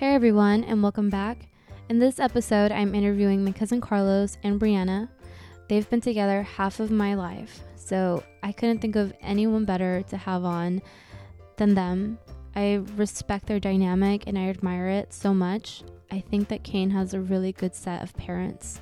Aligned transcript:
Hey 0.00 0.14
everyone, 0.14 0.64
and 0.64 0.82
welcome 0.82 1.10
back. 1.10 1.46
In 1.90 1.98
this 1.98 2.18
episode, 2.18 2.72
I'm 2.72 2.94
interviewing 2.94 3.44
my 3.44 3.52
cousin 3.52 3.82
Carlos 3.82 4.38
and 4.42 4.58
Brianna. 4.58 5.10
They've 5.68 5.90
been 5.90 6.00
together 6.00 6.40
half 6.40 6.80
of 6.80 6.90
my 6.90 7.12
life, 7.12 7.60
so 7.76 8.22
I 8.42 8.52
couldn't 8.52 8.78
think 8.78 8.96
of 8.96 9.12
anyone 9.20 9.66
better 9.66 10.02
to 10.08 10.16
have 10.16 10.46
on 10.46 10.80
than 11.58 11.74
them. 11.74 12.18
I 12.56 12.80
respect 12.96 13.46
their 13.46 13.60
dynamic 13.60 14.24
and 14.26 14.38
I 14.38 14.48
admire 14.48 14.88
it 14.88 15.12
so 15.12 15.34
much. 15.34 15.82
I 16.10 16.20
think 16.20 16.48
that 16.48 16.64
Kane 16.64 16.88
has 16.92 17.12
a 17.12 17.20
really 17.20 17.52
good 17.52 17.74
set 17.74 18.02
of 18.02 18.16
parents. 18.16 18.80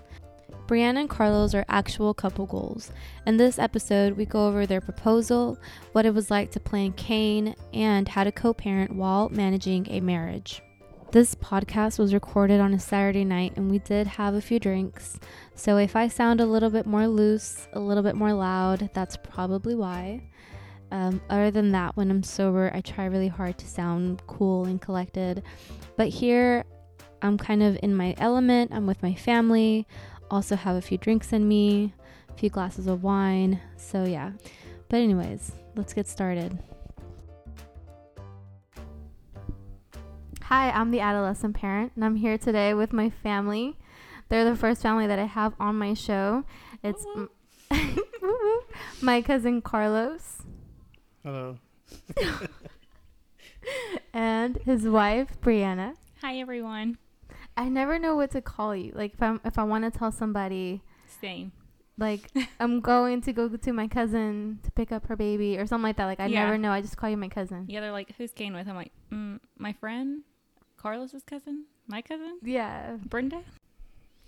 Brianna 0.68 1.00
and 1.00 1.10
Carlos 1.10 1.52
are 1.52 1.64
actual 1.68 2.14
couple 2.14 2.46
goals. 2.46 2.92
In 3.26 3.38
this 3.38 3.58
episode, 3.58 4.16
we 4.16 4.24
go 4.24 4.46
over 4.46 4.66
their 4.66 4.80
proposal, 4.80 5.58
what 5.90 6.06
it 6.06 6.14
was 6.14 6.30
like 6.30 6.52
to 6.52 6.60
plan 6.60 6.92
Kane, 6.92 7.56
and 7.74 8.06
how 8.06 8.22
to 8.22 8.30
co 8.30 8.54
parent 8.54 8.94
while 8.94 9.28
managing 9.30 9.88
a 9.90 9.98
marriage. 9.98 10.62
This 11.10 11.34
podcast 11.34 11.98
was 11.98 12.12
recorded 12.12 12.60
on 12.60 12.74
a 12.74 12.78
Saturday 12.78 13.24
night, 13.24 13.54
and 13.56 13.70
we 13.70 13.78
did 13.78 14.06
have 14.06 14.34
a 14.34 14.42
few 14.42 14.60
drinks. 14.60 15.18
So 15.54 15.78
if 15.78 15.96
I 15.96 16.06
sound 16.06 16.38
a 16.38 16.44
little 16.44 16.68
bit 16.68 16.84
more 16.84 17.08
loose, 17.08 17.66
a 17.72 17.80
little 17.80 18.02
bit 18.02 18.14
more 18.14 18.34
loud, 18.34 18.90
that's 18.92 19.16
probably 19.16 19.74
why. 19.74 20.22
Um, 20.90 21.22
other 21.30 21.50
than 21.50 21.72
that, 21.72 21.96
when 21.96 22.10
I'm 22.10 22.22
sober, 22.22 22.70
I 22.74 22.82
try 22.82 23.06
really 23.06 23.28
hard 23.28 23.56
to 23.56 23.66
sound 23.66 24.22
cool 24.26 24.66
and 24.66 24.82
collected. 24.82 25.42
But 25.96 26.08
here, 26.08 26.64
I'm 27.22 27.38
kind 27.38 27.62
of 27.62 27.78
in 27.82 27.96
my 27.96 28.14
element. 28.18 28.70
I'm 28.74 28.86
with 28.86 29.02
my 29.02 29.14
family. 29.14 29.86
Also, 30.30 30.56
have 30.56 30.76
a 30.76 30.82
few 30.82 30.98
drinks 30.98 31.32
in 31.32 31.48
me, 31.48 31.94
a 32.28 32.34
few 32.34 32.50
glasses 32.50 32.86
of 32.86 33.02
wine. 33.02 33.58
So, 33.78 34.04
yeah. 34.04 34.32
But, 34.90 34.98
anyways, 34.98 35.52
let's 35.74 35.94
get 35.94 36.06
started. 36.06 36.58
Hi, 40.48 40.70
I'm 40.70 40.90
the 40.90 41.00
adolescent 41.00 41.54
parent, 41.56 41.92
and 41.94 42.04
I'm 42.04 42.16
here 42.16 42.38
today 42.38 42.72
with 42.74 42.92
my 42.92 43.10
family. 43.10 43.76
They're 44.28 44.44
the 44.48 44.56
first 44.56 44.80
family 44.82 45.06
that 45.06 45.18
I 45.18 45.24
have 45.24 45.54
on 45.60 45.76
my 45.76 45.94
show. 45.94 46.44
It's 46.82 47.04
m- 47.16 47.30
my 49.02 49.20
cousin 49.20 49.60
Carlos 49.62 50.42
Hello. 51.22 51.58
and 54.14 54.56
his 54.58 54.84
wife 54.88 55.38
Brianna. 55.42 55.94
Hi 56.22 56.38
everyone. 56.38 56.96
I 57.56 57.68
never 57.68 57.98
know 57.98 58.14
what 58.16 58.30
to 58.32 58.40
call 58.40 58.74
you. 58.74 58.92
Like 58.94 59.14
if 59.14 59.22
I'm 59.22 59.40
if 59.44 59.58
I 59.58 59.64
want 59.64 59.84
to 59.84 59.90
tell 59.98 60.12
somebody 60.12 60.82
Same. 61.20 61.52
like 61.98 62.30
I'm 62.60 62.80
going 62.80 63.20
to 63.22 63.32
go 63.32 63.48
to 63.48 63.72
my 63.72 63.86
cousin 63.88 64.60
to 64.62 64.70
pick 64.70 64.92
up 64.92 65.06
her 65.08 65.16
baby 65.16 65.58
or 65.58 65.66
something 65.66 65.82
like 65.84 65.96
that. 65.96 66.06
Like 66.06 66.20
I 66.20 66.26
Yeah. 66.26 66.44
never 66.44 66.56
know. 66.56 66.70
I 66.70 66.80
just 66.80 66.96
call 66.96 67.10
you 67.10 67.16
my 67.18 67.28
cousin. 67.28 67.64
Yeah, 67.68 67.80
they're 67.80 67.92
like, 67.92 68.14
"Who's 68.16 68.32
Kane 68.32 68.54
with?" 68.54 68.66
I'm 68.68 68.76
like, 68.76 68.92
mm, 69.12 69.40
"My 69.58 69.72
friend, 69.74 70.22
Carlos's 70.78 71.22
cousin, 71.24 71.64
my 71.86 72.00
cousin, 72.02 72.38
Yeah. 72.42 72.96
Brenda." 73.04 73.42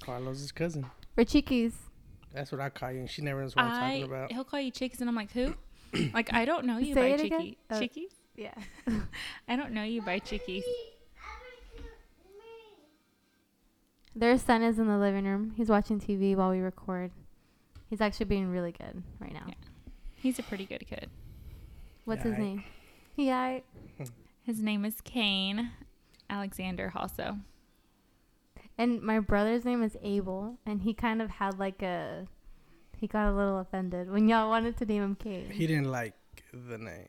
Carlos's 0.03 0.53
cousin. 0.53 0.87
Or 1.17 1.25
Chiquis. 1.25 1.75
That's 2.33 2.53
what 2.53 2.61
I 2.61 2.69
call 2.70 2.93
you, 2.93 3.01
and 3.01 3.11
she 3.11 3.23
never 3.23 3.41
knows 3.41 3.56
what 3.56 3.65
I'm 3.65 3.81
talking 3.81 4.03
about. 4.05 4.33
he'll 4.33 4.45
call 4.45 4.61
you 4.61 4.71
Chicks, 4.71 5.01
and 5.01 5.09
I'm 5.09 5.17
like, 5.17 5.33
"Who?" 5.33 5.55
like 6.15 6.33
I 6.33 6.45
don't 6.45 6.65
know 6.65 6.78
you 6.78 6.95
Say 6.95 7.01
by 7.01 7.06
it 7.17 7.21
again? 7.27 7.41
Chicky. 7.41 7.59
Oh. 7.71 7.81
Chickies? 7.81 8.12
Yeah. 8.37 8.55
I 9.48 9.56
don't 9.56 9.73
know 9.73 9.83
you 9.83 10.03
by 10.03 10.19
Chickies. 10.21 10.65
Their 14.15 14.39
son 14.39 14.62
is 14.62 14.78
in 14.78 14.87
the 14.89 14.98
living 14.98 15.25
room. 15.25 15.53
He's 15.56 15.69
watching 15.69 16.01
TV 16.01 16.34
while 16.37 16.51
we 16.51 16.59
record. 16.61 17.12
He's 17.89 18.01
actually 18.01 18.27
being 18.27 18.48
really 18.51 18.73
good 18.73 19.03
right 19.21 19.33
now. 19.33 19.45
Yeah. 19.47 19.55
He's 20.17 20.39
a 20.39 20.43
pretty 20.43 20.67
good 20.67 20.84
kid. 20.87 21.09
What's 22.05 22.23
his 22.23 22.33
Yike. 22.33 22.41
name? 22.41 22.65
Yeah. 23.17 23.59
His 24.43 24.61
name 24.62 24.84
is 24.84 25.01
Kane 25.01 25.71
Alexander 26.31 26.92
also. 26.97 27.39
And 28.78 29.03
my 29.03 29.20
brother's 29.20 29.64
name 29.64 29.83
is 29.83 29.97
Abel, 30.03 30.56
and 30.64 30.81
he 30.83 30.95
kind 30.95 31.20
of 31.20 31.28
had 31.31 31.59
like 31.59 31.83
a. 31.83 32.27
He 32.97 33.06
got 33.06 33.28
a 33.31 33.34
little 33.34 33.59
offended 33.59 34.11
when 34.11 34.28
y'all 34.28 34.48
wanted 34.48 34.77
to 34.78 34.84
name 34.87 35.03
him 35.03 35.15
Kane. 35.16 35.50
He 35.50 35.66
didn't 35.66 35.91
like 35.91 36.15
the 36.53 36.77
name, 36.78 37.09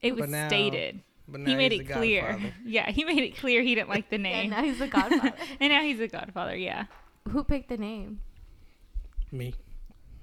It 0.00 0.10
But 0.12 0.20
was 0.22 0.30
now- 0.30 0.48
stated. 0.48 1.02
but 1.28 1.40
now 1.40 1.50
He 1.50 1.56
made 1.56 1.72
he's 1.72 1.82
it 1.82 1.92
clear. 1.92 2.22
godfather. 2.22 2.54
Yeah, 2.64 2.90
he 2.90 3.04
made 3.04 3.22
it 3.22 3.36
clear 3.36 3.62
he 3.62 3.74
didn't 3.74 3.88
like 3.90 4.08
the 4.10 4.16
Yeah, 4.18 4.22
name. 4.22 4.50
now 4.50 4.62
he's 4.62 4.78
the 4.78 4.88
godfather. 4.88 5.32
and 5.60 5.72
now 5.72 5.82
he's 5.82 6.00
a 6.00 6.08
godfather. 6.08 6.56
Yeah. 6.56 6.84
Who 7.30 7.44
picked 7.44 7.68
the 7.68 7.76
name? 7.78 8.20
Me. 9.30 9.54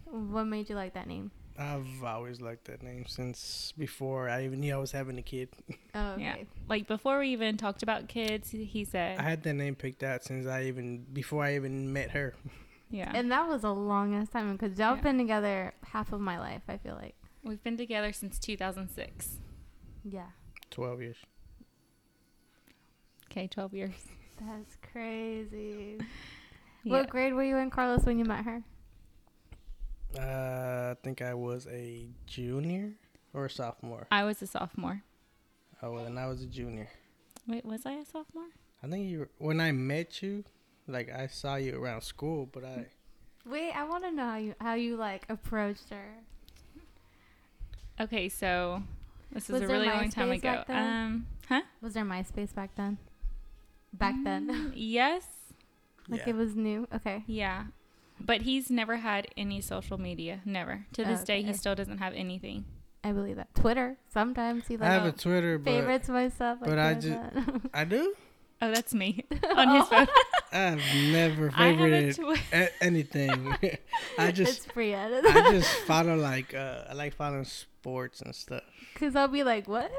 What 0.06 0.46
made 0.46 0.69
you 0.69 0.75
like 0.75 0.94
that 0.96 1.07
name? 1.07 1.31
I've 1.62 2.04
always 2.04 2.42
liked 2.42 2.66
that 2.66 2.82
name 2.84 3.06
since 3.08 3.74
before 3.78 4.28
I 4.30 4.46
even 4.46 4.60
knew 4.62 4.74
I 4.74 4.78
was 4.78 4.92
having 4.92 5.18
a 5.18 5.22
kid. 5.22 5.50
Oh, 5.96 6.16
Yeah. 6.18 6.36
Like 6.70 6.88
before 6.88 7.20
we 7.20 7.30
even 7.30 7.58
talked 7.58 7.84
about 7.84 8.08
kids, 8.08 8.50
he- 8.52 8.64
he 8.66 8.84
said, 8.86 9.20
I 9.20 9.24
had 9.24 9.44
that 9.44 9.54
name 9.54 9.76
picked 9.76 10.04
out 10.04 10.24
since 10.24 10.48
I 10.48 10.64
even 10.64 11.06
before 11.14 11.44
I 11.44 11.56
even 11.56 11.92
met 11.94 12.12
her. 12.12 12.34
"Yeah, 12.90 13.12
And 13.14 13.32
that 13.32 13.48
was 13.48 13.64
a 13.64 13.72
long 13.72 14.16
ass 14.16 14.30
time 14.30 14.52
because 14.58 14.78
y'all 14.80 14.96
Yeah. 14.96 15.02
been 15.02 15.18
together 15.18 15.74
half 15.94 16.12
of 16.14 16.20
my 16.22 16.38
life. 16.40 16.64
I 16.68 16.78
feel 16.78 16.96
like. 16.96 17.16
we've 17.44 17.64
been 17.64 17.78
together 17.78 18.12
since 18.14 18.38
2006. 18.40 19.40
Yeah. 20.04 20.28
Twelve 20.70 21.02
years. 21.02 21.18
Okay, 23.32 23.48
12 23.48 23.74
years. 23.74 23.96
That's 24.40 24.76
crazy. 24.92 25.98
Yeah. 26.84 26.94
What 26.94 27.10
grade 27.12 27.34
were 27.36 27.44
you 27.44 27.58
in, 27.58 27.70
Carlos, 27.70 28.06
when 28.06 28.18
you 28.18 28.26
met 28.26 28.44
her? 28.44 28.64
Uh, 30.18 30.92
I 30.92 30.96
think 31.04 31.22
I 31.22 31.34
was 31.34 31.68
a 31.68 32.06
junior 32.26 32.92
or 33.34 33.46
a 33.46 33.50
sophomore. 33.50 34.08
I 34.12 34.24
was 34.24 34.42
a 34.42 34.48
sophomore. 34.48 35.04
Oh, 35.82 35.92
well, 35.92 36.06
and 36.06 36.20
I 36.20 36.28
was 36.28 36.42
a 36.42 36.46
junior. 36.48 36.90
Wait, 37.48 37.66
was 37.66 37.86
I 37.86 37.94
a 37.94 38.06
sophomore? 38.06 38.50
I 38.84 38.88
think 38.88 39.10
you 39.10 39.20
were, 39.20 39.30
when 39.38 39.60
I 39.62 39.72
met 39.72 40.22
you, 40.22 40.44
like 40.88 41.10
I 41.12 41.28
saw 41.28 41.56
you 41.56 41.82
around 41.82 42.02
school, 42.02 42.50
but 42.52 42.64
I 42.64 42.88
Wait, 43.46 43.72
I 43.72 43.84
want 43.86 44.04
to 44.04 44.12
know 44.12 44.26
how 44.26 44.38
you 44.38 44.56
how 44.60 44.74
you 44.76 44.96
like 44.98 45.26
approached 45.30 45.90
her. 45.90 46.14
Okay, 48.00 48.30
so 48.30 48.84
this 49.32 49.48
was, 49.48 49.54
Was 49.54 49.62
a 49.64 49.68
there 49.68 49.76
really 49.78 49.88
long 49.90 50.10
time 50.10 50.32
ago. 50.32 50.64
Um, 50.68 51.28
huh? 51.48 51.62
Was 51.82 51.94
there 51.94 52.04
MySpace 52.06 52.54
back 52.54 52.76
then? 52.76 52.98
Back 53.94 54.16
then, 54.24 54.48
Mm, 54.48 54.72
yes. 54.76 55.26
like 56.08 56.22
yeah. 56.22 56.30
it 56.30 56.36
was 56.36 56.56
new. 56.56 56.88
Okay. 56.94 57.24
Yeah. 57.28 57.66
But 58.26 58.42
he's 58.44 58.70
never 58.70 58.98
had 58.98 59.28
any 59.38 59.62
social 59.62 59.98
media. 59.98 60.42
Never. 60.46 60.86
To 60.94 61.04
this 61.04 61.24
day, 61.24 61.42
he 61.44 61.54
still 61.54 61.76
doesn't 61.76 61.98
have 62.00 62.14
anything. 62.14 62.66
I 63.04 63.12
believe 63.12 63.38
that. 63.38 63.54
Twitter. 63.56 63.98
Sometimes 64.14 64.68
he 64.68 64.78
I 64.80 64.86
have 64.86 65.06
a 65.06 65.12
Twitter, 65.12 65.58
but 65.58 65.72
favorites 65.72 66.08
my 66.09 66.30
stuff. 66.30 66.60
but 66.64 66.78
I 66.78 66.94
doing 66.94 67.14
that. 67.14 67.62
I 67.74 67.84
do. 67.84 68.14
Oh, 68.64 68.72
that's 68.72 68.94
me 68.94 69.26
on 69.56 69.76
his 69.76 69.88
phone. 69.90 70.08
I've 70.52 70.81
never 71.12 71.52
I 71.56 71.70
have 71.70 71.80
a 71.80 71.84
favorited 71.84 72.16
Twi- 72.16 72.40
a- 72.54 72.84
anything. 72.84 73.56
I 74.20 74.31
just 74.31 74.66
it's 74.66 74.68
Brianna. 74.68 75.26
I 75.26 75.52
just 75.52 75.74
follow 75.88 76.16
like 76.16 76.54
uh 76.54 76.84
I 76.90 76.94
like 76.94 77.16
following 77.16 77.46
sports 77.46 78.22
and 78.22 78.36
stuff. 78.36 78.62
Cause 78.96 79.16
I'll 79.16 79.28
be 79.28 79.44
like, 79.44 79.68
what? 79.68 79.92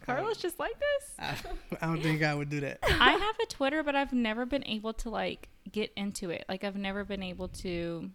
Carlos 0.00 0.38
just 0.38 0.58
like 0.58 0.72
this. 0.78 1.14
I, 1.18 1.34
I 1.82 1.86
don't 1.86 2.02
think 2.02 2.22
I 2.22 2.34
would 2.34 2.48
do 2.48 2.60
that. 2.60 2.78
I 2.82 3.10
have 3.12 3.36
a 3.42 3.46
Twitter, 3.46 3.82
but 3.82 3.94
I've 3.94 4.14
never 4.14 4.46
been 4.46 4.64
able 4.66 4.94
to 4.94 5.10
like 5.10 5.50
get 5.72 5.92
into 5.96 6.30
it. 6.30 6.44
Like 6.48 6.64
I've 6.64 6.76
never 6.76 7.04
been 7.04 7.22
able 7.22 7.48
to. 7.48 8.10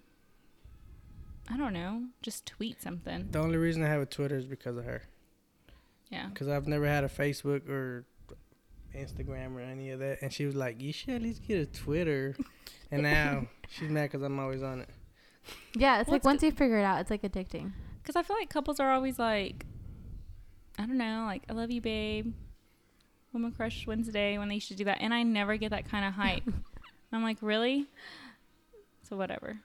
I 1.51 1.57
don't 1.57 1.73
know, 1.73 2.03
just 2.21 2.45
tweet 2.45 2.81
something. 2.81 3.27
The 3.31 3.39
only 3.39 3.57
reason 3.57 3.83
I 3.83 3.87
have 3.87 4.01
a 4.01 4.05
Twitter 4.05 4.37
is 4.37 4.45
because 4.45 4.77
of 4.77 4.85
her. 4.85 5.01
Yeah. 6.09 6.27
Because 6.27 6.47
I've 6.47 6.67
never 6.67 6.85
had 6.85 7.03
a 7.03 7.09
Facebook 7.09 7.67
or 7.67 8.05
Instagram 8.95 9.55
or 9.55 9.59
any 9.59 9.89
of 9.89 9.99
that. 9.99 10.21
And 10.21 10.31
she 10.31 10.45
was 10.45 10.55
like, 10.55 10.81
"You 10.81 10.93
should 10.93 11.09
at 11.09 11.21
least 11.21 11.45
get 11.45 11.59
a 11.59 11.65
Twitter." 11.65 12.35
and 12.91 13.03
now 13.03 13.47
she's 13.69 13.89
mad 13.89 14.03
because 14.03 14.21
I'm 14.21 14.39
always 14.39 14.63
on 14.63 14.81
it. 14.81 14.89
Yeah, 15.75 15.99
it's 15.99 16.07
Well, 16.07 16.13
like 16.13 16.19
it's 16.19 16.25
once 16.25 16.43
you 16.43 16.51
figure 16.51 16.77
it 16.77 16.83
out, 16.83 17.01
it's 17.01 17.09
like 17.11 17.23
addicting. 17.23 17.73
Because 18.01 18.15
I 18.15 18.23
feel 18.23 18.35
like 18.37 18.49
couples 18.49 18.79
are 18.79 18.91
always 18.91 19.19
like, 19.19 19.65
I 20.77 20.85
don't 20.85 20.97
know, 20.97 21.23
like 21.25 21.43
I 21.49 21.53
love 21.53 21.71
you, 21.71 21.81
babe. 21.81 22.33
Woman 23.33 23.51
Crush 23.51 23.87
Wednesday 23.87 24.37
when 24.37 24.47
they 24.47 24.59
should 24.59 24.77
do 24.77 24.85
that, 24.85 24.99
and 25.01 25.13
I 25.13 25.23
never 25.23 25.57
get 25.57 25.71
that 25.71 25.89
kind 25.89 26.05
of 26.05 26.13
hype. 26.13 26.43
I'm 27.13 27.23
like, 27.23 27.37
really? 27.41 27.85
So 29.07 29.15
whatever. 29.15 29.57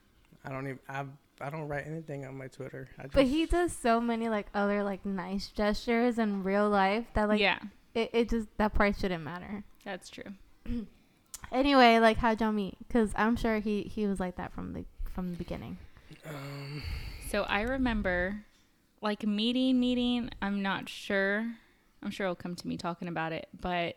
I 0.45 0.51
don't 0.51 0.65
even 0.67 0.79
I 0.89 1.05
I 1.41 1.51
don't 1.51 1.69
write 1.69 1.87
anything 1.87 2.25
on 2.27 2.37
my 2.37 2.49
Twitter. 2.49 2.89
I 2.99 3.03
just, 3.05 3.15
But 3.15 3.27
he 3.27 3.47
does 3.47 3.73
so 3.73 4.01
many 4.01 4.29
like 4.29 4.47
other 4.55 4.83
like 4.83 5.05
nice 5.07 5.49
gestures 5.49 6.19
in 6.19 6.43
real 6.45 6.69
life 6.69 7.07
that 7.15 7.29
like 7.29 7.41
yeah, 7.41 7.59
it, 7.95 8.11
it 8.13 8.29
just 8.31 8.49
that 8.59 8.75
part 8.75 8.97
shouldn't 8.99 9.25
matter. 9.25 9.65
that's 9.85 10.09
true. 10.11 10.33
Anyway, 11.51 11.99
like 11.99 12.19
how'd 12.19 12.41
y'all 12.43 12.53
meet? 12.53 12.77
Because 12.87 13.13
I'm 13.17 13.35
sure 13.37 13.59
he 13.59 13.83
he 13.85 14.07
was 14.07 14.21
like 14.21 14.37
that 14.37 14.53
from 14.53 14.75
the 14.75 14.85
from 15.11 15.31
the 15.31 15.37
beginning. 15.37 15.79
um, 16.29 16.83
So 17.31 17.45
I 17.45 17.63
remember, 17.63 18.45
like 19.01 19.27
meeting, 19.27 19.81
meeting. 19.81 20.29
I'm 20.43 20.61
not 20.63 20.91
sure. 20.91 21.51
I'm 22.03 22.11
sure 22.11 22.27
he'll 22.27 22.35
come 22.35 22.55
to 22.55 22.69
me 22.69 22.77
talking 22.77 23.09
about 23.09 23.33
it, 23.33 23.49
but 23.59 23.97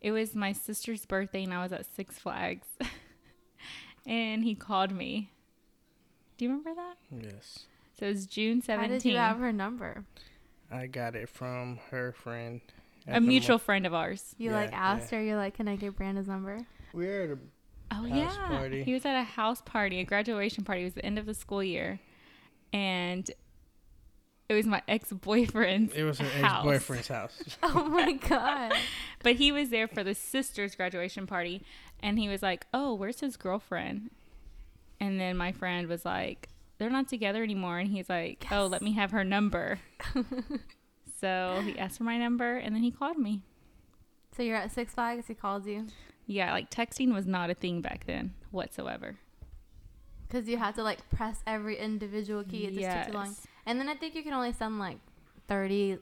it 0.00 0.12
was 0.12 0.34
my 0.34 0.52
sister's 0.52 1.04
birthday, 1.06 1.44
and 1.44 1.52
I 1.54 1.62
was 1.62 1.72
at 1.72 1.86
Six 1.94 2.18
Flags, 2.18 2.66
and 4.06 4.44
he 4.44 4.54
called 4.54 4.92
me. 4.92 5.30
Do 6.38 6.44
you 6.44 6.50
remember 6.50 6.74
that? 6.74 6.96
yes. 7.32 7.60
So 7.98 8.06
it 8.06 8.10
was 8.10 8.26
June 8.26 8.62
How 8.66 8.86
did 8.86 9.04
you 9.06 9.16
have 9.16 9.38
her 9.38 9.52
number? 9.52 10.04
I 10.70 10.86
got 10.86 11.16
it 11.16 11.28
from 11.30 11.78
her 11.90 12.12
friend 12.12 12.60
a 13.08 13.20
mutual 13.20 13.58
friend 13.58 13.86
of 13.86 13.94
ours. 13.94 14.34
You 14.36 14.50
Yeah, 14.50 14.56
like 14.56 14.72
asked 14.72 15.12
yeah. 15.12 15.18
her, 15.18 15.24
you're 15.24 15.36
like, 15.36 15.54
can 15.54 15.68
I 15.68 15.76
get 15.76 15.96
Brandon's 15.96 16.26
number? 16.28 16.58
We 16.92 17.06
were 17.06 17.20
at 17.22 17.30
a 17.30 17.38
Oh 17.92 18.02
House 18.02 18.10
yeah, 18.10 18.48
party. 18.48 18.82
he 18.82 18.92
was 18.92 19.04
at 19.06 19.14
a 19.18 19.22
house 19.22 19.62
party, 19.62 20.00
a 20.00 20.04
graduation 20.04 20.64
party. 20.64 20.82
It 20.82 20.86
was 20.86 20.94
the 20.94 21.06
end 21.06 21.18
of 21.20 21.24
the 21.26 21.34
school 21.34 21.62
year, 21.62 22.00
and 22.72 23.30
it 24.48 24.54
was 24.54 24.66
my 24.66 24.82
ex 24.88 25.12
boyfriend's. 25.12 25.94
It 25.94 26.04
was 26.04 26.18
her 26.18 26.28
house. 26.28 26.58
ex 26.58 26.64
boyfriend's 26.64 27.08
house. 27.08 27.42
Oh 27.62 27.84
my 27.84 28.12
god. 28.28 28.72
But 29.22 29.36
he 29.36 29.50
was 29.52 29.70
there 29.70 29.88
for 29.88 30.04
the 30.04 30.14
sister's 30.14 30.74
graduation 30.74 31.26
party, 31.26 31.62
and 32.02 32.18
he 32.18 32.28
was 32.28 32.42
like, 32.42 32.66
"Oh, 32.74 32.94
where's 32.94 33.20
his 33.20 33.36
girlfriend?" 33.36 34.10
And 35.00 35.20
then 35.20 35.36
my 35.36 35.52
friend 35.52 35.88
was 35.88 36.04
like, 36.04 36.48
"They're 36.78 36.90
not 36.90 37.08
together 37.08 37.42
anymore." 37.42 37.78
And 37.78 37.90
he's 37.90 38.08
like, 38.08 38.46
"Oh, 38.50 38.66
let 38.66 38.82
me 38.82 38.92
have 38.92 39.10
her 39.10 39.24
number." 39.24 39.80
so 41.20 41.62
he 41.64 41.78
asked 41.78 41.98
for 41.98 42.04
my 42.04 42.18
number, 42.18 42.56
and 42.56 42.74
then 42.74 42.82
he 42.82 42.90
called 42.90 43.18
me. 43.18 43.42
so 44.36 44.42
you're 44.42 44.56
at 44.56 44.72
Six 44.72 44.94
Flags. 44.94 45.26
He 45.26 45.34
called 45.34 45.66
you 45.66 45.86
Yeah, 46.26 46.52
like 46.52 46.70
texting 46.70 47.12
was 47.12 47.26
not 47.26 47.50
a 47.50 47.54
thing 47.54 47.80
back 47.80 48.06
then 48.06 48.34
whatsoever. 48.50 49.16
because 50.28 50.48
you 50.48 50.56
had 50.58 50.74
to 50.76 50.82
like 50.82 51.08
press 51.10 51.42
every 51.46 51.76
individual 51.78 52.44
key. 52.44 52.64
It 52.66 52.74
just 52.74 52.90
took 52.96 53.06
too 53.06 53.12
long. 53.12 53.36
And 53.66 53.80
then 53.80 53.88
I 53.88 53.94
think 53.94 54.14
you 54.14 54.22
can 54.22 54.32
only 54.32 54.52
send 54.52 54.78
like 54.78 54.98
30, 55.48 55.98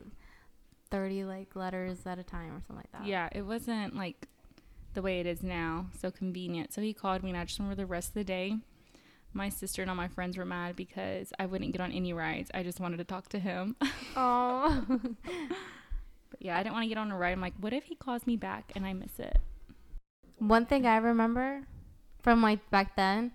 30 0.90 1.24
like 1.24 1.56
letters 1.56 1.98
at 2.06 2.18
a 2.18 2.22
time 2.22 2.50
or 2.50 2.60
something 2.60 2.76
like 2.76 2.92
that. 2.92 3.06
Yeah, 3.06 3.28
it 3.32 3.42
wasn't 3.42 3.96
like 3.96 4.28
the 4.92 5.02
way 5.02 5.20
it 5.20 5.26
is 5.26 5.42
now, 5.42 5.86
so 5.98 6.10
convenient. 6.10 6.72
So 6.72 6.80
he 6.80 6.92
called 6.92 7.22
me, 7.22 7.30
and 7.30 7.38
I 7.38 7.44
just 7.44 7.58
remember 7.58 7.74
the 7.74 7.86
rest 7.86 8.08
of 8.08 8.14
the 8.14 8.24
day. 8.24 8.58
My 9.32 9.48
sister 9.48 9.82
and 9.82 9.90
all 9.90 9.96
my 9.96 10.06
friends 10.06 10.36
were 10.36 10.44
mad 10.44 10.76
because 10.76 11.32
I 11.40 11.46
wouldn't 11.46 11.72
get 11.72 11.80
on 11.80 11.90
any 11.90 12.12
rides. 12.12 12.50
I 12.54 12.62
just 12.62 12.78
wanted 12.78 12.98
to 12.98 13.04
talk 13.04 13.28
to 13.30 13.38
him. 13.38 13.76
Oh. 14.16 14.84
But 16.34 16.42
yeah, 16.44 16.58
I 16.58 16.64
didn't 16.64 16.72
want 16.72 16.82
to 16.82 16.88
get 16.88 16.98
on 16.98 17.12
a 17.12 17.16
ride. 17.16 17.30
I'm 17.30 17.40
like, 17.40 17.54
what 17.60 17.72
if 17.72 17.84
he 17.84 17.94
calls 17.94 18.26
me 18.26 18.36
back 18.36 18.72
and 18.74 18.84
I 18.84 18.92
miss 18.92 19.20
it? 19.20 19.38
One 20.38 20.66
thing 20.66 20.84
I 20.84 20.96
remember 20.96 21.62
from 22.22 22.42
like 22.42 22.68
back 22.70 22.96
then, 22.96 23.30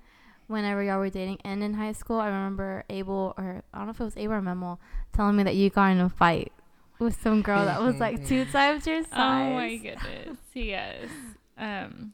whenever 0.49 0.83
y'all 0.83 0.99
were 0.99 1.09
dating 1.09 1.37
and 1.45 1.63
in 1.63 1.75
high 1.75 1.91
school, 1.93 2.19
I 2.19 2.27
remember 2.27 2.83
Abel 2.89 3.33
or 3.37 3.63
I 3.73 3.77
don't 3.77 3.87
know 3.87 3.91
if 3.91 4.01
it 4.01 4.03
was 4.03 4.17
Abel 4.17 4.33
or 4.35 4.41
Memo 4.41 4.79
telling 5.13 5.35
me 5.37 5.43
that 5.43 5.55
you 5.55 5.69
got 5.69 5.91
in 5.91 5.99
a 5.99 6.09
fight 6.09 6.51
with 6.99 7.21
some 7.21 7.41
girl 7.41 7.63
that 7.65 7.81
was 7.81 7.95
like 7.97 8.27
two 8.27 8.43
times 8.51 8.85
your 8.85 9.03
size. 9.03 9.09
Oh 9.13 9.53
my 9.53 9.77
goodness. 9.77 10.37
yes. 10.53 11.07
Um, 11.57 12.13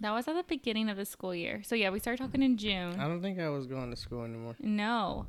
that 0.00 0.10
was 0.12 0.28
at 0.28 0.34
the 0.36 0.44
beginning 0.44 0.88
of 0.88 0.96
the 0.96 1.04
school 1.04 1.34
year. 1.34 1.62
So 1.64 1.74
yeah, 1.74 1.90
we 1.90 1.98
started 1.98 2.22
talking 2.22 2.42
in 2.42 2.56
June. 2.56 2.98
I 3.00 3.08
don't 3.08 3.22
think 3.22 3.38
I 3.40 3.48
was 3.48 3.66
going 3.66 3.90
to 3.90 3.96
school 3.96 4.24
anymore, 4.24 4.54
No, 4.60 5.26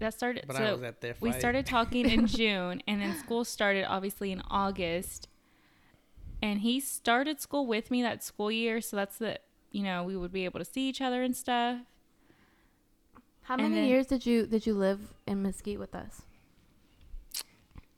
that 0.00 0.14
started. 0.14 0.44
but 0.46 0.56
so 0.56 0.64
I 0.64 0.72
was 0.72 0.82
at 0.82 1.00
their 1.00 1.14
fight. 1.14 1.22
we 1.22 1.32
started 1.32 1.64
talking 1.66 2.08
in 2.08 2.26
June, 2.40 2.82
and 2.88 3.00
then 3.00 3.16
school 3.18 3.44
started 3.44 3.84
obviously 3.84 4.32
in 4.32 4.42
August. 4.50 5.28
And 6.42 6.60
he 6.60 6.80
started 6.80 7.40
school 7.40 7.66
with 7.66 7.90
me 7.90 8.02
that 8.02 8.22
school 8.22 8.50
year, 8.50 8.80
so 8.82 8.96
that's 8.96 9.16
the 9.16 9.38
you 9.74 9.82
know 9.82 10.04
we 10.04 10.16
would 10.16 10.32
be 10.32 10.44
able 10.44 10.60
to 10.60 10.64
see 10.64 10.88
each 10.88 11.00
other 11.00 11.22
and 11.22 11.34
stuff. 11.36 11.78
How 13.42 13.54
And 13.54 13.62
many 13.64 13.74
then- 13.82 13.88
years 13.90 14.06
did 14.06 14.24
you 14.24 14.46
did 14.46 14.66
you 14.66 14.74
live 14.74 15.00
in 15.26 15.42
Mesquite 15.42 15.78
with 15.80 15.94
us? 15.94 16.22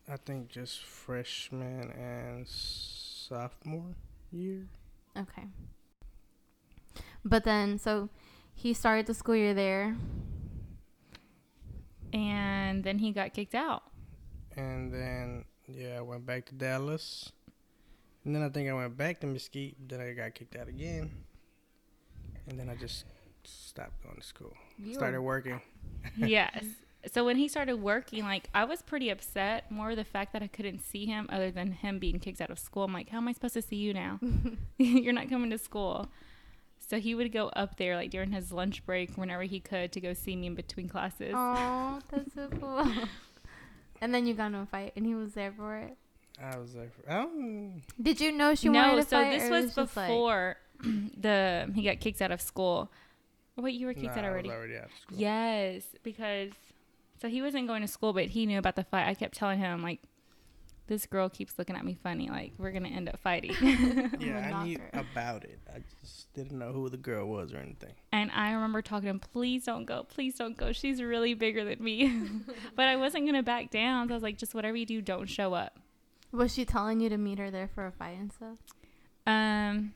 I 0.09 0.17
think 0.17 0.49
just 0.49 0.83
freshman 0.83 1.91
and 1.91 2.47
sophomore 2.49 3.95
year. 4.33 4.67
Okay. 5.17 5.47
But 7.25 7.43
then, 7.45 7.77
so 7.79 8.09
he 8.55 8.73
started 8.73 9.07
the 9.07 9.15
school 9.15 9.35
year 9.37 9.53
there. 9.53 9.97
And 12.13 12.85
then 12.85 12.99
he 12.99 13.11
got 13.13 13.35
kicked 13.35 13.55
out. 13.55 13.83
And 14.57 14.93
then 14.93 15.45
yeah, 15.69 15.99
I 15.99 16.01
went 16.03 16.25
back 16.25 16.47
to 16.47 16.55
Dallas. 16.55 17.33
And 18.25 18.35
then 18.35 18.43
I 18.43 18.49
think 18.49 18.69
I 18.71 18.73
went 18.73 18.97
back 18.97 19.21
to 19.21 19.27
Mesquite. 19.27 19.77
Then 19.89 20.01
I 20.01 20.13
got 20.13 20.35
kicked 20.35 20.57
out 20.57 20.69
again. 20.69 21.11
And 22.49 22.59
then 22.59 22.69
I 22.69 22.75
just 22.77 23.05
stopped 23.45 24.03
going 24.03 24.17
to 24.17 24.23
school. 24.23 24.53
You 24.79 24.95
Started 24.95 25.21
working. 25.23 25.61
yes. 26.17 26.65
So 27.13 27.25
when 27.25 27.37
he 27.37 27.47
started 27.47 27.77
working, 27.77 28.25
like 28.25 28.49
I 28.53 28.65
was 28.65 28.83
pretty 28.83 29.11
upset. 29.11 29.71
More 29.71 29.95
the 29.95 30.03
fact 30.03 30.33
that 30.33 30.43
I 30.43 30.49
couldn't 30.49 30.81
see 30.81 31.07
him, 31.07 31.29
other 31.31 31.53
than 31.53 31.71
him 31.71 32.01
being 32.01 32.19
kicked 32.19 32.41
out 32.41 32.51
of 32.51 32.59
school. 32.59 32.83
I'm 32.83 32.93
like, 32.93 33.11
how 33.11 33.19
am 33.19 33.29
I 33.29 33.33
supposed 33.33 33.55
to 33.55 33.63
see 33.63 33.77
you 33.77 33.95
now? 33.95 34.19
You're 34.79 35.13
not 35.13 35.29
coming 35.29 35.51
to 35.51 35.59
school. 35.59 36.09
So 36.79 36.99
he 36.99 37.15
would 37.15 37.33
go 37.33 37.49
up 37.51 37.77
there 37.77 37.95
like 37.95 38.11
during 38.11 38.33
his 38.33 38.51
lunch 38.51 38.85
break, 38.85 39.15
whenever 39.17 39.45
he 39.45 39.61
could, 39.61 39.93
to 39.93 40.01
go 40.01 40.15
see 40.15 40.35
me 40.35 40.49
in 40.49 40.57
between 40.57 40.89
classes. 40.89 41.33
Oh, 41.37 42.01
that's 42.11 42.35
so 42.35 42.49
cool. 42.61 42.91
and 44.01 44.13
then 44.13 44.27
you 44.27 44.35
got 44.35 44.47
into 44.47 44.61
a 44.61 44.67
fight, 44.67 44.93
and 44.97 45.07
he 45.07 45.15
was 45.15 45.33
there 45.35 45.53
for 45.57 45.77
it. 45.77 45.97
I 46.43 46.59
was 46.59 46.75
like, 46.75 46.91
I 47.09 47.15
don't. 47.15 47.83
Did 48.01 48.21
you 48.21 48.31
know 48.33 48.55
she 48.55 48.69
wanted 48.69 48.97
no, 48.97 48.97
to 48.97 49.03
so 49.09 49.17
fight? 49.17 49.33
No, 49.33 49.39
so 49.39 49.39
this 49.39 49.49
or 49.49 49.53
was 49.53 49.65
it 49.65 49.75
just 49.75 49.97
like- 49.97 50.09
before 50.09 50.57
the 51.21 51.71
he 51.75 51.83
got 51.83 52.01
kicked 52.01 52.21
out 52.23 52.31
of 52.33 52.41
school. 52.41 52.91
Wait, 53.57 53.75
you 53.75 53.87
were 53.87 53.95
kicked 53.95 54.15
Nah, 54.17 54.21
out 54.21 54.25
I 54.25 54.29
already? 54.29 54.49
was 54.49 54.57
already 54.59 54.77
out 54.77 54.85
of 54.85 54.91
school. 55.03 55.19
Yes, 55.19 55.83
because 56.03 56.51
so 57.21 57.29
he 57.29 57.41
wasn't 57.41 57.67
going 57.67 57.81
to 57.83 57.89
school, 57.89 58.13
but 58.13 58.27
he 58.27 58.45
knew 58.47 58.59
about 58.59 58.77
the 58.77 58.85
fight. 58.85 59.07
I 59.09 59.15
kept 59.15 59.35
telling 59.35 59.59
him 59.59 59.83
like, 59.83 60.01
this 60.89 61.07
girl 61.07 61.29
keeps 61.31 61.59
looking 61.59 61.75
at 61.75 61.85
me 61.85 61.95
funny. 62.01 62.29
Like 62.29 62.53
we're 62.59 62.71
gonna 62.71 62.91
end 62.91 63.09
up 63.09 63.19
fighting. 63.19 63.55
Yeah, 64.21 64.53
I 64.61 64.65
knew 64.65 64.79
her. 64.79 65.01
about 65.01 65.43
it. 65.45 65.59
I 65.75 65.79
just 66.05 66.33
didn't 66.35 66.59
know 66.59 66.73
who 66.73 66.89
the 66.89 66.97
girl 66.97 67.27
was 67.27 67.53
or 67.53 67.57
anything. 67.59 67.93
and 68.13 68.31
I 68.31 68.53
remember 68.53 68.83
talking 68.83 69.07
to 69.07 69.11
him, 69.11 69.19
please 69.21 69.65
don't 69.65 69.85
go, 69.85 70.05
please 70.05 70.37
don't 70.37 70.57
go. 70.57 70.73
She's 70.73 71.03
really 71.03 71.35
bigger 71.35 71.65
than 71.65 71.83
me. 71.83 72.13
but 72.77 72.87
I 72.87 72.95
wasn't 72.97 73.27
gonna 73.27 73.43
back 73.43 73.71
down. 73.71 74.07
So 74.09 74.15
I 74.15 74.17
was 74.17 74.23
like, 74.23 74.37
just 74.39 74.55
whatever 74.55 74.77
you 74.77 74.87
do, 74.87 75.01
don't 75.03 75.27
show 75.27 75.55
up. 75.55 75.79
Was 76.31 76.53
she 76.55 76.65
telling 76.65 77.01
you 77.01 77.09
to 77.09 77.17
meet 77.19 77.39
her 77.39 77.51
there 77.51 77.69
for 77.75 77.87
a 77.87 77.91
fight 77.93 78.17
and 78.19 78.31
stuff? 78.33 78.59
Um, 79.27 79.93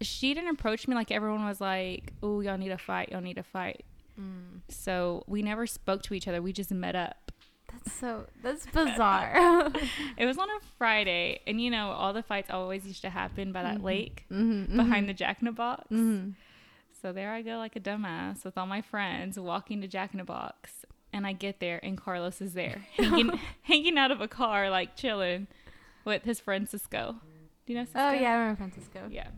she 0.00 0.34
didn't 0.34 0.50
approach 0.50 0.86
me 0.88 0.94
like 0.94 1.10
everyone 1.10 1.44
was 1.44 1.60
like, 1.60 2.12
"Oh, 2.22 2.40
y'all 2.40 2.58
need 2.58 2.72
a 2.72 2.78
fight. 2.78 3.10
Y'all 3.10 3.20
need 3.20 3.38
a 3.38 3.42
fight." 3.42 3.84
Mm. 4.20 4.60
So 4.68 5.24
we 5.26 5.42
never 5.42 5.66
spoke 5.66 6.02
to 6.04 6.14
each 6.14 6.26
other. 6.28 6.40
We 6.42 6.52
just 6.52 6.70
met 6.70 6.94
up. 6.96 7.32
That's 7.70 7.92
so. 7.92 8.26
That's 8.42 8.66
bizarre. 8.66 9.70
It 10.16 10.24
was 10.26 10.38
on 10.38 10.48
a 10.48 10.60
Friday, 10.78 11.40
and 11.46 11.60
you 11.60 11.70
know, 11.70 11.90
all 11.90 12.12
the 12.12 12.22
fights 12.22 12.50
always 12.50 12.86
used 12.86 13.02
to 13.02 13.10
happen 13.10 13.52
by 13.52 13.62
that 13.62 13.78
Mhm. 13.78 13.84
lake 13.84 14.24
mm-hmm, 14.30 14.76
behind 14.76 15.08
the 15.08 15.14
Jack 15.14 15.38
in 15.40 15.46
the 15.46 15.52
Box. 15.52 15.88
hmm 15.88 16.30
So 17.02 17.12
there 17.12 17.32
I 17.32 17.42
go, 17.42 17.58
like 17.58 17.76
a 17.76 17.80
dumbass, 17.80 18.44
with 18.44 18.56
all 18.56 18.66
my 18.66 18.80
friends 18.80 19.38
walking 19.38 19.80
to 19.82 19.88
Jack 19.88 20.12
in 20.12 20.18
the 20.18 20.24
Box, 20.24 20.84
and 21.12 21.26
I 21.26 21.32
get 21.32 21.60
there, 21.60 21.78
and 21.82 21.98
Carlos 21.98 22.40
is 22.40 22.54
there, 22.54 22.86
hanging, 22.96 23.38
hanging 23.62 23.98
out 23.98 24.10
of 24.10 24.20
a 24.22 24.28
car, 24.28 24.70
like 24.70 24.96
chilling 24.96 25.46
with 26.04 26.22
his 26.24 26.40
friend 26.40 26.68
Cisco. 26.68 27.16
Do 27.66 27.72
you 27.72 27.78
know 27.78 27.84
Cisco? 27.84 27.98
Oh 28.00 28.12
yeah, 28.12 28.30
I 28.30 28.34
remember 28.36 28.56
Francisco. 28.56 29.00
Yeah. 29.10 29.28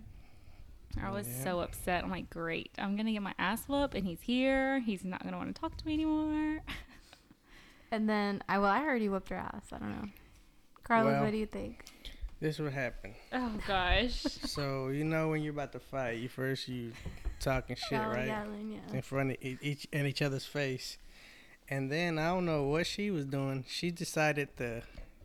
I 1.02 1.11
was 1.11 1.26
Yeah. 1.28 1.45
so 1.45 1.61
upset. 1.61 2.05
I'm 2.05 2.11
like, 2.11 2.31
great. 2.31 2.71
I'm 2.78 2.95
going 2.97 3.07
to 3.07 3.12
get 3.12 3.23
my 3.23 3.35
ass 3.38 3.69
whooped, 3.69 3.95
and 3.95 4.07
he's 4.07 4.21
here. 4.23 4.81
He's 4.81 5.05
not 5.05 5.23
going 5.23 5.33
to 5.33 5.38
want 5.38 5.55
to 5.55 5.61
talk 5.61 5.76
to 5.76 5.87
me 5.87 5.95
anymore. 5.95 6.61
And 7.90 8.09
then 8.09 8.43
I 8.49 8.59
well, 8.59 8.71
I 8.71 8.81
already 8.83 9.05
you 9.05 9.11
whooped 9.12 9.31
her 9.31 9.37
ass. 9.37 9.62
I 9.73 9.78
don't 9.78 9.90
know. 9.90 10.09
Carlos, 10.85 11.12
Well- 11.12 11.23
what 11.25 11.31
do 11.31 11.38
you 11.38 11.47
think? 11.47 11.85
This 12.40 12.59
would 12.61 12.73
happen. 12.73 13.14
Oh, 13.33 13.52
gosh. 13.67 14.21
so 14.23 14.88
you 14.90 15.05
know 15.05 15.28
when 15.31 15.43
you're 15.43 15.52
about 15.55 15.73
to 15.73 15.81
fight, 15.81 16.19
you 16.19 16.28
first 16.28 16.69
you 16.69 16.93
talking 17.40 17.75
shit, 17.88 17.99
Oh, 17.99 18.11
right? 18.11 18.26
yelling, 18.28 18.73
yeah. 18.73 18.95
In 18.97 19.02
front 19.02 19.31
of 19.33 19.37
e- 19.43 19.59
each 19.61 19.88
in 19.90 20.07
each 20.07 20.23
other's 20.23 20.45
face, 20.45 20.99
and 21.69 21.90
then 21.90 22.17
I 22.19 22.28
don't 22.28 22.45
know 22.45 22.62
what 22.64 22.87
she 22.87 23.11
was 23.11 23.25
doing. 23.25 23.64
She 23.67 23.90
decided 23.90 24.57
to 24.59 24.83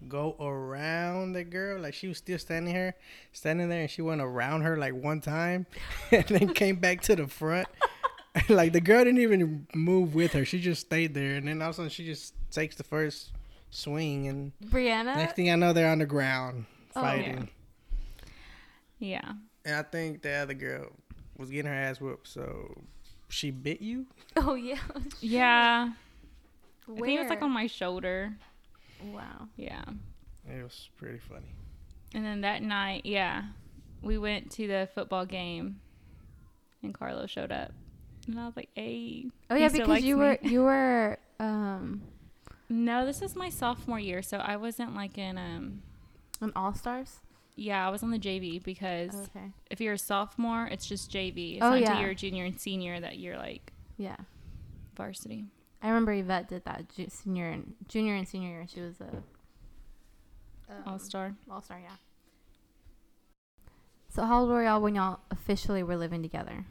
go 0.10 0.36
around 0.40 1.34
the 1.34 1.44
girl, 1.44 1.82
like 1.82 1.94
she 1.94 2.08
was 2.08 2.18
still 2.18 2.38
standing 2.40 2.74
here, 2.74 2.96
standing 3.32 3.70
there, 3.70 3.82
and 3.82 3.90
she 3.90 4.02
went 4.02 4.22
around 4.22 4.62
her 4.62 4.78
like 4.78 4.94
one 4.94 5.22
time, 5.22 5.66
and 6.12 6.26
then 6.26 6.54
came 6.54 6.76
back 6.78 7.02
to 7.02 7.16
the 7.16 7.28
front. 7.28 7.68
like 8.50 8.74
the 8.74 8.82
girl 8.82 9.04
didn't 9.04 9.20
even 9.22 9.68
move 9.74 10.16
with 10.16 10.34
her; 10.34 10.46
she 10.46 10.60
just 10.60 10.82
stayed 10.82 11.14
there, 11.14 11.36
and 11.36 11.48
then 11.48 11.62
all 11.62 11.70
of 11.70 11.74
a 11.74 11.78
sudden 11.78 11.90
she 11.90 12.06
just 12.06 12.34
takes 12.52 12.76
the 12.76 12.84
first 12.84 13.32
swing, 13.72 14.28
and 14.28 14.52
Brianna. 14.66 15.16
next 15.16 15.36
thing 15.36 15.50
I 15.52 15.56
know, 15.56 15.74
they're 15.74 15.90
on 15.92 16.00
the 16.00 16.06
ground 16.06 16.66
Oh. 16.96 17.02
fighting. 17.02 17.50
Yeah. 19.00 19.34
And 19.66 19.76
I 19.76 19.82
think 19.84 20.22
the 20.22 20.32
other 20.34 20.54
girl 20.54 20.88
was 21.38 21.50
getting 21.50 21.72
her 21.72 21.76
ass 21.78 22.00
whooped, 22.00 22.28
so 22.28 22.82
she 23.30 23.50
bit 23.52 23.82
you. 23.82 24.06
oh 24.38 24.54
yeah. 24.56 24.78
Yeah. 25.22 25.90
Where? 26.86 26.98
I 26.98 27.06
think 27.06 27.20
it 27.20 27.22
was 27.24 27.30
like 27.30 27.42
on 27.42 27.52
my 27.52 27.68
shoulder. 27.68 28.34
Wow. 29.04 29.48
Yeah. 29.58 29.84
It 30.50 30.62
was 30.64 30.90
pretty 30.98 31.20
funny. 31.20 31.54
And 32.14 32.26
then 32.26 32.42
that 32.42 32.62
night, 32.62 33.06
yeah, 33.06 33.44
we 34.02 34.18
went 34.18 34.52
to 34.52 34.68
the 34.68 34.88
football 34.94 35.26
game, 35.26 35.80
and 36.84 36.94
Carlo 36.94 37.26
showed 37.26 37.52
up, 37.52 37.72
and 38.28 38.40
I 38.40 38.46
was 38.46 38.56
like, 38.56 38.70
"Hey." 38.76 39.26
Oh 39.50 39.56
he 39.56 39.62
yeah, 39.62 39.68
still 39.70 39.80
because 39.82 39.88
likes 39.90 40.04
you 40.04 40.16
me. 40.18 40.22
were 40.22 40.38
you 40.42 40.62
were 40.64 41.18
um 41.40 42.02
No, 42.70 43.06
this 43.06 43.22
is 43.22 43.36
my 43.36 43.50
sophomore 43.50 44.00
year, 44.00 44.22
so 44.22 44.38
I 44.38 44.58
wasn't 44.58 44.96
like 44.96 45.18
in 45.18 45.38
um. 45.38 45.82
an 46.42 46.52
All 46.56 46.74
Stars. 46.74 47.20
Yeah, 47.56 47.88
I 47.88 47.90
was 47.92 48.04
on 48.04 48.12
the 48.12 48.20
JV 48.20 48.62
because 48.64 49.14
Okay. 49.16 49.52
if 49.72 49.80
you're 49.80 49.94
a 49.94 49.98
sophomore, 49.98 50.66
it's 50.68 50.86
just 50.88 51.12
JV. 51.12 51.56
It's 51.58 51.64
Oh, 51.64 51.70
not 51.70 51.80
yeah. 51.82 51.88
until 51.90 52.02
you're 52.02 52.12
a 52.12 52.16
junior 52.16 52.46
and 52.46 52.60
senior 52.60 53.00
that 53.00 53.18
you're 53.20 53.38
like 53.38 53.72
Yeah. 53.98 54.18
varsity. 54.96 55.46
I 55.84 55.88
remember 55.88 56.14
Yvette 56.14 56.48
did 56.48 56.64
that 56.64 56.88
ju- 56.96 57.10
senior 57.10 57.50
and 57.50 57.74
junior 57.90 58.16
and 58.16 58.26
senior 58.26 58.50
year. 58.50 58.66
She 58.74 58.80
was 58.80 59.02
a 59.02 59.18
um, 60.74 60.84
All 60.86 60.98
Star. 60.98 61.36
All 61.52 61.62
Star, 61.62 61.80
yeah. 61.80 61.98
So 64.08 64.24
how 64.24 64.42
old 64.42 64.50
were 64.50 64.64
y'all 64.64 64.80
when 64.80 64.96
y'all 64.96 65.20
officially 65.30 65.84
were 65.84 65.98
living 65.98 66.22
together? 66.22 66.66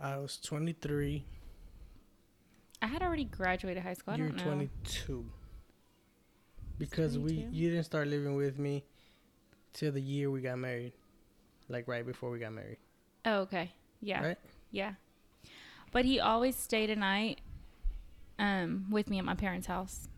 I 0.00 0.16
was 0.16 0.36
23. 0.38 1.24
I 2.82 2.86
had 2.86 3.02
already 3.02 3.24
graduated 3.24 3.82
high 3.82 3.94
school. 3.94 4.14
I 4.14 4.16
You're 4.16 4.28
don't 4.30 4.38
know. 4.38 4.52
22. 4.54 5.24
Because 6.76 7.16
we 7.16 7.46
you 7.52 7.70
didn't 7.70 7.84
start 7.84 8.08
living 8.08 8.34
with 8.34 8.58
me 8.58 8.84
till 9.72 9.92
the 9.92 10.00
year 10.00 10.28
we 10.28 10.40
got 10.40 10.58
married. 10.58 10.92
Like 11.68 11.86
right 11.86 12.04
before 12.04 12.30
we 12.30 12.40
got 12.40 12.52
married. 12.52 12.78
Oh, 13.24 13.42
okay. 13.42 13.70
Yeah. 14.00 14.26
Right? 14.26 14.38
Yeah. 14.72 14.94
But 15.94 16.04
he 16.04 16.20
always 16.20 16.56
stayed 16.56 16.90
a 16.90 16.96
night 16.96 17.40
um 18.38 18.86
with 18.90 19.08
me 19.08 19.18
at 19.18 19.24
my 19.24 19.34
parents' 19.34 19.66
house. 19.68 20.08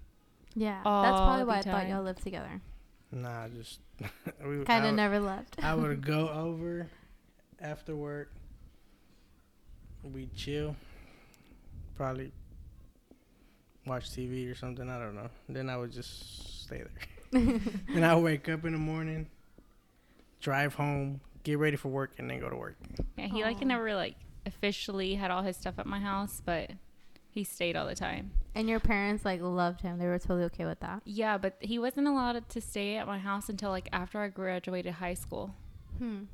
Yeah, 0.55 0.81
that's 0.83 0.85
probably 0.85 1.41
the 1.43 1.47
why 1.47 1.59
I 1.59 1.63
thought 1.63 1.71
time. 1.83 1.89
y'all 1.91 2.03
lived 2.03 2.23
together. 2.25 2.61
Nah, 3.13 3.47
just 3.49 3.79
we, 4.01 4.65
Kind 4.65 4.69
I 4.69 4.77
of 4.79 4.85
would- 4.87 4.97
never 4.97 5.21
left. 5.21 5.63
I 5.63 5.75
would 5.75 6.05
go 6.15 6.29
over 6.31 6.89
after 7.61 7.95
work. 7.95 8.33
We'd 10.03 10.35
chill. 10.35 10.75
Probably 11.97 12.33
watch 13.87 14.11
TV 14.11 14.51
or 14.51 14.55
something. 14.55 14.89
I 14.89 14.99
don't 14.99 15.15
know. 15.15 15.29
Then 15.49 15.69
I 15.71 15.77
would 15.77 15.93
just 15.93 16.65
stay 16.65 16.83
there. 17.33 17.41
then 17.93 18.03
I 18.05 18.15
would 18.15 18.25
wake 18.25 18.49
up 18.49 18.65
in 18.65 18.73
the 18.73 18.79
morning, 18.79 19.27
drive 20.41 20.75
home, 20.75 21.21
get 21.43 21.59
ready 21.59 21.77
for 21.77 21.89
work, 21.89 22.13
and 22.19 22.31
then 22.31 22.41
go 22.41 22.49
to 22.49 22.57
work. 22.57 22.77
Yeah, 23.19 23.27
he 23.27 23.43
like 23.45 23.59
Aw. 23.63 23.65
never 23.65 23.95
like 23.95 24.15
officially 24.47 25.17
had 25.17 25.31
all 25.31 25.43
his 25.43 25.57
stuff 25.57 25.79
at 25.79 25.87
my 25.87 25.99
house, 26.01 26.41
but 26.45 26.71
he 27.31 27.45
stayed 27.45 27.77
all 27.77 27.87
the 27.87 27.95
time. 27.95 28.31
and 28.55 28.69
your 28.69 28.81
parents 28.81 29.25
like 29.25 29.43
loved 29.43 29.83
him. 29.83 29.99
They 29.99 30.07
were 30.07 30.19
totally 30.19 30.45
okay 30.45 30.65
with 30.65 30.81
that. 30.81 31.03
Yeah, 31.05 31.37
but 31.37 31.57
he 31.61 31.79
wasn't 31.79 32.07
allowed 32.09 32.49
to 32.49 32.61
stay 32.61 32.97
at 32.97 33.07
my 33.07 33.19
house 33.19 33.49
until 33.51 33.71
like 33.71 33.89
after 33.93 34.21
I 34.21 34.29
graduated 34.29 34.95
high 34.95 35.15
school. 35.15 35.55
Hmm. 35.99 36.25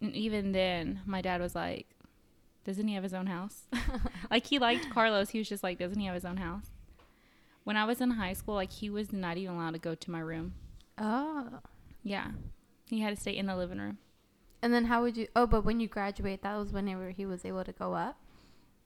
And 0.00 0.14
even 0.14 0.52
then, 0.52 1.00
my 1.06 1.22
dad 1.22 1.40
was 1.40 1.54
like, 1.54 1.86
"Doesn't 2.64 2.86
he 2.88 2.94
have 2.94 3.02
his 3.04 3.14
own 3.14 3.26
house?" 3.28 3.68
like 4.30 4.46
he 4.46 4.58
liked 4.58 4.90
Carlos. 4.90 5.30
He 5.30 5.38
was 5.38 5.48
just 5.48 5.62
like, 5.62 5.78
"Doesn't 5.78 6.00
he 6.00 6.06
have 6.06 6.14
his 6.14 6.24
own 6.24 6.38
house?" 6.38 6.66
When 7.64 7.76
I 7.76 7.84
was 7.84 8.00
in 8.00 8.10
high 8.12 8.32
school, 8.34 8.54
like 8.54 8.70
he 8.72 8.90
was 8.90 9.12
not 9.12 9.36
even 9.36 9.54
allowed 9.54 9.72
to 9.72 9.78
go 9.78 9.94
to 9.94 10.10
my 10.10 10.20
room. 10.20 10.54
Oh. 10.98 11.48
Yeah, 12.02 12.28
he 12.88 13.00
had 13.00 13.14
to 13.14 13.20
stay 13.20 13.36
in 13.36 13.46
the 13.46 13.56
living 13.56 13.78
room. 13.78 13.98
And 14.66 14.74
then 14.74 14.86
how 14.86 15.02
would 15.02 15.16
you? 15.16 15.28
Oh, 15.36 15.46
but 15.46 15.64
when 15.64 15.78
you 15.78 15.86
graduate, 15.86 16.42
that 16.42 16.56
was 16.56 16.72
whenever 16.72 17.10
he 17.10 17.24
was 17.24 17.44
able 17.44 17.62
to 17.62 17.70
go 17.70 17.94
up. 17.94 18.16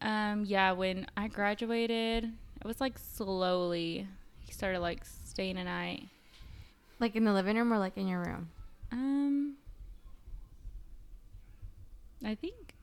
Um, 0.03 0.45
yeah, 0.45 0.73
when 0.73 1.07
I 1.17 1.29
graduated, 1.29 2.25
it 2.25 2.67
was 2.67 2.83
like 2.83 2.99
slowly. 2.99 4.07
He 4.41 4.53
started 4.53 4.81
like 4.81 5.07
staying 5.25 5.57
a 5.57 5.65
night. 5.65 6.07
Like 6.99 7.17
in 7.17 7.25
the 7.25 7.33
living 7.33 7.57
room 7.57 7.73
or 7.73 7.79
like 7.79 7.97
in 7.97 8.09
your 8.09 8.21
room? 8.23 8.51
Um, 8.93 9.55
I 12.23 12.35
think 12.35 12.75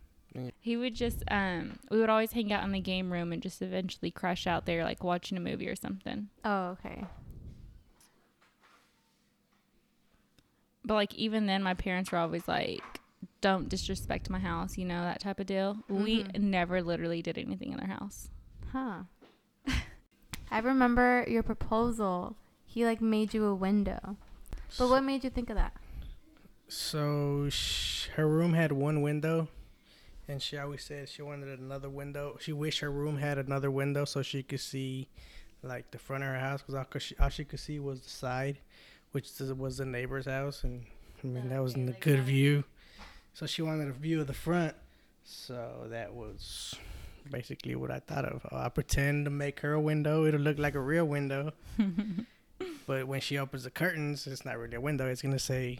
he 0.60 0.76
would 0.76 0.96
just 0.96 1.24
um. 1.30 1.78
We 1.92 2.00
would 2.00 2.10
always 2.10 2.32
hang 2.32 2.52
out 2.52 2.64
in 2.64 2.72
the 2.72 2.80
game 2.80 3.14
room 3.14 3.32
and 3.32 3.44
just 3.44 3.62
eventually 3.62 4.10
crash 4.10 4.48
out 4.48 4.66
there, 4.66 4.84
like 4.84 5.04
watching 5.04 5.38
a 5.38 5.42
movie 5.42 5.70
or 5.70 5.76
something. 5.76 6.30
Oh, 6.44 6.70
okay. 6.84 7.06
But 10.88 10.94
like 10.96 11.14
even 11.16 11.46
then, 11.46 11.62
my 11.62 11.74
parents 11.74 12.12
were 12.12 12.18
always 12.18 12.48
like, 12.48 12.82
"Don't 13.42 13.68
disrespect 13.68 14.30
my 14.30 14.40
house," 14.40 14.78
you 14.78 14.86
know 14.86 15.02
that 15.02 15.20
type 15.20 15.40
of 15.40 15.46
deal. 15.46 15.78
We 15.90 16.24
Mhm. 16.24 16.40
never 16.40 16.82
literally 16.82 17.22
did 17.22 17.38
anything 17.38 17.72
in 17.74 17.78
their 17.78 17.88
house. 17.88 18.30
Huh. 18.72 19.04
I 20.50 20.60
remember 20.60 21.26
your 21.28 21.44
proposal. 21.44 22.38
He 22.66 22.86
like 22.86 23.02
made 23.02 23.34
you 23.34 23.44
a 23.46 23.54
window. 23.54 24.16
But 24.78 24.90
what 24.90 25.04
made 25.04 25.24
you 25.26 25.30
think 25.30 25.50
of 25.50 25.56
that? 25.58 25.74
So 26.70 27.50
sh- 27.50 28.08
her 28.16 28.28
room 28.28 28.54
had 28.54 28.72
one 28.72 29.02
window, 29.02 29.48
and 30.28 30.42
she 30.42 30.58
always 30.58 30.84
said 30.84 31.10
she 31.10 31.22
wanted 31.22 31.60
another 31.60 31.90
window. 31.90 32.38
She 32.40 32.52
wished 32.54 32.80
her 32.80 32.92
room 32.92 33.18
had 33.18 33.38
another 33.38 33.72
window 33.72 34.06
so 34.06 34.22
she 34.22 34.44
could 34.44 34.60
see, 34.60 35.08
like 35.64 35.92
the 35.92 35.98
front 36.00 36.24
of 36.24 36.30
her 36.30 36.40
house, 36.40 36.62
because 36.62 36.76
all, 36.76 36.86
'cause 36.86 37.04
she, 37.04 37.16
all 37.18 37.30
she 37.30 37.46
could 37.46 37.60
see 37.60 37.80
was 37.80 38.02
the 38.02 38.10
side, 38.10 38.60
which 39.12 39.30
was 39.40 39.78
the 39.78 39.86
neighbor's 39.86 40.26
house, 40.26 40.64
and 40.64 40.86
I 41.24 41.28
mean 41.28 41.50
that 41.50 41.62
was 41.62 41.76
in 41.76 41.90
a 41.90 41.94
good 41.94 42.22
view. 42.22 42.64
So 43.34 43.46
she 43.46 43.62
wanted 43.62 43.90
a 43.90 43.94
view 43.94 44.22
of 44.22 44.28
the 44.28 44.34
front. 44.34 44.76
So 45.24 45.88
that 45.90 46.14
was 46.14 46.76
basically 47.30 47.76
what 47.76 47.92
I 47.92 48.00
thought 48.00 48.26
of. 48.26 48.46
I 48.52 48.70
pretend 48.70 49.26
to 49.26 49.32
make 49.32 49.60
her 49.60 49.74
a 49.74 49.80
window. 49.80 50.26
It'll 50.26 50.40
look 50.40 50.58
like 50.58 50.76
a 50.76 50.80
real 50.80 51.06
window. 51.06 51.52
but 52.88 53.08
when 53.08 53.22
she 53.22 53.38
opens 53.38 53.64
the 53.64 53.70
curtains, 53.72 54.26
it's 54.28 54.46
not 54.46 54.58
really 54.58 54.76
a 54.76 54.82
window. 54.82 55.08
It's 55.08 55.22
gonna 55.22 55.40
say, 55.40 55.80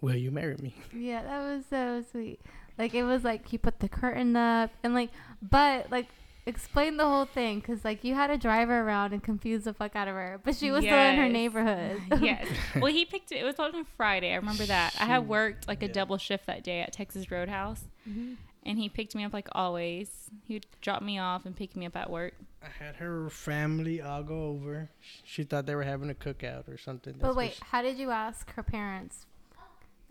"Will 0.00 0.16
you 0.16 0.30
marry 0.30 0.56
me?" 0.56 0.74
Yeah, 0.94 1.22
that 1.22 1.42
was 1.42 1.64
so 1.68 2.04
sweet. 2.10 2.40
Like 2.78 2.94
it 2.94 3.02
was 3.02 3.24
like 3.24 3.48
he 3.48 3.58
put 3.58 3.80
the 3.80 3.88
curtain 3.88 4.36
up 4.36 4.70
and 4.82 4.94
like, 4.94 5.10
but 5.42 5.90
like 5.90 6.06
explain 6.46 6.96
the 6.96 7.04
whole 7.06 7.24
thing 7.26 7.60
because 7.60 7.84
like 7.84 8.02
you 8.04 8.14
had 8.14 8.28
to 8.28 8.36
drive 8.38 8.68
her 8.68 8.80
around 8.86 9.12
and 9.12 9.22
confuse 9.22 9.64
the 9.64 9.74
fuck 9.74 9.94
out 9.96 10.08
of 10.08 10.14
her, 10.14 10.40
but 10.44 10.56
she 10.56 10.70
was 10.70 10.84
still 10.84 10.98
in 10.98 11.16
her 11.16 11.28
neighborhood. 11.28 12.00
yes. 12.20 12.46
Well, 12.80 12.92
he 12.92 13.04
picked 13.04 13.32
it. 13.32 13.36
It 13.36 13.44
was 13.44 13.58
on 13.58 13.74
a 13.74 13.84
Friday. 13.96 14.32
I 14.32 14.36
remember 14.36 14.64
that. 14.66 14.94
I 14.98 15.04
had 15.06 15.28
worked 15.28 15.68
like 15.68 15.82
a 15.82 15.86
yeah. 15.86 15.92
double 15.92 16.16
shift 16.18 16.46
that 16.46 16.62
day 16.64 16.80
at 16.80 16.92
Texas 16.92 17.30
Roadhouse, 17.30 17.84
Mhm. 18.08 18.36
and 18.64 18.78
he 18.78 18.88
picked 18.88 19.14
me 19.14 19.24
up 19.24 19.32
like 19.32 19.48
always. 19.52 20.30
He 20.46 20.54
would 20.54 20.66
drop 20.80 21.02
me 21.02 21.18
off 21.18 21.44
and 21.46 21.54
pick 21.54 21.76
me 21.76 21.86
up 21.86 21.96
at 21.96 22.08
work. 22.10 22.34
I 22.62 22.68
had 22.84 22.96
her 22.96 23.28
family 23.30 24.00
all 24.02 24.22
go 24.22 24.44
over. 24.48 24.90
She 25.24 25.44
thought 25.44 25.66
they 25.66 25.74
were 25.74 25.82
having 25.84 26.10
a 26.10 26.14
cookout 26.14 26.68
or 26.68 26.76
something. 26.78 27.14
But 27.14 27.20
That's 27.28 27.36
what 27.36 27.36
wait, 27.36 27.52
she- 27.54 27.62
how 27.70 27.82
did 27.82 27.98
you 27.98 28.10
ask 28.10 28.50
her 28.54 28.62
parents? 28.62 29.26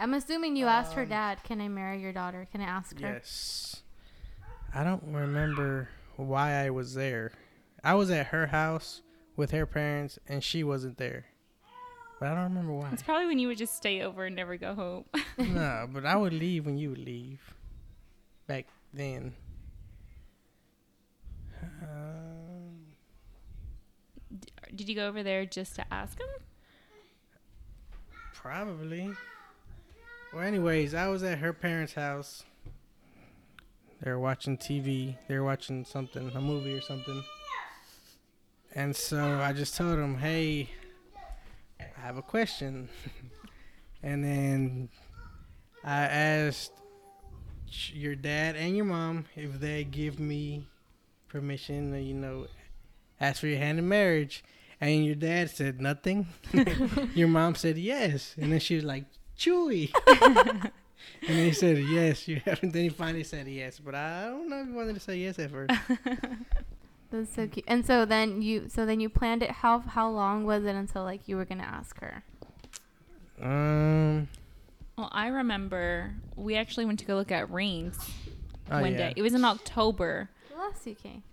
I'm 0.01 0.13
assuming 0.13 0.55
you 0.55 0.65
asked 0.67 0.93
her 0.93 1.01
Um, 1.03 1.09
dad, 1.09 1.43
"Can 1.43 1.59
I 1.59 1.67
marry 1.67 2.01
your 2.01 2.13
daughter?" 2.13 2.47
Can 2.51 2.61
I 2.61 2.65
ask 2.65 2.97
her? 3.01 3.15
yes. 3.15 3.83
I 4.73 4.83
don't 4.83 5.03
remember 5.03 5.89
why 6.27 6.53
I 6.65 6.69
was 6.69 6.93
there. 6.93 7.31
I 7.83 7.93
was 7.95 8.09
at 8.11 8.27
her 8.27 8.47
house 8.47 9.01
with 9.35 9.51
her 9.51 9.65
parents, 9.65 10.19
and 10.27 10.43
she 10.43 10.63
wasn't 10.63 10.97
there. 10.97 11.25
But 12.19 12.29
I 12.29 12.35
don't 12.35 12.43
remember 12.45 12.73
why. 12.73 12.89
It's 12.91 13.01
probably 13.03 13.27
when 13.27 13.39
you 13.39 13.47
would 13.47 13.57
just 13.57 13.75
stay 13.75 14.01
over 14.01 14.25
and 14.25 14.35
never 14.35 14.57
go 14.57 14.75
home. 14.75 15.05
no, 15.37 15.87
but 15.91 16.05
I 16.05 16.17
would 16.17 16.33
leave 16.33 16.65
when 16.65 16.77
you 16.77 16.89
would 16.89 16.99
leave. 16.99 17.39
Back 18.47 18.65
then. 18.93 19.33
Um, 21.81 22.87
Did 24.75 24.89
you 24.89 24.95
go 24.95 25.07
over 25.07 25.23
there 25.23 25.45
just 25.45 25.75
to 25.75 25.93
ask 25.93 26.19
him? 26.19 26.27
Probably. 28.33 29.13
Well, 30.33 30.43
anyways, 30.43 30.93
I 30.93 31.07
was 31.07 31.23
at 31.23 31.39
her 31.39 31.53
parents' 31.53 31.93
house. 31.93 32.43
They 34.01 34.11
were 34.11 34.19
watching 34.19 34.57
TV. 34.57 35.17
They 35.27 35.37
were 35.37 35.45
watching 35.45 35.83
something, 35.83 36.31
a 36.33 36.41
movie 36.41 36.73
or 36.73 36.81
something. 36.81 37.23
And 38.73 38.95
so 38.95 39.39
I 39.41 39.51
just 39.51 39.75
told 39.75 39.97
them, 39.97 40.17
hey, 40.17 40.69
I 41.79 42.01
have 42.01 42.17
a 42.17 42.21
question. 42.21 42.87
and 44.03 44.23
then 44.23 44.89
I 45.83 46.03
asked 46.03 46.71
your 47.91 48.15
dad 48.15 48.55
and 48.55 48.75
your 48.75 48.85
mom 48.85 49.25
if 49.35 49.59
they 49.59 49.83
give 49.83 50.19
me 50.19 50.67
permission 51.27 51.91
to, 51.91 51.99
you 51.99 52.13
know, 52.13 52.47
ask 53.19 53.41
for 53.41 53.47
your 53.47 53.59
hand 53.59 53.79
in 53.79 53.87
marriage. 53.87 54.43
And 54.81 55.05
your 55.05 55.15
dad 55.15 55.49
said 55.49 55.81
nothing. 55.81 56.27
your 57.15 57.27
mom 57.27 57.55
said 57.55 57.77
yes. 57.77 58.35
And 58.39 58.53
then 58.53 58.59
she 58.61 58.75
was 58.75 58.85
like, 58.85 59.05
Chewy. 59.37 59.91
And 61.27 61.37
he 61.37 61.51
said 61.51 61.77
yes. 61.77 62.27
You 62.27 62.41
have. 62.45 62.61
And 62.63 62.71
then 62.73 62.83
he 62.83 62.89
finally 62.89 63.23
said 63.23 63.47
yes. 63.47 63.79
But 63.79 63.95
I 63.95 64.25
don't 64.25 64.49
know 64.49 64.61
if 64.61 64.67
he 64.67 64.73
wanted 64.73 64.93
to 64.95 64.99
say 64.99 65.17
yes 65.17 65.37
at 65.39 65.51
first. 65.51 65.73
That's 67.11 67.33
so 67.33 67.47
cute. 67.47 67.65
And 67.67 67.85
so 67.85 68.05
then 68.05 68.41
you, 68.41 68.69
so 68.69 68.85
then 68.85 68.99
you 68.99 69.09
planned 69.09 69.41
it. 69.43 69.49
How 69.51 69.79
how 69.79 70.09
long 70.09 70.45
was 70.45 70.63
it 70.65 70.75
until 70.75 71.03
like 71.03 71.27
you 71.27 71.37
were 71.37 71.45
gonna 71.45 71.63
ask 71.63 71.99
her? 72.01 72.23
Um. 73.41 74.27
Well, 74.97 75.09
I 75.11 75.27
remember 75.27 76.13
we 76.35 76.55
actually 76.55 76.85
went 76.85 76.99
to 76.99 77.05
go 77.05 77.15
look 77.15 77.31
at 77.31 77.49
rings 77.49 77.97
Oh, 78.69 78.81
one 78.81 78.91
yeah. 78.91 78.97
day. 79.09 79.13
It 79.15 79.21
was 79.21 79.33
in 79.33 79.45
October. 79.45 80.29
Last 80.55 80.85
you 80.85 80.93
came. 80.93 81.23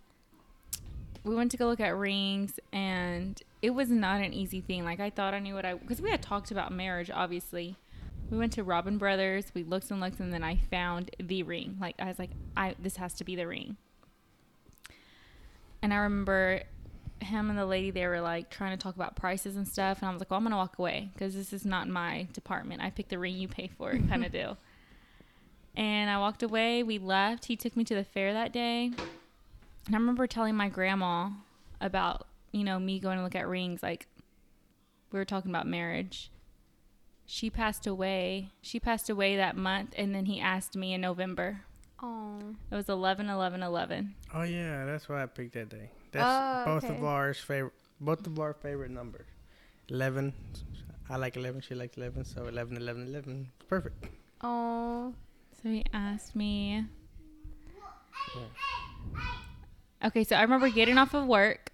we 1.24 1.34
went 1.34 1.50
to 1.50 1.56
go 1.56 1.66
look 1.66 1.80
at 1.80 1.96
rings 1.96 2.60
and 2.72 3.42
it 3.60 3.70
was 3.70 3.90
not 3.90 4.20
an 4.20 4.32
easy 4.32 4.60
thing 4.60 4.84
like 4.84 5.00
i 5.00 5.10
thought 5.10 5.34
i 5.34 5.40
knew 5.40 5.52
what 5.54 5.64
i 5.66 5.74
because 5.74 6.00
we 6.00 6.08
had 6.10 6.22
talked 6.22 6.52
about 6.52 6.70
marriage 6.72 7.10
obviously 7.12 7.74
we 8.30 8.38
went 8.38 8.52
to 8.54 8.64
Robbins 8.64 8.98
Brothers. 8.98 9.46
We 9.54 9.62
looked 9.62 9.90
and 9.90 10.00
looked 10.00 10.20
and 10.20 10.32
then 10.32 10.42
i 10.44 10.56
found 10.70 11.10
the 11.18 11.42
ring. 11.42 11.76
Like 11.80 11.96
i 11.98 12.06
was 12.06 12.18
like 12.18 12.30
i 12.56 12.74
this 12.78 12.96
has 12.96 13.14
to 13.14 13.24
be 13.24 13.36
the 13.36 13.46
ring. 13.46 13.76
And 15.82 15.92
i 15.92 15.96
remember 15.96 16.62
him 17.20 17.48
and 17.48 17.58
the 17.58 17.66
lady 17.66 17.90
they 17.90 18.06
were 18.06 18.20
like 18.20 18.50
trying 18.50 18.76
to 18.76 18.82
talk 18.82 18.94
about 18.94 19.16
prices 19.16 19.56
and 19.56 19.66
stuff 19.66 20.02
and 20.02 20.08
i 20.08 20.12
was 20.12 20.20
like 20.20 20.30
well 20.30 20.36
i'm 20.36 20.44
gonna 20.44 20.54
walk 20.54 20.78
away 20.78 21.08
because 21.14 21.34
this 21.34 21.52
is 21.52 21.64
not 21.64 21.88
my 21.88 22.28
department. 22.32 22.82
I 22.82 22.90
picked 22.90 23.10
the 23.10 23.18
ring 23.18 23.36
you 23.36 23.48
pay 23.48 23.70
for 23.78 23.92
it 23.92 24.08
kind 24.08 24.24
of 24.24 24.32
deal. 24.32 24.58
And 25.76 26.10
i 26.10 26.18
walked 26.18 26.42
away. 26.42 26.82
We 26.82 26.98
left. 26.98 27.46
He 27.46 27.56
took 27.56 27.76
me 27.76 27.84
to 27.84 27.94
the 27.94 28.04
fair 28.04 28.32
that 28.32 28.52
day. 28.52 28.92
And 29.86 29.94
I 29.94 29.98
remember 29.98 30.26
telling 30.26 30.56
my 30.56 30.68
grandma 30.68 31.30
about, 31.80 32.26
you 32.52 32.64
know, 32.64 32.78
me 32.78 32.98
going 32.98 33.18
to 33.18 33.24
look 33.24 33.36
at 33.36 33.46
rings, 33.46 33.82
like 33.82 34.06
we 35.12 35.18
were 35.18 35.24
talking 35.24 35.50
about 35.50 35.66
marriage. 35.66 36.30
She 37.26 37.50
passed 37.50 37.86
away. 37.86 38.50
She 38.62 38.78
passed 38.78 39.10
away 39.10 39.36
that 39.36 39.56
month, 39.56 39.94
and 39.98 40.14
then 40.14 40.26
he 40.26 40.40
asked 40.40 40.76
me 40.76 40.94
in 40.94 41.00
November. 41.00 41.62
Oh. 42.02 42.38
It 42.70 42.74
was 42.74 42.88
11 42.88 43.28
11 43.28 43.62
11. 43.62 44.14
Oh 44.34 44.42
yeah, 44.42 44.84
that's 44.84 45.08
why 45.08 45.22
I 45.22 45.26
picked 45.26 45.54
that 45.54 45.68
day. 45.68 45.90
That's 46.12 46.24
Oh, 46.24 46.64
both 46.74 46.84
okay. 46.84 46.96
of 46.96 47.04
ours 47.04 47.38
favorite. 47.38 47.72
Both 48.00 48.26
of 48.26 48.38
our 48.38 48.52
favorite 48.54 48.90
numbers. 48.90 49.26
Eleven. 49.88 50.32
I 51.08 51.16
like 51.16 51.36
eleven. 51.36 51.60
She 51.60 51.74
likes 51.74 51.96
eleven. 51.96 52.24
So 52.24 52.46
11, 52.46 52.76
11, 52.76 53.06
11. 53.06 53.48
Perfect. 53.68 54.04
Oh. 54.42 55.14
So 55.62 55.68
he 55.70 55.84
asked 55.92 56.34
me. 56.36 56.84
Yeah. 58.34 58.42
Okay, 60.08 60.24
so 60.24 60.36
I 60.36 60.42
remember 60.42 60.68
getting 60.68 60.98
off 60.98 61.14
of 61.14 61.26
work. 61.26 61.70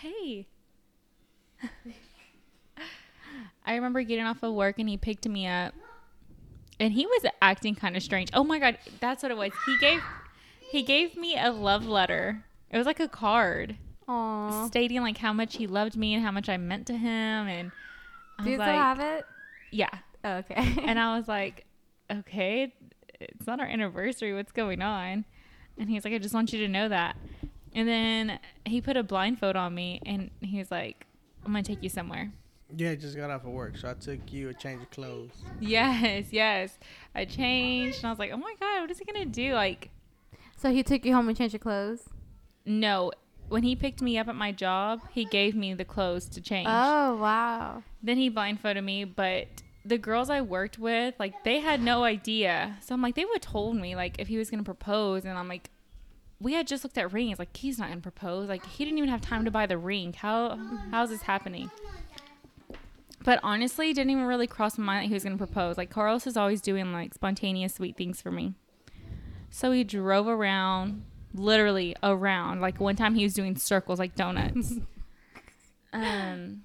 Hey. 0.00 0.46
I 3.70 3.76
remember 3.76 4.02
getting 4.02 4.24
off 4.24 4.42
of 4.42 4.52
work 4.52 4.78
and 4.80 4.88
he 4.88 4.96
picked 4.96 5.28
me 5.28 5.46
up. 5.46 5.72
And 6.80 6.92
he 6.92 7.06
was 7.06 7.24
acting 7.40 7.74
kind 7.74 7.96
of 7.96 8.02
strange. 8.02 8.30
Oh 8.34 8.42
my 8.42 8.58
god, 8.58 8.78
that's 9.00 9.22
what 9.22 9.30
it 9.30 9.36
was. 9.38 9.52
He 9.66 9.78
gave 9.78 10.00
he 10.72 10.82
gave 10.82 11.16
me 11.16 11.36
a 11.38 11.50
love 11.52 11.86
letter. 11.86 12.44
It 12.70 12.76
was 12.78 12.86
like 12.86 13.00
a 13.00 13.08
card 13.08 13.76
Oh. 14.08 14.66
stating 14.66 15.02
like 15.02 15.18
how 15.18 15.32
much 15.32 15.56
he 15.56 15.68
loved 15.68 15.96
me 15.96 16.14
and 16.14 16.24
how 16.24 16.32
much 16.32 16.48
I 16.48 16.56
meant 16.56 16.86
to 16.88 16.94
him 16.96 17.46
and 17.46 17.70
I 18.38 18.42
Do 18.44 18.50
you 18.50 18.56
still 18.56 18.66
like, 18.66 18.74
have 18.76 18.98
it? 18.98 19.24
yeah. 19.70 19.90
Oh, 20.24 20.36
okay. 20.38 20.54
and 20.84 20.98
I 20.98 21.16
was 21.16 21.28
like, 21.28 21.64
okay, 22.10 22.74
it's 23.20 23.46
not 23.46 23.60
our 23.60 23.66
anniversary. 23.66 24.34
What's 24.34 24.50
going 24.52 24.82
on? 24.82 25.24
And 25.78 25.88
he's 25.88 26.04
like, 26.04 26.12
I 26.14 26.18
just 26.18 26.34
want 26.34 26.52
you 26.52 26.58
to 26.60 26.68
know 26.68 26.88
that. 26.88 27.16
And 27.72 27.86
then 27.86 28.40
he 28.64 28.80
put 28.80 28.96
a 28.96 29.02
blindfold 29.04 29.54
on 29.54 29.74
me 29.76 30.00
and 30.04 30.30
he 30.40 30.58
was 30.58 30.70
like, 30.72 31.06
I'm 31.46 31.52
going 31.52 31.62
to 31.62 31.72
take 31.74 31.82
you 31.84 31.88
somewhere. 31.88 32.32
Yeah, 32.76 32.90
I 32.90 32.94
just 32.94 33.16
got 33.16 33.30
off 33.30 33.44
of 33.44 33.50
work, 33.50 33.76
so 33.76 33.90
I 33.90 33.94
took 33.94 34.32
you 34.32 34.48
a 34.48 34.54
change 34.54 34.82
of 34.82 34.90
clothes. 34.90 35.32
Yes, 35.60 36.26
yes. 36.30 36.78
I 37.14 37.24
changed 37.24 37.98
and 37.98 38.06
I 38.06 38.10
was 38.10 38.18
like, 38.18 38.30
oh 38.32 38.36
my 38.36 38.54
God, 38.60 38.82
what 38.82 38.90
is 38.90 38.98
he 38.98 39.04
going 39.04 39.22
to 39.22 39.28
do? 39.28 39.54
Like, 39.54 39.90
so 40.56 40.70
he 40.70 40.82
took 40.82 41.04
you 41.04 41.14
home 41.14 41.28
and 41.28 41.36
changed 41.36 41.54
your 41.54 41.60
clothes? 41.60 42.08
no. 42.64 43.12
When 43.48 43.64
he 43.64 43.74
picked 43.74 44.00
me 44.00 44.16
up 44.16 44.28
at 44.28 44.36
my 44.36 44.52
job, 44.52 45.00
he 45.10 45.24
gave 45.24 45.56
me 45.56 45.74
the 45.74 45.84
clothes 45.84 46.28
to 46.28 46.40
change. 46.40 46.68
Oh, 46.70 47.16
wow. 47.16 47.82
Then 48.00 48.16
he 48.16 48.28
blindfolded 48.28 48.84
me, 48.84 49.02
but 49.04 49.48
the 49.84 49.98
girls 49.98 50.30
I 50.30 50.40
worked 50.40 50.78
with, 50.78 51.16
like, 51.18 51.42
they 51.42 51.58
had 51.58 51.82
no 51.82 52.04
idea. 52.04 52.76
So 52.80 52.94
I'm 52.94 53.02
like, 53.02 53.16
they 53.16 53.24
would 53.24 53.42
have 53.42 53.52
told 53.52 53.74
me, 53.74 53.96
like, 53.96 54.20
if 54.20 54.28
he 54.28 54.36
was 54.38 54.50
going 54.50 54.60
to 54.60 54.64
propose. 54.64 55.24
And 55.24 55.36
I'm 55.36 55.48
like, 55.48 55.68
we 56.40 56.52
had 56.52 56.68
just 56.68 56.84
looked 56.84 56.96
at 56.96 57.12
rings. 57.12 57.40
Like, 57.40 57.56
he's 57.56 57.76
not 57.76 57.88
going 57.88 57.98
to 57.98 58.02
propose. 58.02 58.48
Like, 58.48 58.64
he 58.64 58.84
didn't 58.84 58.98
even 58.98 59.10
have 59.10 59.20
time 59.20 59.44
to 59.46 59.50
buy 59.50 59.66
the 59.66 59.78
ring. 59.78 60.12
How 60.12 60.56
How's 60.92 61.10
this 61.10 61.22
happening? 61.22 61.72
But 63.24 63.40
honestly, 63.42 63.90
it 63.90 63.94
didn't 63.94 64.10
even 64.10 64.24
really 64.24 64.46
cross 64.46 64.78
my 64.78 64.84
mind 64.84 65.04
that 65.04 65.08
he 65.08 65.14
was 65.14 65.24
going 65.24 65.36
to 65.36 65.46
propose. 65.46 65.76
Like, 65.76 65.90
Carlos 65.90 66.26
is 66.26 66.36
always 66.36 66.60
doing, 66.60 66.92
like, 66.92 67.12
spontaneous 67.14 67.74
sweet 67.74 67.96
things 67.96 68.20
for 68.22 68.30
me. 68.30 68.54
So 69.50 69.72
he 69.72 69.84
drove 69.84 70.26
around, 70.26 71.04
literally 71.34 71.94
around. 72.02 72.60
Like, 72.60 72.80
one 72.80 72.96
time 72.96 73.14
he 73.14 73.24
was 73.24 73.34
doing 73.34 73.56
circles, 73.56 73.98
like 73.98 74.14
donuts. 74.14 74.74
um, 75.92 76.62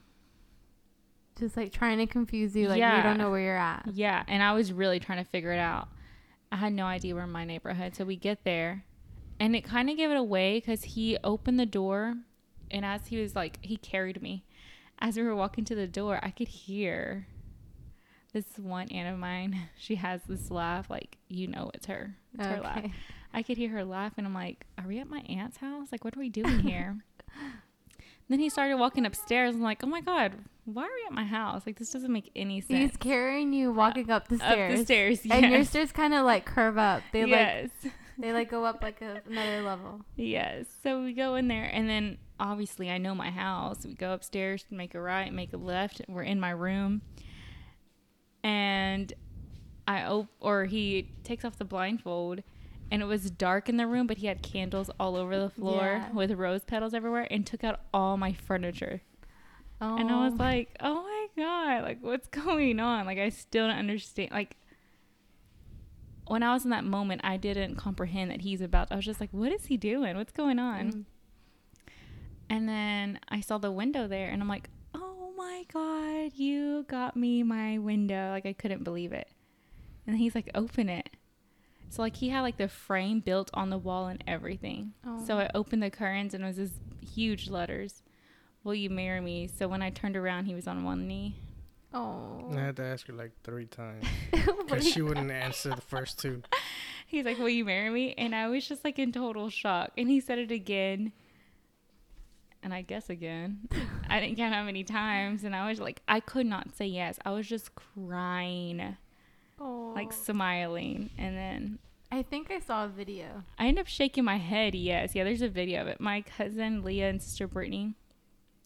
Just 1.37 1.57
like 1.57 1.73
trying 1.73 1.97
to 1.97 2.07
confuse 2.07 2.55
you, 2.55 2.69
like 2.69 2.77
you 2.77 3.03
don't 3.03 3.17
know 3.17 3.31
where 3.31 3.41
you're 3.41 3.57
at. 3.57 3.87
Yeah, 3.91 4.23
and 4.27 4.41
I 4.41 4.53
was 4.53 4.71
really 4.71 4.99
trying 5.01 5.21
to 5.23 5.29
figure 5.29 5.51
it 5.51 5.59
out. 5.59 5.89
I 6.51 6.57
had 6.57 6.71
no 6.71 6.85
idea 6.85 7.15
where 7.15 7.27
my 7.27 7.43
neighborhood. 7.43 7.95
So 7.95 8.05
we 8.05 8.15
get 8.15 8.45
there, 8.45 8.85
and 9.41 9.55
it 9.57 9.65
kind 9.65 9.89
of 9.89 9.97
gave 9.97 10.09
it 10.09 10.15
away 10.17 10.59
because 10.59 10.83
he 10.83 11.17
opened 11.23 11.59
the 11.59 11.65
door, 11.65 12.15
and 12.71 12.85
as 12.85 13.07
he 13.07 13.19
was 13.19 13.35
like, 13.35 13.57
he 13.61 13.75
carried 13.75 14.21
me. 14.21 14.44
As 14.99 15.17
we 15.17 15.23
were 15.23 15.35
walking 15.35 15.65
to 15.65 15.75
the 15.75 15.87
door, 15.87 16.19
I 16.23 16.29
could 16.31 16.47
hear 16.47 17.27
this 18.33 18.45
one 18.57 18.87
aunt 18.89 19.13
of 19.13 19.19
mine. 19.19 19.69
She 19.77 19.95
has 19.95 20.21
this 20.27 20.49
laugh, 20.51 20.89
like 20.89 21.17
you 21.27 21.47
know 21.47 21.71
it's 21.73 21.85
her. 21.87 22.15
It's 22.33 22.45
her 22.45 22.59
laugh. 22.61 22.77
Okay. 22.79 22.93
I 23.33 23.43
could 23.43 23.57
hear 23.57 23.69
her 23.71 23.83
laugh, 23.83 24.13
and 24.17 24.25
I'm 24.25 24.33
like, 24.33 24.65
"Are 24.77 24.87
we 24.87 24.99
at 24.99 25.09
my 25.09 25.19
aunt's 25.27 25.57
house? 25.57 25.89
Like, 25.91 26.03
what 26.05 26.15
are 26.15 26.19
we 26.19 26.29
doing 26.29 26.59
here?" 26.71 26.97
then 28.29 28.39
he 28.39 28.49
started 28.49 28.77
walking 28.77 29.05
upstairs. 29.05 29.55
I'm 29.55 29.61
like, 29.61 29.83
"Oh 29.83 29.87
my 29.87 30.01
god, 30.01 30.33
why 30.63 30.83
are 30.83 30.95
we 30.95 31.05
at 31.07 31.13
my 31.13 31.25
house? 31.25 31.63
Like, 31.65 31.77
this 31.77 31.91
doesn't 31.91 32.11
make 32.11 32.31
any 32.35 32.61
sense." 32.61 32.79
He's 32.79 32.97
carrying 32.97 33.53
you 33.53 33.71
walking 33.71 34.09
up 34.09 34.29
the 34.29 34.37
stairs. 34.37 34.71
Up 34.73 34.79
the 34.79 34.85
stairs, 34.85 35.25
yes. 35.25 35.43
And 35.43 35.51
your 35.51 35.63
stairs 35.65 35.91
kind 35.91 36.13
of 36.13 36.25
like 36.25 36.45
curve 36.45 36.77
up. 36.77 37.03
They 37.11 37.23
like 37.23 37.31
yes. 37.31 37.69
They 38.17 38.33
like 38.33 38.49
go 38.49 38.65
up 38.65 38.81
like 38.81 39.01
a, 39.01 39.21
another 39.27 39.61
level. 39.61 40.01
yes. 40.15 40.65
So 40.83 41.03
we 41.03 41.13
go 41.13 41.35
in 41.35 41.47
there, 41.47 41.65
and 41.65 41.89
then 41.89 42.17
obviously 42.39 42.89
I 42.89 42.97
know 42.97 43.15
my 43.15 43.31
house. 43.31 43.85
We 43.85 43.93
go 43.93 44.13
upstairs, 44.13 44.65
make 44.69 44.95
a 44.95 45.01
right, 45.01 45.31
make 45.33 45.53
a 45.53 45.57
left. 45.57 46.01
We're 46.07 46.23
in 46.23 46.39
my 46.39 46.51
room, 46.51 47.01
and 48.43 49.11
I 49.87 50.03
op- 50.03 50.29
or 50.39 50.65
he 50.65 51.11
takes 51.23 51.45
off 51.45 51.57
the 51.57 51.65
blindfold. 51.65 52.43
And 52.91 53.01
it 53.01 53.05
was 53.05 53.31
dark 53.31 53.67
in 53.67 53.77
the 53.77 53.87
room, 53.87 54.05
but 54.05 54.17
he 54.17 54.27
had 54.27 54.43
candles 54.43 54.91
all 54.99 55.15
over 55.15 55.39
the 55.39 55.49
floor 55.49 55.81
Yeah. 55.81 56.11
with 56.11 56.31
rose 56.33 56.63
petals 56.63 56.93
everywhere 56.93 57.27
and 57.31 57.45
took 57.45 57.63
out 57.63 57.79
all 57.91 58.15
my 58.15 58.31
furniture. 58.31 59.01
Oh. 59.81 59.97
And 59.97 60.11
I 60.11 60.25
was 60.25 60.33
oh. 60.33 60.43
like, 60.43 60.77
oh 60.79 61.01
my 61.01 61.27
God, 61.35 61.83
like 61.83 61.97
what's 62.01 62.27
going 62.45 62.79
on? 62.79 63.07
Like 63.07 63.17
I 63.17 63.29
still 63.29 63.67
don't 63.67 63.75
understand. 63.75 64.29
Like 64.31 64.55
when 66.27 66.43
I 66.43 66.53
was 66.53 66.63
in 66.63 66.71
that 66.71 66.83
moment, 66.83 67.21
I 67.23 67.37
didn't 67.37 67.75
comprehend 67.75 68.31
that 68.31 68.41
he's 68.41 68.61
about, 68.61 68.91
I 68.91 68.95
was 68.95 69.05
just 69.05 69.19
like, 69.19 69.29
what 69.31 69.51
is 69.51 69.65
he 69.67 69.77
doing? 69.77 70.17
What's 70.17 70.31
going 70.33 70.59
on? 70.59 70.91
Mm. 70.91 71.03
And 72.49 72.69
then 72.69 73.19
I 73.29 73.41
saw 73.41 73.57
the 73.57 73.71
window 73.71 74.07
there 74.07 74.29
and 74.29 74.41
I'm 74.41 74.47
like, 74.47 74.69
oh 74.93 75.31
my 75.37 75.65
God, 75.71 76.31
you 76.35 76.83
got 76.87 77.15
me 77.15 77.43
my 77.43 77.77
window. 77.77 78.29
Like 78.31 78.45
I 78.45 78.53
couldn't 78.53 78.83
believe 78.83 79.11
it. 79.13 79.27
And 80.07 80.17
he's 80.17 80.35
like, 80.35 80.49
open 80.53 80.89
it. 80.89 81.09
So 81.89 82.01
like 82.01 82.17
he 82.17 82.29
had 82.29 82.41
like 82.41 82.57
the 82.57 82.67
frame 82.67 83.19
built 83.19 83.49
on 83.53 83.69
the 83.69 83.77
wall 83.77 84.07
and 84.07 84.23
everything. 84.27 84.93
So 85.25 85.35
Oh. 85.35 85.39
I 85.39 85.49
opened 85.55 85.81
the 85.83 85.89
curtains 85.89 86.33
and 86.33 86.43
it 86.43 86.47
was 86.47 86.57
this 86.57 86.71
huge 87.01 87.49
letters. 87.49 88.03
Will 88.63 88.75
you 88.75 88.89
marry 88.89 89.21
me? 89.21 89.47
So 89.47 89.67
when 89.67 89.81
I 89.81 89.89
turned 89.91 90.15
around, 90.17 90.45
he 90.45 90.55
was 90.55 90.67
on 90.67 90.83
one 90.83 91.07
knee. 91.07 91.35
Oh. 91.95 92.51
I 92.53 92.59
had 92.59 92.75
to 92.75 92.83
ask 92.83 93.07
her 93.07 93.13
like 93.13 93.31
three 93.43 93.67
times 93.67 94.03
What 94.45 94.67
because 94.67 94.87
she 94.87 95.01
wouldn't 95.01 95.31
answer 95.31 95.69
the 95.69 95.81
first 95.81 96.19
two. 96.19 96.43
He's 97.07 97.23
like, 97.23 97.39
"Will 97.39 97.49
you 97.49 97.63
marry 97.63 97.89
me?" 97.89 98.13
And 98.17 98.35
I 98.35 98.49
was 98.49 98.67
just 98.67 98.83
like 98.83 98.99
in 98.99 99.13
total 99.13 99.49
shock. 99.49 99.91
And 99.97 100.09
he 100.09 100.19
said 100.19 100.37
it 100.37 100.51
again, 100.51 101.13
and 102.61 102.73
I 102.73 102.81
guess 102.81 103.09
again. 103.09 103.69
I 104.09 104.19
didn't 104.19 104.35
count 104.35 104.53
how 104.53 104.63
many 104.63 104.83
times, 104.83 105.45
and 105.45 105.55
I 105.55 105.69
was 105.69 105.79
like, 105.79 106.01
I 106.07 106.19
could 106.19 106.45
not 106.45 106.75
say 106.75 106.85
yes. 106.85 107.17
I 107.25 107.31
was 107.31 107.47
just 107.47 107.71
crying, 107.75 108.97
oh. 109.59 109.93
like 109.95 110.11
smiling, 110.11 111.11
and 111.17 111.37
then 111.37 111.79
I 112.11 112.23
think 112.23 112.51
I 112.51 112.59
saw 112.59 112.85
a 112.85 112.89
video. 112.89 113.43
I 113.57 113.67
ended 113.67 113.83
up 113.83 113.87
shaking 113.87 114.25
my 114.25 114.37
head. 114.37 114.75
Yes, 114.75 115.15
yeah. 115.15 115.23
There's 115.23 115.41
a 115.41 115.49
video 115.49 115.81
of 115.81 115.87
it. 115.87 116.01
My 116.01 116.21
cousin 116.21 116.83
Leah 116.83 117.09
and 117.09 117.21
sister 117.21 117.47
Brittany 117.47 117.93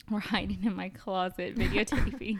were 0.09 0.19
hiding 0.19 0.63
in 0.63 0.75
my 0.75 0.89
closet 0.89 1.55
videotaping. 1.55 2.39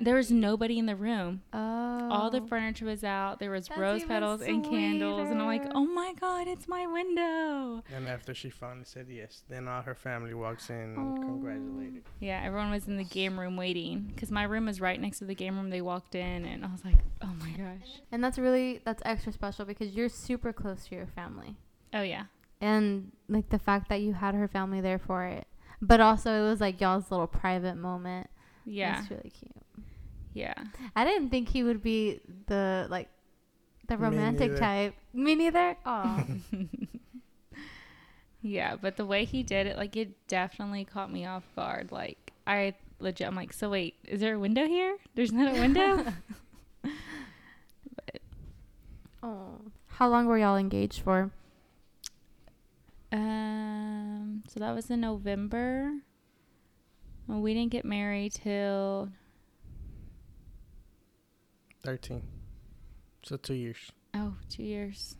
There 0.00 0.14
was 0.14 0.30
nobody 0.30 0.78
in 0.78 0.86
the 0.86 0.96
room. 0.96 1.42
Oh. 1.52 2.08
All 2.10 2.30
the 2.30 2.40
oh. 2.40 2.46
furniture 2.46 2.86
was 2.86 3.04
out. 3.04 3.38
There 3.38 3.50
was 3.50 3.68
That's 3.68 3.80
rose 3.80 3.96
even 3.98 4.08
petals 4.08 4.40
and 4.40 4.64
candles, 4.64 5.30
and 5.30 5.40
I'm 5.40 5.46
like, 5.46 5.64
oh 5.74 5.86
my 5.86 6.14
god, 6.14 6.48
it's 6.48 6.66
my 6.66 6.86
window. 6.86 7.82
And 7.94 8.08
after 8.08 8.34
she 8.34 8.50
finally 8.50 8.84
said 8.84 9.06
yes, 9.08 9.42
then 9.48 9.68
all 9.68 9.82
her 9.82 9.94
family 9.94 10.34
walks 10.34 10.70
in 10.70 10.76
and 10.76 11.18
Aw. 11.18 11.22
congratulated. 11.22 12.02
Yeah, 12.20 12.42
everyone 12.44 12.70
was 12.70 12.88
in 12.88 12.96
the 12.96 13.04
game 13.04 13.38
room 13.38 13.56
waiting 13.56 14.10
because 14.14 14.30
my 14.30 14.44
room 14.44 14.66
was 14.66 14.80
right 14.80 15.00
next 15.00 15.18
to 15.18 15.24
the 15.24 15.34
game 15.34 15.56
room. 15.56 15.70
They 15.70 15.82
walked 15.82 16.14
in, 16.14 16.44
and 16.44 16.64
I 16.64 16.68
was 16.68 16.84
like, 16.84 16.98
oh 17.22 17.32
my 17.38 17.50
gosh. 17.50 18.00
And 18.10 18.22
that's 18.22 18.38
really 18.38 18.80
that's 18.84 19.02
extra 19.04 19.32
special 19.32 19.64
because 19.64 19.94
you're 19.94 20.08
super 20.08 20.52
close 20.52 20.86
to 20.88 20.94
your 20.94 21.06
family. 21.06 21.56
Oh 21.92 22.02
yeah, 22.02 22.24
And 22.60 23.12
like 23.28 23.48
the 23.50 23.58
fact 23.58 23.88
that 23.88 24.00
you 24.00 24.12
had 24.12 24.34
her 24.34 24.48
family 24.48 24.80
there 24.80 24.98
for 24.98 25.24
it. 25.24 25.46
But 25.82 26.00
also 26.00 26.44
it 26.44 26.48
was 26.48 26.60
like 26.60 26.80
y'all's 26.80 27.10
little 27.10 27.26
private 27.26 27.76
moment. 27.76 28.28
Yeah, 28.64 29.00
It's 29.00 29.10
really 29.10 29.30
cute. 29.30 29.52
yeah. 30.34 30.54
I 30.96 31.04
didn't 31.04 31.30
think 31.30 31.48
he 31.48 31.62
would 31.62 31.82
be 31.82 32.20
the 32.46 32.86
like 32.90 33.08
the 33.88 33.96
romantic 33.96 34.50
neither. 34.52 34.58
type. 34.60 34.94
Me 35.12 35.34
neither. 35.34 35.76
Oh. 35.86 36.24
Yeah, 38.42 38.76
but 38.80 38.96
the 38.96 39.04
way 39.04 39.26
he 39.26 39.42
did 39.42 39.66
it, 39.66 39.76
like 39.76 39.96
it 39.98 40.26
definitely 40.26 40.86
caught 40.86 41.12
me 41.12 41.26
off 41.26 41.44
guard. 41.54 41.92
Like 41.92 42.32
I 42.46 42.72
legit, 42.98 43.26
I'm 43.26 43.34
like, 43.36 43.52
so 43.52 43.68
wait, 43.68 43.96
is 44.08 44.20
there 44.20 44.34
a 44.36 44.38
window 44.38 44.64
here? 44.66 44.96
There's 45.14 45.30
not 45.30 45.54
a 45.54 45.60
window. 45.60 46.06
oh. 49.22 49.60
How 49.88 50.08
long 50.08 50.24
were 50.26 50.38
y'all 50.38 50.56
engaged 50.56 51.02
for? 51.02 51.30
um, 53.12 54.42
so 54.48 54.60
that 54.60 54.74
was 54.74 54.88
in 54.90 55.00
November. 55.02 55.92
Well, 57.30 57.40
we 57.40 57.54
didn't 57.54 57.70
get 57.70 57.84
married 57.84 58.32
till 58.32 59.08
13. 61.84 62.22
So 63.22 63.36
two 63.36 63.54
years. 63.54 63.92
oh 64.14 64.34
two 64.48 64.64
years. 64.64 65.14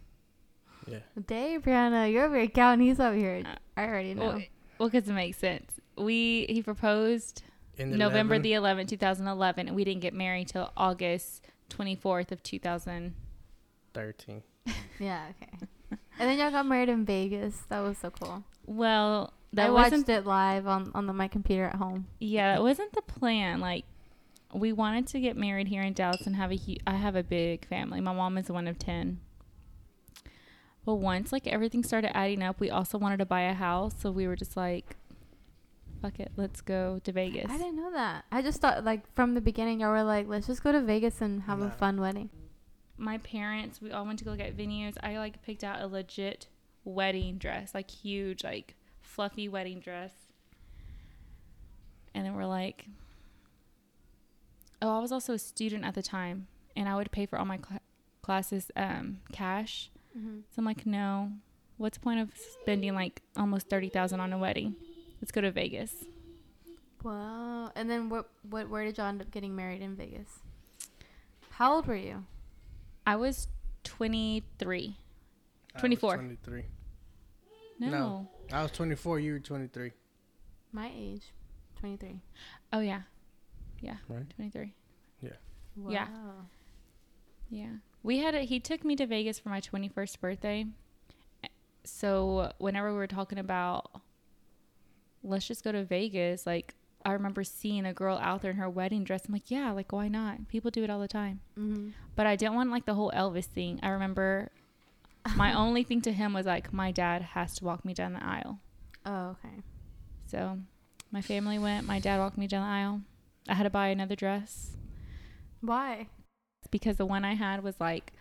Yeah. 0.89 0.99
Dave, 1.27 1.63
Brianna, 1.63 2.11
you're 2.13 2.25
over 2.25 2.37
here 2.37 2.49
counting. 2.49 2.89
He's 2.89 2.99
over 2.99 3.15
here. 3.15 3.43
Uh, 3.45 3.55
I 3.77 3.85
already 3.85 4.15
know. 4.15 4.27
Well, 4.29 4.43
Well, 4.79 4.89
because 4.89 5.09
it 5.09 5.13
makes 5.13 5.39
sense. 5.39 5.71
We 5.97 6.47
he 6.49 6.63
proposed 6.63 7.43
In 7.77 7.91
the 7.93 7.97
November 7.97 8.35
11? 8.37 8.43
the 8.43 8.53
11th, 8.85 8.89
2011, 8.89 9.69
and 9.69 9.77
we 9.77 9.85
didn't 9.85 10.01
get 10.01 10.15
married 10.15 10.49
till 10.49 10.73
August 10.77 11.45
24th 11.71 12.33
of 12.33 12.43
2013. 12.43 14.43
Yeah, 14.99 15.27
okay. 15.31 15.51
and 16.19 16.29
then 16.29 16.37
y'all 16.39 16.51
got 16.51 16.67
married 16.67 16.89
in 16.91 17.05
Vegas. 17.07 17.57
That 17.71 17.81
was 17.81 17.97
so 17.99 18.11
cool. 18.11 18.45
Well, 18.67 19.33
that 19.53 19.69
I 19.69 19.71
wasn't 19.71 20.09
watched 20.09 20.19
it 20.21 20.27
live 20.27 20.67
on 20.67 20.93
on 20.95 21.07
the, 21.07 21.13
my 21.13 21.29
computer 21.29 21.65
at 21.65 21.77
home. 21.77 22.07
yeah, 22.19 22.55
that 22.55 22.63
wasn't 22.63 22.93
the 22.93 23.03
plan. 23.03 23.61
Like 23.61 23.85
we 24.55 24.73
wanted 24.73 25.07
to 25.09 25.21
get 25.21 25.37
married 25.37 25.69
here 25.69 25.83
in 25.83 25.93
Dallas 25.93 26.27
and 26.27 26.37
have 26.37 26.51
a 26.53 26.57
hu- 26.57 26.77
I 26.87 26.95
have 26.95 27.17
a 27.17 27.23
big 27.23 27.67
family. 27.67 28.01
My 28.01 28.13
mom 28.13 28.37
is 28.39 28.51
one 28.51 28.67
of 28.67 28.79
10. 28.79 29.21
But 30.85 30.95
once 30.97 31.31
like 31.33 31.47
everything 31.47 31.85
started 31.85 32.17
adding 32.17 32.43
up, 32.43 32.59
we 32.59 32.71
also 32.71 32.97
wanted 32.99 33.19
to 33.19 33.27
buy 33.27 33.43
a 33.43 33.55
house, 33.55 33.95
so 33.99 34.11
we 34.11 34.27
were 34.27 34.37
just 34.37 34.57
like 34.57 34.97
fuck 36.01 36.19
it, 36.19 36.33
let's 36.37 36.63
go 36.63 36.99
to 37.05 37.13
Vegas. 37.13 37.51
I 37.51 37.59
didn't 37.59 37.77
know 37.77 37.93
that. 37.93 38.25
I 38.33 38.41
just 38.41 38.61
thought 38.63 38.85
like 38.85 39.03
from 39.15 39.35
the 39.35 39.41
beginning 39.43 39.81
y'all 39.81 39.91
were 39.91 40.03
like, 40.03 40.27
let's 40.29 40.47
just 40.47 40.63
go 40.63 40.73
to 40.73 40.81
Vegas 40.81 41.21
and 41.21 41.43
have 41.43 41.61
a 41.61 41.71
fun 41.71 42.01
wedding. 42.01 42.31
my 42.97 43.19
parents, 43.19 43.81
we 43.83 43.91
all 43.93 44.07
went 44.07 44.19
to 44.21 44.25
go 44.25 44.31
look 44.31 44.41
at 44.41 44.57
venues. 44.57 44.95
I 45.03 45.19
like 45.19 45.43
picked 45.43 45.63
out 45.63 45.81
a 45.83 45.87
legit 45.87 46.47
wedding 46.85 47.37
dress, 47.37 47.75
like 47.75 47.91
huge, 47.91 48.43
like 48.43 48.75
fluffy 49.11 49.49
wedding 49.49 49.81
dress. 49.81 50.13
And 52.15 52.25
then 52.25 52.35
we're 52.35 52.47
like, 52.47 52.87
oh, 54.81 54.97
I 54.97 54.99
was 55.01 55.13
also 55.13 55.35
a 55.35 55.39
student 55.39 55.85
at 55.85 55.95
the 55.95 56.03
time, 56.03 56.47
and 56.77 56.89
I 56.89 56.97
would 56.97 57.11
pay 57.11 57.27
for 57.27 57.39
all 57.39 57.45
my 57.45 57.59
cl- 57.59 57.81
classes 58.23 58.71
um, 58.77 59.21
cash. 59.33 59.91
Mm-hmm. 60.17 60.41
So 60.51 60.59
I'm 60.59 60.65
like, 60.65 60.87
no, 60.87 61.33
what's 61.77 61.99
the 61.99 62.03
point 62.03 62.21
of 62.21 62.31
spending 62.63 62.95
like 62.95 63.23
almost 63.37 63.69
thirty 63.69 63.89
thousand 63.89 64.21
on 64.21 64.33
a 64.33 64.39
wedding? 64.39 64.75
Let's 65.21 65.31
go 65.31 65.41
to 65.41 65.51
Vegas. 65.51 65.95
Wow. 67.03 67.71
And 67.75 67.89
then 67.89 68.09
what 68.09 68.29
what 68.49 68.69
where 68.69 68.85
did 68.85 68.99
y'all 68.99 69.07
end 69.07 69.21
up 69.21 69.31
getting 69.31 69.55
married 69.55 69.83
in 69.83 69.95
Vegas? 69.95 70.41
How 71.51 71.75
old 71.75 71.87
were 71.87 71.95
you? 71.95 72.25
I 73.07 73.17
was 73.17 73.49
twenty 73.85 74.43
three. 74.59 74.97
I 75.73 75.77
was 75.77 75.81
24. 75.83 76.17
23. 76.17 76.65
No. 77.79 77.89
No. 77.91 78.29
I 78.53 78.63
was 78.63 78.71
24. 78.73 79.21
You 79.21 79.33
were 79.35 79.39
23. 79.39 79.93
My 80.73 80.91
age, 80.97 81.33
23. 81.81 82.21
Oh 82.73 82.81
yeah, 82.81 83.03
yeah, 83.81 83.97
Right. 84.09 84.29
twenty 84.37 84.51
three. 84.51 84.75
Wow. 85.77 85.91
Yeah. 85.91 86.09
Yeah. 87.49 87.73
We 88.03 88.19
had 88.19 88.35
a, 88.35 88.41
he 88.41 88.61
took 88.61 88.85
me 88.85 88.97
to 88.97 89.07
Vegas 89.07 89.39
for 89.39 89.49
my 89.51 89.61
21st 89.61 90.21
birthday. 90.21 90.67
So 91.85 92.53
whenever 92.59 92.91
we 92.91 92.97
were 92.99 93.07
talking 93.07 93.39
about 93.39 93.91
let's 95.23 95.47
just 95.47 95.65
go 95.65 95.73
to 95.73 95.85
Vegas, 95.85 96.45
like 96.47 96.75
I 97.05 97.13
remember 97.13 97.45
seeing 97.45 97.87
a 97.87 97.95
girl 97.95 98.19
out 98.19 98.43
there 98.43 98.51
in 98.51 98.57
her 98.59 98.69
wedding 98.69 99.05
dress. 99.05 99.23
I'm 99.27 99.33
like, 99.33 99.51
yeah, 99.51 99.71
like 99.71 99.93
why 99.93 100.09
not? 100.09 100.49
People 100.49 100.71
do 100.71 100.85
it 100.85 100.91
all 100.91 101.01
the 101.01 101.09
time. 101.09 101.41
Mm-hmm. 101.59 101.91
But 102.17 102.27
I 102.27 102.37
didn't 102.37 102.55
want 102.55 102.71
like 102.71 102.85
the 102.87 102.95
whole 102.95 103.11
Elvis 103.15 103.47
thing. 103.47 103.81
I 103.83 103.89
remember 103.91 104.51
my 105.37 105.53
only 105.59 105.83
thing 105.83 106.01
to 106.03 106.13
him 106.13 106.33
was 106.33 106.47
like 106.47 106.73
my 106.73 106.91
dad 106.91 107.23
has 107.23 107.57
to 107.57 107.65
walk 107.65 107.85
me 107.85 107.95
down 107.95 108.13
the 108.13 108.25
aisle. 108.25 108.61
Oh, 109.05 109.37
okay. 109.45 109.63
So 110.27 110.59
my 111.11 111.23
family 111.23 111.59
went, 111.59 111.87
my 111.87 111.99
dad 111.99 112.19
walked 112.19 112.39
me 112.39 112.47
down 112.47 112.63
the 112.63 112.73
aisle. 112.73 113.01
I 113.49 113.55
had 113.55 113.65
to 113.65 113.71
buy 113.71 113.89
another 113.89 114.15
dress. 114.15 114.77
Why? 115.61 116.09
because 116.71 116.97
the 116.97 117.07
one 117.07 117.25
I 117.25 117.35
had 117.35 117.63
was 117.63 117.81
like 117.81 118.13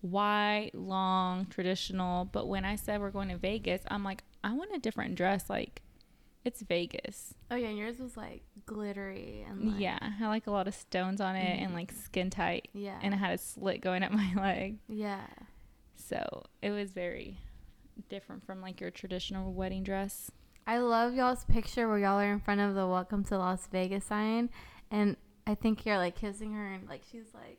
white, 0.00 0.70
long, 0.74 1.46
traditional. 1.46 2.24
But 2.24 2.48
when 2.48 2.64
I 2.64 2.76
said 2.76 3.00
we're 3.00 3.10
going 3.10 3.28
to 3.28 3.36
Vegas, 3.36 3.82
I'm 3.88 4.04
like, 4.04 4.22
I 4.42 4.52
want 4.52 4.74
a 4.74 4.78
different 4.78 5.14
dress. 5.14 5.50
Like, 5.50 5.82
it's 6.44 6.62
Vegas. 6.62 7.34
Oh 7.50 7.56
yeah, 7.56 7.68
and 7.68 7.78
yours 7.78 7.98
was 7.98 8.16
like 8.16 8.42
glittery 8.66 9.44
and 9.48 9.72
like, 9.72 9.80
yeah, 9.80 9.98
I 10.00 10.10
had 10.10 10.28
like 10.28 10.46
a 10.46 10.50
lot 10.50 10.68
of 10.68 10.74
stones 10.74 11.20
on 11.20 11.36
it 11.36 11.44
mm-hmm. 11.44 11.64
and 11.64 11.74
like 11.74 11.92
skin 11.92 12.30
tight, 12.30 12.68
yeah, 12.72 12.98
and 13.02 13.12
it 13.12 13.18
had 13.18 13.34
a 13.34 13.38
slit 13.38 13.80
going 13.80 14.02
up 14.02 14.12
my 14.12 14.32
leg. 14.36 14.78
yeah. 14.88 15.26
So 15.98 16.44
it 16.62 16.70
was 16.70 16.92
very 16.92 17.38
different 18.08 18.46
from 18.46 18.62
like 18.62 18.80
your 18.80 18.90
traditional 18.90 19.52
wedding 19.52 19.82
dress. 19.82 20.30
I 20.66 20.78
love 20.78 21.14
y'all's 21.14 21.44
picture 21.44 21.88
where 21.88 21.98
y'all 21.98 22.18
are 22.18 22.32
in 22.32 22.40
front 22.40 22.60
of 22.60 22.74
the 22.74 22.86
"Welcome 22.86 23.24
to 23.24 23.38
Las 23.38 23.66
Vegas" 23.72 24.04
sign, 24.06 24.48
and 24.90 25.16
I 25.46 25.54
think 25.54 25.84
you're 25.84 25.98
like 25.98 26.14
kissing 26.16 26.52
her 26.54 26.66
and 26.72 26.88
like 26.88 27.02
she's 27.10 27.34
like 27.34 27.58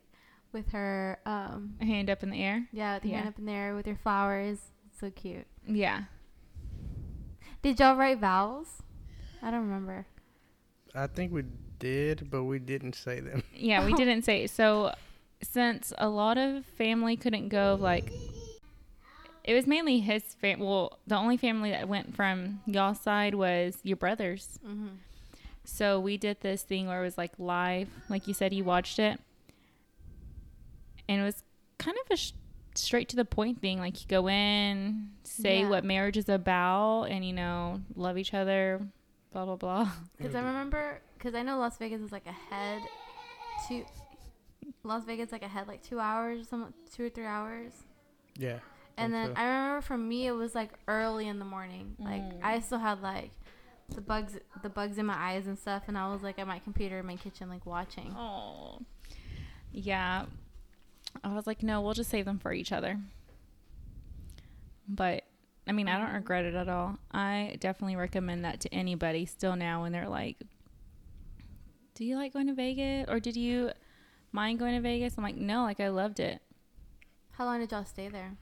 with 0.52 0.70
her 0.70 1.18
um 1.26 1.74
hand 1.80 2.08
up 2.10 2.22
in 2.22 2.30
the 2.30 2.42
air. 2.42 2.66
yeah 2.72 2.94
with 2.94 3.04
your 3.04 3.16
hand 3.16 3.28
up 3.28 3.38
in 3.38 3.44
there 3.46 3.74
with 3.74 3.86
your 3.86 3.96
flowers. 3.96 4.58
So 4.98 5.10
cute. 5.10 5.46
Yeah. 5.66 6.04
Did 7.62 7.78
y'all 7.78 7.96
write 7.96 8.18
vows? 8.18 8.82
I 9.42 9.50
don't 9.50 9.62
remember. 9.62 10.06
I 10.94 11.06
think 11.06 11.32
we 11.32 11.44
did, 11.78 12.30
but 12.30 12.44
we 12.44 12.58
didn't 12.58 12.94
say 12.94 13.20
them. 13.20 13.42
Yeah, 13.54 13.84
we 13.84 13.92
didn't 14.02 14.22
say 14.22 14.46
so. 14.46 14.94
Since 15.42 15.92
a 15.98 16.08
lot 16.08 16.36
of 16.38 16.64
family 16.66 17.16
couldn't 17.16 17.48
go, 17.48 17.76
like 17.80 18.12
it 19.42 19.54
was 19.54 19.66
mainly 19.66 20.00
his 20.00 20.22
fam. 20.40 20.60
Well, 20.60 20.98
the 21.06 21.16
only 21.16 21.36
family 21.38 21.70
that 21.70 21.88
went 21.88 22.14
from 22.14 22.60
y'all's 22.66 23.00
side 23.00 23.34
was 23.34 23.78
your 23.82 23.96
brothers. 23.96 24.58
Mm-hmm. 24.66 24.88
So 25.64 25.98
we 25.98 26.16
did 26.18 26.40
this 26.40 26.62
thing 26.62 26.86
where 26.88 27.00
it 27.00 27.04
was 27.04 27.16
like 27.16 27.32
live, 27.38 27.88
like 28.08 28.28
you 28.28 28.34
said, 28.34 28.52
you 28.52 28.64
watched 28.64 28.98
it, 28.98 29.18
and 31.08 31.20
it 31.20 31.24
was 31.24 31.42
kind 31.78 31.96
of 32.04 32.10
a 32.12 32.16
sh- 32.16 32.32
straight 32.74 33.08
to 33.10 33.16
the 33.16 33.24
point 33.24 33.60
thing. 33.60 33.78
Like 33.78 34.00
you 34.02 34.06
go 34.08 34.28
in, 34.28 35.10
say 35.24 35.60
Yeah. 35.60 35.68
what 35.70 35.84
marriage 35.84 36.16
is 36.16 36.28
about, 36.28 37.04
and 37.04 37.24
you 37.24 37.32
know, 37.32 37.80
love 37.96 38.18
each 38.18 38.34
other, 38.34 38.80
blah 39.32 39.44
blah 39.46 39.56
blah. 39.56 39.90
Because 40.18 40.34
I 40.34 40.40
remember, 40.42 41.00
because 41.16 41.34
I 41.34 41.42
know 41.42 41.58
Las 41.58 41.78
Vegas 41.78 42.00
is 42.02 42.12
like 42.12 42.26
ahead, 42.26 42.82
two. 43.68 43.84
Las 44.82 45.04
Vegas 45.04 45.32
like 45.32 45.42
ahead 45.42 45.68
like 45.68 45.82
two 45.82 46.00
hours, 46.00 46.40
or 46.40 46.44
some 46.44 46.74
two 46.94 47.06
or 47.06 47.08
three 47.10 47.26
hours. 47.26 47.72
Yeah. 48.36 48.58
And 48.96 49.12
then 49.14 49.28
so. 49.34 49.40
I 49.40 49.44
remember 49.44 49.80
for 49.82 49.96
me 49.96 50.26
it 50.26 50.32
was 50.32 50.54
like 50.54 50.70
early 50.88 51.26
in 51.28 51.38
the 51.38 51.44
morning. 51.44 51.96
Like 51.98 52.22
Mm. 52.22 52.40
I 52.42 52.60
still 52.60 52.78
had 52.78 53.00
like 53.00 53.30
the 53.94 54.00
bugs 54.00 54.38
the 54.62 54.68
bugs 54.68 54.98
in 54.98 55.06
my 55.06 55.16
eyes 55.16 55.46
and 55.46 55.58
stuff 55.58 55.84
and 55.88 55.98
I 55.98 56.12
was 56.12 56.22
like 56.22 56.38
at 56.38 56.46
my 56.46 56.58
computer 56.60 56.98
in 56.98 57.06
my 57.06 57.16
kitchen 57.16 57.48
like 57.48 57.66
watching. 57.66 58.14
Oh, 58.16 58.80
yeah. 59.72 60.26
I 61.24 61.34
was 61.34 61.46
like, 61.46 61.62
no, 61.62 61.80
we'll 61.80 61.94
just 61.94 62.10
save 62.10 62.24
them 62.24 62.38
for 62.38 62.52
each 62.52 62.72
other. 62.72 62.98
But 64.88 65.24
I 65.66 65.72
mean, 65.72 65.88
I 65.88 65.98
don't 65.98 66.14
regret 66.14 66.44
it 66.44 66.54
at 66.54 66.68
all. 66.68 66.98
I 67.12 67.56
definitely 67.60 67.96
recommend 67.96 68.44
that 68.44 68.60
to 68.60 68.74
anybody 68.74 69.24
still 69.26 69.56
now 69.56 69.82
when 69.82 69.92
they're 69.92 70.08
like, 70.08 70.36
"Do 71.94 72.04
you 72.04 72.16
like 72.16 72.32
going 72.32 72.48
to 72.48 72.54
Vegas 72.54 73.08
or 73.08 73.20
did 73.20 73.36
you 73.36 73.70
mind 74.32 74.58
going 74.58 74.74
to 74.74 74.80
Vegas?" 74.80 75.16
I'm 75.16 75.24
like, 75.24 75.36
"No, 75.36 75.62
like 75.62 75.80
I 75.80 75.88
loved 75.88 76.20
it." 76.20 76.40
How 77.32 77.44
long 77.46 77.60
did 77.60 77.72
y'all 77.72 77.84
stay 77.84 78.08
there? 78.08 78.36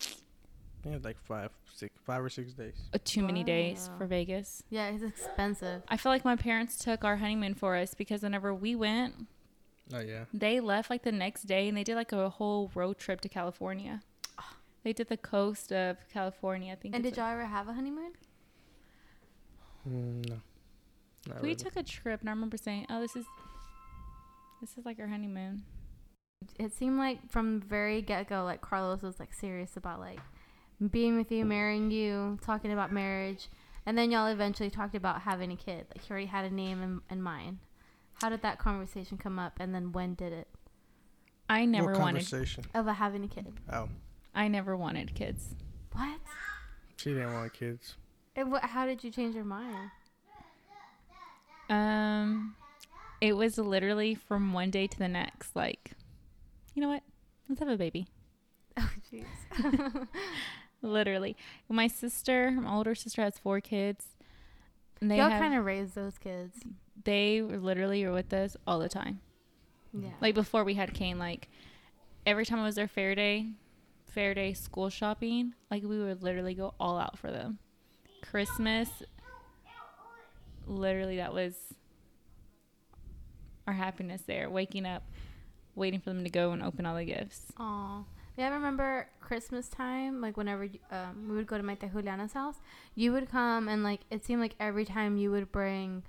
I 0.00 0.82
think 0.82 0.94
it 0.94 0.98
was 0.98 1.04
like 1.04 1.18
five, 1.24 1.50
six, 1.74 1.94
five 2.04 2.22
or 2.22 2.30
six 2.30 2.52
days. 2.52 2.74
Uh, 2.94 2.98
Too 3.04 3.22
many 3.22 3.42
days 3.44 3.90
for 3.98 4.06
Vegas. 4.06 4.62
Yeah, 4.70 4.88
it's 4.88 5.02
expensive. 5.02 5.82
I 5.88 5.96
feel 5.96 6.12
like 6.12 6.24
my 6.24 6.36
parents 6.36 6.78
took 6.78 7.04
our 7.04 7.16
honeymoon 7.16 7.54
for 7.54 7.74
us 7.76 7.94
because 7.94 8.22
whenever 8.22 8.54
we 8.54 8.74
went, 8.76 9.26
Oh 9.94 10.00
yeah. 10.00 10.24
They 10.32 10.60
left 10.60 10.90
like 10.90 11.02
the 11.02 11.12
next 11.12 11.42
day 11.42 11.68
and 11.68 11.76
they 11.76 11.84
did 11.84 11.94
like 11.94 12.12
a 12.12 12.28
whole 12.28 12.70
road 12.74 12.98
trip 12.98 13.20
to 13.22 13.28
California. 13.28 14.02
They 14.82 14.92
did 14.92 15.08
the 15.08 15.16
coast 15.16 15.72
of 15.72 15.96
California, 16.12 16.72
I 16.72 16.76
think. 16.76 16.94
And 16.94 17.04
it's 17.04 17.16
did 17.16 17.20
y'all 17.20 17.32
ever 17.32 17.44
have 17.44 17.66
a 17.66 17.72
honeymoon? 17.72 18.12
Mm, 19.88 20.28
no. 20.28 20.36
Not 21.26 21.42
we 21.42 21.48
really. 21.48 21.54
took 21.56 21.74
a 21.74 21.82
trip 21.82 22.20
and 22.20 22.28
I 22.30 22.32
remember 22.32 22.56
saying, 22.56 22.86
"Oh, 22.88 23.00
this 23.00 23.16
is 23.16 23.26
this 24.60 24.76
is 24.76 24.84
like 24.84 24.98
our 24.98 25.08
honeymoon." 25.08 25.62
It 26.58 26.72
seemed 26.72 26.98
like 26.98 27.30
from 27.30 27.60
very 27.60 28.02
get 28.02 28.28
go, 28.28 28.44
like 28.44 28.60
Carlos 28.60 29.02
was 29.02 29.18
like 29.18 29.32
serious 29.32 29.76
about 29.76 30.00
like 30.00 30.20
being 30.90 31.16
with 31.16 31.32
you, 31.32 31.44
marrying 31.44 31.90
you, 31.90 32.38
talking 32.42 32.72
about 32.72 32.92
marriage, 32.92 33.48
and 33.86 33.96
then 33.96 34.10
y'all 34.10 34.26
eventually 34.26 34.70
talked 34.70 34.94
about 34.94 35.22
having 35.22 35.50
a 35.52 35.56
kid. 35.56 35.86
Like 35.94 36.04
he 36.04 36.10
already 36.10 36.26
had 36.26 36.44
a 36.44 36.50
name 36.54 36.82
in, 36.82 37.00
in 37.10 37.22
mind. 37.22 37.58
How 38.20 38.28
did 38.28 38.42
that 38.42 38.58
conversation 38.58 39.18
come 39.18 39.38
up, 39.38 39.54
and 39.60 39.74
then 39.74 39.92
when 39.92 40.14
did 40.14 40.32
it 40.32 40.48
I 41.48 41.64
never 41.64 41.92
what 41.92 42.00
wanted 42.00 42.26
conversation? 42.28 42.64
of 42.74 42.86
a 42.86 42.94
having 42.94 43.24
a 43.24 43.28
kid? 43.28 43.52
Oh, 43.72 43.88
I 44.34 44.48
never 44.48 44.76
wanted 44.76 45.14
kids. 45.14 45.54
What? 45.92 46.20
she 46.96 47.12
didn't 47.14 47.32
want 47.32 47.52
kids. 47.54 47.96
And 48.34 48.50
what? 48.50 48.62
How 48.64 48.86
did 48.86 49.02
you 49.02 49.10
change 49.10 49.34
your 49.34 49.44
mind? 49.44 49.90
Um 51.68 52.54
it 53.20 53.34
was 53.34 53.58
literally 53.58 54.14
from 54.14 54.52
one 54.52 54.70
day 54.70 54.86
to 54.86 54.98
the 54.98 55.08
next 55.08 55.54
like 55.56 55.92
you 56.74 56.82
know 56.82 56.88
what? 56.88 57.02
Let's 57.48 57.60
have 57.60 57.68
a 57.68 57.76
baby. 57.76 58.06
Oh, 58.78 58.90
jeez. 59.10 60.06
Literally. 60.82 61.34
My 61.70 61.86
sister, 61.86 62.50
my 62.50 62.70
older 62.74 62.94
sister 62.94 63.22
has 63.22 63.38
four 63.38 63.62
kids. 63.62 64.04
And 65.00 65.10
they 65.10 65.16
Y'all 65.16 65.30
kind 65.30 65.54
of 65.54 65.64
raised 65.64 65.94
those 65.94 66.18
kids. 66.18 66.58
they 67.04 67.40
literally 67.40 68.04
are 68.04 68.12
with 68.12 68.30
us 68.34 68.54
all 68.66 68.78
the 68.78 68.90
time. 68.90 69.20
Yeah. 69.98 70.10
like 70.20 70.34
before 70.34 70.62
we 70.62 70.74
had 70.74 70.92
Kane, 70.92 71.18
like 71.18 71.48
every 72.26 72.44
time 72.44 72.58
it 72.58 72.64
was 72.64 72.74
their 72.74 72.86
fair 72.88 73.14
day, 73.14 73.46
fair 74.10 74.34
day 74.34 74.52
school 74.52 74.90
shopping, 74.90 75.54
like 75.70 75.82
we 75.82 75.98
would 75.98 76.22
literally 76.22 76.52
go 76.52 76.74
all 76.78 76.98
out 76.98 77.16
for 77.18 77.30
them. 77.30 77.58
Christmas, 78.22 78.90
literally 80.66 81.16
that 81.16 81.32
was 81.32 81.54
our 83.66 83.72
happiness 83.74 84.22
there. 84.26 84.48
Waking 84.50 84.86
up, 84.86 85.02
waiting 85.74 86.00
for 86.00 86.10
them 86.10 86.24
to 86.24 86.30
go 86.30 86.52
and 86.52 86.62
open 86.62 86.86
all 86.86 86.94
the 86.96 87.04
gifts. 87.04 87.42
Aw. 87.58 88.04
Yeah, 88.36 88.48
I 88.48 88.50
remember 88.50 89.08
Christmas 89.20 89.66
time, 89.68 90.20
like 90.20 90.36
whenever 90.36 90.68
um, 90.90 91.26
we 91.28 91.36
would 91.36 91.46
go 91.46 91.56
to 91.56 91.62
my 91.62 91.74
Juliana's 91.74 92.34
house, 92.34 92.56
you 92.94 93.12
would 93.12 93.30
come 93.30 93.66
and 93.68 93.82
like 93.82 94.00
it 94.10 94.24
seemed 94.26 94.40
like 94.42 94.54
every 94.60 94.84
time 94.84 95.16
you 95.16 95.30
would 95.30 95.50
bring 95.50 96.02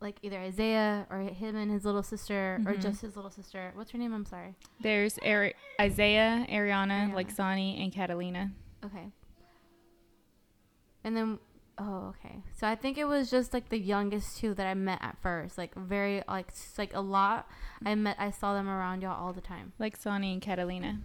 like 0.00 0.16
either 0.22 0.38
Isaiah 0.38 1.06
or 1.10 1.18
him 1.20 1.54
and 1.56 1.70
his 1.70 1.84
little 1.84 2.02
sister 2.02 2.62
or 2.66 2.72
Mhm. 2.74 2.80
just 2.82 3.00
his 3.02 3.14
little 3.16 3.30
sister. 3.30 3.72
What's 3.74 3.90
her 3.90 3.98
name? 3.98 4.12
I'm 4.14 4.24
sorry. 4.26 4.54
There's 4.80 5.18
Ari- 5.18 5.54
Isaiah, 5.80 6.46
Ariana, 6.48 7.10
Ariana. 7.10 7.14
Lexani, 7.14 7.82
and 7.82 7.92
Catalina. 7.92 8.52
Okay. 8.84 9.08
And 11.04 11.16
then 11.16 11.38
oh, 11.78 12.14
okay. 12.18 12.42
So 12.58 12.66
I 12.66 12.74
think 12.74 12.98
it 12.98 13.04
was 13.04 13.30
just 13.30 13.52
like 13.52 13.68
the 13.68 13.78
youngest 13.78 14.38
two 14.38 14.54
that 14.54 14.66
I 14.66 14.74
met 14.74 14.98
at 15.02 15.16
first. 15.22 15.58
Like 15.58 15.74
very 15.74 16.22
like 16.28 16.48
like 16.78 16.94
a 16.94 17.00
lot. 17.00 17.48
I 17.84 17.94
met 17.94 18.16
I 18.18 18.30
saw 18.30 18.54
them 18.54 18.68
around 18.68 19.02
y'all 19.02 19.18
all 19.20 19.32
the 19.32 19.40
time. 19.40 19.72
Lexani 19.80 20.32
and 20.32 20.40
Catalina. 20.42 21.00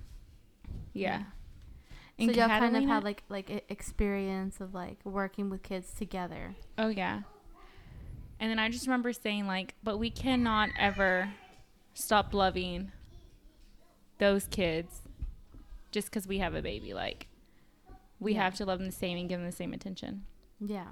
Yeah. 0.93 1.19
So 1.19 2.25
And 2.27 2.35
y'all 2.35 2.47
kind 2.47 2.77
of 2.77 2.83
had 2.83 3.03
like 3.03 3.23
like 3.29 3.65
experience 3.69 4.61
of 4.61 4.73
like 4.73 4.99
working 5.03 5.49
with 5.49 5.63
kids 5.63 5.93
together. 5.93 6.55
Oh 6.77 6.89
yeah. 6.89 7.21
And 8.39 8.49
then 8.49 8.59
I 8.59 8.69
just 8.69 8.87
remember 8.87 9.13
saying 9.13 9.45
like, 9.47 9.75
but 9.83 9.97
we 9.97 10.09
cannot 10.09 10.69
ever 10.79 11.31
stop 11.93 12.33
loving 12.33 12.91
those 14.17 14.45
kids 14.47 15.01
just 15.91 16.09
because 16.09 16.27
we 16.27 16.39
have 16.39 16.55
a 16.55 16.61
baby. 16.61 16.93
Like, 16.93 17.27
we 18.19 18.33
Yeah. 18.33 18.43
have 18.43 18.55
to 18.55 18.65
love 18.65 18.79
them 18.79 18.87
the 18.87 18.91
same 18.93 19.17
and 19.17 19.27
give 19.29 19.39
them 19.39 19.45
the 19.49 19.55
same 19.55 19.73
attention. 19.73 20.25
Yeah. 20.63 20.85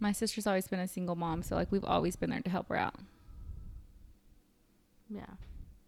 My 0.00 0.12
sister's 0.12 0.46
always 0.46 0.68
been 0.68 0.80
a 0.80 0.88
single 0.88 1.16
mom, 1.16 1.42
so 1.42 1.54
like 1.56 1.72
we've 1.72 1.84
always 1.84 2.16
been 2.16 2.30
there 2.30 2.40
to 2.40 2.50
help 2.50 2.68
her 2.68 2.76
out. 2.76 2.94
Yeah. 5.08 5.26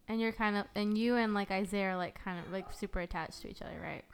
And 0.09 0.21
you're 0.21 0.33
kind 0.33 0.57
of 0.57 0.67
and 0.75 0.97
you 0.97 1.17
and 1.17 1.35
like 1.35 1.51
Isaiah 1.51 1.91
are 1.91 1.97
like 1.97 2.23
kind 2.23 2.39
of 2.45 2.53
like 2.53 2.73
super 2.73 3.01
attached 3.01 3.43
to 3.43 3.51
each 3.51 3.61
other, 3.63 3.79
right? 3.83 4.05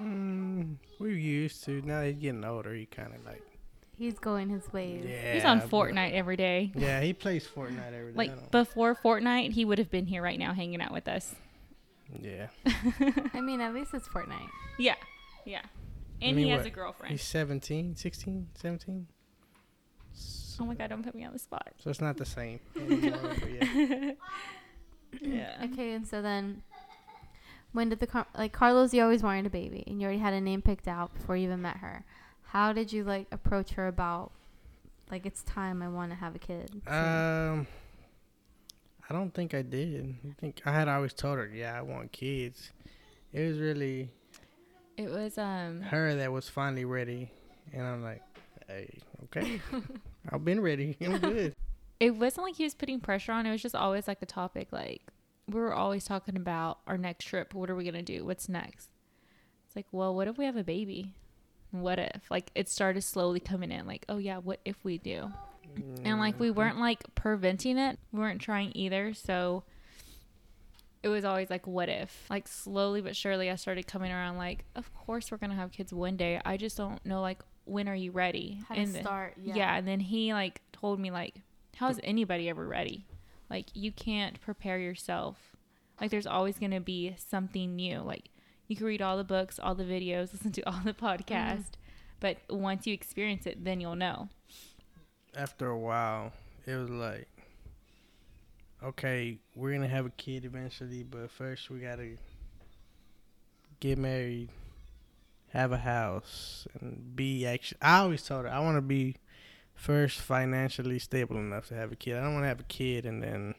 Mm, 0.00 0.76
we 0.98 1.14
used 1.18 1.64
to. 1.64 1.80
Now 1.82 2.02
he's 2.02 2.16
getting 2.16 2.44
older. 2.44 2.74
He 2.74 2.86
kind 2.86 3.14
of 3.14 3.24
like. 3.24 3.42
He's 3.96 4.18
going 4.18 4.48
his 4.48 4.70
ways. 4.72 5.04
Yeah. 5.06 5.34
He's 5.34 5.44
on 5.44 5.60
Fortnite 5.60 6.12
every 6.14 6.36
day. 6.36 6.72
Yeah, 6.74 7.02
he 7.02 7.12
plays 7.12 7.46
Fortnite 7.46 7.92
every 7.92 8.12
day. 8.12 8.16
Like 8.18 8.30
don't- 8.30 8.50
before 8.50 8.94
Fortnite, 8.94 9.52
he 9.52 9.64
would 9.64 9.78
have 9.78 9.90
been 9.90 10.06
here 10.06 10.22
right 10.22 10.38
now 10.38 10.54
hanging 10.54 10.80
out 10.80 10.92
with 10.92 11.06
us. 11.06 11.34
yeah. 12.20 12.46
I 13.34 13.40
mean, 13.42 13.60
at 13.60 13.74
least 13.74 13.92
it's 13.92 14.08
Fortnite. 14.08 14.48
Yeah. 14.78 14.94
Yeah. 15.44 15.62
And 16.22 16.36
mean, 16.36 16.46
he 16.46 16.50
has 16.50 16.60
what? 16.60 16.66
a 16.66 16.70
girlfriend. 16.70 17.12
He's 17.12 17.22
17, 17.22 17.96
16, 17.96 18.48
17. 18.54 19.06
So, 20.12 20.62
Oh 20.62 20.66
my 20.66 20.74
god, 20.74 20.90
don't 20.90 21.02
put 21.02 21.14
me 21.14 21.24
on 21.24 21.32
the 21.32 21.38
spot. 21.38 21.72
so 21.82 21.88
it's 21.90 22.00
not 22.00 22.16
the 22.16 22.26
same. 22.26 22.60
anymore, 22.76 23.34
yeah. 23.48 24.12
Yeah. 25.20 25.66
Okay, 25.72 25.92
and 25.92 26.06
so 26.06 26.22
then 26.22 26.62
when 27.72 27.88
did 27.88 28.00
the 28.00 28.06
Car- 28.06 28.26
like 28.36 28.52
Carlos? 28.52 28.92
You 28.92 29.02
always 29.02 29.22
wanted 29.22 29.46
a 29.46 29.50
baby, 29.50 29.84
and 29.86 30.00
you 30.00 30.06
already 30.06 30.20
had 30.20 30.34
a 30.34 30.40
name 30.40 30.62
picked 30.62 30.86
out 30.88 31.14
before 31.14 31.36
you 31.36 31.44
even 31.44 31.62
met 31.62 31.78
her. 31.78 32.04
How 32.42 32.72
did 32.72 32.92
you 32.92 33.04
like 33.04 33.26
approach 33.30 33.70
her 33.72 33.86
about 33.88 34.32
like 35.10 35.26
it's 35.26 35.42
time 35.42 35.82
I 35.82 35.88
want 35.88 36.10
to 36.10 36.16
have 36.16 36.34
a 36.34 36.38
kid? 36.38 36.70
Um, 36.86 37.66
I 39.08 39.12
don't 39.12 39.32
think 39.32 39.54
I 39.54 39.62
did. 39.62 40.14
I 40.28 40.32
think 40.40 40.60
I 40.64 40.72
had 40.72 40.88
always 40.88 41.12
told 41.12 41.38
her, 41.38 41.50
yeah, 41.52 41.76
I 41.76 41.82
want 41.82 42.12
kids. 42.12 42.70
It 43.32 43.48
was 43.48 43.58
really 43.58 44.10
It 45.00 45.10
was 45.10 45.38
um 45.38 45.80
her 45.80 46.14
that 46.16 46.30
was 46.30 46.50
finally 46.50 46.84
ready, 46.84 47.30
and 47.72 47.86
I'm 47.86 48.02
like, 48.02 48.20
hey, 48.68 48.98
okay, 49.24 49.58
I've 50.30 50.44
been 50.44 50.60
ready. 50.60 50.94
I'm 51.02 51.16
good. 51.16 51.54
it 51.98 52.10
wasn't 52.10 52.48
like 52.48 52.56
he 52.56 52.64
was 52.64 52.74
putting 52.74 53.00
pressure 53.00 53.32
on. 53.32 53.46
It 53.46 53.50
was 53.50 53.62
just 53.62 53.74
always 53.74 54.06
like 54.06 54.20
a 54.20 54.26
topic. 54.26 54.68
Like 54.72 55.00
we 55.48 55.58
were 55.58 55.72
always 55.72 56.04
talking 56.04 56.36
about 56.36 56.80
our 56.86 56.98
next 56.98 57.24
trip. 57.24 57.54
What 57.54 57.70
are 57.70 57.74
we 57.74 57.82
gonna 57.82 58.02
do? 58.02 58.26
What's 58.26 58.46
next? 58.46 58.90
It's 59.66 59.74
like, 59.74 59.86
well, 59.90 60.14
what 60.14 60.28
if 60.28 60.36
we 60.36 60.44
have 60.44 60.56
a 60.56 60.64
baby? 60.64 61.14
What 61.70 61.98
if? 61.98 62.30
Like 62.30 62.50
it 62.54 62.68
started 62.68 63.00
slowly 63.00 63.40
coming 63.40 63.72
in. 63.72 63.86
Like, 63.86 64.04
oh 64.10 64.18
yeah, 64.18 64.36
what 64.36 64.60
if 64.66 64.76
we 64.84 64.98
do? 64.98 65.32
And 66.04 66.18
like 66.18 66.38
we 66.38 66.50
weren't 66.50 66.78
like 66.78 67.02
preventing 67.14 67.78
it. 67.78 67.98
We 68.12 68.20
weren't 68.20 68.42
trying 68.42 68.72
either. 68.74 69.14
So 69.14 69.64
it 71.02 71.08
was 71.08 71.24
always 71.24 71.50
like, 71.50 71.66
what 71.66 71.88
if? 71.88 72.26
Like 72.30 72.48
slowly 72.48 73.00
but 73.00 73.16
surely, 73.16 73.50
I 73.50 73.56
started 73.56 73.86
coming 73.86 74.12
around. 74.12 74.36
Like, 74.36 74.64
of 74.74 74.92
course 74.94 75.30
we're 75.30 75.38
gonna 75.38 75.54
have 75.54 75.72
kids 75.72 75.92
one 75.92 76.16
day. 76.16 76.40
I 76.44 76.56
just 76.56 76.76
don't 76.76 77.04
know 77.04 77.20
like 77.20 77.40
when 77.64 77.88
are 77.88 77.94
you 77.94 78.10
ready? 78.10 78.60
How 78.68 78.74
And 78.74 78.94
then- 78.94 79.02
start? 79.02 79.34
yeah. 79.42 79.54
Yeah. 79.54 79.76
and 79.76 79.86
then 79.86 80.00
he 80.00 80.32
like 80.32 80.60
told 80.72 80.98
me 80.98 81.10
like 81.10 81.42
how's 81.76 82.00
anybody 82.02 82.48
ever 82.48 82.66
ready 82.66 83.06
like 83.48 83.66
you 83.74 83.90
can't 83.90 84.38
prepare 84.40 84.78
yourself 84.78 85.56
like 86.00 86.10
there's 86.10 86.26
always 86.26 86.58
going 86.58 86.72
to 86.72 86.80
be 86.80 87.14
something 87.16 87.74
new 87.74 88.00
like 88.00 88.28
you 88.66 88.76
can 88.76 88.84
read 88.84 89.00
all 89.00 89.16
the 89.16 89.24
books 89.24 89.58
all 89.58 89.74
the 89.74 89.84
videos 89.84 90.32
listen 90.32 90.52
to 90.52 90.62
all 90.62 90.80
the 90.84 90.92
mm-hmm. 90.92 91.06
podcasts 91.06 91.72
but 92.18 92.36
once 92.50 92.86
you 92.86 92.92
experience 92.92 93.46
it 93.46 93.64
then 93.64 93.80
you'll 93.80 93.96
know 93.96 94.28
after 95.36 95.68
a 95.68 95.78
while, 95.78 96.32
it 96.66 96.74
was 96.74 96.90
like, 96.90 97.28
okay, 98.82 99.38
we're 99.54 99.72
gonna 99.72 99.88
have 99.88 100.06
a 100.06 100.10
kid 100.10 100.44
eventually, 100.44 101.02
but 101.02 101.30
first 101.30 101.70
we 101.70 101.80
gotta 101.80 102.16
get 103.80 103.98
married, 103.98 104.48
have 105.52 105.72
a 105.72 105.78
house, 105.78 106.66
and 106.80 107.14
be 107.16 107.46
actually. 107.46 107.78
I 107.82 107.98
always 107.98 108.22
told 108.22 108.44
her 108.44 108.50
I 108.50 108.60
want 108.60 108.76
to 108.76 108.82
be 108.82 109.16
first 109.74 110.20
financially 110.20 110.98
stable 110.98 111.36
enough 111.36 111.68
to 111.68 111.74
have 111.74 111.90
a 111.92 111.96
kid. 111.96 112.16
I 112.16 112.20
don't 112.22 112.34
want 112.34 112.44
to 112.44 112.48
have 112.48 112.60
a 112.60 112.64
kid 112.64 113.06
and 113.06 113.22
then 113.22 113.54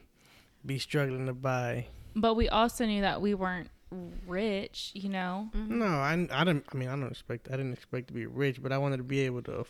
be 0.65 0.77
struggling 0.77 1.25
to 1.25 1.33
buy. 1.33 1.87
but 2.15 2.35
we 2.35 2.47
also 2.49 2.85
knew 2.85 3.01
that 3.01 3.21
we 3.21 3.33
weren't 3.33 3.69
rich 4.25 4.91
you 4.93 5.09
know 5.09 5.49
Mhm. 5.53 5.67
No, 5.67 5.85
I, 5.85 6.13
I 6.31 6.43
didn't. 6.45 6.65
I 6.71 6.77
mean, 6.77 6.87
I 6.87 6.91
don't 6.95 7.11
expect. 7.11 7.47
I 7.49 7.57
didn't 7.57 7.73
expect 7.73 8.07
to 8.07 8.13
be 8.13 8.25
rich, 8.25 8.61
but 8.61 8.71
I 8.71 8.77
wanted 8.77 8.97
to 8.97 9.03
be 9.03 9.19
able 9.21 9.41
to 9.43 9.65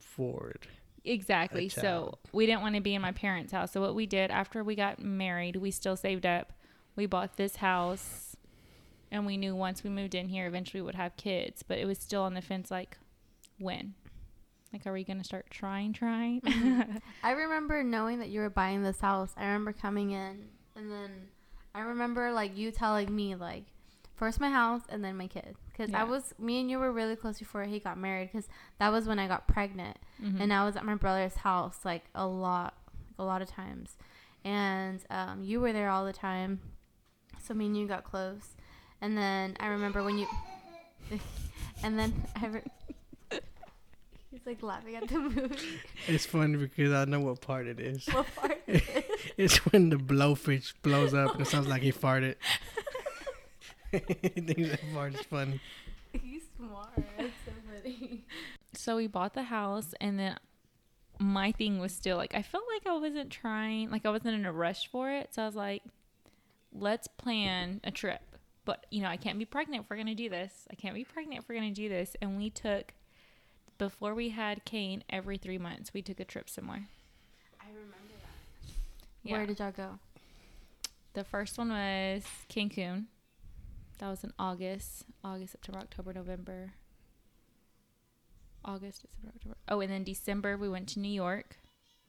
afford. 0.00 0.66
Exactly. 1.06 1.66
a 1.66 1.70
So 1.70 2.18
we 2.32 2.46
didn't 2.46 2.62
want 2.62 2.74
to 2.74 2.80
be 2.80 2.94
in 2.94 3.02
my 3.02 3.12
parents' 3.12 3.52
house. 3.52 3.72
So 3.72 3.80
what 3.80 3.94
we 3.94 4.06
did 4.06 4.30
after 4.30 4.62
we 4.64 4.74
got 4.74 4.98
married, 5.00 5.56
we 5.56 5.70
still 5.70 5.96
saved 5.96 6.26
up. 6.26 6.52
We 6.96 7.06
bought 7.06 7.36
this 7.36 7.56
house, 7.56 8.36
and 9.10 9.26
we 9.26 9.36
knew 9.36 9.54
once 9.54 9.84
we 9.84 9.90
moved 9.90 10.14
in 10.14 10.28
here, 10.28 10.46
eventually 10.46 10.80
we 10.80 10.86
would 10.86 10.94
have 10.94 11.16
kids. 11.16 11.62
But 11.62 11.78
it 11.78 11.86
was 11.86 11.98
still 11.98 12.22
on 12.22 12.34
the 12.34 12.42
fence, 12.42 12.70
like 12.70 12.98
when, 13.58 13.94
like, 14.72 14.86
are 14.86 14.92
we 14.92 15.04
gonna 15.04 15.24
start 15.24 15.46
trying, 15.50 15.92
trying? 15.92 16.40
Mm-hmm. 16.40 16.96
I 17.22 17.30
remember 17.32 17.82
knowing 17.82 18.18
that 18.20 18.28
you 18.28 18.40
were 18.40 18.50
buying 18.50 18.82
this 18.82 19.00
house. 19.00 19.32
I 19.36 19.44
remember 19.46 19.72
coming 19.72 20.10
in, 20.12 20.48
and 20.74 20.90
then 20.90 21.10
I 21.74 21.80
remember 21.80 22.32
like 22.32 22.56
you 22.56 22.70
telling 22.70 23.14
me 23.14 23.34
like, 23.34 23.64
first 24.14 24.40
my 24.40 24.48
house 24.50 24.80
and 24.88 25.04
then 25.04 25.16
my 25.16 25.26
kid, 25.26 25.56
because 25.70 25.90
Yeah. 25.90 26.00
I 26.00 26.04
was 26.04 26.34
me 26.38 26.60
and 26.60 26.70
you 26.70 26.78
were 26.78 26.90
really 26.90 27.16
close 27.16 27.38
before 27.38 27.64
he 27.64 27.78
got 27.78 27.98
married, 27.98 28.30
because 28.32 28.48
that 28.78 28.90
was 28.90 29.06
when 29.06 29.18
I 29.18 29.28
got 29.28 29.46
pregnant, 29.46 29.98
Mhm. 30.22 30.40
and 30.40 30.52
I 30.52 30.64
was 30.64 30.76
at 30.76 30.84
my 30.84 30.94
brother's 30.94 31.36
house 31.36 31.80
like 31.84 32.04
a 32.14 32.26
lot, 32.26 32.74
a 33.18 33.24
lot 33.24 33.42
of 33.42 33.48
times, 33.48 33.96
and 34.44 35.00
um, 35.10 35.42
you 35.44 35.60
were 35.60 35.72
there 35.72 35.90
all 35.90 36.04
the 36.06 36.12
time, 36.12 36.60
so 37.42 37.52
me 37.54 37.66
and 37.66 37.76
you 37.76 37.86
got 37.86 38.04
close, 38.04 38.54
and 39.00 39.16
then 39.18 39.56
I 39.60 39.66
remember 39.66 40.02
when 40.02 40.18
you, 40.18 40.26
and 41.82 41.98
then 41.98 42.12
I. 42.40 42.46
Re- 42.46 42.62
He's 44.30 44.44
like 44.46 44.62
laughing 44.62 44.96
at 44.96 45.08
the 45.08 45.18
movie. 45.18 45.56
It's 46.06 46.26
funny 46.26 46.56
because 46.56 46.92
I 46.92 47.04
know 47.06 47.20
what 47.20 47.40
part 47.40 47.66
it 47.66 47.80
is. 47.80 48.06
What 48.06 48.26
part? 48.36 48.58
It's 49.38 49.56
when 49.66 49.90
the 49.90 49.96
blowfish 49.96 50.72
blows 50.82 51.12
up 51.14 51.32
and 51.32 51.42
it 51.42 51.46
sounds 51.48 51.66
like 51.68 51.82
he 51.82 51.92
farted. 51.92 52.36
he 53.92 53.98
thinks 53.98 54.70
that 54.70 54.80
part 54.94 55.14
is 55.14 55.20
funny. 55.22 55.60
He's 56.12 56.42
smart. 56.56 56.90
That's 58.86 58.92
so 58.92 58.92
so 58.92 58.96
we 58.98 59.08
bought 59.08 59.34
the 59.34 59.42
house, 59.42 59.94
and 60.00 60.18
then 60.18 60.38
my 61.18 61.50
thing 61.50 61.80
was 61.80 61.92
still 61.92 62.16
like 62.16 62.34
I 62.34 62.42
felt 62.42 62.64
like 62.72 62.86
I 62.86 62.96
wasn't 62.96 63.30
trying, 63.30 63.90
like 63.90 64.06
I 64.06 64.10
wasn't 64.10 64.34
in 64.34 64.46
a 64.46 64.52
rush 64.52 64.88
for 64.90 65.10
it. 65.10 65.34
So 65.34 65.42
I 65.42 65.46
was 65.46 65.56
like, 65.56 65.82
let's 66.72 67.08
plan 67.08 67.80
a 67.84 67.90
trip. 67.90 68.20
But 68.64 68.86
you 68.90 69.02
know, 69.02 69.08
I 69.08 69.16
can't 69.16 69.38
be 69.38 69.44
pregnant 69.44 69.84
if 69.84 69.90
we're 69.90 69.96
gonna 69.96 70.14
do 70.14 70.28
this. 70.28 70.68
I 70.70 70.76
can't 70.76 70.94
be 70.94 71.04
pregnant 71.04 71.42
if 71.42 71.48
we're 71.48 71.56
gonna 71.56 71.72
do 71.72 71.88
this. 71.88 72.16
And 72.22 72.36
we 72.36 72.50
took 72.50 72.94
before 73.78 74.14
we 74.14 74.30
had 74.30 74.64
Kane 74.64 75.02
every 75.10 75.36
three 75.36 75.58
months, 75.58 75.92
we 75.92 76.02
took 76.02 76.20
a 76.20 76.24
trip 76.24 76.48
somewhere. 76.48 76.86
I 77.60 77.66
remember 77.68 78.14
that. 78.22 78.70
Yeah. 79.24 79.36
Where 79.38 79.46
did 79.46 79.58
y'all 79.58 79.72
go? 79.72 79.98
The 81.14 81.24
first 81.24 81.58
one 81.58 81.70
was 81.70 82.24
Cancun. 82.48 83.06
That 83.98 84.10
was 84.10 84.24
in 84.24 84.32
August. 84.38 85.04
August, 85.24 85.52
September, 85.52 85.80
October, 85.80 86.12
November. 86.12 86.72
August, 88.66 89.02
December, 89.02 89.32
October. 89.34 89.56
Oh, 89.68 89.80
and 89.80 89.90
then 89.90 90.04
December 90.04 90.56
we 90.56 90.68
went 90.68 90.88
to 90.90 91.00
New 91.00 91.08
York. 91.08 91.56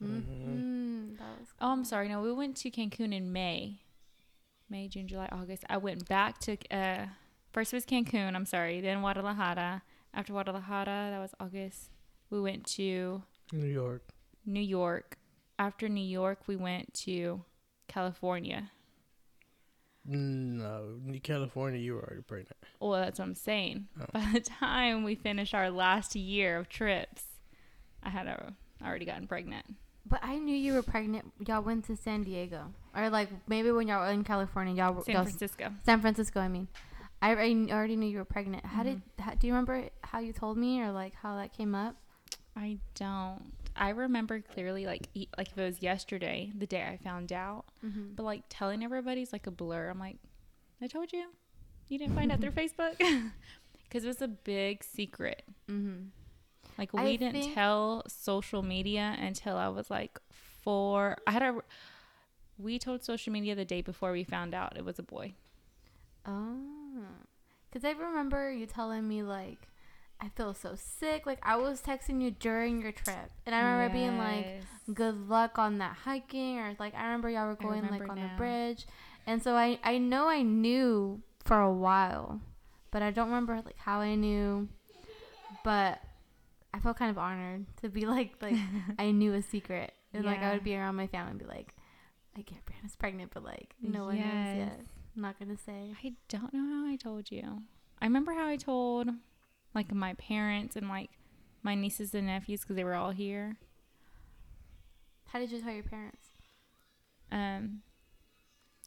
Mm-hmm. 0.02 1.14
That 1.14 1.38
was. 1.38 1.48
Oh, 1.60 1.72
I'm 1.72 1.84
sorry. 1.84 2.08
No, 2.08 2.20
we 2.20 2.32
went 2.32 2.56
to 2.58 2.70
Cancun 2.70 3.14
in 3.14 3.32
May. 3.32 3.80
May, 4.68 4.88
June, 4.88 5.08
July, 5.08 5.28
August. 5.32 5.64
I 5.70 5.78
went 5.78 6.08
back 6.08 6.38
to 6.40 6.56
uh 6.70 7.06
first 7.52 7.72
was 7.72 7.86
Cancun, 7.86 8.34
I'm 8.34 8.46
sorry, 8.46 8.80
then 8.80 9.00
Guadalajara. 9.00 9.82
After 10.14 10.32
Guadalajara, 10.32 11.10
that 11.10 11.18
was 11.18 11.34
August. 11.40 11.90
We 12.30 12.40
went 12.40 12.66
to 12.76 13.22
New 13.52 13.66
York. 13.66 14.02
New 14.44 14.60
York. 14.60 15.18
After 15.58 15.88
New 15.88 16.04
York, 16.04 16.40
we 16.46 16.56
went 16.56 16.94
to 17.04 17.42
California. 17.88 18.70
No, 20.04 21.00
in 21.06 21.20
California, 21.20 21.78
you 21.78 21.94
were 21.94 22.02
already 22.02 22.22
pregnant. 22.22 22.56
Well, 22.80 22.92
that's 22.92 23.18
what 23.18 23.26
I'm 23.26 23.34
saying. 23.34 23.88
Oh. 24.00 24.06
By 24.12 24.30
the 24.32 24.40
time 24.40 25.04
we 25.04 25.14
finished 25.14 25.54
our 25.54 25.70
last 25.70 26.16
year 26.16 26.56
of 26.56 26.68
trips, 26.68 27.24
I 28.02 28.10
had 28.10 28.26
a, 28.26 28.54
already 28.82 29.04
gotten 29.04 29.26
pregnant. 29.26 29.66
But 30.06 30.20
I 30.22 30.38
knew 30.38 30.56
you 30.56 30.72
were 30.72 30.82
pregnant. 30.82 31.32
Y'all 31.46 31.62
went 31.62 31.84
to 31.86 31.96
San 31.96 32.22
Diego, 32.22 32.72
or 32.96 33.10
like 33.10 33.28
maybe 33.46 33.70
when 33.70 33.88
y'all 33.88 34.00
were 34.00 34.10
in 34.10 34.24
California, 34.24 34.74
y'all 34.74 34.94
were 34.94 35.02
San 35.02 35.16
y'all, 35.16 35.24
Francisco. 35.24 35.70
San 35.84 36.00
Francisco. 36.00 36.40
I 36.40 36.48
mean, 36.48 36.68
I, 37.20 37.32
I 37.32 37.66
already 37.70 37.96
knew 37.96 38.08
you 38.08 38.18
were 38.18 38.24
pregnant. 38.24 38.64
How 38.64 38.82
did? 38.82 38.96
Mm-hmm. 38.96 39.22
How, 39.22 39.34
do 39.34 39.46
you 39.46 39.52
remember 39.52 39.90
how 40.02 40.20
you 40.20 40.32
told 40.32 40.56
me, 40.56 40.80
or 40.80 40.92
like 40.92 41.14
how 41.14 41.36
that 41.36 41.52
came 41.52 41.74
up? 41.74 41.96
I 42.56 42.78
don't. 42.94 43.52
I 43.78 43.90
remember 43.90 44.40
clearly, 44.40 44.84
like, 44.86 45.08
e- 45.14 45.28
like 45.38 45.48
if 45.52 45.58
it 45.58 45.64
was 45.64 45.80
yesterday, 45.82 46.50
the 46.56 46.66
day 46.66 46.82
I 46.82 46.96
found 47.02 47.32
out. 47.32 47.64
Mm-hmm. 47.84 48.14
But 48.16 48.24
like 48.24 48.42
telling 48.48 48.82
everybody's 48.84 49.32
like 49.32 49.46
a 49.46 49.50
blur. 49.50 49.88
I'm 49.88 49.98
like, 49.98 50.16
I 50.82 50.86
told 50.88 51.12
you, 51.12 51.26
you 51.88 51.98
didn't 51.98 52.14
find 52.14 52.30
out 52.32 52.40
through 52.40 52.50
Facebook, 52.62 52.98
because 53.84 54.04
it 54.04 54.08
was 54.08 54.20
a 54.22 54.28
big 54.28 54.82
secret. 54.84 55.42
Mm-hmm. 55.70 56.06
Like 56.76 56.90
I 56.94 57.04
we 57.04 57.16
didn't 57.16 57.40
think- 57.42 57.54
tell 57.54 58.02
social 58.08 58.62
media 58.62 59.16
until 59.18 59.56
I 59.56 59.68
was 59.68 59.90
like 59.90 60.18
four. 60.62 61.16
I 61.26 61.30
had 61.32 61.42
a. 61.42 61.58
We 62.58 62.78
told 62.80 63.04
social 63.04 63.32
media 63.32 63.54
the 63.54 63.64
day 63.64 63.82
before 63.82 64.10
we 64.10 64.24
found 64.24 64.52
out 64.54 64.76
it 64.76 64.84
was 64.84 64.98
a 64.98 65.02
boy. 65.04 65.34
Oh, 66.26 67.04
because 67.70 67.84
I 67.84 67.92
remember 67.92 68.50
you 68.52 68.66
telling 68.66 69.06
me 69.06 69.22
like, 69.22 69.68
I 70.20 70.28
feel 70.30 70.52
so 70.54 70.74
sick. 70.74 71.26
Like 71.26 71.38
I 71.42 71.56
was 71.56 71.80
texting 71.80 72.20
you 72.20 72.30
during 72.30 72.82
your 72.82 72.92
trip, 72.92 73.30
and 73.46 73.54
I 73.54 73.60
remember 73.60 73.94
being 73.94 74.18
like, 74.18 74.62
good 74.92 75.28
luck 75.28 75.58
on 75.58 75.78
that 75.78 75.96
hiking 76.04 76.58
or 76.58 76.74
like 76.78 76.94
I 76.94 77.04
remember 77.04 77.30
y'all 77.30 77.46
were 77.46 77.54
going 77.54 77.88
like 77.88 78.08
on 78.08 78.16
now. 78.16 78.22
the 78.22 78.36
bridge. 78.36 78.86
And 79.26 79.42
so 79.42 79.54
I 79.54 79.78
I 79.84 79.98
know 79.98 80.28
I 80.28 80.42
knew 80.42 81.22
for 81.44 81.60
a 81.60 81.72
while, 81.72 82.40
but 82.90 83.02
I 83.02 83.10
don't 83.10 83.28
remember 83.28 83.56
like 83.64 83.78
how 83.78 84.00
I 84.00 84.14
knew. 84.14 84.68
But 85.64 86.00
I 86.72 86.80
felt 86.80 86.98
kind 86.98 87.10
of 87.10 87.18
honored 87.18 87.66
to 87.82 87.88
be 87.88 88.06
like 88.06 88.34
like 88.40 88.56
I 88.98 89.10
knew 89.10 89.34
a 89.34 89.42
secret. 89.42 89.92
And 90.12 90.24
like 90.24 90.42
I 90.42 90.52
would 90.52 90.64
be 90.64 90.74
around 90.74 90.96
my 90.96 91.06
family 91.06 91.30
and 91.30 91.38
be 91.38 91.44
like, 91.44 91.74
like 92.36 92.50
yeah, 92.50 92.58
Brianna's 92.66 92.96
pregnant, 92.96 93.30
but 93.34 93.44
like 93.44 93.74
no 93.80 94.04
one 94.04 94.16
knows 94.16 94.56
yet. 94.56 94.80
I'm 95.14 95.22
not 95.22 95.38
gonna 95.38 95.58
say. 95.58 95.94
I 96.02 96.14
don't 96.28 96.52
know 96.52 96.64
how 96.64 96.90
I 96.90 96.96
told 96.96 97.30
you. 97.30 97.62
I 98.00 98.06
remember 98.06 98.32
how 98.32 98.46
I 98.48 98.56
told 98.56 99.08
like 99.74 99.92
my 99.92 100.14
parents 100.14 100.76
and 100.76 100.88
like 100.88 101.10
my 101.62 101.74
nieces 101.74 102.14
and 102.14 102.26
nephews 102.26 102.60
because 102.60 102.76
they 102.76 102.84
were 102.84 102.94
all 102.94 103.10
here. 103.10 103.56
How 105.26 105.38
did 105.38 105.50
you 105.50 105.60
tell 105.60 105.72
your 105.72 105.82
parents? 105.82 106.28
Um, 107.30 107.82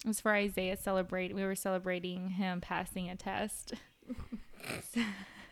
it 0.03 0.07
was 0.07 0.19
for 0.19 0.33
Isaiah 0.33 0.77
celebrate. 0.77 1.35
We 1.35 1.43
were 1.43 1.55
celebrating 1.55 2.31
him 2.31 2.61
passing 2.61 3.09
a 3.09 3.15
test. 3.15 3.75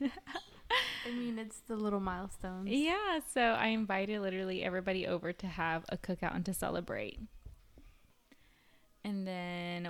I 0.02 1.12
mean, 1.12 1.38
it's 1.39 1.60
the 1.68 1.76
little 1.76 2.00
milestones. 2.00 2.68
Yeah, 2.70 3.20
so 3.32 3.42
I 3.42 3.68
invited 3.68 4.22
literally 4.22 4.63
everybody 4.63 5.08
over 5.08 5.34
to 5.34 5.48
have 5.48 5.86
a 5.89 5.98
cookout 5.98 6.36
and 6.36 6.46
to 6.46 6.54
celebrate. 6.54 7.20
And 9.04 9.26
then 9.28 9.89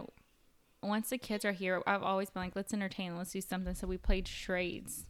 once 0.82 1.10
the 1.10 1.18
kids 1.18 1.44
are 1.46 1.52
here, 1.52 1.82
I've 1.88 2.04
always 2.04 2.30
been 2.30 2.44
like, 2.44 2.56
let's 2.56 2.74
entertain, 2.74 3.18
let's 3.18 3.32
do 3.32 3.42
something. 3.42 3.76
So 3.76 3.88
we 3.88 3.98
played 3.98 4.28
charades. 4.28 5.06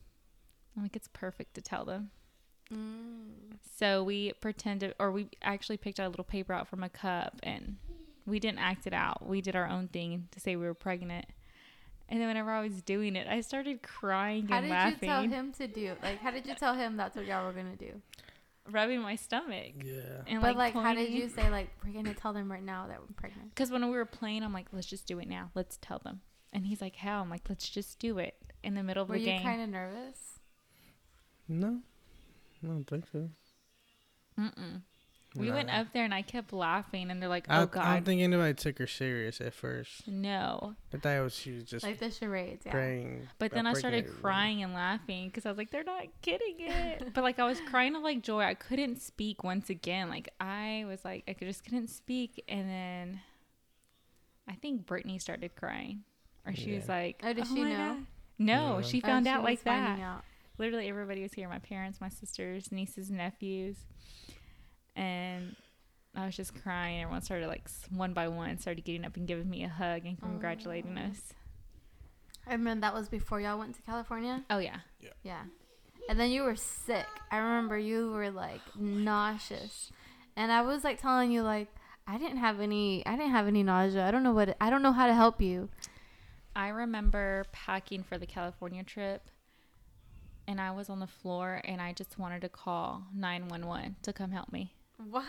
I'm 0.79 0.85
like, 0.85 0.95
it's 0.95 1.09
perfect 1.09 1.55
to 1.55 1.61
tell 1.61 1.85
them. 1.85 2.11
Mm. 2.73 3.57
So 3.77 4.03
we 4.03 4.33
pretended, 4.39 4.95
or 4.99 5.11
we 5.11 5.29
actually 5.41 5.77
picked 5.77 5.99
our 5.99 6.07
little 6.07 6.23
paper 6.23 6.53
out 6.53 6.67
from 6.67 6.83
a 6.83 6.89
cup 6.89 7.39
and 7.43 7.77
we 8.25 8.39
didn't 8.39 8.59
act 8.59 8.87
it 8.87 8.93
out. 8.93 9.27
We 9.27 9.41
did 9.41 9.55
our 9.55 9.67
own 9.67 9.87
thing 9.87 10.27
to 10.31 10.39
say 10.39 10.55
we 10.55 10.65
were 10.65 10.73
pregnant. 10.73 11.25
And 12.07 12.19
then 12.19 12.27
whenever 12.27 12.51
I 12.51 12.61
was 12.61 12.81
doing 12.81 13.15
it, 13.15 13.27
I 13.27 13.41
started 13.41 13.83
crying 13.83 14.47
and 14.51 14.69
laughing. 14.69 14.71
How 14.71 14.87
and 14.87 14.93
did 14.93 14.99
laughing, 15.01 15.09
you 15.09 15.29
tell 15.29 15.39
him 15.39 15.51
to 15.53 15.67
do? 15.67 15.91
Like, 16.01 16.19
how 16.19 16.31
did 16.31 16.47
you 16.47 16.55
tell 16.55 16.73
him 16.73 16.97
that's 16.97 17.15
what 17.15 17.25
y'all 17.25 17.45
were 17.45 17.53
gonna 17.53 17.75
do? 17.75 18.01
rubbing 18.71 19.01
my 19.01 19.15
stomach. 19.15 19.73
Yeah. 19.83 20.21
And 20.27 20.41
but 20.41 20.55
like, 20.55 20.73
how 20.73 20.93
did 20.93 21.09
you 21.11 21.29
say 21.29 21.49
like 21.49 21.69
we're 21.83 21.93
gonna 21.93 22.13
tell 22.13 22.33
them 22.33 22.51
right 22.51 22.63
now 22.63 22.87
that 22.87 22.99
we're 22.99 23.13
pregnant? 23.15 23.49
Because 23.49 23.71
when 23.71 23.83
we 23.85 23.95
were 23.95 24.05
playing, 24.05 24.43
I'm 24.43 24.53
like, 24.53 24.67
let's 24.71 24.87
just 24.87 25.07
do 25.07 25.19
it 25.19 25.27
now. 25.27 25.51
Let's 25.55 25.77
tell 25.81 25.99
them. 25.99 26.21
And 26.51 26.65
he's 26.65 26.81
like, 26.81 26.95
how? 26.95 27.21
I'm 27.21 27.29
like, 27.29 27.43
let's 27.47 27.69
just 27.69 27.99
do 27.99 28.17
it 28.17 28.35
in 28.63 28.73
the 28.73 28.83
middle 28.83 29.03
of 29.03 29.09
Were 29.09 29.15
the 29.15 29.21
you 29.21 29.27
game. 29.27 29.43
kind 29.43 29.61
of 29.61 29.69
nervous? 29.69 30.28
No, 31.49 31.79
I 32.63 32.67
don't 32.67 32.85
think 32.85 33.05
so. 33.11 33.29
Mm-mm. 34.39 34.81
We 35.35 35.49
Nah. 35.49 35.55
went 35.55 35.69
up 35.69 35.87
there 35.93 36.05
and 36.05 36.13
I 36.13 36.21
kept 36.23 36.53
laughing, 36.53 37.11
and 37.11 37.21
they're 37.21 37.29
like, 37.29 37.45
I, 37.49 37.59
oh 37.59 37.63
I 37.63 37.65
God. 37.65 37.93
don't 37.93 38.05
think 38.05 38.21
anybody 38.21 38.53
took 38.55 38.79
her 38.79 38.87
serious 38.87 39.39
at 39.41 39.53
first. 39.53 40.07
no. 40.07 40.75
I 40.93 40.97
thought 40.97 41.09
it 41.17 41.21
was, 41.21 41.35
she 41.35 41.51
was 41.51 41.65
just 41.65 41.85
Like 41.85 41.99
the 41.99 42.09
charades, 42.09 42.65
yeah. 42.65 42.71
praying. 42.71 43.27
But 43.37 43.51
then 43.51 43.67
I 43.67 43.73
started 43.73 44.05
pregnant. 44.05 44.21
crying 44.23 44.63
and 44.63 44.73
laughing 44.73 45.27
because 45.27 45.45
I 45.45 45.49
was 45.49 45.57
like, 45.59 45.69
they're 45.71 45.83
not 45.83 46.03
kidding 46.23 46.55
it. 46.59 47.09
but 47.13 47.23
like, 47.23 47.37
I 47.39 47.45
was 47.45 47.59
crying 47.69 47.95
of 47.95 48.01
like 48.01 48.23
joy. 48.23 48.41
I 48.41 48.55
couldn't 48.55 49.01
speak 49.01 49.43
once 49.43 49.69
again. 49.69 50.09
Like, 50.09 50.29
I 50.39 50.85
was 50.87 51.05
like, 51.05 51.23
I 51.27 51.33
just 51.45 51.63
couldn't 51.63 51.89
speak. 51.89 52.43
And 52.47 52.67
then 52.67 53.21
I 54.47 54.53
think 54.53 54.87
Brittany 54.87 55.19
started 55.19 55.55
crying. 55.55 56.03
Or 56.47 56.55
she 56.55 56.73
was 56.73 56.87
like, 56.89 57.21
Oh, 57.23 57.33
did 57.33 57.45
oh 57.45 57.53
she 57.53 57.61
my 57.63 57.69
know? 57.69 57.77
God." 57.93 58.05
No, 58.39 58.75
Yeah. 58.77 58.81
she 58.81 59.01
Oh, 59.03 59.07
found 59.07 59.25
she 59.27 59.29
out 59.29 59.41
was 59.43 59.49
like 59.49 59.63
that. 59.65 59.99
out. 59.99 60.23
Literally 60.59 60.87
everybody 60.89 61.21
was 61.23 61.33
here 61.33 61.47
my 61.49 61.59
parents 61.59 61.99
my 62.01 62.09
sisters 62.09 62.71
nieces 62.71 63.09
nephews 63.09 63.77
and 64.95 65.55
i 66.15 66.25
was 66.25 66.35
just 66.35 66.53
crying 66.61 67.01
everyone 67.01 67.21
started 67.21 67.47
like 67.47 67.67
one 67.89 68.13
by 68.13 68.27
one 68.27 68.57
started 68.59 68.83
getting 68.83 69.05
up 69.05 69.15
and 69.15 69.27
giving 69.27 69.49
me 69.49 69.63
a 69.63 69.69
hug 69.69 70.05
and 70.05 70.19
congratulating 70.21 70.97
Aw. 70.97 71.09
us 71.09 71.33
I 72.47 72.53
remember 72.53 72.81
that 72.81 72.95
was 72.95 73.09
before 73.09 73.39
y'all 73.39 73.59
went 73.59 73.75
to 73.75 73.81
California. 73.83 74.43
oh 74.49 74.57
yeah 74.57 74.77
Yeah. 75.23 75.43
And 76.09 76.19
then 76.19 76.31
you 76.31 76.41
were 76.41 76.55
sick. 76.55 77.05
I 77.29 77.37
remember 77.37 77.77
you 77.77 78.09
were 78.09 78.31
like 78.31 78.61
oh 78.75 78.81
nauseous, 78.81 79.91
and 80.35 80.51
I 80.51 80.61
was 80.63 80.83
like 80.83 80.99
telling 80.99 81.31
you 81.31 81.43
like 81.43 81.67
I 82.07 82.17
didn't 82.17 82.37
have 82.37 82.59
any. 82.59 83.05
I 83.05 83.11
didn't 83.11 83.33
have 83.33 83.45
any 83.45 83.61
nausea. 83.61 84.03
I 84.03 84.09
don't 84.09 84.23
know 84.23 84.33
what. 84.33 84.57
I 84.59 84.71
don't 84.71 84.81
know 84.81 84.93
how 84.93 85.05
to 85.05 85.13
help 85.13 85.39
you. 85.43 85.69
i 86.55 86.69
remember 86.69 87.45
packing 87.51 88.01
for 88.01 88.17
the 88.17 88.25
california 88.25 88.83
trip 88.83 89.29
and 90.49 90.59
i 90.59 90.69
was 90.71 90.89
on 90.89 90.99
the 90.99 91.07
floor 91.07 91.61
and 91.63 91.81
i 91.81 91.93
just 91.93 92.17
wanted 92.19 92.41
to 92.41 92.49
call 92.49 93.03
911 93.15 93.95
to 94.03 94.11
come 94.11 94.31
help 94.31 94.51
me 94.51 94.73
What? 94.97 95.25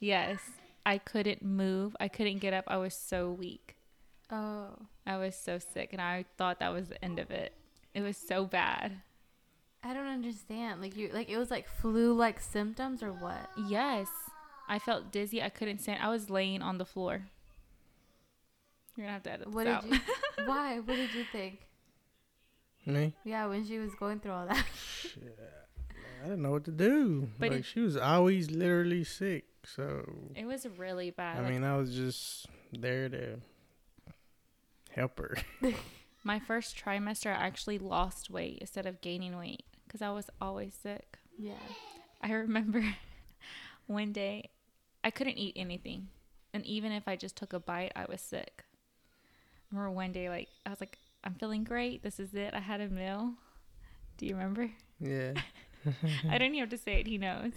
yes 0.00 0.38
i 0.84 0.98
couldn't 0.98 1.42
move 1.42 1.94
i 2.00 2.08
couldn't 2.08 2.38
get 2.38 2.52
up 2.54 2.64
i 2.66 2.76
was 2.76 2.94
so 2.94 3.30
weak 3.30 3.76
Oh. 4.30 4.70
i 5.06 5.16
was 5.16 5.36
so 5.36 5.58
sick 5.58 5.90
and 5.92 6.00
i 6.02 6.24
thought 6.38 6.58
that 6.60 6.72
was 6.72 6.88
the 6.88 7.04
end 7.04 7.18
of 7.20 7.30
it 7.30 7.52
it 7.94 8.00
was 8.02 8.16
so 8.16 8.44
bad 8.44 9.02
I 9.84 9.94
don't 9.94 10.08
understand. 10.08 10.80
Like 10.82 10.96
you, 10.96 11.10
like 11.12 11.28
it 11.30 11.38
was 11.38 11.48
like 11.48 11.68
flu-like 11.68 12.40
symptoms 12.40 13.04
or 13.04 13.12
what? 13.12 13.48
Yes. 13.68 14.08
I 14.68 14.80
felt 14.80 15.12
dizzy. 15.12 15.40
I 15.40 15.48
couldn't 15.48 15.78
stand. 15.80 16.02
I 16.02 16.08
was 16.08 16.28
laying 16.28 16.60
on 16.60 16.78
the 16.78 16.84
floor. 16.84 17.28
You're 18.96 19.04
gonna 19.06 19.12
have 19.12 19.22
to 19.24 19.32
edit 19.32 19.48
What 19.48 19.66
this 19.66 19.84
did 19.84 19.92
out. 19.92 20.00
you? 20.38 20.44
why? 20.46 20.80
What 20.80 20.96
did 20.96 21.14
you 21.14 21.24
think? 21.30 21.60
Me? 22.86 23.12
Yeah, 23.24 23.46
when 23.46 23.66
she 23.66 23.78
was 23.78 23.94
going 23.96 24.20
through 24.20 24.32
all 24.32 24.46
that. 24.46 24.64
I 26.24 26.28
didn't 26.28 26.42
know 26.42 26.52
what 26.52 26.64
to 26.64 26.70
do. 26.72 27.28
But 27.38 27.50
like 27.50 27.58
it- 27.60 27.64
she 27.64 27.80
was 27.80 27.96
always 27.96 28.50
literally 28.50 29.04
sick, 29.04 29.44
so 29.64 30.04
it 30.34 30.44
was 30.46 30.66
really 30.78 31.10
bad. 31.10 31.38
I 31.38 31.40
Like, 31.42 31.52
mean, 31.52 31.64
I 31.64 31.76
was 31.76 31.94
just 31.94 32.46
there 32.72 33.08
to 33.08 33.38
help 34.92 35.18
her. 35.18 35.36
my 36.24 36.38
first 36.38 36.76
trimester, 36.76 37.30
I 37.30 37.46
actually 37.46 37.78
lost 37.78 38.30
weight 38.30 38.58
instead 38.60 38.86
of 38.86 39.00
gaining 39.00 39.36
weight 39.36 39.64
because 39.86 40.02
I 40.02 40.10
was 40.10 40.30
always 40.40 40.74
sick. 40.74 41.18
yeah. 41.38 41.54
I 42.22 42.32
remember 42.32 42.82
one 43.86 44.12
day 44.12 44.50
I 45.04 45.10
couldn't 45.10 45.38
eat 45.38 45.52
anything, 45.56 46.08
and 46.54 46.64
even 46.64 46.90
if 46.92 47.06
I 47.06 47.14
just 47.16 47.36
took 47.36 47.52
a 47.52 47.60
bite, 47.60 47.92
I 47.94 48.06
was 48.08 48.20
sick. 48.20 48.64
I 49.70 49.74
remember 49.76 49.90
one 49.94 50.12
day, 50.12 50.28
like 50.28 50.48
I 50.64 50.70
was 50.70 50.80
like, 50.80 50.98
"I'm 51.26 51.34
feeling 51.34 51.64
great. 51.64 52.02
This 52.02 52.18
is 52.20 52.32
it. 52.34 52.54
I 52.54 52.60
had 52.60 52.80
a 52.80 52.88
meal." 52.88 53.34
Do 54.16 54.26
you 54.26 54.34
remember? 54.34 54.70
yeah. 55.00 55.32
I 56.30 56.38
don't 56.38 56.48
even 56.48 56.60
have 56.60 56.70
to 56.70 56.78
say 56.78 57.00
it. 57.00 57.06
He 57.06 57.18
knows. 57.18 57.52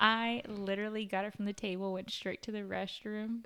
I 0.00 0.42
literally 0.48 1.04
got 1.04 1.24
it 1.24 1.34
from 1.34 1.44
the 1.44 1.52
table, 1.52 1.92
went 1.92 2.10
straight 2.10 2.42
to 2.42 2.52
the 2.52 2.60
restroom, 2.60 3.44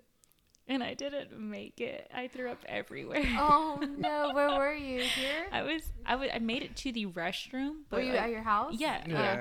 and 0.68 0.82
I 0.82 0.94
didn't 0.94 1.38
make 1.38 1.80
it. 1.80 2.10
I 2.14 2.28
threw 2.28 2.50
up 2.50 2.64
everywhere. 2.66 3.24
Oh 3.38 3.82
no, 3.98 4.30
where 4.34 4.50
were 4.58 4.74
you? 4.74 5.00
Here? 5.00 5.46
I 5.52 5.62
was, 5.62 5.82
I 6.06 6.16
was, 6.16 6.30
I 6.34 6.38
made 6.38 6.62
it 6.62 6.74
to 6.76 6.92
the 6.92 7.06
restroom, 7.06 7.82
but 7.90 7.98
Were 7.98 8.02
you 8.02 8.12
like- 8.12 8.22
at 8.22 8.30
your 8.30 8.42
house? 8.42 8.74
Yeah, 8.76 9.02
Oh, 9.08 9.10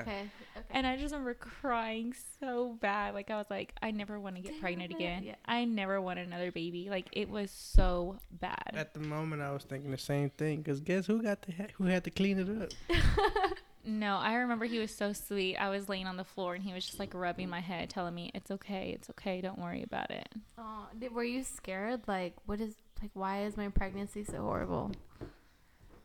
Okay. 0.56 0.66
and 0.70 0.86
I 0.86 0.96
just 0.96 1.12
remember 1.12 1.34
crying 1.34 2.14
so 2.40 2.76
bad. 2.80 3.14
Like 3.14 3.30
I 3.30 3.36
was 3.36 3.46
like, 3.50 3.72
I 3.82 3.90
never 3.90 4.20
want 4.20 4.36
to 4.36 4.42
get 4.42 4.60
pregnant 4.60 4.92
it. 4.92 4.94
again. 4.96 5.22
Yeah. 5.24 5.34
I 5.46 5.64
never 5.64 6.00
want 6.00 6.18
another 6.18 6.52
baby. 6.52 6.88
Like 6.90 7.06
it 7.12 7.28
was 7.30 7.50
so 7.50 8.18
bad. 8.30 8.72
At 8.74 8.94
the 8.94 9.00
moment, 9.00 9.42
I 9.42 9.50
was 9.52 9.64
thinking 9.64 9.90
the 9.90 9.98
same 9.98 10.30
thing. 10.30 10.62
Cause 10.62 10.80
guess 10.80 11.06
who 11.06 11.22
got 11.22 11.42
the 11.42 11.52
ha- 11.52 11.72
who 11.78 11.84
had 11.84 12.04
to 12.04 12.10
clean 12.10 12.38
it 12.38 12.62
up? 12.62 12.70
No, 13.86 14.16
I 14.16 14.34
remember 14.34 14.64
he 14.64 14.78
was 14.78 14.94
so 14.94 15.12
sweet. 15.12 15.56
I 15.56 15.68
was 15.68 15.88
laying 15.88 16.06
on 16.06 16.16
the 16.16 16.24
floor 16.24 16.54
and 16.54 16.64
he 16.64 16.72
was 16.72 16.86
just 16.86 16.98
like 16.98 17.12
rubbing 17.12 17.50
my 17.50 17.60
head, 17.60 17.90
telling 17.90 18.14
me 18.14 18.30
it's 18.34 18.50
okay, 18.50 18.92
it's 18.94 19.10
okay, 19.10 19.40
don't 19.42 19.58
worry 19.58 19.82
about 19.82 20.10
it. 20.10 20.28
Oh, 20.56 20.86
did, 20.98 21.12
were 21.12 21.24
you 21.24 21.44
scared? 21.44 22.02
Like, 22.06 22.34
what 22.46 22.60
is 22.60 22.74
like? 23.02 23.10
Why 23.12 23.42
is 23.42 23.56
my 23.56 23.68
pregnancy 23.68 24.24
so 24.24 24.38
horrible? 24.38 24.92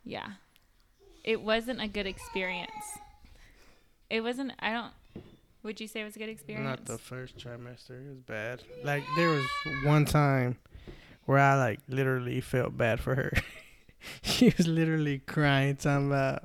Yeah. 0.03 0.27
It 1.23 1.41
wasn't 1.41 1.81
a 1.81 1.87
good 1.87 2.05
experience. 2.05 2.71
It 4.09 4.21
wasn't 4.21 4.51
I 4.59 4.73
don't 4.73 4.91
would 5.63 5.79
you 5.79 5.87
say 5.87 6.01
it 6.01 6.05
was 6.05 6.15
a 6.15 6.19
good 6.19 6.29
experience? 6.29 6.67
Not 6.67 6.85
the 6.85 6.97
first 6.97 7.37
trimester. 7.37 7.91
It 7.91 8.09
was 8.09 8.19
bad. 8.25 8.63
Like 8.83 9.03
there 9.15 9.29
was 9.29 9.45
one 9.83 10.05
time 10.05 10.57
where 11.25 11.39
I 11.39 11.55
like 11.55 11.79
literally 11.87 12.41
felt 12.41 12.77
bad 12.77 12.99
for 12.99 13.15
her. 13.15 13.31
she 14.21 14.53
was 14.57 14.67
literally 14.67 15.19
crying, 15.19 15.75
talking 15.75 16.07
about. 16.07 16.43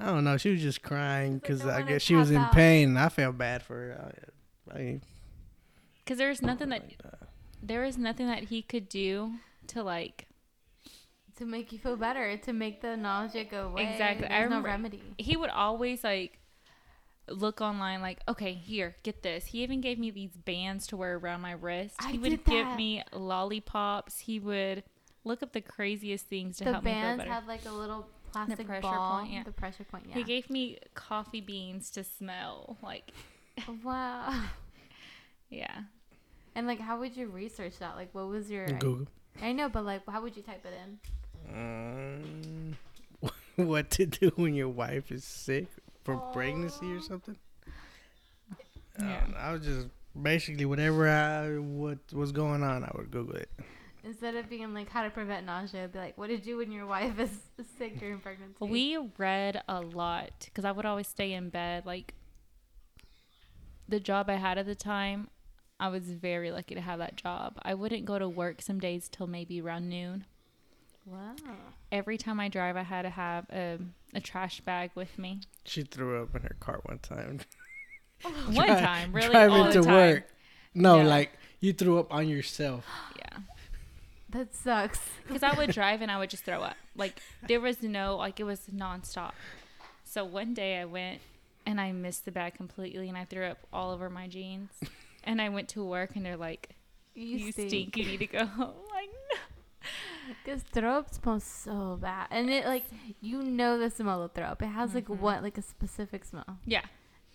I 0.00 0.06
don't 0.06 0.24
know. 0.24 0.36
She 0.36 0.50
was 0.50 0.62
just 0.62 0.82
crying 0.82 1.40
It's 1.44 1.62
like, 1.62 1.62
because 1.62 1.66
I 1.66 1.78
I 1.78 1.82
guess 1.82 2.02
she 2.02 2.14
was 2.14 2.30
in 2.30 2.36
out. 2.36 2.52
pain. 2.52 2.90
And 2.90 2.98
I 2.98 3.08
felt 3.08 3.36
bad 3.36 3.62
for 3.62 3.74
her. 3.74 4.12
I, 4.72 4.78
I, 4.78 5.00
Cuz 6.06 6.18
there 6.18 6.28
was 6.28 6.40
nothing 6.40 6.68
that 6.70 6.82
like 6.82 7.02
that. 7.02 7.28
there 7.62 7.82
was 7.82 7.98
nothing 7.98 8.26
that 8.28 8.44
he 8.44 8.62
could 8.62 8.88
do 8.88 9.34
to 9.68 9.82
like 9.82 10.26
To 11.36 11.44
make 11.46 11.72
you 11.72 11.78
feel 11.78 11.96
better, 11.96 12.36
to 12.36 12.52
make 12.52 12.80
the 12.80 12.96
nausea 12.96 13.44
go 13.44 13.66
away. 13.68 13.90
Exactly. 13.92 14.26
I 14.26 14.38
There's 14.40 14.50
no 14.50 14.60
remedy. 14.60 15.02
he 15.18 15.36
would 15.36 15.50
always 15.50 16.02
like 16.04 16.38
look 17.30 17.60
online 17.60 18.00
like 18.00 18.20
okay 18.26 18.54
here 18.54 18.96
get 19.02 19.22
this 19.22 19.44
he 19.46 19.62
even 19.62 19.82
gave 19.82 19.98
me 19.98 20.10
these 20.10 20.34
bands 20.34 20.86
to 20.86 20.96
wear 20.96 21.16
around 21.16 21.42
my 21.42 21.52
wrist 21.52 21.94
I 22.00 22.12
he 22.12 22.18
would 22.18 22.42
give 22.44 22.66
me 22.74 23.02
lollipops 23.12 24.20
he 24.20 24.40
would 24.40 24.82
look 25.24 25.42
up 25.42 25.52
the 25.52 25.60
craziest 25.60 26.24
things 26.26 26.56
to 26.56 26.64
The 26.64 26.72
help 26.72 26.84
me 26.84 26.90
feel 26.92 27.00
bands 27.02 27.18
better 27.24 27.30
had 27.34 27.46
like 27.46 27.66
a 27.66 27.70
little 27.70 28.08
plastic 28.32 28.66
pressure 28.66 28.82
ball. 28.82 29.20
point, 29.20 29.32
yeah. 29.32 29.42
The 29.44 29.52
pressure 29.52 29.84
point. 29.84 30.06
Yeah. 30.08 30.14
he 30.16 30.24
gave 30.24 30.50
me 30.50 30.78
coffee 30.94 31.40
beans 31.40 31.90
to 31.90 32.04
smell 32.04 32.76
like 32.82 33.12
wow. 33.84 34.42
yeah 35.50 35.82
And 36.54 36.66
like, 36.66 36.80
how 36.80 36.98
would 36.98 37.16
you 37.16 37.28
research 37.28 37.78
that? 37.78 37.96
Like, 37.96 38.14
what 38.14 38.28
was 38.28 38.50
your? 38.50 38.66
Google. 38.66 39.06
I 39.40 39.52
know, 39.52 39.68
but 39.68 39.84
like, 39.84 40.02
how 40.08 40.20
would 40.22 40.36
you 40.36 40.42
type 40.42 40.64
it 40.66 40.74
in? 40.82 40.98
Um, 41.54 43.30
what 43.56 43.90
to 43.92 44.06
do 44.06 44.32
when 44.36 44.54
your 44.54 44.68
wife 44.68 45.12
is 45.12 45.24
sick 45.24 45.68
from 46.04 46.20
pregnancy 46.32 46.90
or 46.92 47.00
something? 47.00 47.36
Yeah. 48.98 49.20
don't. 49.20 49.36
I 49.36 49.52
was 49.52 49.64
just 49.64 49.86
basically 50.20 50.64
whatever 50.64 51.08
I 51.08 51.58
what 51.58 51.98
was 52.12 52.32
going 52.32 52.62
on, 52.62 52.82
I 52.84 52.90
would 52.94 53.10
Google 53.10 53.36
it. 53.36 53.50
Instead 54.04 54.36
of 54.36 54.48
being 54.48 54.72
like, 54.74 54.88
how 54.88 55.02
to 55.02 55.10
prevent 55.10 55.44
nausea, 55.44 55.80
it'd 55.80 55.92
be 55.92 55.98
like, 55.98 56.16
what 56.16 56.28
to 56.28 56.38
do 56.38 56.58
when 56.58 56.70
your 56.72 56.86
wife 56.86 57.18
is 57.18 57.30
sick 57.78 57.98
during 57.98 58.18
pregnancy. 58.20 58.56
we 58.60 58.96
read 59.18 59.60
a 59.68 59.80
lot 59.80 60.30
because 60.44 60.64
i 60.64 60.70
would 60.72 60.86
always 60.86 61.06
stay 61.08 61.32
in 61.32 61.48
bed 61.48 61.84
like 61.84 62.14
the 63.88 64.00
job 64.00 64.28
i 64.28 64.34
had 64.34 64.58
at 64.58 64.66
the 64.66 64.74
time 64.74 65.28
i 65.80 65.88
was 65.88 66.04
very 66.12 66.50
lucky 66.50 66.74
to 66.74 66.80
have 66.80 66.98
that 66.98 67.16
job 67.16 67.54
i 67.62 67.74
wouldn't 67.74 68.04
go 68.04 68.18
to 68.18 68.28
work 68.28 68.60
some 68.62 68.78
days 68.78 69.08
till 69.08 69.26
maybe 69.26 69.60
around 69.60 69.88
noon 69.88 70.24
Wow. 71.06 71.34
every 71.90 72.18
time 72.18 72.38
I 72.38 72.48
drive, 72.50 72.76
I 72.76 72.82
had 72.82 73.02
to 73.02 73.08
have 73.10 73.46
a, 73.50 73.78
a 74.12 74.20
trash 74.20 74.60
bag 74.60 74.90
with 74.94 75.18
me. 75.18 75.40
She 75.64 75.80
threw 75.82 76.22
up 76.22 76.34
in 76.36 76.42
her 76.42 76.54
car 76.60 76.80
one 76.84 76.98
time. 76.98 77.40
One 78.52 78.66
time, 78.68 79.14
really, 79.14 79.30
driving 79.30 79.56
all 79.56 79.64
the 79.64 79.72
to 79.72 79.80
time. 79.82 79.94
work. 79.94 80.28
No, 80.74 80.98
Yeah. 80.98 81.04
like 81.06 81.30
you 81.60 81.72
threw 81.72 81.98
up 81.98 82.12
on 82.12 82.28
yourself. 82.28 82.84
Yeah, 83.16 83.38
That 84.30 84.54
sucks. 84.54 85.00
because 85.26 85.42
I 85.42 85.54
would 85.56 85.70
drive 85.72 86.02
and 86.02 86.10
I 86.10 86.18
would 86.18 86.30
just 86.30 86.44
throw 86.44 86.60
up. 86.60 86.76
Like 86.96 87.20
there 87.46 87.60
was 87.60 87.82
no, 87.82 88.16
like 88.16 88.40
it 88.40 88.44
was 88.44 88.60
nonstop. 88.74 89.32
So 90.04 90.24
one 90.24 90.54
day 90.54 90.78
I 90.78 90.84
went 90.84 91.20
and 91.66 91.80
I 91.80 91.92
missed 91.92 92.24
the 92.24 92.30
bag 92.32 92.54
completely, 92.54 93.08
and 93.08 93.16
I 93.18 93.24
threw 93.26 93.44
up 93.44 93.58
all 93.72 93.90
over 93.92 94.08
my 94.08 94.26
jeans. 94.26 94.70
And 95.24 95.40
I 95.42 95.48
went 95.50 95.68
to 95.70 95.84
work, 95.84 96.16
and 96.16 96.24
they're 96.24 96.36
like, 96.38 96.70
You, 97.14 97.36
"You, 97.38 97.52
stink. 97.52 97.68
stink. 97.68 97.96
You 97.98 98.04
need 98.06 98.18
to 98.20 98.26
go 98.26 98.46
home." 98.46 98.72
Like, 98.94 99.10
no. 99.30 99.38
Because 100.44 100.62
throw 100.62 100.98
up 100.98 101.12
smells 101.14 101.44
so 101.44 101.98
bad, 102.00 102.26
and 102.30 102.50
it 102.50 102.64
like 102.66 102.84
you 103.20 103.42
know 103.42 103.78
the 103.78 103.90
smell 103.90 104.22
of 104.22 104.32
throw 104.32 104.44
up. 104.44 104.62
It 104.62 104.66
has 104.66 104.94
like 104.94 105.06
Mhm. 105.08 105.18
what 105.20 105.42
like 105.42 105.56
a 105.58 105.62
specific 105.62 106.24
smell, 106.24 106.58
yeah. 106.66 106.84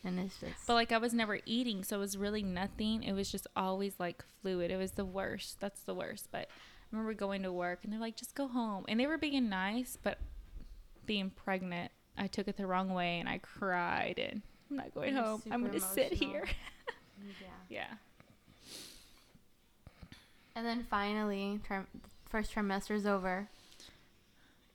and 0.04 0.20
it's 0.20 0.40
just. 0.40 0.66
But 0.68 0.74
like 0.74 0.92
I 0.92 0.98
was 0.98 1.14
never 1.14 1.40
eating, 1.46 1.84
so 1.84 1.98
it 1.98 2.00
was 2.00 2.18
really 2.18 2.44
nothing. 2.44 3.04
It 3.04 3.14
was 3.14 3.32
just 3.32 3.48
always 3.56 3.94
like 4.00 4.24
fluid. 4.42 4.72
It 4.72 4.78
was 4.78 4.92
the 4.92 5.06
worst. 5.06 5.60
That's 5.60 5.82
the 5.84 5.94
worst. 5.96 6.28
But 6.32 6.50
remember 6.94 7.14
going 7.14 7.44
to 7.44 7.52
work 7.52 7.80
and 7.84 7.92
they're 7.92 8.00
like, 8.00 8.16
just 8.16 8.36
go 8.36 8.48
home. 8.48 8.86
And 8.88 9.00
they 9.00 9.08
were 9.08 9.18
being 9.18 9.50
nice, 9.50 9.98
but 10.02 10.20
being 11.06 11.32
pregnant, 11.32 11.92
I 12.18 12.28
took 12.28 12.48
it 12.48 12.56
the 12.56 12.68
wrong 12.68 12.94
way 12.94 13.20
and 13.20 13.28
I 13.28 13.40
cried 13.40 14.20
and 14.20 14.42
I'm 14.70 14.78
not 14.78 14.94
going 14.94 15.14
You're 15.14 15.24
home. 15.24 15.42
I'm 15.52 15.66
gonna 15.66 15.80
sit 15.80 16.14
here. 16.14 16.46
yeah. 17.42 17.48
yeah. 17.70 17.94
And 20.56 20.66
then 20.66 20.86
finally, 20.90 21.60
trim- 21.66 21.88
first 22.30 22.52
trimester's 22.54 23.06
over. 23.06 23.48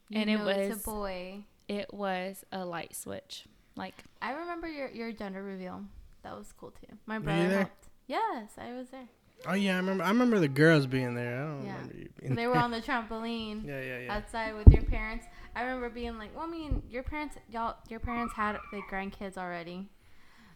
You 0.09 0.21
And 0.21 0.31
it 0.31 0.39
know 0.39 0.49
it's 0.49 0.69
was- 0.77 0.83
a 0.85 0.91
boy. 0.91 1.45
It 1.69 1.93
was 1.93 2.45
a 2.51 2.65
light 2.65 2.97
switch. 2.97 3.45
Like 3.77 4.03
I 4.23 4.33
remember 4.33 4.67
your 4.67 4.89
your 4.89 5.13
gender 5.13 5.43
reveal. 5.43 5.85
That 6.23 6.37
was 6.37 6.53
cool 6.59 6.71
too. 6.73 6.97
My 7.07 7.19
brother 7.19 7.49
helped. 7.59 7.89
Yes, 8.07 8.53
I 8.59 8.73
was 8.73 8.89
there. 8.89 9.09
Oh 9.47 9.55
yeah, 9.55 9.75
I 9.75 9.77
remember. 9.77 10.05
I 10.05 10.09
remember 10.09 10.39
the 10.41 10.49
girls 10.49 10.87
being 10.87 11.15
there. 11.15 11.43
I 11.43 11.47
don't 11.47 11.65
Yeah. 11.65 11.75
remember 11.75 11.97
you 11.97 12.09
being 12.21 12.35
They 12.35 12.47
were 12.47 12.57
on 12.57 12.71
the 12.71 12.81
trampoline. 12.81 13.65
Yeah, 13.67 13.81
yeah, 13.81 13.99
yeah. 14.01 14.15
outside 14.17 14.55
with 14.57 14.67
your 14.73 14.83
parents. 14.83 15.27
I 15.55 15.63
remember 15.63 15.89
being 15.91 16.19
like, 16.19 16.35
well, 16.35 16.45
I 16.45 16.49
mean, 16.51 16.83
your 16.91 17.03
parents, 17.03 17.37
y'all, 17.51 17.77
your 17.89 18.01
parents 18.01 18.35
had 18.35 18.59
like 18.73 18.85
grandkids 18.91 19.37
already, 19.39 19.89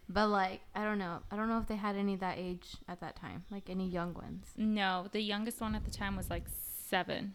but 0.09 0.29
like, 0.29 0.61
I 0.75 0.85
don't 0.85 0.99
know, 0.99 1.21
I 1.31 1.37
don't 1.37 1.49
know 1.49 1.59
if 1.59 1.67
they 1.67 1.77
had 1.77 1.97
any 1.97 2.17
that 2.17 2.39
age 2.39 2.77
at 2.89 3.01
that 3.01 3.17
time, 3.17 3.45
like 3.51 3.71
any 3.71 3.89
young 3.89 4.15
ones. 4.15 4.47
no, 4.57 5.07
the 5.13 5.21
youngest 5.21 5.61
one 5.61 5.75
at 5.75 5.85
the 5.85 5.91
time 5.91 6.17
was 6.17 6.29
like 6.31 6.45
seven. 6.49 7.35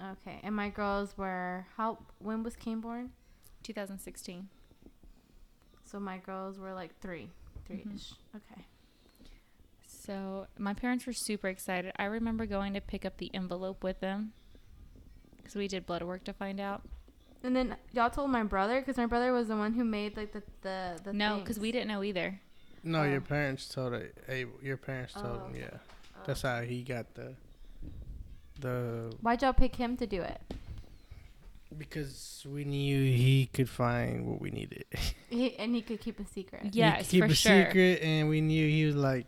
Okay, 0.00 0.40
and 0.42 0.54
my 0.56 0.68
girls 0.68 1.16
were 1.18 1.66
how? 1.76 1.98
When 2.18 2.42
was 2.42 2.56
Kane 2.56 2.80
born? 2.80 3.10
2016. 3.62 4.48
So 5.84 6.00
my 6.00 6.18
girls 6.18 6.58
were 6.58 6.72
like 6.72 6.98
three, 7.00 7.30
three 7.66 7.84
ish. 7.94 8.12
Mm-hmm. 8.14 8.36
Okay. 8.38 8.66
So 10.04 10.46
my 10.58 10.74
parents 10.74 11.06
were 11.06 11.12
super 11.12 11.48
excited. 11.48 11.92
I 11.96 12.04
remember 12.04 12.46
going 12.46 12.74
to 12.74 12.80
pick 12.80 13.04
up 13.04 13.18
the 13.18 13.30
envelope 13.34 13.84
with 13.84 14.00
them 14.00 14.32
because 15.36 15.54
we 15.54 15.68
did 15.68 15.86
blood 15.86 16.02
work 16.02 16.24
to 16.24 16.32
find 16.32 16.58
out. 16.60 16.82
And 17.44 17.54
then 17.54 17.76
y'all 17.92 18.10
told 18.10 18.30
my 18.30 18.42
brother 18.44 18.80
because 18.80 18.96
my 18.96 19.06
brother 19.06 19.32
was 19.32 19.48
the 19.48 19.56
one 19.56 19.72
who 19.74 19.84
made 19.84 20.16
like 20.16 20.32
the 20.32 20.42
the 20.62 21.00
the. 21.04 21.12
no, 21.12 21.38
because 21.38 21.58
we 21.58 21.70
didn't 21.72 21.88
know 21.88 22.02
either. 22.02 22.40
no, 22.84 23.00
Oh. 23.00 23.04
your 23.04 23.20
parents 23.20 23.68
told 23.68 23.92
it. 23.94 24.16
Hey, 24.26 24.46
your 24.62 24.76
parents 24.76 25.12
told 25.14 25.40
Oh, 25.42 25.46
him. 25.46 25.56
Yeah, 25.56 25.70
Oh. 26.16 26.20
that's 26.26 26.42
how 26.42 26.60
he 26.62 26.82
got 26.82 27.14
the 27.14 27.34
the 28.60 29.12
Why'd 29.20 29.42
y'all 29.42 29.52
pick 29.52 29.76
him 29.76 29.96
to 29.98 30.06
do 30.06 30.20
it? 30.22 30.40
because 31.78 32.44
we 32.46 32.64
knew 32.64 33.02
he 33.02 33.46
could 33.46 33.68
find 33.68 34.26
what 34.26 34.40
we 34.42 34.50
needed. 34.50 34.84
He, 35.30 35.56
and 35.56 35.74
he 35.74 35.80
could 35.80 36.00
keep 36.02 36.20
a 36.20 36.26
secret. 36.26 36.62
he 36.64 36.70
Yes, 36.74 36.98
could 36.98 37.08
keep 37.10 37.24
for 37.24 37.30
a 37.30 37.34
sure. 37.34 37.64
secret, 37.66 38.02
and 38.02 38.28
we 38.28 38.42
knew 38.42 38.68
he 38.68 38.84
was 38.84 38.94
like 38.94 39.26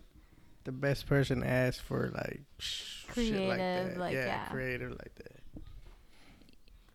the 0.64 0.72
best 0.72 1.06
person 1.06 1.40
to 1.40 1.46
ask 1.46 1.82
for 1.82 2.10
like 2.14 2.42
sh- 2.58 3.04
shit 3.14 3.48
like 3.48 3.58
that. 3.58 3.96
like, 3.98 4.14
yeah, 4.14 4.26
yeah. 4.26 4.46
creative 4.48 4.90
like 4.90 5.14
that. 5.16 5.40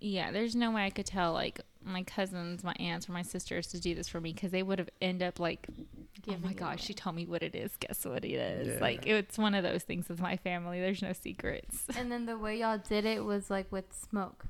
Yeah, 0.02 0.32
there's 0.32 0.56
no 0.56 0.72
way 0.72 0.86
I 0.86 0.90
could 0.90 1.06
tell 1.06 1.34
like 1.34 1.62
my 1.84 2.04
cousins, 2.04 2.64
my 2.64 2.74
aunts, 2.80 3.10
or 3.10 3.12
my 3.12 3.22
sisters 3.22 3.68
to 3.68 3.80
do 3.80 3.96
this 3.96 4.08
for 4.08 4.20
me 4.22 4.34
because 4.34 4.52
they 4.52 4.64
would 4.64 4.80
have 4.80 4.90
end 5.02 5.22
up 5.22 5.40
like, 5.40 5.68
oh 6.28 6.36
my 6.44 6.54
gosh, 6.54 6.76
away. 6.76 6.78
she 6.82 6.94
told 6.94 7.16
me 7.16 7.26
what 7.26 7.44
it 7.44 7.56
is. 7.56 7.76
Guess 7.80 8.06
what 8.06 8.24
it 8.26 8.32
is? 8.32 8.68
Yeah. 8.68 8.80
Like 8.80 9.06
it's 9.06 9.38
one 9.38 9.54
of 9.56 9.64
those 9.64 9.84
things 9.84 10.08
with 10.10 10.22
my 10.22 10.38
family. 10.38 10.80
There's 10.80 11.02
no 11.02 11.14
secrets. 11.14 11.84
And 11.98 12.12
then 12.12 12.26
the 12.26 12.38
way 12.38 12.60
y'all 12.60 12.78
did 12.78 13.06
it 13.06 13.24
was 13.26 13.50
like 13.50 13.72
with 13.72 13.86
smoke. 13.94 14.46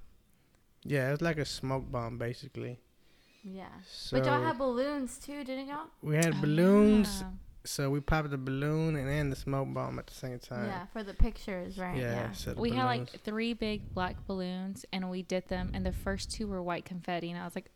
Yeah, 0.84 1.12
it's 1.12 1.22
like 1.22 1.38
a 1.38 1.46
smoke 1.46 1.92
bomb 1.92 2.18
basically. 2.18 2.80
Yeah. 3.44 3.66
So 3.90 4.18
but 4.18 4.26
y'all 4.28 4.44
had 4.44 4.58
balloons 4.58 5.18
too, 5.18 5.44
didn't 5.44 5.68
y'all? 5.68 5.88
we 6.02 6.16
had 6.16 6.36
Oh, 6.36 6.42
balloons, 6.42 7.22
yeah. 7.22 7.28
So 7.64 7.90
we 7.90 8.00
popped 8.00 8.30
the 8.30 8.38
balloon 8.38 8.96
and 8.96 9.08
then 9.08 9.30
the 9.30 9.36
smoke 9.36 9.74
bomb 9.74 10.00
at 10.00 10.08
the 10.08 10.14
same 10.14 10.40
time. 10.40 10.66
Yeah, 10.68 10.86
for 10.94 11.04
the 11.04 11.14
pictures, 11.14 11.78
right? 11.78 11.98
Yeah, 11.98 12.14
Yeah. 12.14 12.32
set 12.32 12.54
of 12.54 12.60
We 12.60 12.72
had 12.72 12.86
like 12.86 13.10
three 13.24 13.54
big 13.54 13.94
black 13.94 14.16
balloons 14.28 14.86
and 14.94 15.10
we 15.10 15.22
did 15.22 15.48
them 15.50 15.72
and 15.74 15.86
the 15.86 15.92
first 15.92 16.32
two 16.32 16.48
were 16.48 16.62
white 16.62 16.86
confetti 16.86 17.30
and 17.30 17.40
I 17.40 17.44
was 17.46 17.56
like 17.56 17.70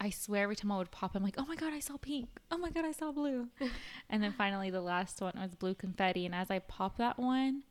I 0.00 0.10
swear 0.10 0.44
every 0.44 0.54
time 0.54 0.70
I 0.70 0.78
would 0.78 0.92
pop 0.92 1.14
I'm 1.16 1.24
like, 1.24 1.34
"Oh 1.38 1.44
my 1.46 1.56
god, 1.56 1.72
I 1.72 1.80
saw 1.80 1.96
pink. 1.96 2.28
Oh 2.52 2.56
my 2.58 2.70
god, 2.70 2.84
I 2.84 2.92
saw 2.92 3.10
blue." 3.10 3.48
and 4.10 4.22
then 4.22 4.32
finally 4.32 4.70
the 4.70 4.80
last 4.80 5.20
one 5.20 5.32
was 5.36 5.54
blue 5.56 5.74
confetti 5.74 6.24
and 6.24 6.34
as 6.34 6.50
I 6.50 6.60
popped 6.60 6.98
that 6.98 7.18
one, 7.18 7.64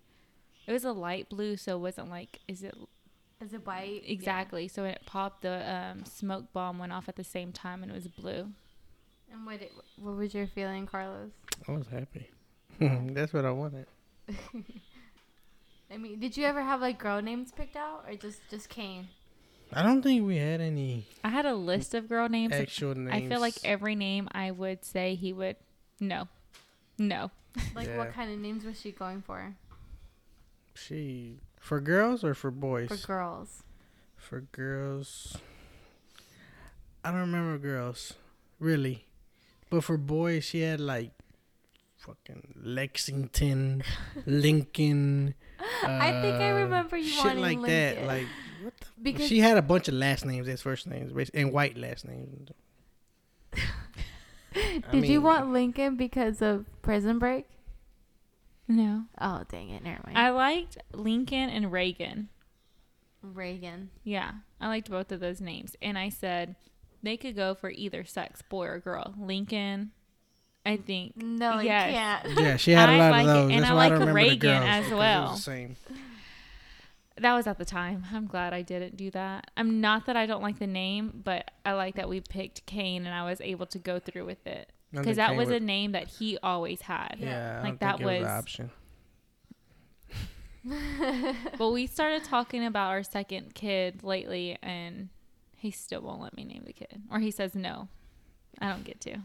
it 0.68 0.74
was 0.74 0.84
a 0.84 0.92
light 0.92 1.30
blue 1.30 1.56
so 1.58 1.78
it 1.78 1.80
wasn't 1.80 2.10
like 2.10 2.40
is 2.48 2.64
it 2.64 2.76
Is 3.42 3.54
it 3.54 3.66
white? 3.66 4.04
Yeah. 4.04 4.12
exactly. 4.12 4.68
So 4.68 4.82
when 4.84 4.92
it 4.92 5.04
popped 5.06 5.42
the 5.44 5.74
um, 5.74 6.04
smoke 6.06 6.52
bomb 6.54 6.78
went 6.80 6.92
off 6.92 7.08
at 7.08 7.16
the 7.16 7.24
same 7.24 7.52
time 7.54 7.82
and 7.82 7.92
it 7.92 7.96
was 7.96 8.08
blue. 8.10 8.52
And 9.32 9.46
what 9.46 9.62
it, 9.62 9.72
what 10.02 10.16
was 10.16 10.34
your 10.34 10.48
feeling, 10.48 10.86
Carlos? 10.88 11.32
I 11.68 11.72
was 11.72 11.88
happy. 11.88 12.30
That's 12.80 13.34
what 13.34 13.46
I 13.46 13.52
wanted. 13.52 13.86
I 15.92 15.98
mean, 15.98 16.20
did 16.20 16.36
you 16.36 16.46
ever 16.46 16.62
have 16.62 16.82
like 16.82 17.00
girl 17.00 17.22
names 17.22 17.52
picked 17.52 17.76
out 17.76 18.06
or 18.08 18.16
just 18.16 18.40
just 18.50 18.70
Kane? 18.70 19.08
I 19.74 19.84
don't 19.84 20.02
think 20.02 20.26
we 20.26 20.38
had 20.38 20.62
any 20.62 21.08
I 21.24 21.30
had 21.30 21.46
a 21.46 21.54
list 21.56 21.94
of 21.94 22.08
girl 22.08 22.30
names. 22.30 22.54
actual 22.54 22.96
names. 22.96 23.12
I 23.12 23.28
feel 23.28 23.40
like 23.42 23.56
every 23.64 23.96
name 23.96 24.28
I 24.32 24.52
would 24.52 24.84
say 24.86 25.16
he 25.16 25.34
would 25.34 25.56
no. 26.00 26.28
No. 26.98 27.32
Like, 27.76 27.88
Yeah. 27.88 27.98
what 27.98 28.14
kind 28.14 28.32
of 28.32 28.38
names 28.40 28.64
was 28.66 28.80
she 28.80 28.92
going 28.92 29.22
for? 29.22 29.56
she 30.76 31.40
for 31.60 31.80
girls 31.82 32.24
or 32.24 32.36
for 32.36 32.52
boys. 32.52 32.88
For 32.90 32.98
girls. 33.08 33.64
For 34.16 34.42
girls, 34.52 35.38
I 37.04 37.10
don't 37.12 37.22
remember 37.22 37.58
girls, 37.58 38.14
really. 38.60 39.07
But 39.70 39.84
for 39.84 39.98
boys, 39.98 40.44
she 40.46 40.62
had 40.62 40.80
like 40.80 41.12
fucking 41.98 42.54
Lexington, 42.62 43.84
Lincoln. 44.26 45.36
I 45.84 46.12
think 46.22 46.36
I 46.36 46.52
uh, 46.52 46.56
remember 46.56 46.98
you 46.98 47.10
shit 47.10 47.26
wanting 47.26 47.42
like 47.42 47.58
Lincoln. 47.60 47.96
that. 47.96 48.08
Like 48.08 48.28
what 48.64 48.74
the? 48.80 48.88
Because 49.02 49.28
she 49.28 49.40
had 49.40 49.58
a 49.58 49.62
bunch 49.62 49.88
of 49.88 49.94
last 49.94 50.26
names 50.26 50.48
as 50.48 50.62
first 50.62 50.88
names, 50.88 51.30
and 51.34 51.52
white 51.52 51.78
last 51.78 52.08
names. 52.08 52.50
I 54.56 54.82
did 54.92 55.06
you 55.06 55.22
want 55.22 55.52
Lincoln 55.52 55.96
because 55.96 56.42
of 56.42 56.66
Prison 56.82 57.20
Break? 57.20 57.46
No. 58.68 59.04
Oh 59.20 59.44
dang 59.50 59.70
it! 59.70 59.84
Never 59.84 60.02
mind. 60.06 60.18
I 60.18 60.30
liked 60.30 60.78
Lincoln 60.94 61.50
and 61.50 61.72
Reagan. 61.72 62.30
Reagan. 63.22 63.90
Yeah. 64.04 64.32
I 64.60 64.68
liked 64.68 64.90
both 64.90 65.12
of 65.12 65.20
those 65.20 65.42
names. 65.42 65.76
And 65.82 65.98
I 65.98 66.10
said 66.10 66.56
they 67.08 67.18
could 67.18 67.36
go 67.36 67.56
for 67.56 67.70
either 67.70 68.04
sex, 68.06 68.42
boy 68.42 68.66
or 68.68 68.80
girl. 68.80 69.14
Lincoln, 69.18 69.92
I 70.66 70.78
think. 70.78 71.16
No, 71.18 71.60
Yes. 71.60 72.24
you 72.26 72.34
can't. 72.36 72.40
Yeah, 72.48 72.58
she 72.58 72.72
had 72.72 72.90
a 72.90 72.98
lot 72.98 73.12
like 73.12 73.24
of 73.26 73.30
it, 73.30 73.34
those. 73.34 73.52
and 73.52 73.60
That's 73.64 73.72
I 73.72 73.74
why 73.74 73.86
I 73.86 73.90
like 73.98 74.14
Reagan 74.14 74.40
the 74.40 74.48
girls, 74.48 74.64
as 74.66 74.84
because 74.86 74.92
it 74.92 74.96
was 74.96 75.00
well. 75.00 75.32
the 75.36 75.42
same. 75.42 75.76
That 77.20 77.34
was 77.34 77.48
at 77.48 77.58
the 77.58 77.66
time. 77.66 78.04
I'm 78.14 78.28
glad 78.28 78.54
I 78.54 78.62
didn't 78.62 78.96
do 78.96 79.10
that. 79.12 79.50
I'm 79.58 79.82
not 79.82 80.06
that 80.06 80.16
I 80.16 80.28
don't 80.28 80.44
like 80.44 80.60
the 80.60 80.68
name, 80.68 81.22
but 81.24 81.50
I 81.66 81.74
like 81.74 81.96
that 81.96 82.08
we 82.10 82.22
picked 82.22 82.66
Kane 82.68 83.08
and 83.08 83.16
I 83.16 83.24
was 83.24 83.42
able 83.42 83.66
to 83.68 83.80
go 83.80 83.98
through 84.00 84.26
with 84.26 84.46
it. 84.46 84.72
Because 84.94 85.18
that 85.18 85.30
came 85.30 85.38
was 85.38 85.48
with- 85.48 85.58
a 85.58 85.66
name 85.66 85.94
that 85.94 86.08
he 86.10 86.38
always 86.44 86.82
had. 86.82 87.16
yeah, 87.18 87.58
I 87.60 87.64
like 87.64 87.80
don't 87.80 87.80
that 87.80 87.98
think 87.98 88.02
it 88.02 88.06
was, 88.06 88.20
was- 88.22 88.30
an 88.30 88.38
option. 88.38 88.72
But 91.58 91.70
we 91.72 91.88
started 91.88 92.24
talking 92.26 92.66
about 92.66 92.90
our 92.90 93.02
second 93.04 93.56
kid 93.56 94.04
lately, 94.04 94.58
and 94.62 95.10
he 95.58 95.72
still 95.72 96.02
won't 96.02 96.22
let 96.22 96.36
me 96.36 96.46
name 96.46 96.64
the 96.66 96.74
kid. 96.74 97.02
Or 97.12 97.20
he 97.20 97.32
says 97.32 97.56
no. 97.56 97.90
I 98.60 98.70
don't 98.70 98.84
get 98.84 99.02
to. 99.02 99.18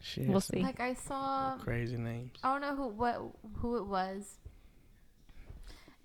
She 0.00 0.22
We'll 0.22 0.40
see. 0.40 0.62
Like 0.62 0.80
I 0.80 0.94
saw. 0.94 1.56
Crazy 1.58 1.96
names. 1.96 2.38
I 2.42 2.52
don't 2.52 2.60
know 2.60 2.76
who 2.76 2.88
what 2.88 3.20
who 3.56 3.76
it 3.76 3.86
was. 3.86 4.38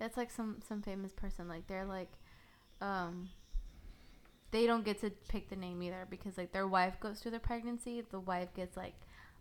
It's 0.00 0.16
like 0.16 0.30
some 0.30 0.56
some 0.66 0.82
famous 0.82 1.12
person. 1.12 1.48
Like 1.48 1.66
they're 1.66 1.84
like, 1.84 2.10
um. 2.80 3.28
They 4.50 4.68
don't 4.68 4.84
get 4.84 5.00
to 5.00 5.10
pick 5.28 5.50
the 5.50 5.56
name 5.56 5.82
either 5.82 6.06
because 6.08 6.38
like 6.38 6.52
their 6.52 6.68
wife 6.68 7.00
goes 7.00 7.18
through 7.18 7.32
the 7.32 7.40
pregnancy. 7.40 8.04
The 8.08 8.20
wife 8.20 8.54
gets 8.54 8.76
like 8.76 8.94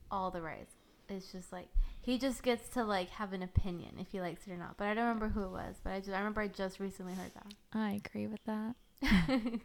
all 0.10 0.32
the 0.32 0.42
rights. 0.42 0.74
It's 1.08 1.32
just 1.32 1.52
like 1.52 1.68
he 2.02 2.18
just 2.18 2.42
gets 2.42 2.68
to 2.70 2.84
like 2.84 3.10
have 3.12 3.32
an 3.32 3.44
opinion 3.44 3.92
if 4.00 4.08
he 4.12 4.22
likes 4.22 4.48
it 4.48 4.54
or 4.54 4.58
not. 4.58 4.76
But 4.78 4.88
I 4.88 4.96
don't 4.96 5.06
remember 5.06 5.30
who 5.30 5.44
it 5.44 5.52
was. 5.52 5.76
But 5.84 5.94
I 5.94 6.00
just 6.00 6.12
I 6.12 6.18
remember 6.18 6.42
I 6.42 6.48
just 6.48 6.80
recently 6.80 7.14
heard 7.14 7.32
that. 7.36 7.54
I 7.74 8.02
agree 8.04 8.26
with 8.26 8.44
that. 8.46 8.76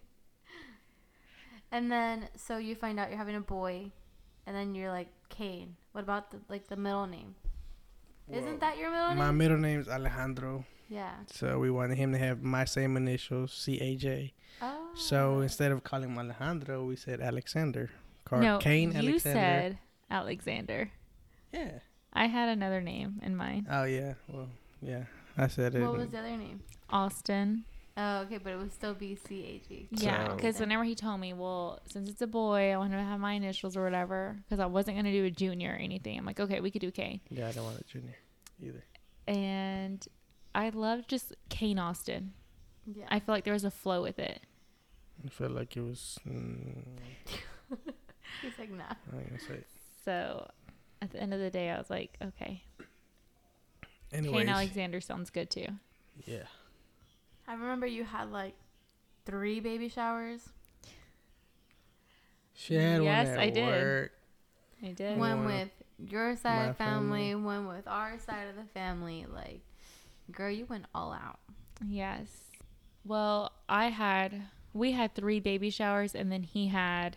and 1.73 1.91
then 1.91 2.29
so 2.37 2.59
you 2.59 2.75
find 2.75 2.99
out 2.99 3.09
you're 3.09 3.19
having 3.19 3.37
a 3.37 3.41
boy, 3.41 3.91
and 4.47 4.57
then 4.57 4.75
you're 4.75 4.91
like 4.91 5.09
Kane. 5.29 5.77
What 5.93 6.03
about 6.05 6.31
the 6.31 6.39
like 6.49 6.69
the 6.69 6.77
middle 6.77 7.07
name? 7.07 7.35
Well, 8.27 8.41
Isn't 8.41 8.61
that 8.61 8.77
your 8.79 8.91
middle 8.91 9.09
name? 9.09 9.19
My 9.19 9.31
middle 9.31 9.57
name? 9.57 9.79
middle 9.79 9.87
name's 9.87 9.89
Alejandro, 9.89 10.65
yeah. 10.89 11.15
so 11.27 11.59
we 11.59 11.71
wanted 11.71 11.97
him 11.97 12.13
to 12.13 12.19
have 12.19 12.43
my 12.43 12.65
same 12.65 12.97
initials, 12.97 13.53
C 13.53 13.79
A 13.81 13.97
J. 13.97 14.33
Oh. 14.61 14.89
So 14.95 15.41
instead 15.41 15.73
of 15.73 15.85
calling 15.85 16.11
him 16.11 16.19
Alejandro, 16.19 16.85
we 16.85 16.97
said 16.97 17.21
Alexander. 17.21 17.91
Called 18.25 18.43
no, 18.43 18.59
Kane 18.59 18.93
you 18.93 18.99
Alexander. 18.99 19.41
said 19.41 19.79
Alexander. 20.11 20.91
Yeah. 21.53 21.79
I 22.13 22.27
had 22.27 22.49
another 22.49 22.81
name 22.81 23.21
in 23.23 23.37
mind. 23.37 23.67
Oh 23.71 23.85
yeah. 23.85 24.15
Well, 24.29 24.49
yeah. 24.83 25.05
I 25.37 25.47
said 25.47 25.75
it. 25.75 25.83
What 25.83 25.97
was 25.97 26.09
the 26.09 26.19
other 26.19 26.37
name? 26.37 26.61
Austin. 26.91 27.65
Oh, 28.01 28.19
okay, 28.21 28.39
but 28.39 28.53
it 28.53 28.57
would 28.59 28.73
still 28.73 28.95
be 28.95 29.17
C 29.17 29.45
H 29.45 29.71
E. 29.71 29.89
Yeah, 29.91 30.29
So- 30.29 30.37
because 30.37 30.61
whenever 30.61 30.85
he 30.85 30.95
told 30.95 31.19
me, 31.21 31.33
well, 31.33 31.81
since 31.91 32.09
it's 32.09 32.23
a 32.23 32.29
boy, 32.29 32.71
I 32.73 32.77
want 32.77 32.93
to 32.93 32.99
have 33.03 33.19
my 33.19 33.33
initials 33.33 33.77
or 33.77 33.83
whatever, 33.83 34.37
because 34.45 34.61
I 34.61 34.67
wasn't 34.67 34.95
going 34.97 35.07
to 35.07 35.11
do 35.13 35.25
a 35.25 35.31
junior 35.31 35.73
or 35.73 35.77
anything. 35.77 36.17
I'm 36.17 36.25
like, 36.25 36.39
okay, 36.39 36.61
we 36.61 36.71
could 36.71 36.81
do 36.81 36.93
K. 36.93 37.21
Yeah, 37.29 37.49
I 37.49 37.53
don't 37.53 37.65
want 37.65 37.81
a 37.81 37.85
junior 37.85 38.15
either. 38.63 38.85
And 39.27 40.07
I 40.55 40.69
love 40.69 41.09
just 41.09 41.35
Kane 41.49 41.79
Austin. 41.81 42.35
Yeah. 42.87 43.07
I 43.09 43.19
feel 43.19 43.35
like 43.35 43.43
there 43.45 43.53
was 43.53 43.65
a 43.65 43.71
flow 43.71 44.01
with 44.03 44.19
it. 44.21 44.43
I 45.27 45.29
felt 45.31 45.51
like 45.51 45.77
it 45.77 45.81
was. 45.83 46.19
Mm, 46.27 46.85
He's 48.43 48.59
like, 48.61 48.71
nah. 48.71 48.85
I'm 49.13 49.25
gonna 49.25 49.41
say. 49.41 49.65
So 50.05 50.49
at 51.03 51.11
the 51.11 51.21
end 51.21 51.35
of 51.35 51.41
the 51.41 51.51
day, 51.51 51.71
I 51.71 51.79
was 51.79 51.91
like, 51.91 52.17
okay, 52.23 52.63
Anyways. 54.13 54.37
Kane 54.39 54.49
Alexander 54.49 55.01
sounds 55.01 55.31
good 55.31 55.51
too. 55.51 55.67
yeah. 56.25 56.45
I 57.49 57.55
remember 57.55 57.87
you 57.87 58.05
had 58.05 58.31
like 58.31 58.55
three 59.25 59.59
baby 59.61 59.89
showers. 59.89 60.43
She 62.55 62.75
had 62.75 63.03
Yes, 63.03 63.29
one 63.29 63.35
at 63.35 63.41
I 63.41 63.51
did. 63.51 63.67
work. 63.67 64.13
I 64.83 64.89
did. 64.93 65.19
One 65.19 65.45
One 65.45 65.47
with 65.47 65.71
your 65.99 66.37
side 66.37 66.63
of 66.69 66.69
the 66.77 66.85
family, 66.85 67.35
one 67.35 67.67
with 67.67 67.87
our 67.89 68.19
side 68.19 68.49
of 68.49 68.57
the 68.57 68.65
family. 68.75 69.27
Like, 69.33 69.61
girl, 70.31 70.51
you 70.51 70.67
went 70.67 70.87
all 70.95 71.13
out. 71.13 71.39
Yes. 71.89 72.29
Well, 73.05 73.53
I 73.69 73.87
had, 73.89 74.43
we 74.75 74.93
had 74.93 75.15
three 75.15 75.41
baby 75.41 75.71
showers, 75.71 76.15
and 76.15 76.31
then 76.31 76.43
he 76.43 76.69
had 76.69 77.17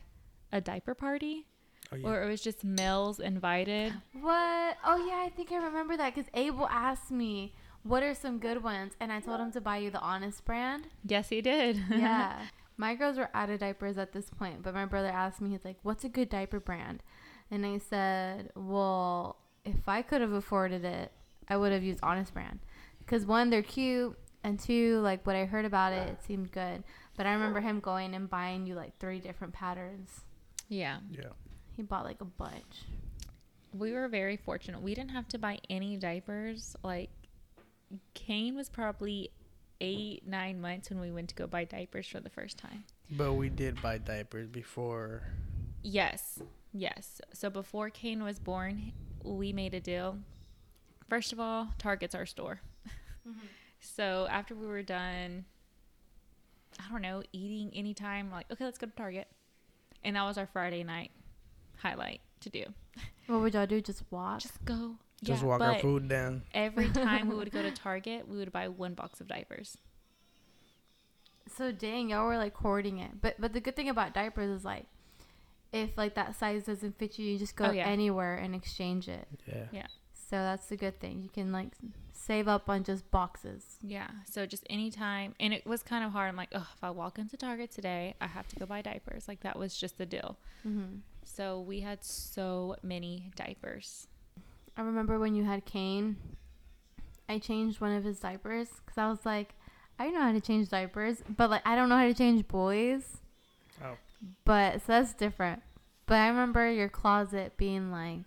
a 0.51 0.61
diaper 0.61 0.95
party, 0.95 1.47
Oh 1.91 1.95
yeah. 1.97 2.07
or 2.07 2.23
it 2.23 2.29
was 2.29 2.41
just 2.41 2.63
males 2.63 3.19
invited. 3.19 3.93
What? 4.13 4.77
Oh 4.85 5.05
yeah, 5.05 5.23
I 5.25 5.31
think 5.35 5.51
I 5.51 5.57
remember 5.57 5.97
that 5.97 6.15
because 6.15 6.29
Abel 6.33 6.67
asked 6.69 7.11
me 7.11 7.53
what 7.83 8.03
are 8.03 8.13
some 8.13 8.39
good 8.39 8.63
ones, 8.63 8.93
and 8.99 9.11
I 9.11 9.19
told 9.19 9.39
him 9.39 9.51
to 9.53 9.61
buy 9.61 9.77
you 9.77 9.89
the 9.91 9.99
Honest 9.99 10.45
brand. 10.45 10.87
Yes, 11.05 11.29
he 11.29 11.41
did. 11.41 11.79
Yeah, 11.89 12.39
my 12.77 12.95
girls 12.95 13.17
were 13.17 13.29
out 13.33 13.49
of 13.49 13.59
diapers 13.59 13.97
at 13.97 14.13
this 14.13 14.29
point, 14.29 14.63
but 14.63 14.73
my 14.73 14.85
brother 14.85 15.09
asked 15.09 15.41
me, 15.41 15.49
he's 15.51 15.65
like, 15.65 15.77
"What's 15.83 16.03
a 16.03 16.09
good 16.09 16.29
diaper 16.29 16.59
brand?" 16.59 17.03
And 17.49 17.65
I 17.65 17.77
said, 17.79 18.51
"Well, 18.55 19.37
if 19.65 19.87
I 19.87 20.01
could 20.01 20.21
have 20.21 20.31
afforded 20.31 20.83
it, 20.85 21.11
I 21.47 21.57
would 21.57 21.71
have 21.71 21.83
used 21.83 21.99
Honest 22.01 22.33
brand, 22.33 22.59
because 22.99 23.25
one, 23.25 23.49
they're 23.49 23.61
cute, 23.61 24.17
and 24.43 24.59
two, 24.59 24.99
like 25.01 25.25
what 25.27 25.35
I 25.35 25.45
heard 25.45 25.65
about 25.65 25.93
it, 25.93 26.07
it 26.07 26.23
seemed 26.23 26.51
good. 26.51 26.83
But 27.17 27.25
I 27.25 27.33
remember 27.33 27.59
him 27.59 27.79
going 27.79 28.15
and 28.15 28.29
buying 28.29 28.65
you 28.65 28.73
like 28.75 28.97
three 28.99 29.19
different 29.19 29.53
patterns. 29.53 30.21
yeah. 30.69 30.97
yeah. 31.11 31.29
He 31.75 31.83
bought 31.83 32.05
like 32.05 32.21
a 32.21 32.25
bunch. 32.25 32.85
We 33.73 33.93
were 33.93 34.07
very 34.07 34.35
fortunate. 34.37 34.81
We 34.81 34.93
didn't 34.93 35.11
have 35.11 35.27
to 35.29 35.37
buy 35.37 35.59
any 35.69 35.95
diapers. 35.97 36.75
Like, 36.83 37.09
Kane 38.13 38.55
was 38.55 38.69
probably 38.69 39.31
eight, 39.79 40.27
nine 40.27 40.61
months 40.61 40.89
when 40.89 40.99
we 40.99 41.11
went 41.11 41.29
to 41.29 41.35
go 41.35 41.47
buy 41.47 41.65
diapers 41.65 42.07
for 42.07 42.19
the 42.19 42.29
first 42.29 42.57
time. 42.57 42.83
But 43.09 43.33
we 43.33 43.49
did 43.49 43.81
buy 43.81 43.97
diapers 43.97 44.47
before. 44.47 45.23
Yes, 45.81 46.39
yes. 46.71 47.21
So 47.33 47.49
before 47.49 47.89
Kane 47.89 48.23
was 48.23 48.39
born, 48.39 48.93
we 49.23 49.51
made 49.53 49.73
a 49.73 49.79
deal. 49.79 50.19
First 51.09 51.33
of 51.33 51.39
all, 51.39 51.69
Target's 51.77 52.15
our 52.15 52.25
store. 52.25 52.61
Mm-hmm. 53.27 53.47
So 53.79 54.27
after 54.29 54.55
we 54.55 54.67
were 54.67 54.83
done, 54.83 55.45
I 56.79 56.91
don't 56.91 57.01
know, 57.01 57.23
eating 57.33 57.71
anytime, 57.75 58.31
like, 58.31 58.45
okay, 58.51 58.63
let's 58.63 58.77
go 58.77 58.87
to 58.87 58.93
Target. 58.93 59.27
And 60.03 60.15
that 60.15 60.23
was 60.23 60.37
our 60.37 60.47
Friday 60.47 60.83
night 60.83 61.11
highlight 61.77 62.21
to 62.41 62.49
do. 62.49 62.63
What 63.27 63.41
would 63.41 63.53
y'all 63.53 63.65
do? 63.67 63.81
Just 63.81 64.03
watch? 64.09 64.43
Just 64.43 64.63
go. 64.65 64.95
Just 65.23 65.41
Yeah, 65.43 65.47
walk 65.49 65.61
our 65.61 65.75
food 65.79 66.07
down. 66.09 66.43
Every 66.53 66.89
time 66.93 67.27
we 67.29 67.35
would 67.35 67.51
go 67.51 67.61
to 67.61 67.71
Target, 67.71 68.27
we 68.27 68.37
would 68.37 68.51
buy 68.51 68.67
one 68.67 68.93
box 68.95 69.21
of 69.21 69.27
diapers. 69.27 69.77
So 71.47 71.71
dang, 71.71 72.09
y'all 72.09 72.25
were 72.25 72.37
like 72.37 72.55
hoarding 72.55 72.99
it. 72.99 73.21
But 73.21 73.35
but 73.39 73.53
the 73.53 73.59
good 73.59 73.75
thing 73.75 73.89
about 73.89 74.13
diapers 74.13 74.49
is 74.49 74.63
like, 74.65 74.85
if 75.73 75.97
like 75.97 76.15
that 76.15 76.35
size 76.35 76.63
doesn't 76.65 76.97
fit 76.97 77.19
you, 77.19 77.25
you 77.25 77.37
just 77.37 77.55
go 77.55 77.65
Oh, 77.65 77.71
yeah. 77.71 77.85
anywhere 77.87 78.35
and 78.35 78.55
exchange 78.55 79.07
it. 79.07 79.27
Yeah. 79.47 79.65
Yeah. 79.71 79.87
So 80.13 80.37
that's 80.37 80.67
the 80.67 80.77
good 80.77 80.99
thing. 80.99 81.21
You 81.21 81.29
can 81.29 81.51
like 81.51 81.67
save 82.13 82.47
up 82.47 82.69
on 82.69 82.83
just 82.83 83.09
boxes. 83.11 83.77
Yeah. 83.81 84.07
So 84.31 84.45
just 84.45 84.65
anytime. 84.69 85.35
And 85.39 85.53
it 85.53 85.65
was 85.67 85.83
kind 85.83 86.05
of 86.05 86.11
hard. 86.13 86.29
I'm 86.29 86.35
like, 86.37 86.49
oh, 86.55 86.67
if 86.75 86.83
I 86.83 86.89
walk 86.91 87.19
into 87.19 87.35
Target 87.35 87.71
today, 87.71 88.15
I 88.21 88.27
have 88.27 88.47
to 88.49 88.55
go 88.55 88.65
buy 88.65 88.81
diapers. 88.81 89.27
Like, 89.27 89.41
that 89.41 89.57
was 89.59 89.75
just 89.77 89.97
the 89.97 90.05
deal. 90.05 90.37
hmm 90.63 90.99
So 91.25 91.59
we 91.59 91.81
had 91.81 92.03
so 92.03 92.75
many 92.81 93.31
diapers. 93.35 94.07
I 94.77 94.81
remember 94.81 95.19
when 95.19 95.35
you 95.35 95.43
had 95.43 95.65
Kane. 95.65 96.17
I 97.29 97.39
changed 97.39 97.79
one 97.79 97.95
of 97.95 98.03
his 98.03 98.19
diapers 98.19 98.67
because 98.85 98.97
I 98.97 99.09
was 99.09 99.25
like, 99.25 99.55
I 99.99 100.09
know 100.09 100.21
how 100.21 100.31
to 100.31 100.41
change 100.41 100.69
diapers, 100.69 101.23
but 101.37 101.49
like 101.49 101.61
I 101.65 101.75
don't 101.75 101.89
know 101.89 101.97
how 101.97 102.07
to 102.07 102.13
change 102.13 102.47
boys. 102.47 103.17
Oh. 103.83 103.97
But 104.43 104.81
so 104.81 104.85
that's 104.87 105.13
different. 105.13 105.61
But 106.05 106.15
I 106.15 106.27
remember 106.27 106.69
your 106.69 106.89
closet 106.89 107.55
being 107.57 107.91
like 107.91 108.19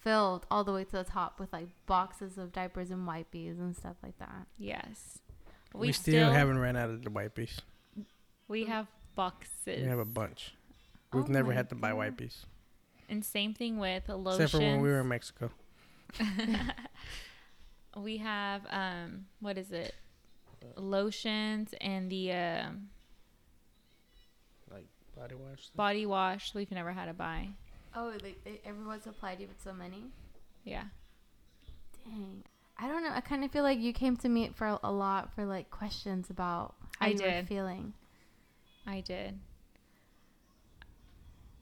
filled 0.00 0.46
all 0.50 0.64
the 0.64 0.72
way 0.72 0.84
to 0.84 0.92
the 0.92 1.04
top 1.04 1.40
with 1.40 1.52
like 1.52 1.68
boxes 1.86 2.38
of 2.38 2.52
diapers 2.52 2.90
and 2.90 3.06
wipies 3.06 3.58
and 3.58 3.76
stuff 3.76 3.96
like 4.02 4.18
that. 4.18 4.46
Yes. 4.58 5.18
We, 5.74 5.92
still, 5.92 6.30
haven't 6.30 6.58
ran 6.58 6.76
out 6.76 6.90
of 6.90 7.02
the 7.02 7.10
wipes. 7.10 7.62
We 8.46 8.64
have 8.64 8.86
boxes. 9.16 9.82
We 9.82 9.88
have 9.88 9.98
a 9.98 10.04
bunch. 10.04 10.54
We've 11.12 11.28
Oh 11.28 11.32
never 11.32 11.52
had 11.52 11.70
to 11.70 11.74
buy 11.74 11.92
God. 11.92 12.46
Wipes. 13.12 13.14
And 13.14 13.24
same 13.24 13.54
thing 13.54 13.78
with 13.78 14.08
lotions. 14.08 14.40
Except 14.44 14.52
for 14.52 14.58
when 14.58 14.80
we 14.80 14.88
were 14.88 15.00
in 15.00 15.08
Mexico. 15.08 15.50
we 17.96 18.18
have 18.18 18.62
um 18.70 19.26
what 19.40 19.58
is 19.58 19.70
it? 19.72 19.94
Lotions 20.76 21.74
and 21.80 22.10
the 22.10 22.32
um 22.32 22.88
Like 24.70 24.86
body 25.16 25.34
wash. 25.34 25.68
body 25.74 26.06
wash 26.06 26.54
we've 26.54 26.70
never 26.70 26.92
had 26.92 27.06
to 27.06 27.12
buy. 27.14 27.48
Oh, 27.94 28.12
like 28.22 28.42
they, 28.44 28.60
everyone 28.64 29.00
supplied 29.02 29.40
you 29.40 29.46
with 29.48 29.60
so 29.62 29.72
many. 29.72 30.04
Yeah. 30.64 30.84
Dang. 32.04 32.42
I 32.78 32.88
don't 32.88 33.04
know. 33.04 33.10
I 33.14 33.20
kind 33.20 33.44
of 33.44 33.50
feel 33.50 33.62
like 33.62 33.78
you 33.78 33.92
came 33.92 34.16
to 34.18 34.28
me 34.28 34.50
for 34.54 34.78
a 34.82 34.90
lot 34.90 35.34
for 35.34 35.44
like 35.44 35.70
questions 35.70 36.30
about 36.30 36.74
how 36.98 37.06
I 37.06 37.10
you 37.10 37.16
were 37.16 37.30
did. 37.30 37.48
feeling. 37.48 37.92
I 38.86 39.00
did. 39.00 39.38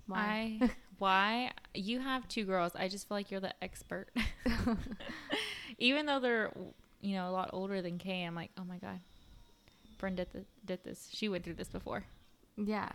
Why? 0.06 0.58
I 0.60 0.70
why 1.00 1.50
you 1.74 2.00
have 2.00 2.28
two 2.28 2.44
girls. 2.44 2.72
I 2.74 2.88
just 2.88 3.08
feel 3.08 3.16
like 3.16 3.30
you're 3.30 3.40
the 3.40 3.54
expert. 3.62 4.08
Even 5.78 6.06
though 6.06 6.20
they're 6.20 6.52
you 7.00 7.14
know 7.14 7.28
a 7.28 7.32
lot 7.32 7.50
older 7.52 7.82
than 7.82 7.98
Kay, 7.98 8.24
I'm 8.24 8.34
like, 8.34 8.50
oh 8.58 8.64
my 8.64 8.78
god, 8.78 9.00
Brenda 9.98 10.26
did, 10.26 10.46
did 10.64 10.84
this. 10.84 11.08
She 11.12 11.28
went 11.28 11.44
through 11.44 11.54
this 11.54 11.68
before. 11.68 12.04
yeah. 12.56 12.90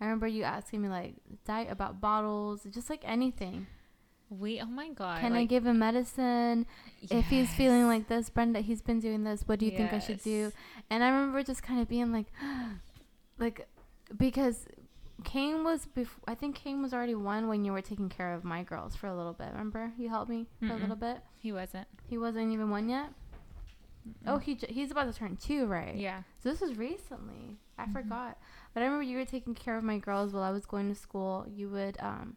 I 0.00 0.04
remember 0.04 0.28
you 0.28 0.44
asking 0.44 0.82
me 0.82 0.88
like 0.88 1.14
diet 1.44 1.68
about 1.70 2.00
bottles, 2.00 2.64
just 2.70 2.88
like 2.88 3.02
anything. 3.04 3.66
We 4.30 4.60
oh 4.60 4.66
my 4.66 4.90
god. 4.90 5.20
Can 5.20 5.32
I 5.32 5.44
give 5.44 5.66
him 5.66 5.78
medicine? 5.78 6.66
If 7.10 7.26
he's 7.26 7.52
feeling 7.54 7.86
like 7.86 8.08
this, 8.08 8.30
Brenda, 8.30 8.60
he's 8.60 8.82
been 8.82 9.00
doing 9.00 9.24
this. 9.24 9.42
What 9.46 9.58
do 9.58 9.64
you 9.66 9.72
think 9.72 9.92
I 9.92 9.98
should 9.98 10.22
do? 10.22 10.52
And 10.90 11.02
I 11.02 11.08
remember 11.08 11.42
just 11.42 11.62
kind 11.62 11.80
of 11.80 11.88
being 11.88 12.12
like, 12.12 12.26
like, 13.38 13.66
because 14.16 14.66
Kane 15.24 15.64
was, 15.64 15.86
before. 15.86 16.22
I 16.28 16.34
think 16.34 16.54
Kane 16.54 16.80
was 16.82 16.94
already 16.94 17.14
one 17.14 17.48
when 17.48 17.64
you 17.64 17.72
were 17.72 17.82
taking 17.82 18.08
care 18.08 18.32
of 18.34 18.44
my 18.44 18.62
girls 18.62 18.94
for 18.94 19.06
a 19.08 19.16
little 19.16 19.32
bit. 19.32 19.48
Remember? 19.50 19.92
You 19.98 20.08
helped 20.08 20.30
me 20.30 20.46
for 20.60 20.66
a 20.66 20.68
Mm-mm. 20.70 20.80
little 20.80 20.96
bit. 20.96 21.18
he 21.38 21.52
wasn't. 21.52 21.86
He 22.08 22.16
wasn't 22.18 22.52
even 22.52 22.70
one 22.70 22.88
yet. 22.88 23.10
Oh, 24.26 24.38
he 24.38 24.54
j- 24.54 24.72
he's 24.72 24.90
about 24.90 25.12
to 25.12 25.18
turn 25.18 25.36
two, 25.36 25.66
right? 25.66 25.94
Yeah. 25.94 26.22
So 26.42 26.50
this 26.50 26.60
was 26.60 26.78
recently. 26.78 27.58
I 27.76 27.84
Mhm. 27.86 27.92
forgot. 27.92 28.38
But 28.72 28.82
I 28.82 28.86
remember 28.86 29.02
you 29.02 29.18
were 29.18 29.24
taking 29.24 29.54
care 29.54 29.76
of 29.76 29.84
my 29.84 29.98
girls 29.98 30.32
while 30.32 30.42
I 30.42 30.50
was 30.50 30.64
going 30.66 30.88
to 30.88 30.94
school. 30.94 31.44
You 31.48 31.68
would 31.68 31.96
um, 32.00 32.36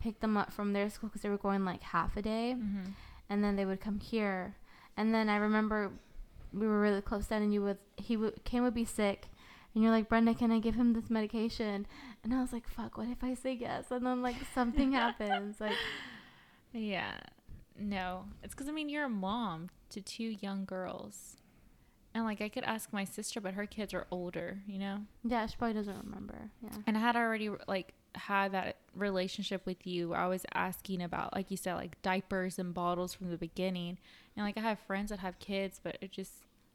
pick 0.00 0.20
them 0.20 0.36
up 0.36 0.52
from 0.52 0.72
their 0.72 0.90
school 0.90 1.08
because 1.08 1.22
they 1.22 1.28
were 1.28 1.38
going 1.38 1.64
like 1.64 1.82
half 1.82 2.16
a 2.16 2.22
day, 2.22 2.56
Mm-hmm. 2.58 2.90
and 3.30 3.44
then 3.44 3.56
they 3.56 3.64
would 3.64 3.80
come 3.80 4.00
here. 4.00 4.56
And 4.96 5.14
then 5.14 5.28
I 5.28 5.36
remember 5.36 5.92
we 6.52 6.66
were 6.66 6.80
really 6.80 7.00
close 7.02 7.26
then, 7.28 7.42
and 7.42 7.52
you 7.54 7.62
would 7.62 7.78
he 7.96 8.16
would 8.16 8.42
Kane 8.44 8.62
would 8.64 8.74
be 8.74 8.84
sick, 8.84 9.28
and 9.74 9.82
you're 9.82 9.92
like 9.92 10.08
Brenda, 10.08 10.34
can 10.34 10.50
I 10.52 10.58
give 10.58 10.74
him 10.74 10.92
this 10.92 11.10
medication? 11.10 11.86
And 12.22 12.34
I 12.34 12.40
was 12.40 12.52
like, 12.52 12.68
fuck, 12.68 12.96
what 12.98 13.08
if 13.08 13.22
I 13.22 13.34
say 13.34 13.52
yes? 13.54 13.86
And 13.90 14.06
then 14.06 14.22
like 14.22 14.36
something 14.54 14.92
happens, 15.02 15.60
like 15.60 15.76
Yeah. 16.72 17.18
No. 17.78 18.24
It's 18.42 18.54
because, 18.54 18.68
I 18.68 18.72
mean, 18.72 18.88
you're 18.88 19.04
a 19.04 19.10
mom 19.10 19.70
to 19.90 20.00
two 20.00 20.36
young 20.40 20.64
girls. 20.64 21.36
And, 22.14 22.24
like, 22.24 22.42
I 22.42 22.48
could 22.50 22.64
ask 22.64 22.92
my 22.92 23.04
sister, 23.04 23.40
but 23.40 23.54
her 23.54 23.64
kids 23.64 23.94
are 23.94 24.06
older, 24.10 24.58
you 24.66 24.78
know? 24.78 24.98
yeah, 25.24 25.46
she 25.46 25.56
probably 25.56 25.74
doesn't 25.74 26.04
remember. 26.04 26.50
Yeah. 26.62 26.76
And 26.86 26.96
I 26.96 27.00
had 27.00 27.16
already, 27.16 27.50
like, 27.66 27.94
had 28.14 28.52
that 28.52 28.76
relationship 28.94 29.64
with 29.64 29.86
you 29.86 30.10
where 30.10 30.18
I 30.18 30.26
was 30.26 30.44
asking 30.52 31.02
about, 31.02 31.34
like 31.34 31.50
you 31.50 31.56
said, 31.56 31.74
like 31.74 32.00
diapers 32.02 32.58
and 32.58 32.74
bottles 32.74 33.14
from 33.14 33.30
the 33.30 33.38
beginning. 33.38 33.98
And, 34.36 34.44
like, 34.44 34.58
I 34.58 34.60
have 34.60 34.78
friends 34.80 35.08
that 35.08 35.20
have 35.20 35.38
kids, 35.38 35.80
but 35.82 35.96
it 36.02 36.12
just, 36.12 36.32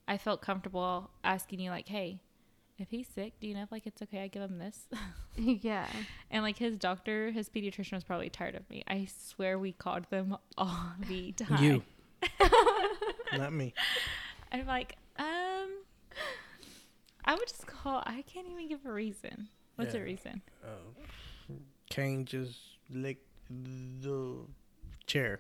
I 0.08 0.18
felt 0.18 0.42
comfortable 0.42 1.12
asking 1.24 1.60
you, 1.60 1.70
like, 1.70 1.88
hey, 1.88 2.20
if 2.80 2.90
he's 2.92 3.08
sick, 3.08 3.34
do 3.40 3.48
you 3.48 3.54
know 3.56 3.64
if, 3.64 3.72
like, 3.72 3.88
it's 3.88 4.02
okay 4.04 4.24
I 4.24 4.28
give 4.28 4.42
him 4.44 4.60
this? 4.60 4.88
yeah. 5.36 5.88
And 6.30 6.44
like 6.44 6.58
his 6.58 6.78
doctor, 6.78 7.32
his 7.32 7.50
pediatrician 7.50 7.94
was 7.94 8.04
probably 8.04 8.30
tired 8.30 8.56
of 8.56 8.70
me. 8.70 8.84
I 8.88 9.08
swear 9.20 9.58
we 9.58 9.72
called 9.72 10.06
them 10.10 10.38
all 10.58 10.92
the 11.08 11.32
time. 11.32 11.64
You. 11.64 11.84
Not 13.38 13.54
me. 13.54 13.74
I'm 14.52 14.66
like, 14.66 14.96
um, 15.20 15.70
I 17.26 17.34
would 17.34 17.48
just 17.48 17.68
call. 17.68 18.02
I 18.06 18.24
can't 18.24 18.48
even 18.48 18.68
give 18.70 18.86
a 18.86 18.92
reason. 18.92 19.50
What's 19.76 19.94
Yeah. 19.94 20.02
a 20.02 20.04
reason? 20.04 20.42
Uh, 20.64 21.54
Kane 21.90 22.26
just 22.26 22.58
licked 22.90 23.26
the 23.50 24.40
chair. 25.06 25.40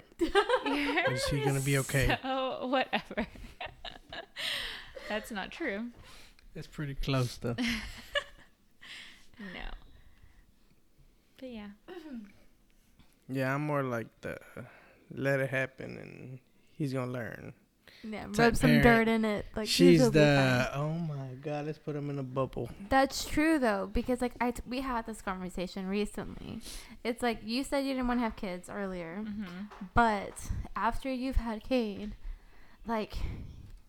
You're 0.66 1.12
Is 1.14 1.26
he 1.28 1.42
gonna 1.44 1.60
be 1.62 1.78
okay? 1.80 2.18
So 2.22 2.68
whatever. 2.68 3.26
That's 5.10 5.32
not 5.32 5.52
true. 5.52 5.88
It's 6.58 6.68
pretty 6.68 6.96
close 6.96 7.38
though. 7.38 7.56
No. 9.40 9.70
But 11.40 11.50
yeah. 11.50 11.68
yeah, 13.30 13.54
I'm 13.54 13.62
more 13.62 13.84
like 13.84 14.08
the 14.22 14.38
let 15.14 15.40
it 15.40 15.50
happen 15.52 15.98
and 15.98 16.40
he's 16.72 16.94
gonna 16.94 17.12
learn. 17.12 17.54
Yeah, 18.04 18.24
Type 18.28 18.38
rub 18.38 18.56
some 18.58 18.70
parent. 18.82 18.84
dirt 18.84 19.08
in 19.08 19.26
it. 19.26 19.46
Like 19.56 19.68
She's 19.68 20.00
he'll 20.00 20.12
fine. 20.12 20.22
the 20.22 20.72
oh 20.74 20.90
my 20.94 21.28
god, 21.42 21.66
let's 21.68 21.78
put 21.78 21.96
him 21.96 22.10
in 22.10 22.18
a 22.20 22.24
bubble. 22.24 22.70
That's 22.90 23.26
true 23.26 23.60
though, 23.60 23.90
because 23.92 24.22
like 24.22 24.34
I 24.42 24.52
t- 24.52 24.64
we 24.68 24.82
had 24.82 25.06
this 25.06 25.22
conversation 25.22 25.88
recently. 25.88 26.62
It's 27.04 27.22
like 27.22 27.40
you 27.44 27.64
said 27.64 27.86
you 27.86 27.94
didn't 27.94 28.08
want 28.08 28.20
to 28.20 28.24
have 28.24 28.36
kids 28.36 28.70
earlier, 28.70 29.20
Mm-hmm. 29.24 29.44
but 29.94 30.34
after 30.76 31.12
you've 31.14 31.36
had 31.38 31.64
Cade, 31.64 32.16
like 32.88 33.16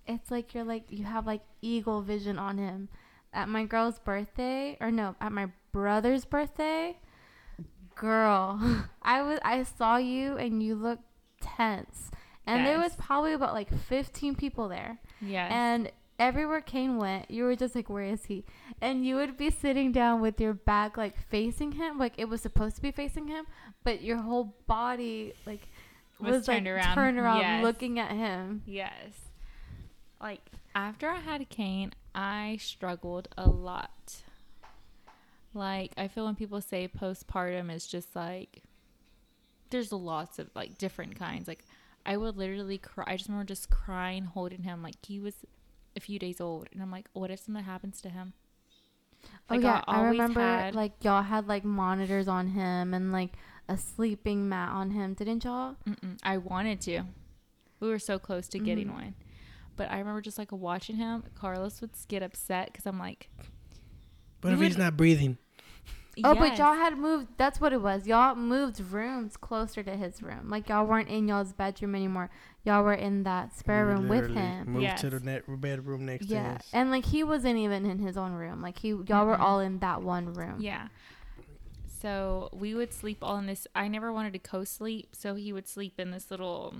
it's 0.08 0.30
like 0.30 0.54
you're 0.54 0.64
like 0.64 0.84
you 0.90 1.04
have 1.04 1.26
like 1.26 1.42
eagle 1.62 2.02
vision 2.02 2.38
on 2.38 2.58
him. 2.58 2.88
At 3.32 3.48
my 3.48 3.64
girl's 3.66 3.98
birthday, 3.98 4.76
or 4.80 4.90
no, 4.90 5.14
at 5.20 5.30
my 5.32 5.48
brother's 5.70 6.24
birthday, 6.24 6.96
girl, 7.94 8.58
I 9.02 9.22
was 9.22 9.38
I 9.44 9.62
saw 9.64 9.96
you 9.98 10.36
and 10.36 10.62
you 10.62 10.74
looked 10.74 11.02
tense, 11.40 12.10
and 12.46 12.66
there 12.66 12.78
was 12.78 12.94
probably 12.96 13.32
about 13.34 13.54
like 13.54 13.72
15 13.72 14.34
people 14.34 14.68
there. 14.68 14.98
Yes. 15.20 15.50
And 15.52 15.92
everywhere 16.18 16.60
Kane 16.60 16.96
went, 16.96 17.30
you 17.30 17.44
were 17.44 17.54
just 17.54 17.74
like, 17.74 17.88
where 17.90 18.04
is 18.04 18.24
he? 18.24 18.44
And 18.80 19.04
you 19.06 19.16
would 19.16 19.36
be 19.36 19.50
sitting 19.50 19.92
down 19.92 20.20
with 20.20 20.40
your 20.40 20.54
back 20.54 20.96
like 20.96 21.16
facing 21.30 21.72
him, 21.72 21.98
like 21.98 22.14
it 22.16 22.28
was 22.28 22.40
supposed 22.40 22.76
to 22.76 22.82
be 22.82 22.90
facing 22.90 23.28
him, 23.28 23.44
but 23.84 24.02
your 24.02 24.16
whole 24.18 24.56
body 24.66 25.34
like 25.46 25.68
Was 26.18 26.32
was, 26.36 26.46
turned 26.46 26.64
like 26.66 26.74
around. 26.76 26.94
turned 26.94 27.18
around 27.18 27.40
Yes. 27.40 27.62
looking 27.62 27.98
at 27.98 28.10
him. 28.12 28.62
Yes. 28.66 29.27
Like 30.20 30.40
after 30.74 31.08
I 31.08 31.20
had 31.20 31.48
Kane, 31.48 31.92
I 32.14 32.58
struggled 32.60 33.28
a 33.38 33.48
lot. 33.48 34.22
Like 35.54 35.92
I 35.96 36.08
feel 36.08 36.24
when 36.26 36.34
people 36.34 36.60
say 36.60 36.88
postpartum 36.88 37.72
is 37.74 37.86
just 37.86 38.14
like 38.14 38.62
there's 39.70 39.92
lots 39.92 40.38
of 40.38 40.50
like 40.54 40.78
different 40.78 41.16
kinds. 41.18 41.48
Like 41.48 41.64
I 42.06 42.16
would 42.16 42.36
literally 42.36 42.78
cry. 42.78 43.04
I 43.06 43.16
just 43.16 43.28
remember 43.28 43.46
just 43.46 43.70
crying, 43.70 44.24
holding 44.24 44.62
him 44.62 44.82
like 44.82 44.94
he 45.06 45.20
was 45.20 45.34
a 45.96 46.00
few 46.00 46.18
days 46.18 46.40
old, 46.40 46.68
and 46.72 46.82
I'm 46.82 46.90
like, 46.90 47.08
what 47.12 47.30
if 47.30 47.40
something 47.40 47.64
happens 47.64 48.00
to 48.02 48.08
him? 48.08 48.32
Like, 49.50 49.60
oh 49.60 49.62
yeah, 49.62 49.84
I 49.86 50.00
I, 50.00 50.08
remember 50.08 50.40
had- 50.40 50.74
like 50.74 50.92
y'all 51.02 51.22
had 51.22 51.48
like 51.48 51.64
monitors 51.64 52.28
on 52.28 52.48
him 52.48 52.94
and 52.94 53.12
like 53.12 53.32
a 53.68 53.76
sleeping 53.76 54.48
mat 54.48 54.70
on 54.70 54.90
him, 54.92 55.14
didn't 55.14 55.44
y'all? 55.44 55.76
Mm-mm. 55.86 56.18
I 56.22 56.38
wanted 56.38 56.80
to. 56.82 57.02
We 57.80 57.88
were 57.88 57.98
so 57.98 58.18
close 58.18 58.48
to 58.48 58.58
getting 58.58 58.88
Mhm. 58.88 58.92
one. 58.94 59.14
But 59.78 59.90
I 59.90 59.98
remember 59.98 60.20
just 60.20 60.36
like 60.36 60.52
watching 60.52 60.96
him. 60.96 61.22
Carlos 61.34 61.80
would 61.80 61.92
get 62.08 62.22
upset 62.22 62.66
because 62.70 62.84
I'm 62.84 62.98
like, 62.98 63.30
But 64.42 64.48
You 64.50 64.54
if 64.56 64.60
he's 64.60 64.76
not 64.78 64.96
breathing, 64.98 65.38
Oh, 66.24 66.34
but 66.34 66.58
y'all 66.58 66.74
had 66.74 66.98
moved. 66.98 67.28
That's 67.36 67.60
what 67.60 67.72
it 67.72 67.80
was. 67.80 68.08
Y'all 68.08 68.34
moved 68.34 68.80
rooms 68.80 69.36
closer 69.36 69.84
to 69.84 69.96
his 69.96 70.20
room. 70.20 70.48
Like 70.50 70.68
y'all 70.68 70.84
weren't 70.84 71.08
in 71.08 71.28
y'all's 71.28 71.52
bedroom 71.52 71.94
anymore. 71.94 72.28
Y'all 72.64 72.82
were 72.82 72.92
in 72.92 73.22
that 73.22 73.56
spare 73.56 73.86
we 73.86 73.92
room 73.92 74.08
with 74.08 74.22
literally 74.28 74.34
him. 74.42 74.70
Moved 74.72 74.82
Yes. 74.82 75.00
to 75.02 75.10
the 75.10 75.20
net 75.20 75.44
bedroom 75.60 76.04
next 76.06 76.26
Yeah, 76.26 76.54
to 76.54 76.58
his. 76.58 76.70
and 76.72 76.90
like 76.90 77.04
he 77.06 77.22
wasn't 77.22 77.56
even 77.58 77.86
in 77.86 78.00
his 78.00 78.16
own 78.18 78.32
room. 78.32 78.60
Like 78.60 78.80
he, 78.80 78.88
y'all 78.88 79.26
were 79.26 79.36
Mm-mm. 79.36 79.40
all 79.40 79.60
in 79.60 79.78
that 79.78 80.02
one 80.02 80.34
room. 80.34 80.56
Yeah. 80.60 80.88
So 82.00 82.48
we 82.52 82.74
would 82.74 82.92
sleep 82.92 83.18
all 83.22 83.36
in 83.38 83.46
this. 83.46 83.66
I 83.74 83.88
never 83.88 84.12
wanted 84.12 84.32
to 84.34 84.38
co-sleep, 84.38 85.14
so 85.14 85.34
he 85.36 85.52
would 85.52 85.66
sleep 85.68 85.98
in 85.98 86.10
this 86.10 86.30
little 86.30 86.74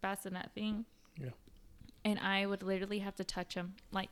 bassinet 0.00 0.50
thing. 0.54 0.84
Yeah. 1.20 1.30
And 2.06 2.20
I 2.20 2.46
would 2.46 2.62
literally 2.62 3.00
have 3.00 3.16
to 3.16 3.24
touch 3.24 3.54
him. 3.54 3.74
Like, 3.90 4.10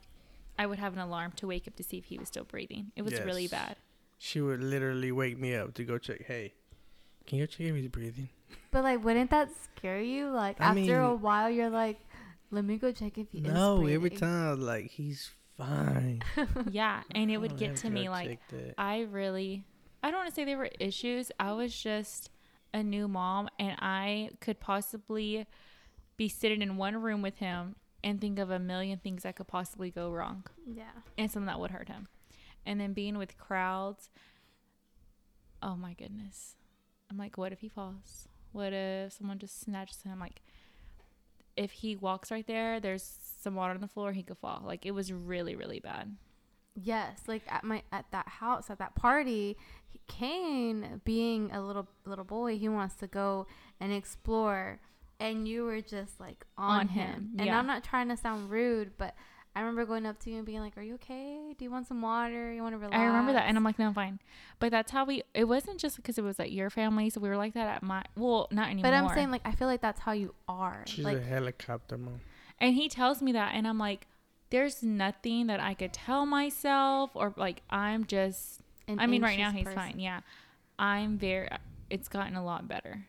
I 0.58 0.66
would 0.66 0.80
have 0.80 0.94
an 0.94 0.98
alarm 0.98 1.32
to 1.36 1.46
wake 1.46 1.68
up 1.68 1.76
to 1.76 1.84
see 1.84 1.96
if 1.96 2.06
he 2.06 2.18
was 2.18 2.26
still 2.26 2.42
breathing. 2.42 2.90
It 2.96 3.02
was 3.02 3.14
really 3.20 3.46
bad. 3.46 3.76
She 4.18 4.40
would 4.40 4.60
literally 4.60 5.12
wake 5.12 5.38
me 5.38 5.54
up 5.54 5.74
to 5.74 5.84
go 5.84 5.98
check. 5.98 6.24
Hey, 6.26 6.54
can 7.24 7.38
you 7.38 7.46
go 7.46 7.46
check 7.46 7.66
if 7.66 7.76
he's 7.76 7.88
breathing? 7.88 8.28
But 8.72 8.82
like, 8.82 9.04
wouldn't 9.04 9.30
that 9.30 9.50
scare 9.62 10.00
you? 10.00 10.30
Like 10.30 10.60
I 10.60 10.76
after 10.78 11.00
a 11.00 11.14
while, 11.14 11.48
you're 11.48 11.70
like, 11.70 12.00
let 12.50 12.64
me 12.64 12.78
go 12.78 12.90
check 12.90 13.16
if 13.16 13.30
he 13.30 13.38
is 13.38 13.44
No, 13.44 13.86
every 13.86 14.10
time 14.10 14.60
like 14.60 14.90
he's 14.90 15.30
fine. 15.56 16.22
Yeah, 16.70 17.02
and 17.14 17.30
it 17.30 17.38
would 17.38 17.56
get 17.56 17.76
to 17.76 17.90
me 17.90 18.08
like. 18.08 18.40
I 18.76 19.02
really 19.02 19.64
I 20.02 20.10
don't 20.10 20.18
want 20.18 20.28
to 20.30 20.34
say 20.34 20.44
there 20.44 20.58
were 20.58 20.70
issues. 20.80 21.30
I 21.38 21.52
was 21.52 21.74
just 21.74 22.30
a 22.72 22.82
new 22.82 23.06
mom 23.06 23.48
and 23.58 23.76
I 23.78 24.30
could 24.40 24.60
possibly 24.60 25.46
be 26.16 26.28
sitting 26.28 26.60
in 26.60 26.76
one 26.76 27.00
room 27.00 27.22
with 27.22 27.38
him 27.38 27.76
and 28.04 28.20
think 28.20 28.38
of 28.38 28.50
a 28.50 28.58
million 28.60 28.98
things 28.98 29.24
that 29.24 29.34
could 29.34 29.48
possibly 29.48 29.90
go 29.90 30.10
wrong 30.12 30.44
Yeah. 30.66 30.90
and 31.18 31.28
something 31.30 31.46
that 31.46 31.58
would 31.58 31.72
hurt 31.72 31.88
him. 31.88 32.06
And 32.64 32.78
then 32.80 32.92
being 32.92 33.18
with 33.18 33.36
crowds, 33.38 34.10
oh 35.62 35.74
my 35.76 35.94
goodness. 35.94 36.54
I'm 37.10 37.16
like, 37.18 37.36
what 37.36 37.52
if 37.52 37.60
he 37.60 37.68
falls? 37.68 38.28
What 38.52 38.72
if 38.72 39.12
someone 39.14 39.38
just 39.38 39.60
snatches 39.60 40.02
him? 40.02 40.20
Like, 40.20 40.40
if 41.56 41.72
he 41.72 41.96
walks 41.96 42.30
right 42.30 42.46
there, 42.46 42.78
there's 42.80 43.18
some 43.40 43.54
water 43.54 43.74
on 43.74 43.80
the 43.80 43.88
floor, 43.88 44.12
he 44.12 44.22
could 44.22 44.38
fall. 44.38 44.62
Like, 44.64 44.86
it 44.86 44.92
was 44.92 45.12
really, 45.12 45.54
really 45.56 45.80
bad. 45.80 46.16
Yes, 46.76 47.20
like 47.28 47.42
at 47.48 47.62
my 47.62 47.82
at 47.92 48.06
that 48.10 48.26
house 48.26 48.68
at 48.68 48.78
that 48.78 48.96
party, 48.96 49.56
Kane, 50.08 51.00
being 51.04 51.52
a 51.52 51.62
little 51.62 51.86
little 52.04 52.24
boy, 52.24 52.58
he 52.58 52.68
wants 52.68 52.96
to 52.96 53.06
go 53.06 53.46
and 53.80 53.92
explore, 53.92 54.80
and 55.24 55.48
you 55.48 55.64
were 55.64 55.80
just 55.80 56.20
like 56.20 56.44
on, 56.58 56.80
On 56.80 56.88
him. 56.88 57.06
him, 57.08 57.30
And 57.38 57.46
yeah. 57.46 57.58
I'm 57.58 57.66
not 57.66 57.82
trying 57.84 58.08
to 58.08 58.16
sound 58.16 58.50
rude, 58.50 58.92
but 58.98 59.14
I 59.56 59.60
remember 59.60 59.84
going 59.84 60.04
up 60.04 60.18
to 60.20 60.30
you 60.30 60.36
and 60.38 60.44
being 60.46 60.58
like, 60.60 60.76
"Are 60.76 60.82
you 60.82 60.94
okay? 60.94 61.54
Do 61.56 61.64
you 61.64 61.70
want 61.70 61.86
some 61.86 62.02
water? 62.02 62.52
You 62.52 62.60
want 62.62 62.74
to 62.74 62.78
relax?" 62.78 62.96
I 62.98 63.04
remember 63.04 63.32
that, 63.34 63.44
and 63.48 63.56
I'm 63.56 63.62
like, 63.62 63.78
no, 63.78 63.86
I'm 63.86 63.94
fine. 63.94 64.18
But 64.58 64.70
that's 64.72 64.90
how 64.90 65.04
we. 65.04 65.22
It 65.32 65.44
wasn't 65.44 65.78
just 65.78 65.94
because 65.96 66.18
it 66.18 66.24
was 66.24 66.40
at 66.40 66.50
your 66.50 66.70
family, 66.70 67.08
so 67.08 67.20
we 67.20 67.28
were 67.28 67.36
like 67.36 67.54
that 67.54 67.68
at 67.76 67.82
my. 67.82 68.02
Well, 68.16 68.48
not 68.50 68.66
anymore. 68.70 68.90
but 68.90 68.94
I'm 68.94 69.08
saying 69.14 69.30
like 69.30 69.42
I 69.44 69.52
feel 69.52 69.68
like 69.68 69.80
that's 69.80 70.00
how 70.00 70.10
you 70.12 70.34
are. 70.48 70.82
She's 70.86 71.04
like 71.04 71.18
a 71.18 71.22
helicopter 71.22 71.96
mom. 71.96 72.20
And 72.58 72.74
he 72.74 72.88
tells 72.88 73.22
me 73.22 73.32
that, 73.32 73.52
and 73.54 73.66
I'm 73.68 73.78
like, 73.78 74.08
there's 74.50 74.82
nothing 74.82 75.46
that 75.46 75.60
I 75.60 75.74
could 75.74 75.92
tell 75.92 76.26
myself, 76.26 77.10
or 77.14 77.32
like 77.36 77.62
I'm 77.70 78.04
just. 78.06 78.60
an 78.88 78.98
I 78.98 79.06
mean, 79.06 79.22
right 79.22 79.38
now 79.38 79.52
he's 79.52 79.64
person. 79.64 79.78
fine. 79.78 80.00
Yeah, 80.00 80.20
I'm 80.80 81.16
very. 81.16 81.48
It's 81.90 82.08
gotten 82.08 82.34
a 82.34 82.44
lot 82.44 82.66
better, 82.66 83.06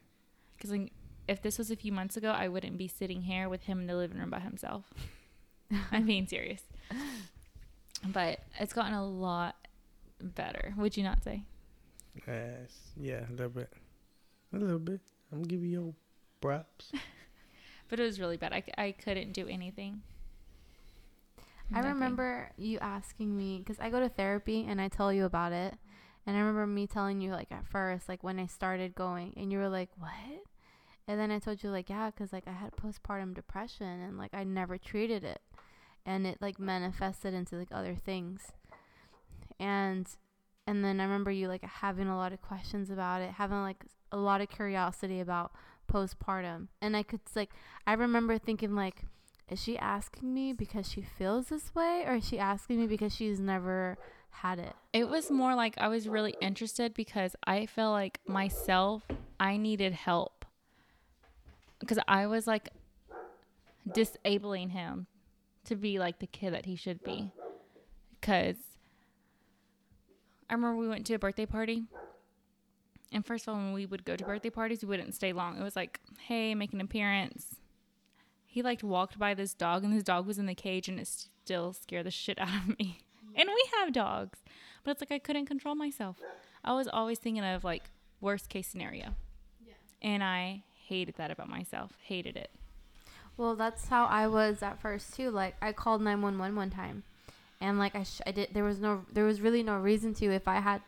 because 0.58 0.70
like, 0.70 0.92
if 1.28 1.42
this 1.42 1.58
was 1.58 1.72
a 1.72 1.76
few 1.76 1.92
months 1.92 2.18
ago, 2.18 2.32
I 2.32 2.48
wouldn't 2.48 2.78
be 2.78 2.88
sitting 2.88 3.22
here 3.24 3.50
with 3.50 3.64
him 3.64 3.82
in 3.82 3.88
the 3.88 3.96
living 3.96 4.18
room 4.18 4.30
by 4.30 4.40
himself. 4.40 4.86
I'm 5.92 6.06
being 6.06 6.28
serious, 6.28 6.62
but 8.06 8.40
it's 8.60 8.74
gotten 8.74 8.94
a 8.94 9.06
lot 9.06 9.56
better. 10.22 10.74
Would 10.78 10.96
you 10.98 11.04
not 11.04 11.24
say? 11.24 11.44
Yes, 12.28 12.92
yeah, 12.96 13.22
a 13.30 13.32
little 13.32 13.50
bit, 13.50 13.72
a 14.54 14.58
little 14.58 14.80
bit. 14.80 15.02
I'm 15.32 15.44
giving 15.44 15.70
you 15.70 15.96
props. 16.42 16.92
But 17.88 18.00
it 18.00 18.04
was 18.04 18.20
really 18.20 18.38
bad. 18.38 18.52
I, 18.52 18.64
I 18.78 18.92
couldn't 18.92 19.34
do 19.34 19.48
anything. 19.48 20.02
I 21.74 21.80
remember 21.80 22.52
you 22.58 22.78
asking 22.80 23.36
me 23.36 23.60
because 23.60 23.80
I 23.80 23.90
go 23.90 24.00
to 24.00 24.10
therapy 24.10 24.66
and 24.68 24.80
I 24.80 24.88
tell 24.88 25.12
you 25.12 25.26
about 25.26 25.52
it, 25.52 25.76
and 26.26 26.36
I 26.36 26.40
remember 26.40 26.68
me 26.68 26.88
telling 26.88 27.22
you 27.22 27.32
like 27.32 27.52
at 27.52 27.66
first, 27.68 28.08
like 28.08 28.24
when 28.24 28.40
I 28.40 28.48
started 28.48 28.96
going, 28.96 29.34
and 29.38 29.52
you 29.52 29.58
were 29.60 29.70
like, 29.70 29.90
"What?" 29.98 30.12
And 31.08 31.20
then 31.20 31.32
I 31.32 31.40
told 31.40 31.64
you 31.64 31.70
like, 31.70 31.90
"Yeah," 31.90 32.10
because 32.10 32.34
like 32.34 32.48
I 32.48 32.52
had 32.52 32.76
postpartum 32.76 33.34
depression 33.34 33.88
and 34.02 34.18
like 34.18 34.34
I 34.34 34.44
never 34.44 34.78
treated 34.78 35.24
it, 35.24 35.42
and 36.06 36.26
it 36.26 36.42
like 36.42 36.60
manifested 36.60 37.34
into 37.34 37.56
like 37.58 37.70
other 37.72 37.96
things, 37.96 38.52
and 39.60 40.08
and 40.68 40.84
then 40.84 41.00
I 41.00 41.04
remember 41.04 41.32
you 41.32 41.48
like 41.48 41.64
having 41.64 42.08
a 42.08 42.18
lot 42.18 42.34
of 42.34 42.42
questions 42.42 42.90
about 42.90 43.22
it, 43.22 43.32
having 43.32 43.62
like 43.62 43.86
a 44.12 44.18
lot 44.18 44.42
of 44.42 44.50
curiosity 44.50 45.20
about 45.20 45.52
postpartum, 45.92 46.70
and 46.82 46.98
I 46.98 47.04
could 47.04 47.22
like 47.36 47.52
I 47.86 47.94
remember 47.94 48.38
thinking 48.38 48.76
like 48.76 49.04
is 49.48 49.62
she 49.62 49.78
asking 49.78 50.34
me 50.34 50.54
because 50.54 50.90
she 50.90 51.02
feels 51.02 51.50
this 51.50 51.76
way 51.76 52.04
or 52.08 52.16
is 52.16 52.28
she 52.28 52.40
asking 52.40 52.80
me 52.80 52.88
because 52.88 53.14
she's 53.14 53.40
never 53.40 53.98
had 54.32 54.60
it? 54.60 54.74
It 54.92 55.08
was 55.08 55.30
more 55.30 55.54
like 55.56 55.76
I 55.78 55.88
was 55.88 56.08
really 56.08 56.36
interested 56.42 56.94
because 56.94 57.36
I 57.46 57.68
felt 57.68 57.92
like 57.92 58.20
myself, 58.28 59.04
I 59.40 59.58
needed 59.58 59.94
help. 59.94 60.35
Because 61.86 62.04
I 62.08 62.26
was 62.26 62.48
like 62.48 62.70
disabling 63.92 64.70
him 64.72 65.06
to 65.66 65.76
be 65.76 66.00
like 66.00 66.18
the 66.18 66.26
kid 66.26 66.54
that 66.54 66.66
he 66.66 66.76
should 66.76 67.04
be. 67.04 67.32
Because 68.20 68.56
I 70.50 70.54
remember 70.54 70.78
we 70.78 70.88
went 70.88 71.06
to 71.06 71.14
a 71.14 71.20
birthday 71.20 71.46
party. 71.46 71.84
And 73.12 73.24
first 73.24 73.48
of 73.48 73.54
all, 73.54 73.60
when 73.60 73.74
we 73.74 73.86
would 73.86 74.04
go 74.04 74.16
to 74.16 74.26
birthday 74.26 74.50
parties, 74.50 74.82
we 74.82 74.90
wouldn't 74.90 75.14
stay 75.14 75.32
long. 75.32 75.58
It 75.58 75.64
was 75.64 75.76
like, 75.76 76.00
hey, 76.22 76.56
make 76.56 76.74
an 76.74 76.82
appearance. 76.82 77.58
He 78.46 78.64
like 78.64 78.82
walked 78.82 79.20
by 79.20 79.36
this 79.36 79.54
dog, 79.54 79.84
and 79.84 79.96
this 79.96 80.04
dog 80.04 80.26
was 80.26 80.40
in 80.40 80.48
the 80.48 80.56
cage, 80.56 80.90
and 80.90 81.00
it 81.00 81.08
still 81.08 81.74
scared 81.74 82.08
the 82.08 82.12
shit 82.12 82.40
out 82.40 82.50
of 82.50 82.80
me. 82.80 83.00
And 83.38 83.50
we 83.50 83.70
have 83.78 83.92
dogs, 83.92 84.40
but 84.86 84.92
it's 84.92 85.02
like 85.02 85.12
I 85.12 85.20
couldn't 85.20 85.48
control 85.48 85.76
myself. 85.76 86.22
I 86.64 86.72
was 86.74 86.88
always 86.88 87.20
thinking 87.20 87.44
of 87.44 87.66
like 87.66 87.84
worst 88.22 88.48
case 88.48 88.66
scenario, 88.66 89.16
and 90.02 90.24
I 90.24 90.64
hated 90.88 91.16
that 91.18 91.32
about 91.32 91.50
myself. 91.50 91.92
Hated 92.02 92.36
it. 92.38 92.50
well 93.38 93.56
that's 93.56 93.88
how 93.90 94.06
i 94.06 94.26
was 94.28 94.64
at 94.64 94.80
first 94.82 95.14
too 95.16 95.30
like 95.30 95.56
i 95.62 95.72
called 95.74 96.02
911 96.02 96.56
one 96.56 96.70
time 96.70 97.04
and 97.60 97.78
like 97.78 97.96
i, 97.96 98.04
sh- 98.04 98.22
I 98.26 98.32
did 98.32 98.50
there 98.54 98.64
was 98.64 98.80
no 98.80 99.04
there 99.12 99.26
was 99.26 99.42
really 99.42 99.62
no 99.64 99.78
reason 99.78 100.14
to 100.16 100.26
if 100.34 100.48
i 100.48 100.60
had 100.60 100.82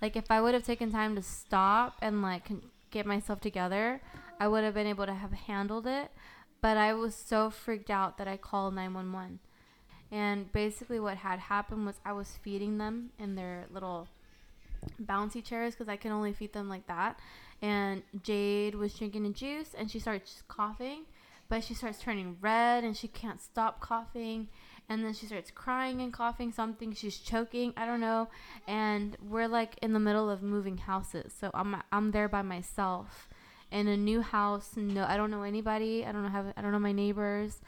like 0.00 0.16
if 0.16 0.30
i 0.30 0.40
would 0.40 0.54
have 0.54 0.64
taken 0.64 0.90
time 0.90 1.14
to 1.16 1.22
stop 1.22 1.96
and 2.00 2.22
like 2.22 2.48
get 2.90 3.04
myself 3.06 3.40
together 3.40 4.00
i 4.38 4.48
would 4.48 4.64
have 4.64 4.72
been 4.74 4.86
able 4.86 5.04
to 5.06 5.12
have 5.14 5.32
handled 5.32 5.86
it 5.86 6.10
but 6.62 6.76
i 6.78 6.94
was 6.94 7.14
so 7.14 7.50
freaked 7.50 7.90
out 7.90 8.16
that 8.16 8.26
i 8.28 8.36
called 8.36 8.74
911 8.74 9.38
and 10.10 10.50
basically 10.52 10.98
what 11.00 11.18
had 11.18 11.38
happened 11.38 11.84
was 11.84 11.96
i 12.04 12.12
was 12.12 12.38
feeding 12.42 12.78
them 12.78 13.10
in 13.18 13.34
their 13.34 13.66
little 13.70 14.08
bouncy 15.02 15.44
chairs 15.44 15.74
because 15.74 15.88
I 15.90 15.96
can 15.96 16.10
only 16.10 16.32
feed 16.32 16.54
them 16.54 16.68
like 16.68 16.86
that. 16.86 17.18
And 17.62 18.02
Jade 18.22 18.74
was 18.74 18.94
drinking 18.94 19.26
a 19.26 19.30
juice 19.30 19.74
and 19.76 19.90
she 19.90 19.98
starts 19.98 20.42
coughing, 20.48 21.04
but 21.48 21.62
she 21.62 21.74
starts 21.74 21.98
turning 21.98 22.36
red 22.40 22.84
and 22.84 22.96
she 22.96 23.08
can't 23.08 23.40
stop 23.40 23.80
coughing. 23.80 24.48
And 24.88 25.04
then 25.04 25.12
she 25.12 25.26
starts 25.26 25.50
crying 25.50 26.00
and 26.00 26.12
coughing 26.12 26.50
something. 26.52 26.92
She's 26.94 27.18
choking. 27.18 27.72
I 27.76 27.86
don't 27.86 28.00
know. 28.00 28.28
And 28.66 29.16
we're 29.22 29.46
like 29.46 29.76
in 29.82 29.92
the 29.92 30.00
middle 30.00 30.28
of 30.28 30.42
moving 30.42 30.78
houses, 30.78 31.32
so 31.38 31.50
I'm 31.54 31.76
I'm 31.92 32.10
there 32.10 32.28
by 32.28 32.42
myself 32.42 33.28
in 33.70 33.86
a 33.86 33.96
new 33.96 34.20
house. 34.20 34.70
No, 34.76 35.04
I 35.04 35.16
don't 35.16 35.30
know 35.30 35.42
anybody. 35.42 36.04
I 36.04 36.10
don't 36.10 36.28
have 36.30 36.52
I 36.56 36.62
don't 36.62 36.72
know 36.72 36.80
my 36.80 36.92
neighbors. 36.92 37.60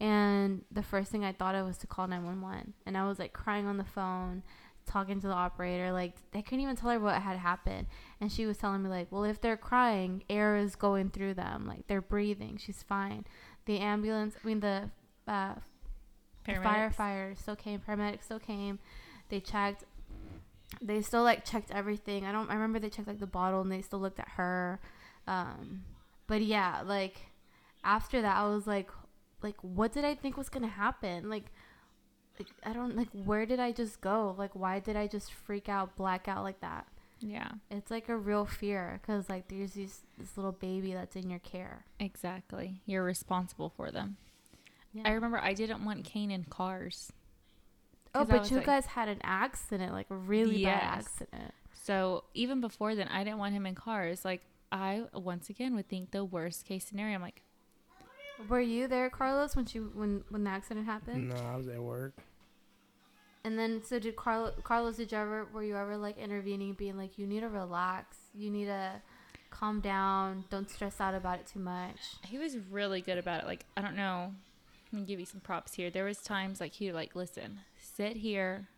And 0.00 0.64
the 0.72 0.82
first 0.82 1.12
thing 1.12 1.24
I 1.24 1.32
thought 1.32 1.54
of 1.54 1.66
was 1.66 1.76
to 1.78 1.86
call 1.86 2.06
911. 2.06 2.72
And 2.86 2.96
I 2.96 3.06
was 3.06 3.18
like 3.18 3.34
crying 3.34 3.66
on 3.66 3.76
the 3.76 3.84
phone 3.84 4.42
talking 4.86 5.20
to 5.20 5.28
the 5.28 5.32
operator 5.32 5.92
like 5.92 6.14
they 6.32 6.42
couldn't 6.42 6.60
even 6.60 6.76
tell 6.76 6.90
her 6.90 6.98
what 6.98 7.20
had 7.20 7.38
happened. 7.38 7.86
And 8.20 8.30
she 8.30 8.46
was 8.46 8.56
telling 8.56 8.82
me 8.82 8.88
like 8.88 9.08
well 9.10 9.24
if 9.24 9.40
they're 9.40 9.56
crying 9.56 10.24
air 10.28 10.56
is 10.56 10.76
going 10.76 11.10
through 11.10 11.34
them. 11.34 11.66
Like 11.66 11.86
they're 11.86 12.00
breathing. 12.00 12.58
She's 12.58 12.82
fine. 12.82 13.24
The 13.66 13.78
ambulance 13.78 14.34
i 14.42 14.46
mean 14.46 14.60
the 14.60 14.90
uh 15.28 15.54
the 16.46 16.52
firefighters 16.52 17.38
still 17.38 17.56
came 17.56 17.80
paramedics 17.80 18.24
still 18.24 18.40
came. 18.40 18.78
They 19.28 19.40
checked. 19.40 19.84
They 20.80 21.02
still 21.02 21.22
like 21.22 21.44
checked 21.44 21.70
everything. 21.70 22.24
I 22.24 22.32
don't 22.32 22.50
i 22.50 22.54
remember 22.54 22.78
they 22.78 22.90
checked 22.90 23.08
like 23.08 23.20
the 23.20 23.26
bottle 23.26 23.60
and 23.60 23.70
they 23.70 23.82
still 23.82 24.00
looked 24.00 24.18
at 24.18 24.28
her. 24.30 24.80
Um 25.26 25.84
but 26.26 26.42
yeah 26.42 26.82
like 26.84 27.16
after 27.82 28.20
that 28.20 28.36
i 28.36 28.46
was 28.46 28.66
like 28.66 28.90
like 29.42 29.56
what 29.62 29.90
did 29.90 30.04
i 30.04 30.14
think 30.14 30.36
was 30.36 30.48
gonna 30.48 30.68
happen? 30.68 31.28
Like 31.28 31.40
like 31.40 31.52
I 32.64 32.72
don't 32.72 32.96
like 32.96 33.08
where 33.24 33.46
did 33.46 33.60
I 33.60 33.72
just 33.72 34.00
go? 34.00 34.34
Like 34.38 34.54
why 34.54 34.78
did 34.80 34.96
I 34.96 35.06
just 35.06 35.32
freak 35.32 35.68
out, 35.68 35.96
black 35.96 36.28
out 36.28 36.42
like 36.44 36.60
that? 36.60 36.86
Yeah, 37.22 37.50
It's 37.70 37.90
like 37.90 38.08
a 38.08 38.16
real 38.16 38.46
fear 38.46 38.98
because 39.02 39.28
like 39.28 39.48
there's 39.48 39.72
these 39.72 40.00
this 40.16 40.36
little 40.38 40.52
baby 40.52 40.94
that's 40.94 41.16
in 41.16 41.28
your 41.28 41.38
care. 41.40 41.84
exactly. 41.98 42.80
You're 42.86 43.04
responsible 43.04 43.68
for 43.68 43.90
them. 43.90 44.16
Yeah. 44.94 45.02
I 45.04 45.10
remember 45.12 45.38
I 45.38 45.52
didn't 45.52 45.84
want 45.84 46.04
Kane 46.04 46.30
in 46.30 46.44
cars. 46.44 47.12
oh, 48.14 48.20
'cause 48.24 48.30
I 48.30 48.38
but 48.38 48.50
you 48.50 48.56
like- 48.58 48.66
guys 48.66 48.86
had 48.86 49.08
an 49.08 49.20
accident, 49.22 49.92
like 49.92 50.10
a 50.10 50.16
really 50.16 50.64
bad 50.64 50.82
Yes. 50.82 51.06
accident. 51.06 51.54
So 51.74 52.24
even 52.34 52.60
before 52.60 52.94
then, 52.94 53.08
I 53.08 53.22
didn't 53.24 53.38
want 53.38 53.54
him 53.54 53.66
in 53.66 53.74
cars. 53.74 54.24
Like 54.24 54.42
I 54.72 55.04
once 55.12 55.50
again 55.50 55.74
would 55.74 55.88
think 55.88 56.12
the 56.12 56.24
worst 56.24 56.64
case 56.64 56.86
scenario. 56.86 57.16
I'm 57.16 57.22
like, 57.22 57.42
Were 58.48 58.60
you 58.60 58.88
there, 58.88 59.10
Carlos, 59.10 59.54
when 59.54 59.66
she 59.66 59.78
when 59.80 60.24
when 60.30 60.44
the 60.44 60.50
accident 60.50 60.86
happened? 60.86 61.28
No, 61.28 61.36
I 61.36 61.56
was 61.56 61.68
at 61.68 61.78
work. 61.82 62.14
And 63.44 63.58
then 63.58 63.82
so 63.82 63.98
did 63.98 64.16
Carlos? 64.16 64.54
Carlos, 64.62 64.96
did 64.96 65.12
you 65.12 65.18
ever 65.18 65.46
were 65.52 65.62
you 65.62 65.76
ever 65.76 65.96
like 65.96 66.18
intervening, 66.18 66.74
being 66.74 66.96
like, 66.96 67.18
you 67.18 67.26
need 67.26 67.40
to 67.40 67.48
relax, 67.48 68.16
you 68.34 68.50
need 68.50 68.66
to 68.66 69.00
calm 69.50 69.80
down, 69.80 70.44
don't 70.50 70.70
stress 70.70 71.00
out 71.00 71.14
about 71.14 71.40
it 71.40 71.46
too 71.46 71.58
much. 71.58 71.98
he 72.24 72.38
was 72.38 72.56
really 72.70 73.00
good 73.00 73.18
about 73.18 73.42
it. 73.42 73.46
Like 73.46 73.64
I 73.76 73.82
don't 73.82 73.96
know. 73.96 74.34
Me 74.92 75.02
give 75.02 75.20
you 75.20 75.26
some 75.26 75.40
props 75.40 75.74
here. 75.74 75.90
There 75.90 76.04
was 76.04 76.18
times 76.18 76.60
like 76.60 76.72
he 76.72 76.92
like 76.92 77.14
listen, 77.14 77.60
sit 77.80 78.16
here. 78.16 78.68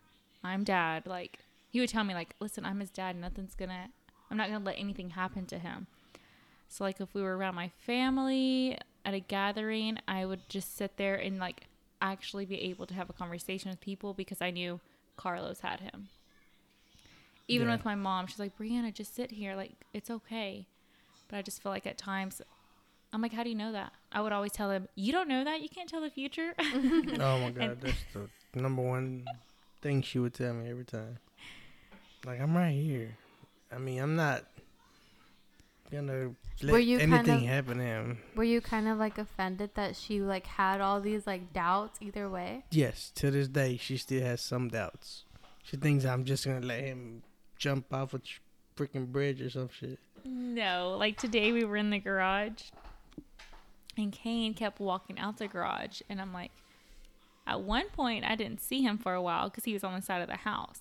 I'm 0.45 0.65
dad. 0.65 1.07
Like 1.07 1.39
he 1.71 1.81
would 1.81 1.89
tell 1.89 2.05
me 2.05 2.15
like, 2.15 2.35
listen, 2.39 2.65
I'm 2.65 2.81
his 2.81 2.91
dad. 2.91 3.17
Nothing's 3.17 3.55
gonna. 3.55 3.89
I'm 4.31 4.37
not 4.37 4.49
gonna 4.49 4.65
let 4.65 4.79
anything 4.79 5.11
happen 5.11 5.47
to 5.47 5.59
him. 5.59 5.87
So 6.69 6.85
like 6.85 7.01
if 7.01 7.15
we 7.15 7.23
were 7.23 7.37
around 7.37 7.55
my 7.55 7.69
family 7.69 8.79
at 9.05 9.15
a 9.15 9.21
gathering, 9.21 9.99
I 10.07 10.25
would 10.25 10.49
just 10.49 10.77
sit 10.77 10.97
there 10.97 11.17
and 11.17 11.39
like 11.39 11.67
actually 12.03 12.45
be 12.45 12.61
able 12.63 12.87
to 12.87 12.95
have 12.95 13.09
a 13.09 13.13
conversation 13.15 13.71
with 13.71 13.81
people 13.81 14.13
because 14.13 14.43
I 14.43 14.51
knew 14.51 14.81
Carlos 15.17 15.61
had 15.61 15.81
him. 15.81 16.09
Even 17.49 17.69
Yeah. 17.69 17.75
with 17.77 17.85
my 17.85 17.95
mom, 17.95 18.27
she's 18.27 18.39
like, 18.39 18.57
Brianna, 18.59 18.93
just 18.93 19.15
sit 19.15 19.31
here. 19.31 19.55
Like 19.57 19.73
it's 19.95 20.11
okay. 20.11 20.67
But 21.29 21.37
I 21.37 21.43
just 21.43 21.63
feel 21.63 21.73
like 21.73 21.87
at 21.87 21.97
times 21.99 22.43
I'm 23.13 23.21
like, 23.23 23.33
how 23.33 23.43
do 23.43 23.49
you 23.51 23.55
know 23.55 23.73
that? 23.73 23.93
I 24.11 24.21
would 24.21 24.33
always 24.33 24.53
tell 24.53 24.71
him, 24.71 24.89
you 24.95 25.13
don't 25.13 25.29
know 25.29 25.45
that. 25.45 25.61
You 25.63 25.69
can't 25.69 25.89
tell 25.89 26.01
the 26.01 26.11
future. 26.11 26.55
oh 26.61 27.39
my 27.39 27.51
god, 27.55 27.81
that's 27.81 28.05
the 28.13 28.29
number 28.61 28.83
one 28.83 29.25
thing 29.81 30.03
she 30.03 30.19
would 30.19 30.35
tell 30.35 30.55
me 30.55 30.69
every 30.71 30.85
time. 30.85 31.19
Like 32.27 32.41
I'm 32.41 32.57
right 32.57 32.73
here. 32.75 33.17
I 33.75 33.79
mean, 33.79 33.99
I'm 34.01 34.17
not 34.17 34.45
gonna 35.93 36.31
let 36.63 36.73
Were 36.73 36.79
you 36.79 36.99
kind 36.99 37.29
of- 37.29 37.43
happen 37.43 37.79
to 37.79 37.85
him. 37.85 38.19
Were 38.35 38.45
you 38.45 38.61
kind 38.61 38.89
of 38.89 38.99
like 38.99 39.19
offended 39.19 39.71
that 39.75 39.95
she 39.97 40.21
like 40.21 40.47
had 40.47 40.81
all 40.81 41.01
these 41.01 41.27
like 41.27 41.53
doubts 41.53 41.99
either 42.01 42.29
way? 42.29 42.65
Yes, 42.71 43.11
to 43.17 43.31
this 43.31 43.49
day, 43.49 43.77
she 43.77 43.97
still 43.97 44.23
has 44.23 44.41
some 44.41 44.69
doubts. 44.69 45.25
She 45.63 45.77
thinks 45.77 46.05
I'm 46.05 46.25
just 46.25 46.45
gonna 46.45 46.65
let 46.67 46.81
him 46.83 47.23
jump 47.59 47.93
off 47.93 48.15
a 48.15 48.19
tr- 48.19 48.41
freaking 48.77 49.07
bridge 49.13 49.41
or 49.41 49.51
some 49.51 49.69
shit. 49.69 49.99
no, 50.25 50.97
like 50.99 51.19
today 51.19 51.53
we 51.53 51.65
were 51.65 51.77
in 51.77 51.91
the 51.91 51.99
garage 51.99 52.63
and 53.97 54.11
Kane 54.13 54.55
kept 54.55 54.81
walking 54.81 55.19
out 55.19 55.37
the 55.39 55.47
garage. 55.49 56.01
And 56.09 56.21
I'm 56.21 56.33
like, 56.33 56.51
at 57.47 57.61
one 57.61 57.89
point, 57.91 58.25
I 58.25 58.37
didn't 58.37 58.61
see 58.61 58.83
him 58.83 58.97
for 58.99 59.13
a 59.15 59.21
while 59.23 59.51
because 59.51 59.65
he 59.65 59.73
was 59.75 59.85
on 59.85 59.95
the 59.95 60.01
side 60.03 60.23
of 60.23 60.29
the 60.29 60.37
house. 60.37 60.81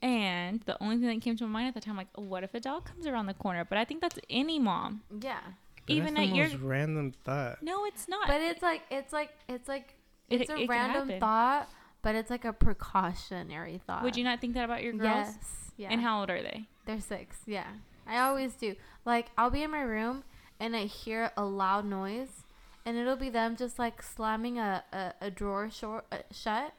And 0.00 0.60
the 0.62 0.80
only 0.82 0.96
thing 0.96 1.06
that 1.08 1.20
came 1.22 1.36
to 1.36 1.44
my 1.46 1.50
mind 1.60 1.68
at 1.68 1.74
the 1.74 1.80
time, 1.80 1.96
like, 1.96 2.06
oh, 2.14 2.22
what 2.22 2.44
if 2.44 2.54
a 2.54 2.60
dog 2.60 2.84
comes 2.84 3.06
around 3.06 3.26
the 3.26 3.34
corner? 3.34 3.64
But 3.64 3.78
I 3.78 3.84
think 3.84 4.00
that's 4.00 4.18
any 4.30 4.58
mom. 4.58 5.02
Yeah. 5.22 5.40
But 5.86 5.92
Even 5.94 6.14
that's 6.14 6.26
at 6.28 6.30
the 6.30 6.36
your 6.36 6.48
most 6.50 6.60
random 6.62 7.12
thought. 7.24 7.62
no, 7.62 7.84
it's 7.84 8.08
not. 8.08 8.28
But 8.28 8.40
it's 8.40 8.62
like 8.62 8.82
it's 8.90 9.12
like 9.12 9.30
it's 9.48 9.68
like 9.68 9.94
It- 10.30 10.42
it's 10.42 10.50
it 10.50 10.54
a 10.54 10.56
could 10.58 10.68
random 10.68 11.18
thought, 11.18 11.68
but 12.02 12.14
it's 12.14 12.30
like 12.30 12.44
a 12.44 12.52
precautionary 12.52 13.80
thought. 13.86 14.02
Would 14.02 14.16
you 14.16 14.24
not 14.24 14.40
think 14.40 14.54
that 14.54 14.64
about 14.64 14.82
your 14.82 14.92
girls? 14.92 15.26
Yes. 15.28 15.72
Yeah. 15.76 15.88
And 15.90 16.00
how 16.00 16.20
old 16.20 16.30
are 16.30 16.42
they? 16.42 16.66
They're 16.86 17.00
six. 17.00 17.38
Yeah. 17.46 17.66
I 18.06 18.18
always 18.20 18.54
do. 18.54 18.74
Like 19.04 19.26
I'll 19.36 19.50
be 19.50 19.62
in 19.62 19.70
my 19.70 19.80
room 19.82 20.24
and 20.60 20.74
I 20.76 20.84
hear 20.84 21.30
a 21.36 21.44
loud 21.44 21.84
noise, 21.84 22.44
and 22.84 22.96
it'll 22.96 23.16
be 23.16 23.30
them 23.30 23.56
just 23.56 23.78
like 23.78 24.02
slamming 24.02 24.58
a 24.58 24.84
a, 24.92 25.12
a 25.22 25.30
drawer 25.30 25.70
short 25.70 26.04
uh, 26.12 26.18
shut. 26.30 26.72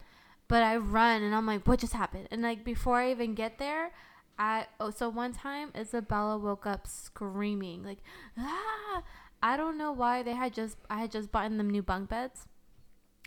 But 0.49 0.63
I 0.63 0.75
run 0.75 1.23
and 1.23 1.33
I'm 1.33 1.45
like, 1.45 1.65
what 1.65 1.79
just 1.79 1.93
happened? 1.93 2.27
And 2.31 2.41
like 2.41 2.65
before 2.65 2.97
I 2.97 3.11
even 3.11 3.35
get 3.35 3.57
there, 3.57 3.91
I 4.37 4.67
oh 4.79 4.89
so 4.89 5.07
one 5.07 5.31
time 5.31 5.71
Isabella 5.77 6.37
woke 6.37 6.65
up 6.65 6.87
screaming 6.87 7.83
like, 7.83 7.99
ah! 8.37 9.03
I 9.41 9.55
don't 9.55 9.77
know 9.77 9.91
why 9.91 10.23
they 10.23 10.33
had 10.33 10.53
just 10.53 10.77
I 10.89 10.99
had 10.99 11.11
just 11.11 11.31
bought 11.31 11.49
them 11.55 11.69
new 11.69 11.81
bunk 11.81 12.09
beds, 12.09 12.47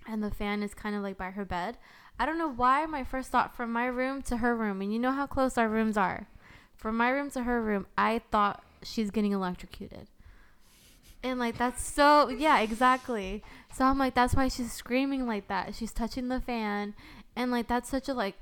and 0.07 0.23
the 0.23 0.31
fan 0.31 0.63
is 0.63 0.75
kind 0.75 0.95
of 0.95 1.03
like 1.03 1.17
by 1.17 1.31
her 1.31 1.45
bed. 1.45 1.79
I 2.19 2.27
don't 2.27 2.39
know 2.39 2.51
why 2.51 2.85
my 2.87 3.05
first 3.05 3.31
thought 3.31 3.57
from 3.57 3.73
my 3.73 3.87
room 3.87 4.21
to 4.23 4.39
her 4.39 4.55
room, 4.55 4.83
and 4.83 4.93
you 4.93 4.99
know 4.99 5.13
how 5.13 5.27
close 5.27 5.57
our 5.57 5.69
rooms 5.69 5.97
are. 5.97 6.29
From 6.77 6.97
my 6.97 7.09
room 7.09 7.31
to 7.31 7.45
her 7.45 7.63
room, 7.63 7.87
I 7.97 8.21
thought 8.31 8.63
she's 8.83 9.11
getting 9.11 9.33
electrocuted. 9.33 10.09
And 11.23 11.39
like 11.39 11.57
that's 11.59 11.83
so 11.87 12.29
yeah, 12.29 12.61
exactly. 12.61 13.43
So 13.73 13.85
I'm 13.85 13.99
like 13.99 14.15
that's 14.15 14.35
why 14.35 14.49
she's 14.49 14.73
screaming 14.73 15.27
like 15.27 15.49
that. 15.49 15.75
She's 15.75 15.93
touching 15.93 16.29
the 16.29 16.41
fan 16.41 16.95
and 17.37 17.51
like 17.51 17.69
that's 17.69 17.89
such 17.89 18.09
a 18.09 18.15
like 18.15 18.37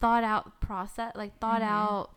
thought 0.00 0.24
out 0.24 0.60
process, 0.60 1.12
like 1.16 1.38
thought 1.38 1.60
Mhm. 1.62 1.66
out 1.68 2.10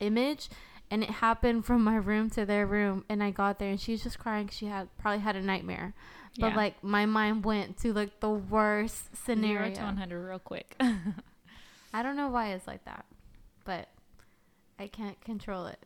image 0.00 0.48
and 0.90 1.02
it 1.02 1.10
happened 1.10 1.64
from 1.64 1.82
my 1.84 1.96
room 1.96 2.30
to 2.30 2.44
their 2.46 2.66
room 2.66 3.04
and 3.08 3.22
I 3.22 3.30
got 3.30 3.58
there 3.58 3.70
and 3.70 3.80
she's 3.80 4.02
just 4.02 4.18
crying. 4.18 4.48
she 4.48 4.66
had 4.66 4.88
probably 4.98 5.20
had 5.20 5.36
a 5.36 5.42
nightmare. 5.42 5.94
But 6.38 6.50
Yeah. 6.52 6.56
like 6.56 6.82
my 6.84 7.04
mind 7.04 7.44
went 7.44 7.76
to 7.78 7.92
like 7.92 8.20
the 8.20 8.30
worst 8.30 9.14
Zero 9.26 9.36
scenario. 9.36 9.74
to 9.74 9.82
100 9.82 10.22
real 10.28 10.38
quick. 10.38 10.76
I 11.94 12.02
don't 12.02 12.16
know 12.16 12.28
why 12.28 12.52
it's 12.52 12.66
like 12.66 12.84
that, 12.86 13.04
but 13.64 13.88
I 14.78 14.86
can't 14.86 15.20
control 15.22 15.66
it. 15.66 15.78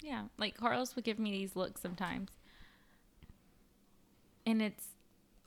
Yeah, 0.00 0.24
like 0.38 0.56
Carlos 0.56 0.96
would 0.96 1.04
give 1.04 1.18
me 1.20 1.30
these 1.30 1.54
looks 1.54 1.80
sometimes. 1.80 2.30
And 4.46 4.60
it's 4.62 4.88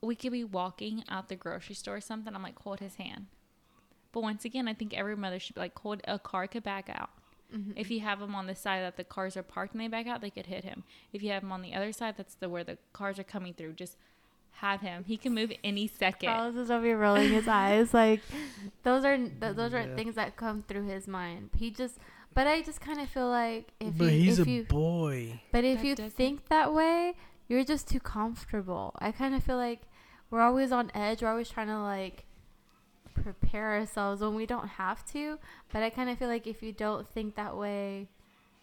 we 0.02 0.14
could 0.14 0.32
be 0.32 0.44
walking 0.44 1.02
out 1.08 1.28
the 1.28 1.36
grocery 1.36 1.74
store 1.74 1.96
or 1.96 2.00
something, 2.00 2.34
I'm 2.34 2.42
like, 2.42 2.58
hold 2.58 2.80
his 2.80 2.96
hand. 2.96 3.26
But 4.12 4.22
once 4.22 4.44
again, 4.44 4.68
I 4.68 4.74
think 4.74 4.94
every 4.94 5.16
mother 5.16 5.38
should 5.38 5.54
be 5.54 5.60
like, 5.60 5.78
hold 5.78 6.00
a 6.06 6.18
car 6.18 6.46
could 6.46 6.62
back 6.62 6.88
out. 6.88 7.10
Mm-hmm. 7.54 7.72
If 7.76 7.90
you 7.90 8.00
have 8.00 8.20
him 8.20 8.34
on 8.34 8.46
the 8.46 8.54
side 8.54 8.82
that 8.82 8.96
the 8.96 9.04
cars 9.04 9.36
are 9.36 9.42
parked 9.42 9.72
and 9.72 9.80
they 9.80 9.88
back 9.88 10.06
out, 10.06 10.20
they 10.20 10.30
could 10.30 10.46
hit 10.46 10.64
him. 10.64 10.84
If 11.12 11.22
you 11.22 11.30
have 11.30 11.42
him 11.42 11.52
on 11.52 11.62
the 11.62 11.74
other 11.74 11.92
side, 11.92 12.14
that's 12.16 12.34
the 12.34 12.48
where 12.48 12.64
the 12.64 12.78
cars 12.92 13.18
are 13.18 13.24
coming 13.24 13.54
through. 13.54 13.74
Just 13.74 13.96
have 14.52 14.80
him. 14.80 15.04
He 15.06 15.16
can 15.16 15.34
move 15.34 15.52
any 15.62 15.86
second. 15.86 16.28
Carlos 16.30 16.56
is 16.56 16.70
over 16.70 16.84
here 16.86 16.96
rolling 16.98 17.30
his 17.30 17.46
eyes. 17.48 17.92
Like 17.94 18.20
those 18.84 19.04
are 19.04 19.16
th- 19.16 19.30
those 19.54 19.74
are 19.74 19.82
Yeah. 19.82 19.94
things 19.94 20.14
that 20.14 20.36
come 20.36 20.64
through 20.66 20.86
his 20.86 21.06
mind. 21.06 21.50
He 21.56 21.70
just, 21.70 21.98
but 22.34 22.46
I 22.46 22.62
just 22.62 22.80
kind 22.80 23.00
of 23.00 23.08
feel 23.08 23.28
like 23.28 23.72
if 23.80 23.96
but 23.96 24.04
you, 24.06 24.10
he's 24.10 24.38
if 24.38 24.46
a 24.46 24.50
you, 24.50 24.62
boy. 24.64 25.40
but 25.52 25.64
if 25.64 25.78
That 25.78 25.86
you 25.86 25.94
doesn't- 25.94 26.12
think 26.16 26.48
that 26.48 26.72
way, 26.74 27.14
you're 27.48 27.64
just 27.64 27.88
too 27.88 28.00
comfortable. 28.00 28.94
I 28.98 29.12
kind 29.12 29.34
of 29.34 29.42
feel 29.42 29.56
like 29.56 29.82
we're 30.30 30.40
always 30.40 30.72
on 30.72 30.90
edge. 30.94 31.22
We're 31.22 31.28
always 31.28 31.48
trying 31.48 31.68
to 31.68 31.80
like 31.80 32.24
prepare 33.14 33.74
ourselves 33.74 34.20
when 34.20 34.34
we 34.34 34.46
don't 34.46 34.68
have 34.68 35.04
to. 35.12 35.38
But 35.72 35.82
I 35.82 35.90
kind 35.90 36.10
of 36.10 36.18
feel 36.18 36.28
like 36.28 36.46
if 36.46 36.62
you 36.62 36.72
don't 36.72 37.08
think 37.08 37.36
that 37.36 37.56
way, 37.56 38.08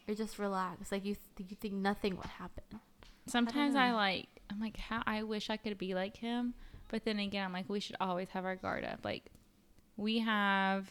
you're 0.06 0.18
just 0.18 0.40
relaxed. 0.40 0.92
Like 0.92 1.06
you, 1.06 1.16
th- 1.38 1.50
you 1.50 1.58
think 1.60 1.74
nothing 1.74 2.18
would 2.18 2.26
happen. 2.26 2.80
Sometimes 3.26 3.76
know. 3.76 3.82
I, 3.82 3.92
like 3.92 4.28
I'm 4.52 4.60
like 4.60 4.78
how 4.78 5.02
I 5.06 5.24
wish 5.24 5.50
I 5.50 5.58
could 5.58 5.78
be 5.78 5.94
like 5.94 6.18
him, 6.18 6.54
but 6.90 7.06
then 7.06 7.20
again 7.20 7.46
I'm 7.46 7.54
like 7.54 7.70
we 7.70 7.80
should 7.80 7.96
always 8.02 8.30
have 8.30 8.44
our 8.44 8.58
guard 8.58 8.84
up. 8.84 9.00
Like 9.04 9.24
we 9.96 10.20
have 10.20 10.90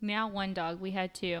now 0.00 0.28
one 0.28 0.54
dog. 0.54 0.80
We 0.80 0.92
had 0.92 1.14
two. 1.14 1.40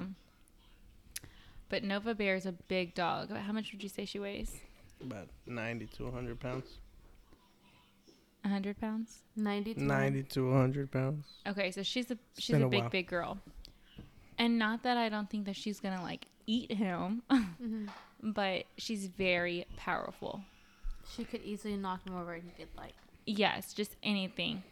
But 1.68 1.82
Nova 1.82 2.14
Bear 2.14 2.36
is 2.36 2.46
a 2.46 2.52
big 2.52 2.94
dog. 2.94 3.30
How 3.30 3.52
much 3.52 3.72
would 3.72 3.82
you 3.82 3.88
say 3.88 4.04
she 4.04 4.18
weighs? 4.18 4.60
About 5.02 5.28
90 5.46 5.86
to 5.86 6.04
100 6.04 6.40
pounds. 6.40 6.78
100 8.42 8.80
pounds? 8.80 9.22
Ninety. 9.34 9.74
To 9.74 9.82
90 9.82 10.22
to 10.24 10.50
100 10.50 10.90
pounds. 10.92 11.26
Okay, 11.46 11.70
so 11.70 11.82
she's 11.82 12.10
a 12.10 12.18
she's 12.38 12.56
a 12.56 12.64
a 12.64 12.68
big 12.68 12.80
while. 12.82 12.90
big 12.90 13.06
girl. 13.08 13.38
And 14.38 14.58
not 14.58 14.82
that 14.84 14.96
I 14.96 15.08
don't 15.08 15.28
think 15.28 15.46
that 15.46 15.56
she's 15.56 15.80
going 15.80 15.96
to 15.96 16.02
like 16.02 16.26
eat 16.46 16.70
him, 16.72 17.22
Mhm. 17.30 17.88
but 18.22 18.64
she's 18.78 19.06
very 19.08 19.66
powerful. 19.76 20.42
She 21.16 21.24
could 21.24 21.42
easily 21.42 21.76
knock 21.76 22.06
him 22.06 22.16
over 22.16 22.34
and 22.34 22.44
he 22.44 22.50
could 22.64 22.74
like. 22.76 22.94
Yes, 23.26 23.72
just 23.74 23.96
anything. 24.02 24.62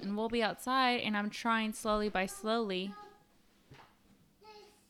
And 0.00 0.16
we'll 0.16 0.28
be 0.30 0.42
outside, 0.42 1.00
and 1.00 1.16
I'm 1.16 1.28
trying 1.30 1.72
slowly 1.74 2.08
by 2.08 2.26
slowly 2.26 2.92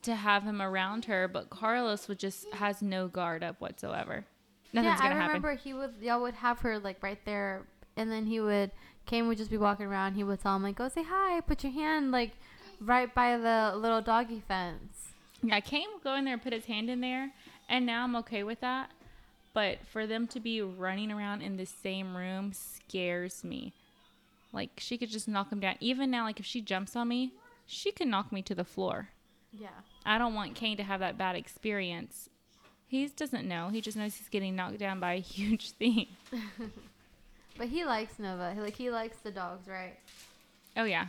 to 0.03 0.15
have 0.15 0.45
him 0.45 0.63
around 0.63 1.07
her, 1.07 1.27
but 1.27 1.51
Carlos 1.51 2.07
would 2.09 2.19
just 2.19 2.47
has 2.55 2.81
no 2.83 3.09
guard 3.09 3.43
up 3.43 3.61
whatsoever. 3.61 4.25
Nothing's 4.73 4.99
yeah, 4.99 5.07
I 5.07 5.09
gonna 5.09 5.21
happen. 5.21 5.43
remember 5.43 5.55
he 5.55 5.75
would 5.75 5.95
y'all 6.01 6.21
would 6.21 6.35
have 6.35 6.61
her 6.61 6.79
like 6.79 7.03
right 7.03 7.23
there, 7.25 7.63
and 7.97 8.11
then 8.11 8.27
he 8.27 8.41
would 8.41 8.71
Kane 9.07 9.27
would 9.29 9.39
just 9.39 9.51
be 9.51 9.57
walking 9.57 9.87
around. 9.87 10.15
He 10.15 10.25
would 10.25 10.41
tell 10.41 10.55
him 10.57 10.63
like, 10.63 10.77
"Go 10.77 10.89
say 10.89 11.03
hi. 11.03 11.41
Put 11.41 11.65
your 11.65 11.73
hand 11.73 12.13
like 12.13 12.33
right 12.81 13.13
by 13.15 13.37
the 13.39 13.75
little 13.77 14.03
doggy 14.03 14.43
fence." 14.47 15.13
Yeah, 15.43 15.61
Kane 15.61 15.87
would 15.95 16.03
go 16.03 16.15
in 16.15 16.25
there 16.25 16.35
and 16.35 16.43
put 16.43 16.53
his 16.53 16.67
hand 16.67 16.91
in 16.91 17.01
there, 17.01 17.31
and 17.69 17.87
now 17.87 18.05
I'm 18.05 18.17
okay 18.17 18.43
with 18.43 18.61
that. 18.61 18.91
But 19.55 19.79
for 19.87 20.07
them 20.07 20.27
to 20.29 20.41
be 20.41 20.61
running 20.61 21.11
around 21.11 21.43
in 21.43 21.57
the 21.57 21.65
same 21.65 22.17
room 22.17 22.53
scares 22.53 23.43
me. 23.43 23.73
Like 24.53 24.71
she 24.77 24.99
could 24.99 25.11
just 25.11 25.29
knock 25.29 25.51
him 25.51 25.61
down. 25.61 25.77
Even 25.81 26.11
now, 26.11 26.25
like 26.25 26.41
if 26.41 26.47
she 26.47 26.61
jumps 26.61 26.95
on 26.95 27.09
me, 27.09 27.33
she 27.67 27.91
can 27.93 28.11
knock 28.11 28.31
me 28.31 28.43
to 28.43 28.55
the 28.55 28.65
floor. 28.65 29.09
Yeah. 29.53 29.69
I 30.05 30.19
don't 30.19 30.35
want 30.35 30.55
Kane 30.55 30.77
to 30.77 30.83
have 30.83 31.01
that 31.01 31.19
bad 31.19 31.37
experience. 31.37 32.29
He 32.89 33.07
doesn't 33.07 33.47
know. 33.47 33.69
He 33.69 33.81
just 33.81 33.97
knows 33.97 34.17
he's 34.17 34.29
getting 34.29 34.57
knocked 34.57 34.79
down 34.79 34.99
by 34.99 35.13
a 35.13 35.21
huge 35.21 35.73
thing. 35.73 36.09
But 37.59 37.67
he 37.67 37.85
likes 37.85 38.21
Nova. 38.21 38.55
He, 38.55 38.61
like 38.61 38.77
he 38.77 38.89
likes 38.89 39.19
the 39.19 39.33
dogs, 39.33 39.67
right? 39.67 39.99
Oh 40.77 40.85
yeah. 40.85 41.09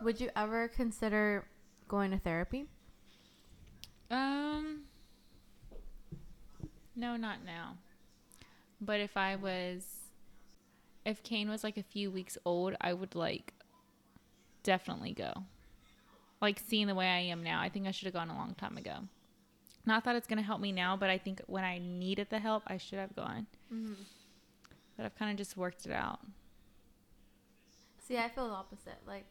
Would 0.00 0.20
you 0.20 0.30
ever 0.36 0.68
consider 0.68 1.44
going 1.88 2.12
to 2.12 2.18
therapy? 2.18 2.66
Um. 4.08 4.82
No, 6.94 7.16
not 7.16 7.44
now. 7.44 7.76
But 8.80 9.00
if 9.00 9.16
I 9.16 9.34
was, 9.34 9.84
if 11.04 11.22
Kane 11.24 11.50
was 11.50 11.64
like 11.64 11.76
a 11.76 11.82
few 11.82 12.10
weeks 12.10 12.38
old, 12.44 12.76
I 12.80 12.92
would 12.92 13.16
like 13.16 13.52
definitely 14.62 15.12
go. 15.12 15.32
Like 16.40 16.60
seeing 16.64 16.86
the 16.86 16.94
way 16.94 17.08
I 17.08 17.18
am 17.18 17.42
now, 17.42 17.60
I 17.60 17.68
think 17.68 17.88
I 17.88 17.90
should 17.90 18.06
have 18.06 18.14
gone 18.14 18.30
a 18.30 18.36
long 18.36 18.54
time 18.54 18.76
ago. 18.78 19.00
Not 19.86 20.04
that 20.04 20.16
it's 20.16 20.26
gonna 20.26 20.42
help 20.42 20.60
me 20.60 20.72
now, 20.72 20.96
but 20.96 21.10
I 21.10 21.18
think 21.18 21.40
when 21.46 21.64
I 21.64 21.78
needed 21.78 22.28
the 22.30 22.38
help, 22.38 22.62
I 22.66 22.76
should 22.76 22.98
have 22.98 23.14
gone. 23.16 23.46
Mm-hmm. 23.72 23.94
But 24.96 25.06
I've 25.06 25.18
kind 25.18 25.30
of 25.30 25.36
just 25.36 25.56
worked 25.56 25.86
it 25.86 25.92
out. 25.92 26.20
See, 28.06 28.18
I 28.18 28.28
feel 28.28 28.48
the 28.48 28.54
opposite. 28.54 28.98
Like, 29.06 29.24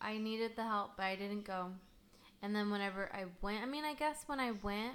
I 0.00 0.18
needed 0.18 0.56
the 0.56 0.64
help, 0.64 0.96
but 0.96 1.04
I 1.04 1.16
didn't 1.16 1.44
go. 1.44 1.70
And 2.42 2.54
then 2.54 2.70
whenever 2.70 3.10
I 3.14 3.24
went, 3.40 3.62
I 3.62 3.66
mean, 3.66 3.84
I 3.84 3.94
guess 3.94 4.24
when 4.26 4.40
I 4.40 4.52
went, 4.62 4.94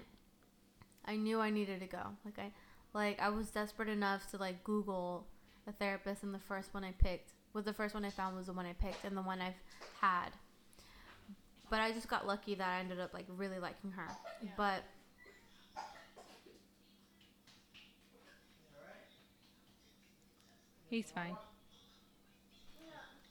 I 1.05 1.16
knew 1.16 1.39
I 1.39 1.49
needed 1.49 1.80
to 1.80 1.88
go. 1.88 2.03
Like 2.24 2.38
I, 2.38 2.51
like 2.93 3.20
I 3.20 3.30
was 3.30 3.49
desperate 3.49 3.89
enough 3.89 4.30
to 4.32 4.38
like 4.38 4.64
Google 4.64 5.26
a 5.68 5.72
therapist, 5.72 6.24
and 6.24 6.34
the 6.34 6.39
first 6.39 6.74
one 6.74 6.84
I 6.84 6.91
picked 6.91 7.34
was 7.53 7.66
the 7.66 7.74
first 7.74 7.93
one 7.93 8.05
I 8.05 8.09
found 8.09 8.38
was 8.38 8.47
the 8.47 8.53
one 8.53 8.66
I 8.66 8.74
picked, 8.74 9.03
and 9.03 9.18
the 9.18 9.22
one 9.22 9.41
I've 9.41 9.53
had 9.99 10.30
but 11.72 11.80
I 11.80 11.94
just 11.94 12.10
got 12.10 12.28
lucky 12.28 12.54
that 12.56 12.68
I 12.68 12.80
ended 12.82 13.00
up 13.00 13.14
like 13.14 13.26
really 13.30 13.58
liking 13.58 13.92
her. 13.92 14.08
Yeah. 14.44 14.50
But 14.58 14.84
he's 20.90 21.10
fine. 21.10 21.38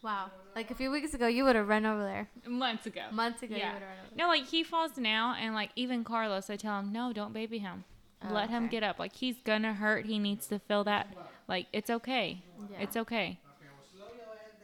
Wow. 0.02 0.30
Like 0.56 0.70
a 0.70 0.74
few 0.74 0.90
weeks 0.90 1.12
ago, 1.12 1.26
you 1.26 1.44
would 1.44 1.54
have 1.54 1.68
run 1.68 1.84
over 1.84 2.02
there. 2.02 2.30
Months 2.46 2.86
ago. 2.86 3.02
Months 3.12 3.42
ago, 3.42 3.54
yeah. 3.54 3.74
No, 4.16 4.28
like 4.28 4.46
he 4.46 4.64
falls 4.64 4.96
now, 4.96 5.36
and 5.38 5.54
like 5.54 5.70
even 5.76 6.02
Carlos, 6.02 6.48
I 6.48 6.56
tell 6.56 6.78
him, 6.80 6.90
no, 6.90 7.12
don't 7.12 7.34
baby 7.34 7.58
him. 7.58 7.84
Oh, 8.24 8.32
Let 8.32 8.44
okay. 8.44 8.54
him 8.54 8.68
get 8.68 8.82
up. 8.82 8.98
Like 8.98 9.14
he's 9.14 9.36
gonna 9.44 9.74
hurt. 9.74 10.06
He 10.06 10.18
needs 10.18 10.46
to 10.46 10.58
feel 10.58 10.82
that. 10.84 11.14
Like 11.46 11.66
it's 11.74 11.90
okay. 11.90 12.42
Yeah. 12.72 12.78
It's 12.80 12.96
okay. 12.96 13.38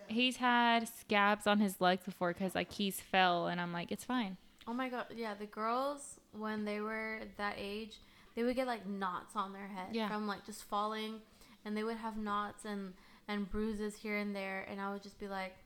He's 0.09 0.37
had 0.37 0.89
scabs 0.89 1.47
on 1.47 1.59
his 1.61 1.81
legs 1.81 2.05
before 2.05 2.33
because 2.33 2.55
like 2.55 2.73
he's 2.73 3.01
fell, 3.01 3.47
and 3.47 3.61
I'm 3.61 3.73
like, 3.73 3.91
it's 3.93 4.05
fine. 4.05 4.37
Oh 4.69 4.73
my 4.73 4.89
god, 4.89 5.07
yeah, 5.15 5.35
the 5.35 5.47
girls 5.47 6.19
when 6.33 6.65
they 6.65 6.81
were 6.81 7.21
that 7.37 7.55
age, 7.59 7.95
they 8.35 8.43
would 8.43 8.57
get 8.57 8.67
like 8.67 8.87
knots 8.87 9.37
on 9.37 9.53
their 9.53 9.69
head 9.69 9.89
Yeah. 9.95 10.09
from 10.09 10.27
like 10.27 10.45
just 10.45 10.65
falling, 10.65 11.21
and 11.65 11.77
they 11.77 11.85
would 11.85 11.97
have 11.99 12.17
knots 12.17 12.65
and 12.65 12.93
and 13.29 13.51
bruises 13.51 13.95
here 13.97 14.17
and 14.17 14.35
there, 14.35 14.67
and 14.71 14.81
I 14.81 14.93
would 14.93 15.03
just 15.03 15.19
be 15.19 15.27
like, 15.29 15.57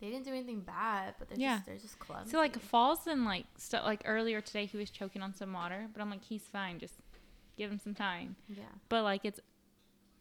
they 0.00 0.10
didn't 0.10 0.24
do 0.24 0.30
anything 0.30 0.60
bad, 0.60 1.14
but 1.18 1.28
they're 1.28 1.38
Yeah. 1.38 1.56
just 1.56 1.66
they're 1.66 1.76
just 1.78 1.98
clumsy. 1.98 2.30
So 2.30 2.38
like 2.38 2.58
falls 2.58 3.06
and 3.06 3.24
like 3.24 3.46
stuff. 3.56 3.84
Like 3.84 4.02
earlier 4.04 4.40
today, 4.40 4.66
he 4.66 4.76
was 4.76 4.90
choking 4.90 5.22
on 5.22 5.32
some 5.34 5.52
water, 5.52 5.88
but 5.92 6.00
I'm 6.02 6.10
like, 6.10 6.24
he's 6.24 6.42
fine. 6.42 6.78
Just 6.78 6.94
give 7.56 7.70
him 7.70 7.78
some 7.78 7.94
time. 7.94 8.36
yeah, 8.48 8.64
But 8.88 9.02
like 9.04 9.20
it's 9.24 9.40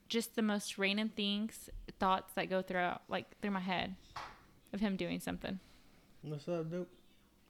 just 0.09 0.35
the 0.35 0.41
most 0.41 0.77
random 0.77 1.09
things, 1.09 1.69
thoughts 1.99 2.33
that 2.33 2.49
go 2.49 2.61
throughout 2.61 3.01
like 3.07 3.39
through 3.41 3.51
my 3.51 3.59
head 3.59 3.95
of 4.73 4.79
him 4.79 4.95
doing 4.95 5.19
something. 5.19 5.59
What's 6.21 6.47
up, 6.47 6.69
dude? 6.69 6.87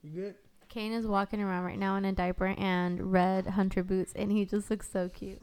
You 0.01 0.21
good? 0.21 0.35
Kane 0.69 0.91
is 0.91 1.05
walking 1.05 1.41
around 1.41 1.65
right 1.65 1.77
now 1.77 1.95
in 1.97 2.05
a 2.05 2.11
diaper 2.11 2.47
and 2.57 3.11
red 3.11 3.45
hunter 3.45 3.83
boots, 3.83 4.11
and 4.15 4.31
he 4.31 4.43
just 4.43 4.71
looks 4.71 4.89
so 4.89 5.07
cute, 5.09 5.41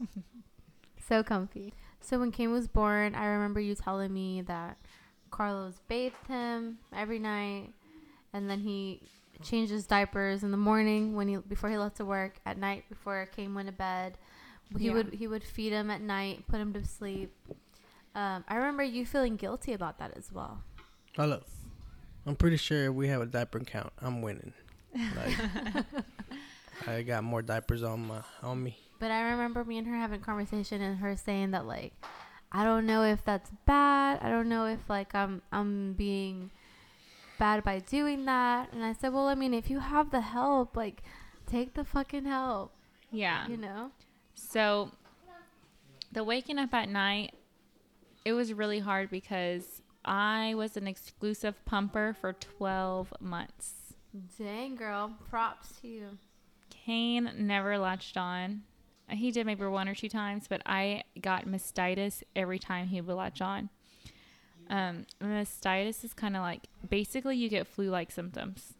so 1.07 1.23
comfy. 1.23 1.73
So 2.01 2.19
when 2.19 2.31
Kane 2.31 2.51
was 2.51 2.67
born, 2.67 3.15
I 3.15 3.25
remember 3.27 3.59
you 3.59 3.75
telling 3.75 4.13
me 4.13 4.41
that 4.41 4.77
Carlos 5.29 5.75
bathed 5.87 6.27
him 6.27 6.79
every 6.93 7.19
night, 7.19 7.69
and 8.33 8.49
then 8.49 8.59
he 8.59 9.01
changed 9.41 9.71
his 9.71 9.87
diapers 9.87 10.43
in 10.43 10.51
the 10.51 10.57
morning 10.57 11.15
when 11.15 11.27
he 11.27 11.37
before 11.37 11.69
he 11.69 11.77
left 11.77 11.97
to 11.97 12.05
work, 12.05 12.39
at 12.45 12.57
night 12.57 12.83
before 12.89 13.29
Kane 13.33 13.53
went 13.55 13.67
to 13.67 13.73
bed. 13.73 14.17
He 14.77 14.87
Yeah. 14.87 14.93
would 14.93 15.13
he 15.13 15.27
would 15.27 15.43
feed 15.43 15.71
him 15.73 15.89
at 15.91 16.01
night, 16.01 16.45
put 16.47 16.59
him 16.59 16.73
to 16.73 16.85
sleep. 16.85 17.33
Um, 18.15 18.43
I 18.47 18.55
remember 18.55 18.83
you 18.83 19.05
feeling 19.05 19.35
guilty 19.37 19.73
about 19.73 19.97
that 19.99 20.15
as 20.17 20.31
well. 20.31 20.63
Hold 21.17 21.33
up. 21.33 21.43
I'm 22.25 22.35
pretty 22.35 22.57
sure 22.57 22.91
we 22.91 23.07
have 23.07 23.21
a 23.21 23.25
diaper 23.25 23.59
count, 23.61 23.91
I'm 24.01 24.21
winning. 24.21 24.53
Like, 24.93 25.85
I 26.87 27.01
got 27.03 27.23
more 27.23 27.41
diapers 27.41 27.83
on 27.83 28.07
my 28.07 28.21
on 28.43 28.61
me. 28.63 28.77
But 28.99 29.11
I 29.11 29.21
remember 29.31 29.63
me 29.63 29.77
and 29.77 29.87
her 29.87 29.95
having 29.95 30.21
a 30.21 30.23
conversation 30.23 30.81
and 30.81 30.99
her 30.99 31.15
saying 31.15 31.51
that 31.51 31.65
like 31.65 31.93
I 32.51 32.63
don't 32.63 32.85
know 32.85 33.03
if 33.03 33.23
that's 33.23 33.49
bad. 33.65 34.19
I 34.21 34.29
don't 34.29 34.49
know 34.49 34.65
if 34.65 34.89
like 34.89 35.15
I'm 35.15 35.41
I'm 35.51 35.93
being 35.93 36.51
bad 37.39 37.63
by 37.63 37.79
doing 37.79 38.25
that. 38.25 38.71
And 38.73 38.83
I 38.83 38.93
said, 38.93 39.13
"Well, 39.13 39.27
I 39.27 39.35
mean, 39.35 39.53
if 39.53 39.69
you 39.69 39.79
have 39.79 40.11
the 40.11 40.21
help, 40.21 40.75
like 40.77 41.01
take 41.47 41.73
the 41.73 41.83
fucking 41.85 42.25
help, 42.25 42.73
Yeah. 43.09 43.47
you 43.47 43.57
know?" 43.57 43.91
So 44.49 44.91
the 46.11 46.23
waking 46.23 46.59
up 46.59 46.73
at 46.73 46.89
night, 46.89 47.33
it 48.25 48.33
was 48.33 48.53
really 48.53 48.79
hard 48.79 49.09
because 49.09 49.81
I 50.03 50.53
was 50.55 50.75
an 50.75 50.87
exclusive 50.87 51.63
pumper 51.65 52.15
for 52.19 52.33
12 52.33 53.13
months. 53.19 53.93
Dang, 54.37 54.75
girl, 54.75 55.13
props 55.29 55.79
to 55.81 55.87
you. 55.87 56.17
Kane 56.69 57.31
never 57.37 57.77
latched 57.77 58.17
on. 58.17 58.63
He 59.09 59.31
did 59.31 59.45
maybe 59.45 59.65
one 59.65 59.87
or 59.87 59.95
two 59.95 60.09
times, 60.09 60.47
but 60.49 60.61
I 60.65 61.03
got 61.19 61.45
mastitis 61.45 62.23
every 62.35 62.59
time 62.59 62.87
he 62.87 63.01
would 63.01 63.13
latch 63.13 63.41
on. 63.41 63.69
Um, 64.69 65.05
mastitis 65.21 66.03
is 66.03 66.13
kind 66.13 66.35
of 66.35 66.41
like 66.41 66.67
basically 66.87 67.35
you 67.37 67.49
get 67.49 67.67
flu-like 67.67 68.11
symptoms. 68.11 68.73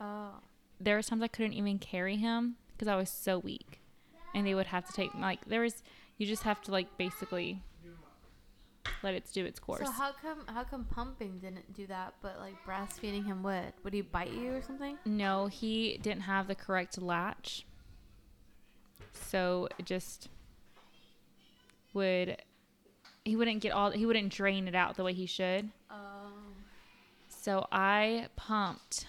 Oh. 0.00 0.34
There 0.78 0.96
were 0.96 1.02
times 1.02 1.22
I 1.22 1.28
couldn't 1.28 1.54
even 1.54 1.78
carry 1.78 2.16
him 2.16 2.56
because 2.72 2.88
I 2.88 2.96
was 2.96 3.10
so 3.10 3.38
weak, 3.38 3.80
and 4.34 4.46
they 4.46 4.54
would 4.54 4.66
have 4.66 4.86
to 4.86 4.92
take 4.92 5.14
like 5.14 5.44
there 5.46 5.60
was 5.60 5.82
you 6.18 6.26
just 6.26 6.42
have 6.42 6.60
to 6.62 6.70
like 6.70 6.96
basically 6.98 7.62
let 9.02 9.14
it 9.14 9.28
do 9.32 9.44
its 9.44 9.58
course. 9.58 9.86
So 9.86 9.90
how 9.90 10.12
come 10.12 10.44
how 10.46 10.64
come 10.64 10.84
pumping 10.84 11.38
didn't 11.38 11.72
do 11.72 11.86
that, 11.86 12.14
but 12.22 12.38
like 12.38 12.54
breastfeeding 12.66 13.24
him 13.24 13.42
would? 13.42 13.72
Would 13.84 13.94
he 13.94 14.02
bite 14.02 14.32
you 14.32 14.52
or 14.52 14.62
something? 14.62 14.98
No, 15.04 15.46
he 15.46 15.98
didn't 16.02 16.22
have 16.22 16.48
the 16.48 16.54
correct 16.54 17.00
latch. 17.00 17.66
So 19.12 19.68
it 19.78 19.86
just 19.86 20.28
would 21.92 22.36
he 23.24 23.36
wouldn't 23.36 23.60
get 23.60 23.72
all 23.72 23.90
he 23.90 24.06
wouldn't 24.06 24.32
drain 24.32 24.68
it 24.68 24.74
out 24.74 24.96
the 24.96 25.04
way 25.04 25.12
he 25.12 25.26
should. 25.26 25.70
Oh. 25.90 26.32
So 27.28 27.66
I 27.72 28.28
pumped 28.36 29.06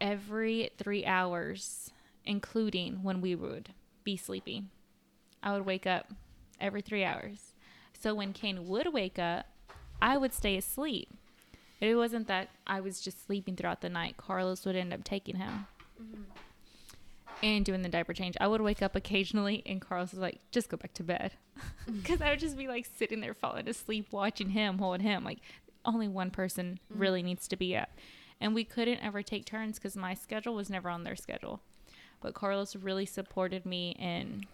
every 0.00 0.70
3 0.78 1.06
hours 1.06 1.90
including 2.24 3.02
when 3.02 3.20
we 3.20 3.34
would 3.34 3.70
be 4.06 4.16
sleepy. 4.16 4.64
I 5.42 5.52
would 5.52 5.66
wake 5.66 5.86
up 5.86 6.12
every 6.60 6.80
3 6.80 7.04
hours. 7.04 7.52
So 7.98 8.14
when 8.14 8.32
Kane 8.32 8.66
would 8.68 8.92
wake 8.92 9.18
up, 9.18 9.46
I 10.00 10.16
would 10.16 10.32
stay 10.32 10.56
asleep. 10.56 11.12
It 11.80 11.96
wasn't 11.96 12.28
that 12.28 12.48
I 12.66 12.80
was 12.80 13.00
just 13.00 13.26
sleeping 13.26 13.56
throughout 13.56 13.80
the 13.80 13.90
night. 13.90 14.16
Carlos 14.16 14.64
would 14.64 14.76
end 14.76 14.94
up 14.94 15.04
taking 15.04 15.36
him 15.36 15.66
mm-hmm. 16.00 16.22
and 17.42 17.64
doing 17.64 17.82
the 17.82 17.88
diaper 17.88 18.14
change. 18.14 18.36
I 18.40 18.46
would 18.46 18.60
wake 18.60 18.80
up 18.80 18.94
occasionally, 18.96 19.62
and 19.66 19.80
Carlos 19.80 20.12
was 20.12 20.20
like, 20.20 20.40
"Just 20.52 20.68
go 20.68 20.76
back 20.76 20.94
to 20.94 21.02
bed," 21.02 21.32
mm-hmm. 21.58 21.96
because 21.98 22.22
I 22.22 22.30
would 22.30 22.38
just 22.38 22.56
be 22.56 22.68
like 22.68 22.86
sitting 22.96 23.20
there 23.20 23.34
falling 23.34 23.68
asleep, 23.68 24.08
watching 24.10 24.50
him, 24.50 24.78
holding 24.78 25.06
him. 25.06 25.24
Like 25.24 25.40
only 25.84 26.08
one 26.08 26.30
person 26.30 26.78
really 26.88 27.20
mm-hmm. 27.20 27.26
needs 27.26 27.48
to 27.48 27.56
be 27.56 27.76
up, 27.76 27.90
and 28.40 28.54
we 28.54 28.64
couldn't 28.64 29.04
ever 29.04 29.22
take 29.22 29.44
turns 29.44 29.78
because 29.78 29.96
my 29.96 30.14
schedule 30.14 30.54
was 30.54 30.70
never 30.70 30.88
on 30.88 31.04
their 31.04 31.16
schedule. 31.16 31.60
But 32.20 32.34
Carlos 32.34 32.74
really 32.76 33.06
supported 33.06 33.64
me 33.66 33.90
in, 33.98 34.44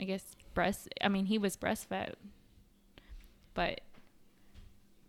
I 0.00 0.04
guess, 0.04 0.36
breast. 0.54 0.88
I 1.00 1.08
mean, 1.08 1.26
he 1.26 1.38
was 1.38 1.56
breastfed, 1.56 2.14
but 3.54 3.80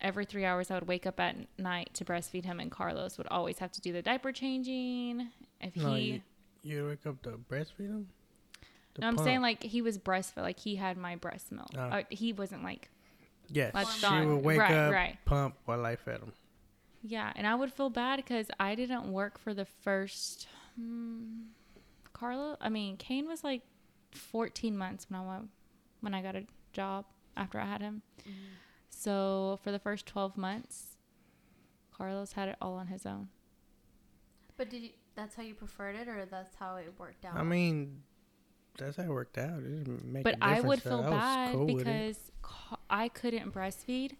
every 0.02 0.26
three 0.26 0.46
hours 0.46 0.72
I 0.72 0.76
would 0.76 0.88
wake 0.88 1.06
up 1.06 1.20
at 1.20 1.36
night 1.58 1.90
to 1.96 2.06
breastfeed 2.06 2.46
him, 2.46 2.60
and 2.60 2.72
Carlos 2.72 3.18
would 3.18 3.28
always 3.28 3.60
have 3.60 3.72
to 3.74 3.82
do 3.82 3.92
the 3.92 4.02
diaper 4.02 4.32
changing. 4.32 5.30
If 5.60 5.76
No, 5.76 5.94
he, 5.96 6.02
you, 6.02 6.22
you 6.64 6.88
wake 6.88 7.06
up 7.06 7.22
to 7.24 7.32
breastfeed 7.32 7.90
him. 7.90 8.08
No, 9.00 9.08
I'm 9.08 9.18
saying 9.18 9.42
like 9.42 9.64
he 9.64 9.82
was 9.82 9.98
breastfed, 9.98 10.38
like 10.42 10.60
he 10.60 10.76
had 10.76 10.98
my 10.98 11.16
breast 11.16 11.52
milk. 11.52 11.70
Oh. 11.76 11.80
Uh, 11.82 12.04
he 12.10 12.32
wasn't 12.34 12.64
like, 12.64 12.90
yes, 13.50 13.74
she 14.00 14.06
on. 14.06 14.36
would 14.36 14.44
wake 14.46 14.60
Right, 14.60 14.72
up, 14.72 14.94
right. 14.94 15.18
pump 15.26 15.56
while 15.66 15.86
I 15.86 15.96
fed 15.96 16.20
him. 16.22 16.34
yeah, 17.02 17.32
and 17.36 17.48
I 17.48 17.56
would 17.56 17.72
feel 17.74 17.90
bad 17.90 18.18
because 18.18 18.48
I 18.60 18.76
didn't 18.76 19.12
work 19.12 19.38
for 19.40 19.54
the 19.54 19.66
first. 19.66 20.48
Hmm, 20.80 21.42
Carlo, 22.14 22.58
I 22.62 22.70
mean, 22.70 22.98
Kane 22.98 23.28
was 23.28 23.44
like 23.44 23.62
14 24.12 24.78
months 24.78 25.08
when 25.10 25.20
I 25.20 25.28
went, 25.28 25.50
when 26.02 26.14
I 26.14 26.22
got 26.22 26.36
a 26.36 26.46
job 26.74 27.06
after 27.36 27.60
I 27.60 27.66
had 27.66 27.82
him. 27.82 28.02
So 28.90 29.60
for 29.64 29.72
the 29.72 29.80
first 29.80 30.06
12 30.06 30.38
months, 30.38 30.98
Carlos 31.92 32.34
had 32.34 32.50
it 32.50 32.56
all 32.62 32.74
on 32.74 32.88
his 32.88 33.06
own. 33.06 33.30
But 34.58 34.70
did 34.70 34.82
you? 34.84 34.90
That's 35.16 35.36
how 35.36 35.44
you 35.44 35.54
preferred 35.54 35.96
it, 35.96 36.08
or 36.08 36.26
that's 36.26 36.56
how 36.56 36.78
it 36.78 36.94
worked 36.98 37.26
out? 37.26 37.36
I 37.36 37.44
mean, 37.44 38.04
that's 38.78 38.98
how 38.98 39.04
it 39.04 39.10
worked 39.10 39.38
out. 39.38 39.60
It 39.60 39.84
didn't 39.84 40.06
make 40.06 40.24
but 40.24 40.36
a 40.36 40.38
I 40.42 40.62
would 40.62 40.82
difference, 40.82 40.84
so 40.84 40.90
feel 41.02 41.12
bad 41.12 41.52
cool 41.54 41.66
because 41.66 42.18
Ca- 42.42 42.78
I 42.90 43.10
couldn't 43.10 43.54
breastfeed, 43.54 44.14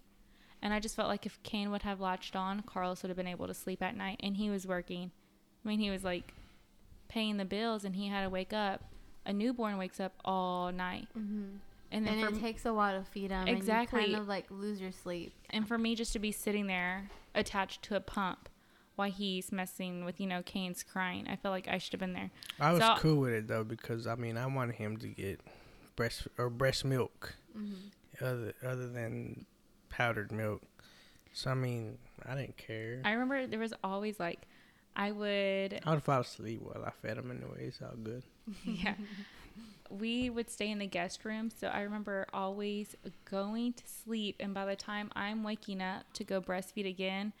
and 0.60 0.74
I 0.74 0.80
just 0.80 0.96
felt 0.96 1.08
like 1.08 1.24
if 1.24 1.42
Kane 1.42 1.70
would 1.70 1.82
have 1.82 2.00
latched 2.00 2.36
on, 2.36 2.62
Carlos 2.62 3.02
would 3.02 3.08
have 3.08 3.16
been 3.16 3.26
able 3.26 3.46
to 3.46 3.54
sleep 3.54 3.82
at 3.82 3.96
night, 3.96 4.20
and 4.22 4.36
he 4.36 4.50
was 4.50 4.66
working. 4.66 5.10
I 5.64 5.68
mean, 5.68 5.78
he 5.78 5.90
was 5.90 6.04
like 6.04 6.34
paying 7.10 7.36
the 7.36 7.44
bills, 7.44 7.84
and 7.84 7.94
he 7.96 8.08
had 8.08 8.22
to 8.22 8.30
wake 8.30 8.52
up. 8.54 8.84
A 9.26 9.32
newborn 9.34 9.76
wakes 9.76 10.00
up 10.00 10.14
all 10.24 10.72
night, 10.72 11.06
mm-hmm. 11.16 11.56
and 11.92 12.06
then 12.06 12.18
and 12.24 12.36
it 12.36 12.40
takes 12.40 12.64
a 12.64 12.72
while 12.72 12.98
to 12.98 13.04
feed 13.04 13.30
them. 13.30 13.46
Exactly. 13.46 14.00
And 14.00 14.08
you 14.08 14.14
kind 14.14 14.22
of 14.22 14.28
like 14.28 14.46
lose 14.50 14.80
your 14.80 14.92
sleep. 14.92 15.34
and 15.50 15.68
for 15.68 15.76
me 15.76 15.94
just 15.94 16.14
to 16.14 16.18
be 16.18 16.32
sitting 16.32 16.66
there 16.66 17.10
attached 17.34 17.82
to 17.82 17.96
a 17.96 18.00
pump 18.00 18.48
while 18.96 19.10
he's 19.10 19.52
messing 19.52 20.04
with 20.06 20.18
you 20.20 20.26
know 20.26 20.42
Kane's 20.42 20.82
crying, 20.82 21.26
I 21.28 21.36
feel 21.36 21.50
like 21.50 21.68
I 21.68 21.76
should 21.76 21.92
have 21.92 22.00
been 22.00 22.14
there. 22.14 22.30
I 22.58 22.72
was 22.72 22.80
So- 22.80 22.96
cool 22.98 23.16
with 23.20 23.34
it 23.34 23.46
though 23.48 23.62
because 23.62 24.06
I 24.06 24.14
mean 24.14 24.38
I 24.38 24.46
wanted 24.46 24.76
him 24.76 24.96
to 24.98 25.06
get 25.08 25.40
breast 25.96 26.26
or 26.38 26.48
breast 26.48 26.84
milk 26.84 27.34
Mm-hmm. 27.56 28.24
other 28.24 28.54
other 28.64 28.88
than 28.88 29.44
powdered 29.90 30.32
milk. 30.32 30.62
So 31.34 31.50
I 31.50 31.54
mean 31.54 31.98
I 32.26 32.34
didn't 32.34 32.56
care. 32.56 33.02
I 33.04 33.12
remember 33.12 33.46
there 33.46 33.58
was 33.60 33.74
always 33.84 34.18
like, 34.18 34.46
I 34.96 35.12
would 35.12 35.80
I 35.84 35.90
would 35.94 36.02
fall 36.02 36.20
asleep 36.20 36.60
while 36.62 36.84
I 36.84 36.90
fed 36.90 37.18
him 37.18 37.30
anyway. 37.30 37.66
It's 37.68 37.80
all 37.82 37.96
good. 38.02 38.22
yeah. 38.64 38.94
We 39.90 40.30
would 40.30 40.48
stay 40.50 40.70
in 40.70 40.78
the 40.78 40.86
guest 40.86 41.24
room, 41.24 41.50
so 41.50 41.66
I 41.66 41.80
remember 41.80 42.26
always 42.32 42.94
going 43.28 43.72
to 43.72 43.82
sleep, 43.86 44.36
and 44.38 44.54
by 44.54 44.64
the 44.64 44.76
time 44.76 45.10
I'm 45.16 45.42
waking 45.42 45.82
up 45.82 46.04
to 46.14 46.22
go 46.24 46.40
breastfeed 46.40 46.88
again, 46.88 47.32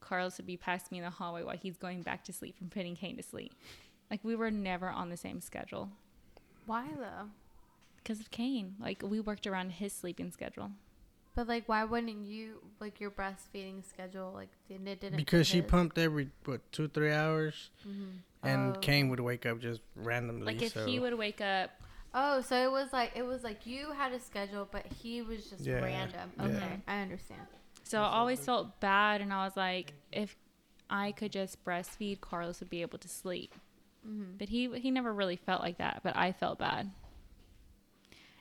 Carlos 0.00 0.38
would 0.38 0.46
be 0.46 0.56
past 0.56 0.90
me 0.90 0.98
in 0.98 1.04
the 1.04 1.10
hallway 1.10 1.42
while 1.42 1.56
he's 1.56 1.76
going 1.76 2.00
back 2.02 2.24
to 2.24 2.32
sleep 2.32 2.56
from 2.56 2.70
putting 2.70 2.96
Kane 2.96 3.16
to 3.18 3.22
sleep. 3.22 3.52
Like 4.10 4.20
we 4.24 4.36
were 4.36 4.50
never 4.50 4.88
on 4.88 5.10
the 5.10 5.16
same 5.16 5.40
schedule 5.40 5.90
Why 6.64 6.86
though? 6.96 7.28
because 7.98 8.20
of 8.20 8.30
Kane. 8.30 8.76
Like 8.80 9.02
we 9.04 9.20
worked 9.20 9.46
around 9.46 9.70
his 9.72 9.92
sleeping 9.92 10.30
schedule. 10.30 10.70
But 11.36 11.46
like, 11.48 11.68
why 11.68 11.84
wouldn't 11.84 12.24
you 12.24 12.60
like 12.80 12.98
your 12.98 13.10
breastfeeding 13.12 13.86
schedule? 13.88 14.32
Like, 14.34 14.48
didn't 14.68 14.88
it 14.88 15.00
didn't 15.00 15.18
Because 15.18 15.46
she 15.46 15.60
pumped 15.62 15.98
every 15.98 16.30
what 16.46 16.60
two 16.72 16.88
three 16.88 17.12
hours, 17.12 17.70
Mhm. 17.86 18.18
and 18.42 18.76
Oh. 18.76 18.80
Kane 18.80 19.10
would 19.10 19.20
wake 19.20 19.44
up 19.46 19.60
just 19.60 19.82
randomly. 19.94 20.46
Like 20.54 20.62
if 20.62 20.72
so. 20.72 20.84
he 20.86 20.98
would 20.98 21.14
wake 21.14 21.40
up, 21.42 21.70
Oh, 22.14 22.40
so 22.40 22.56
it 22.56 22.72
was 22.72 22.90
like 22.92 23.12
it 23.14 23.22
was 23.22 23.44
like 23.44 23.66
you 23.66 23.92
had 23.92 24.12
a 24.12 24.18
schedule, 24.18 24.66
but 24.70 24.86
he 24.86 25.20
was 25.20 25.50
just 25.50 25.60
Yeah, 25.66 25.80
random. 25.80 26.32
yeah. 26.38 26.44
Okay, 26.44 26.80
I 26.88 27.00
understand. 27.02 27.46
so 27.84 28.00
I 28.00 28.06
always 28.08 28.42
felt 28.42 28.80
bad, 28.80 29.20
and 29.20 29.30
I 29.32 29.44
was 29.44 29.56
like, 29.58 29.92
if 30.12 30.34
I 30.88 31.12
could 31.12 31.32
just 31.32 31.62
breastfeed, 31.64 32.22
Carlos 32.22 32.60
would 32.60 32.70
be 32.70 32.80
able 32.80 32.98
to 32.98 33.08
sleep. 33.08 33.54
Mm-hmm. 34.08 34.38
But 34.38 34.48
he 34.48 34.70
he 34.80 34.90
never 34.90 35.12
really 35.12 35.36
felt 35.36 35.60
like 35.60 35.76
that. 35.76 36.00
But 36.02 36.16
I 36.16 36.32
felt 36.32 36.58
bad. 36.58 36.92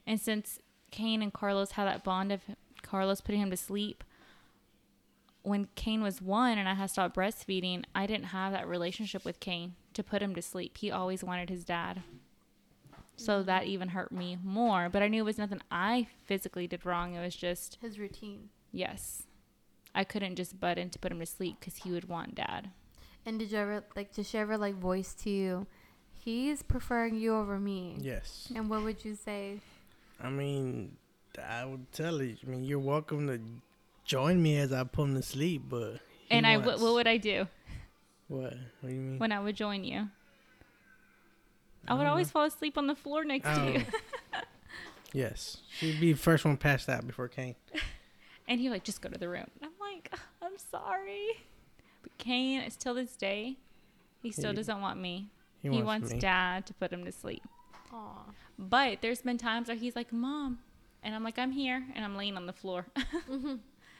And 0.08 0.22
since 0.22 0.60
Kane 0.91 1.22
and 1.22 1.34
Carlos 1.34 1.72
had 1.72 1.86
that 1.88 2.04
bond 2.06 2.32
of 2.32 2.43
Carlos 2.86 3.21
putting 3.21 3.41
him 3.41 3.51
to 3.51 3.57
sleep, 3.57 4.03
when 5.43 5.67
Kane 5.75 6.01
was 6.01 6.21
one 6.21 6.57
and 6.57 6.67
I 6.67 6.73
had 6.73 6.89
stopped 6.89 7.15
breastfeeding, 7.15 7.83
I 7.93 8.07
didn't 8.07 8.25
have 8.27 8.51
that 8.53 8.67
relationship 8.67 9.23
with 9.23 9.39
Kane 9.39 9.75
to 9.93 10.03
put 10.03 10.21
him 10.21 10.33
to 10.36 10.41
sleep. 10.41 10.77
He 10.77 10.89
always 10.91 11.23
wanted 11.23 11.49
his 11.49 11.63
dad. 11.63 12.01
So 13.17 13.38
mm-hmm. 13.38 13.45
that 13.45 13.65
even 13.65 13.89
hurt 13.89 14.11
me 14.11 14.38
more. 14.43 14.89
But 14.89 15.03
I 15.03 15.07
knew 15.07 15.21
it 15.21 15.25
was 15.25 15.38
nothing 15.38 15.61
I 15.71 16.07
physically 16.23 16.67
did 16.67 16.86
wrong. 16.86 17.13
It 17.15 17.21
was 17.21 17.36
just, 17.36 17.77
His 17.81 17.99
routine. 17.99 18.49
yes. 18.71 19.23
I 19.97 20.03
couldn't 20.03 20.36
just 20.36 20.59
butt 20.59 20.77
in 20.77 20.89
to 20.89 20.99
put 20.99 21.13
him 21.13 21.19
to 21.21 21.25
sleep 21.25 21.55
because 21.57 21.77
he 21.77 21.91
would 21.91 22.09
want 22.09 22.36
dad. 22.36 22.71
And 23.25 23.39
did 23.39 23.51
you 23.51 23.57
ever 23.57 23.86
like? 23.95 24.13
Did 24.13 24.25
she 24.25 24.38
ever 24.38 24.57
like 24.57 24.75
voice 24.75 25.13
to 25.23 25.29
you? 25.29 25.67
He's 26.13 26.61
preferring 26.61 27.15
you 27.15 27.33
over 27.36 27.57
me. 27.59 27.95
yes, 28.01 28.51
And 28.53 28.69
what 28.69 28.83
would 28.83 29.05
you 29.05 29.15
say? 29.15 29.59
I 30.21 30.29
mean, 30.29 30.97
I 31.39 31.65
would 31.65 31.91
tell 31.91 32.21
you. 32.21 32.36
I 32.45 32.49
mean, 32.49 32.63
you're 32.63 32.79
welcome 32.79 33.27
to 33.27 33.39
join 34.05 34.41
me 34.41 34.57
as 34.57 34.71
I 34.71 34.83
put 34.83 35.03
him 35.09 35.15
to 35.15 35.21
sleep, 35.21 35.63
but. 35.69 35.99
and 36.29 36.45
I, 36.45 36.57
wants- 36.57 36.69
w- 36.71 36.86
what 36.86 36.93
would 36.95 37.07
I 37.07 37.17
do 37.17 37.47
What? 38.27 38.53
What 38.81 38.89
do 38.89 38.93
you 38.93 38.99
mean? 39.01 39.19
when 39.19 39.31
I 39.31 39.39
would 39.39 39.55
join 39.55 39.83
you? 39.83 40.09
I 41.88 41.93
I 41.93 41.97
would 41.97 42.07
always 42.07 42.27
know. 42.27 42.31
fall 42.31 42.43
asleep 42.45 42.77
on 42.77 42.88
the 42.88 42.95
floor 42.95 43.23
next 43.23 43.45
to 43.53 43.71
you. 43.71 43.86
Oh. 44.33 44.39
yes, 45.13 45.57
she'd 45.77 45.99
be 45.99 46.13
the 46.13 46.17
first 46.17 46.43
one 46.45 46.57
passed 46.57 46.89
out 46.89 47.05
before 47.05 47.27
Kane. 47.27 47.55
And 48.47 48.61
he 48.61 48.69
like, 48.69 48.83
just 48.83 49.01
go 49.01 49.09
to 49.09 49.17
the 49.17 49.27
room. 49.27 49.47
And 49.59 49.71
I'm 49.71 49.71
like, 49.93 50.13
I'm 50.39 50.55
sorry. 50.55 51.29
But 52.03 52.15
Kane, 52.19 52.61
it's 52.61 52.75
till 52.75 52.93
this 52.93 53.15
day, 53.15 53.55
he 54.21 54.31
still 54.31 54.51
He- 54.51 54.55
doesn't 54.57 54.81
want 54.81 54.99
me. 55.01 55.29
He, 55.63 55.69
He, 55.69 55.81
wants, 55.81 55.86
wants 56.03 56.13
me. 56.13 56.19
dad 56.19 56.67
to 56.67 56.75
put 56.75 56.93
him 56.93 57.05
to 57.05 57.11
sleep. 57.11 57.41
Aw. 57.91 58.19
But 58.59 59.01
there's 59.01 59.23
been 59.23 59.39
times 59.39 59.67
where 59.67 59.75
he's 59.75 59.95
like, 59.95 60.13
Mom. 60.13 60.59
And 61.06 61.16
I'm 61.16 61.24
like, 61.24 61.39
I'm 61.39 61.51
here. 61.51 61.86
And 61.95 62.03
I'm 62.03 62.18
laying 62.18 62.36
on 62.36 62.47
the 62.47 62.53
floor. 62.53 62.88
Mm-hmm. 63.32 63.56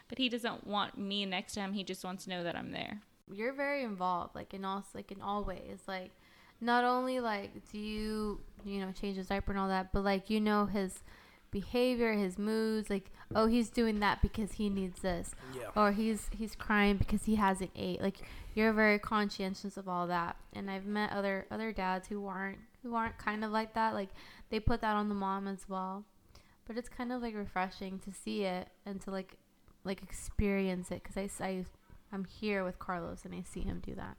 but 0.10 0.18
he 0.18 0.28
doesn't 0.30 0.68
want 0.68 0.98
me 0.98 1.26
next 1.26 1.54
to 1.54 1.62
him. 1.62 1.74
He 1.74 1.84
just 1.84 2.04
wants 2.04 2.26
to 2.26 2.30
know 2.30 2.44
that 2.44 2.56
I'm 2.56 2.72
there. 2.72 3.02
You're 3.32 3.54
very 3.54 3.84
involved, 3.84 4.36
like 4.36 4.54
in 4.54 4.64
all 4.66 4.84
like 4.94 5.12
in 5.12 5.22
all 5.22 5.44
ways. 5.44 5.80
Like, 5.88 6.12
not 6.62 6.84
only 6.84 7.20
like 7.20 7.52
do 7.72 7.80
you 7.80 8.40
you 8.64 8.80
know 8.82 8.92
change 8.92 9.18
his 9.18 9.28
diaper 9.28 9.52
and 9.52 9.60
all 9.60 9.68
that, 9.70 9.92
but 9.94 10.04
like 10.04 10.30
you 10.30 10.40
know 10.40 10.66
his 10.66 11.04
behavior, 11.50 12.14
his 12.14 12.38
moods. 12.38 12.90
Like, 12.90 13.12
oh, 13.34 13.48
he's 13.48 13.70
doing 13.70 14.00
that 14.02 14.22
because 14.22 14.54
he 14.54 14.70
needs 14.70 15.02
this. 15.02 15.34
Yeah. 15.58 15.70
or 15.76 15.92
he's 15.92 16.30
he's 16.38 16.56
crying 16.56 16.98
because 16.98 17.24
he 17.26 17.36
hasn't 17.36 17.72
ate 17.76 18.02
like 18.02 18.18
you're 18.54 18.74
very 18.74 19.00
conscientious 19.00 19.76
of 19.78 19.88
all 19.90 20.08
that 20.08 20.36
and 20.54 20.70
i've 20.72 20.86
met 20.86 21.12
other 21.12 21.46
other 21.52 21.72
dads 21.74 22.08
who 22.08 22.26
aren't 22.28 22.60
who 22.84 22.94
aren't 22.96 23.18
kind 23.18 23.44
of 23.44 23.52
like 23.52 23.74
that 23.74 23.94
like 23.94 24.10
they 24.50 24.60
put 24.60 24.82
that 24.82 24.96
on 24.96 25.10
the 25.10 25.16
mom 25.16 25.48
as 25.48 25.68
well 25.68 26.06
but 26.68 26.78
it's 26.78 26.90
kind 26.90 27.12
of 27.12 27.22
like 27.22 27.36
refreshing 27.36 28.00
to 28.00 28.12
see 28.12 28.44
it 28.44 28.70
and 28.86 29.02
to 29.02 29.12
like 29.12 29.38
like 29.84 30.02
experience 30.02 30.90
it 30.92 31.04
because 31.04 31.18
I, 31.18 31.46
I 31.46 31.66
i'm 32.12 32.26
here 32.26 32.64
with 32.64 32.80
carlos 32.80 33.24
and 33.24 33.34
i 33.36 33.44
see 33.44 33.62
him 33.62 33.82
do 33.86 33.94
that 33.96 34.18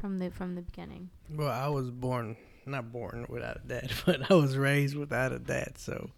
from 0.00 0.18
the 0.18 0.30
from 0.30 0.54
the 0.54 0.62
beginning 0.62 1.10
Well, 1.30 1.48
I 1.48 1.68
was 1.68 1.90
born, 1.90 2.36
not 2.66 2.92
born 2.92 3.26
without 3.28 3.58
a 3.64 3.68
dad, 3.68 3.92
but 4.06 4.30
I 4.30 4.34
was 4.34 4.56
raised 4.56 4.96
without 4.96 5.32
a 5.32 5.38
dad, 5.38 5.78
so 5.78 6.10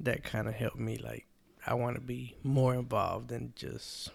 that 0.00 0.22
kind 0.22 0.48
of 0.48 0.54
helped 0.54 0.78
me. 0.78 0.96
Like, 0.96 1.26
I 1.66 1.74
want 1.74 1.96
to 1.96 2.00
be 2.00 2.36
more 2.42 2.74
involved 2.74 3.28
than 3.28 3.52
just 3.56 4.10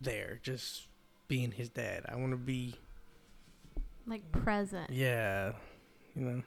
there, 0.00 0.40
just 0.42 0.86
being 1.28 1.52
his 1.52 1.68
dad. 1.68 2.04
I 2.08 2.16
want 2.16 2.32
to 2.32 2.36
be, 2.38 2.74
like 4.06 4.30
present 4.32 4.90
yeah, 4.90 5.52
you 6.16 6.22
know. 6.22 6.42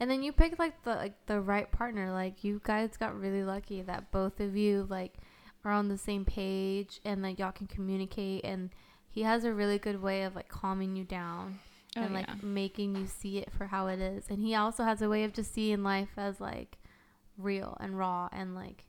And 0.00 0.10
then 0.10 0.22
you 0.22 0.32
picked 0.32 0.58
like 0.58 0.82
the 0.82 0.94
like 0.96 1.26
the 1.26 1.40
right 1.40 1.70
partner. 1.70 2.10
Like 2.12 2.42
you 2.42 2.60
guys 2.64 2.96
got 2.96 3.18
really 3.18 3.44
lucky 3.44 3.82
that 3.82 4.10
both 4.10 4.40
of 4.40 4.56
you 4.56 4.86
like 4.88 5.14
are 5.64 5.72
on 5.72 5.88
the 5.88 5.98
same 5.98 6.24
page 6.24 7.00
and 7.04 7.22
like 7.22 7.38
y'all 7.38 7.52
can 7.52 7.66
communicate 7.66 8.42
and 8.44 8.70
he 9.10 9.22
has 9.22 9.44
a 9.44 9.52
really 9.52 9.78
good 9.78 10.00
way 10.00 10.22
of 10.22 10.34
like 10.34 10.48
calming 10.48 10.96
you 10.96 11.04
down 11.04 11.58
Oh, 11.96 12.02
and 12.02 12.14
like 12.14 12.28
yeah. 12.28 12.34
making 12.42 12.94
you 12.96 13.06
see 13.06 13.38
it 13.38 13.52
for 13.52 13.66
how 13.66 13.88
it 13.88 14.00
is. 14.00 14.24
And 14.30 14.40
he 14.40 14.54
also 14.54 14.84
has 14.84 15.02
a 15.02 15.08
way 15.08 15.24
of 15.24 15.32
just 15.34 15.52
seeing 15.52 15.82
life 15.82 16.10
as 16.16 16.40
like 16.40 16.78
real 17.36 17.76
and 17.80 17.98
raw 17.98 18.28
and 18.32 18.54
like 18.54 18.84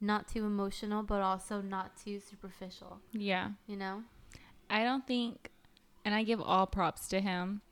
not 0.00 0.28
too 0.28 0.44
emotional 0.44 1.02
but 1.02 1.22
also 1.22 1.60
not 1.62 1.96
too 1.96 2.20
superficial, 2.20 3.00
Yeah. 3.12 3.52
you 3.66 3.76
know? 3.76 4.02
I 4.68 4.84
don't 4.84 5.06
think, 5.06 5.50
and 6.04 6.14
I 6.14 6.22
give 6.24 6.40
all 6.42 6.66
props 6.66 7.08
to 7.08 7.20
him. 7.20 7.62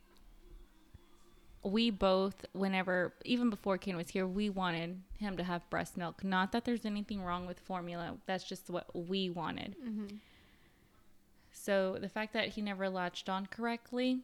We 1.62 1.90
both, 1.90 2.46
whenever, 2.52 3.12
even 3.24 3.50
before 3.50 3.76
Ken 3.76 3.96
was 3.96 4.08
here, 4.08 4.26
we 4.26 4.48
wanted 4.48 5.02
him 5.18 5.36
to 5.36 5.44
have 5.44 5.68
breast 5.68 5.96
milk. 5.96 6.24
Not 6.24 6.52
that 6.52 6.64
there's 6.64 6.86
anything 6.86 7.22
wrong 7.22 7.46
with 7.46 7.60
formula. 7.60 8.16
That's 8.26 8.44
just 8.44 8.70
what 8.70 8.86
we 8.94 9.28
wanted. 9.28 9.76
Mm-hmm. 9.84 10.16
So 11.52 11.98
the 12.00 12.08
fact 12.08 12.32
that 12.32 12.48
he 12.48 12.62
never 12.62 12.88
latched 12.88 13.28
on 13.28 13.44
correctly, 13.44 14.20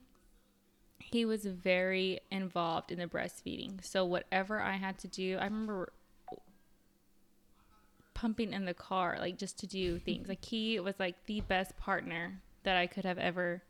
he 0.99 1.27
was 1.27 1.45
very 1.45 2.21
involved 2.31 2.91
in 2.91 2.99
the 2.99 3.07
breastfeeding. 3.07 3.85
So 3.85 4.07
whatever 4.07 4.61
I 4.61 4.77
had 4.77 4.97
to 5.01 5.09
do, 5.09 5.37
I 5.39 5.45
remember 5.45 5.93
pumping 8.15 8.55
in 8.55 8.65
the 8.65 8.73
car, 8.73 9.19
like 9.21 9.37
just 9.37 9.59
to 9.59 9.67
do 9.67 9.99
things. 9.99 10.27
Like 10.27 10.43
he 10.43 10.81
was 10.81 10.95
like 10.99 11.17
the 11.27 11.43
best 11.43 11.77
partner 11.77 12.41
that 12.63 12.77
I 12.77 12.87
could 12.87 13.05
have 13.05 13.19
ever 13.19 13.63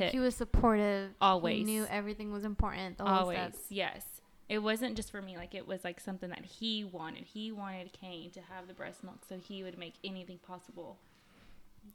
Like 0.00 0.06
picked. 0.06 0.12
he 0.12 0.20
was 0.20 0.34
supportive. 0.34 1.10
Always. 1.20 1.58
He 1.58 1.64
knew 1.64 1.86
everything 1.90 2.32
was 2.32 2.44
important. 2.44 2.98
The 2.98 3.04
whole 3.04 3.20
Always, 3.20 3.38
steps. 3.38 3.58
yes. 3.68 4.04
It 4.48 4.58
wasn't 4.58 4.96
just 4.96 5.10
for 5.10 5.22
me. 5.22 5.36
Like 5.36 5.54
it 5.54 5.66
was 5.66 5.84
like 5.84 6.00
something 6.00 6.30
that 6.30 6.44
he 6.44 6.82
wanted. 6.84 7.24
He 7.24 7.52
wanted 7.52 7.92
Kane 7.92 8.30
to 8.30 8.40
have 8.40 8.66
the 8.66 8.74
breast 8.74 9.04
milk, 9.04 9.18
so 9.28 9.36
he 9.36 9.62
would 9.62 9.78
make 9.78 9.94
anything 10.02 10.38
possible. 10.46 10.96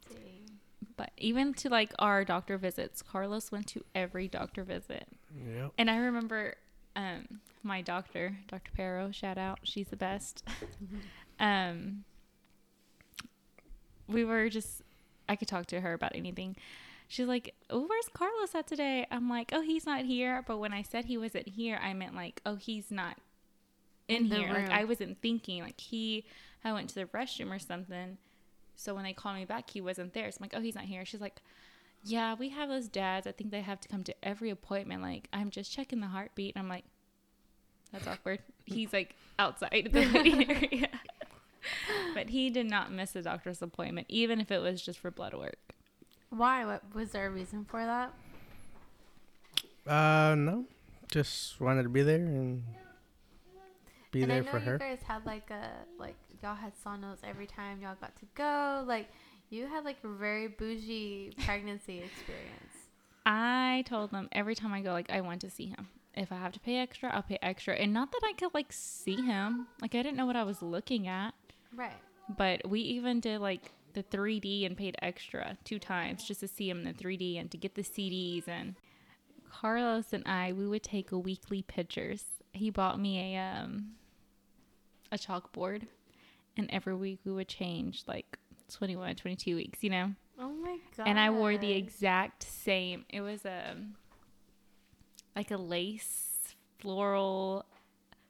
Dang. 0.09 0.59
But 0.97 1.11
even 1.17 1.53
to 1.55 1.69
like 1.69 1.93
our 1.99 2.23
doctor 2.23 2.57
visits, 2.57 3.01
Carlos 3.01 3.51
went 3.51 3.67
to 3.67 3.83
every 3.93 4.27
doctor 4.27 4.63
visit. 4.63 5.07
Yep. 5.35 5.73
And 5.77 5.89
I 5.89 5.97
remember 5.97 6.55
um, 6.95 7.41
my 7.63 7.81
doctor, 7.81 8.37
Dr. 8.47 8.71
Perro, 8.75 9.11
shout 9.11 9.37
out, 9.37 9.59
she's 9.63 9.87
the 9.87 9.97
best. 9.97 10.47
um, 11.39 12.05
we 14.07 14.23
were 14.23 14.47
just, 14.49 14.81
I 15.27 15.35
could 15.35 15.47
talk 15.47 15.65
to 15.67 15.81
her 15.81 15.93
about 15.93 16.15
anything. 16.15 16.55
She's 17.07 17.27
like, 17.27 17.53
"Oh, 17.69 17.85
where's 17.87 18.09
Carlos 18.13 18.55
at 18.55 18.67
today?" 18.67 19.05
I'm 19.11 19.29
like, 19.29 19.51
"Oh, 19.53 19.61
he's 19.61 19.85
not 19.85 20.05
here." 20.05 20.43
But 20.47 20.57
when 20.57 20.73
I 20.73 20.81
said 20.81 21.05
he 21.05 21.17
wasn't 21.17 21.47
here, 21.49 21.79
I 21.81 21.93
meant 21.93 22.15
like, 22.15 22.41
"Oh, 22.45 22.55
he's 22.55 22.91
not 22.91 23.17
in, 24.07 24.23
In 24.23 24.29
the 24.29 24.35
here." 24.37 24.49
Like 24.49 24.67
room. 24.67 24.71
I 24.71 24.83
wasn't 24.85 25.21
thinking 25.21 25.63
like 25.63 25.79
he, 25.79 26.25
I 26.63 26.73
went 26.73 26.89
to 26.89 26.95
the 26.95 27.05
restroom 27.05 27.55
or 27.55 27.59
something. 27.59 28.17
So 28.75 28.93
when 28.93 29.03
they 29.03 29.13
called 29.13 29.35
me 29.35 29.45
back, 29.45 29.69
he 29.69 29.81
wasn't 29.81 30.13
there. 30.13 30.31
So 30.31 30.37
I'm 30.39 30.43
like, 30.43 30.53
"Oh, 30.55 30.61
he's 30.61 30.75
not 30.75 30.85
here." 30.85 31.05
She's 31.05 31.21
like, 31.21 31.41
yeah, 32.05 32.35
we 32.35 32.49
have 32.49 32.69
those 32.69 32.87
dads. 32.87 33.25
I 33.25 33.31
think 33.31 33.49
they 33.49 33.61
have 33.61 33.81
to 33.81 33.87
come 33.87 34.03
to 34.03 34.15
every 34.23 34.51
appointment. 34.51 35.01
Like, 35.01 35.27
I'm 35.33 35.49
just 35.49 35.71
checking 35.71 36.01
the 36.01 36.07
heartbeat. 36.07 36.55
And 36.55 36.61
I'm 36.61 36.69
like, 36.69 36.85
that's 37.91 38.05
awkward. 38.07 38.39
He's 38.65 38.93
like 38.93 39.15
outside 39.39 39.89
the 39.91 40.11
waiting 40.13 40.49
area. 40.71 40.89
but 42.13 42.29
he 42.29 42.51
did 42.51 42.69
not 42.69 42.91
miss 42.91 43.15
a 43.15 43.23
doctor's 43.23 43.61
appointment, 43.61 44.05
even 44.07 44.39
if 44.39 44.51
it 44.51 44.59
was 44.59 44.81
just 44.83 44.99
for 44.99 45.09
blood 45.09 45.33
work. 45.33 45.74
Why? 46.35 46.65
What 46.65 46.83
was 46.93 47.11
there 47.11 47.27
a 47.27 47.29
reason 47.29 47.65
for 47.65 47.83
that? 47.85 48.13
Uh, 49.87 50.35
no, 50.35 50.65
just 51.11 51.59
wanted 51.61 51.83
to 51.83 51.89
be 51.89 52.01
there 52.01 52.15
and 52.15 52.63
be 54.11 54.23
and 54.23 54.31
there 54.31 54.41
I 54.41 54.45
know 54.45 54.51
for 54.51 54.59
you 54.59 54.65
her. 54.65 54.77
guys 54.77 54.99
had 55.07 55.25
like 55.25 55.49
a 55.51 55.69
like 55.99 56.15
y'all 56.41 56.55
had 56.55 56.73
sonos 56.83 57.17
every 57.23 57.45
time 57.45 57.81
y'all 57.81 57.95
got 58.01 58.15
to 58.17 58.25
go. 58.33 58.83
Like 58.87 59.09
you 59.49 59.67
had 59.67 59.85
like 59.85 59.97
a 60.03 60.07
very 60.07 60.47
bougie 60.47 61.33
pregnancy 61.45 61.99
experience. 61.99 62.73
I 63.25 63.83
told 63.87 64.11
them 64.11 64.29
every 64.31 64.53
time 64.53 64.71
I 64.71 64.81
go, 64.81 64.91
like, 64.91 65.09
I 65.09 65.21
want 65.21 65.41
to 65.41 65.49
see 65.49 65.65
him. 65.65 65.87
If 66.13 66.31
I 66.31 66.35
have 66.35 66.51
to 66.53 66.59
pay 66.59 66.77
extra, 66.77 67.09
I'll 67.11 67.23
pay 67.23 67.39
extra. 67.41 67.73
And 67.73 67.91
not 67.91 68.11
that 68.11 68.21
I 68.23 68.33
could, 68.33 68.53
like, 68.53 68.71
see 68.71 69.15
him. 69.15 69.65
Like, 69.81 69.95
I 69.95 70.03
didn't 70.03 70.15
know 70.15 70.27
what 70.27 70.35
I 70.35 70.43
was 70.43 70.61
looking 70.61 71.07
at. 71.07 71.33
Right. 71.75 71.97
But 72.37 72.69
we 72.69 72.81
even 72.81 73.19
did 73.19 73.39
like 73.39 73.71
the 73.95 74.03
3D 74.03 74.65
and 74.65 74.77
paid 74.77 74.95
extra 75.01 75.57
two 75.63 75.79
times 75.79 76.23
just 76.23 76.41
to 76.41 76.47
see 76.47 76.69
him 76.69 76.79
in 76.79 76.83
the 76.85 76.93
3D 76.93 77.39
and 77.39 77.49
to 77.49 77.57
get 77.57 77.73
the 77.73 77.81
CDs. 77.81 78.47
And 78.47 78.75
Carlos 79.49 80.13
and 80.13 80.23
I, 80.27 80.53
we 80.53 80.67
would 80.67 80.83
take 80.83 81.11
weekly 81.11 81.63
pictures. 81.63 82.23
he 82.53 82.69
bought 82.69 82.99
me 82.99 83.35
a 83.35 83.39
um 83.39 83.91
a 85.11 85.17
chalkboard 85.17 85.87
and 86.57 86.69
every 86.71 86.95
week 86.95 87.19
we 87.25 87.31
would 87.31 87.47
change 87.47 88.03
like 88.07 88.37
21 88.73 89.15
22 89.15 89.55
weeks 89.55 89.83
you 89.83 89.89
know 89.89 90.11
Oh 90.39 90.49
my 90.49 90.77
god. 90.97 91.07
and 91.07 91.19
i 91.19 91.29
wore 91.29 91.57
the 91.57 91.71
exact 91.73 92.43
same 92.43 93.05
it 93.09 93.21
was 93.21 93.45
a 93.45 93.75
like 95.35 95.51
a 95.51 95.57
lace 95.57 96.55
floral 96.79 97.65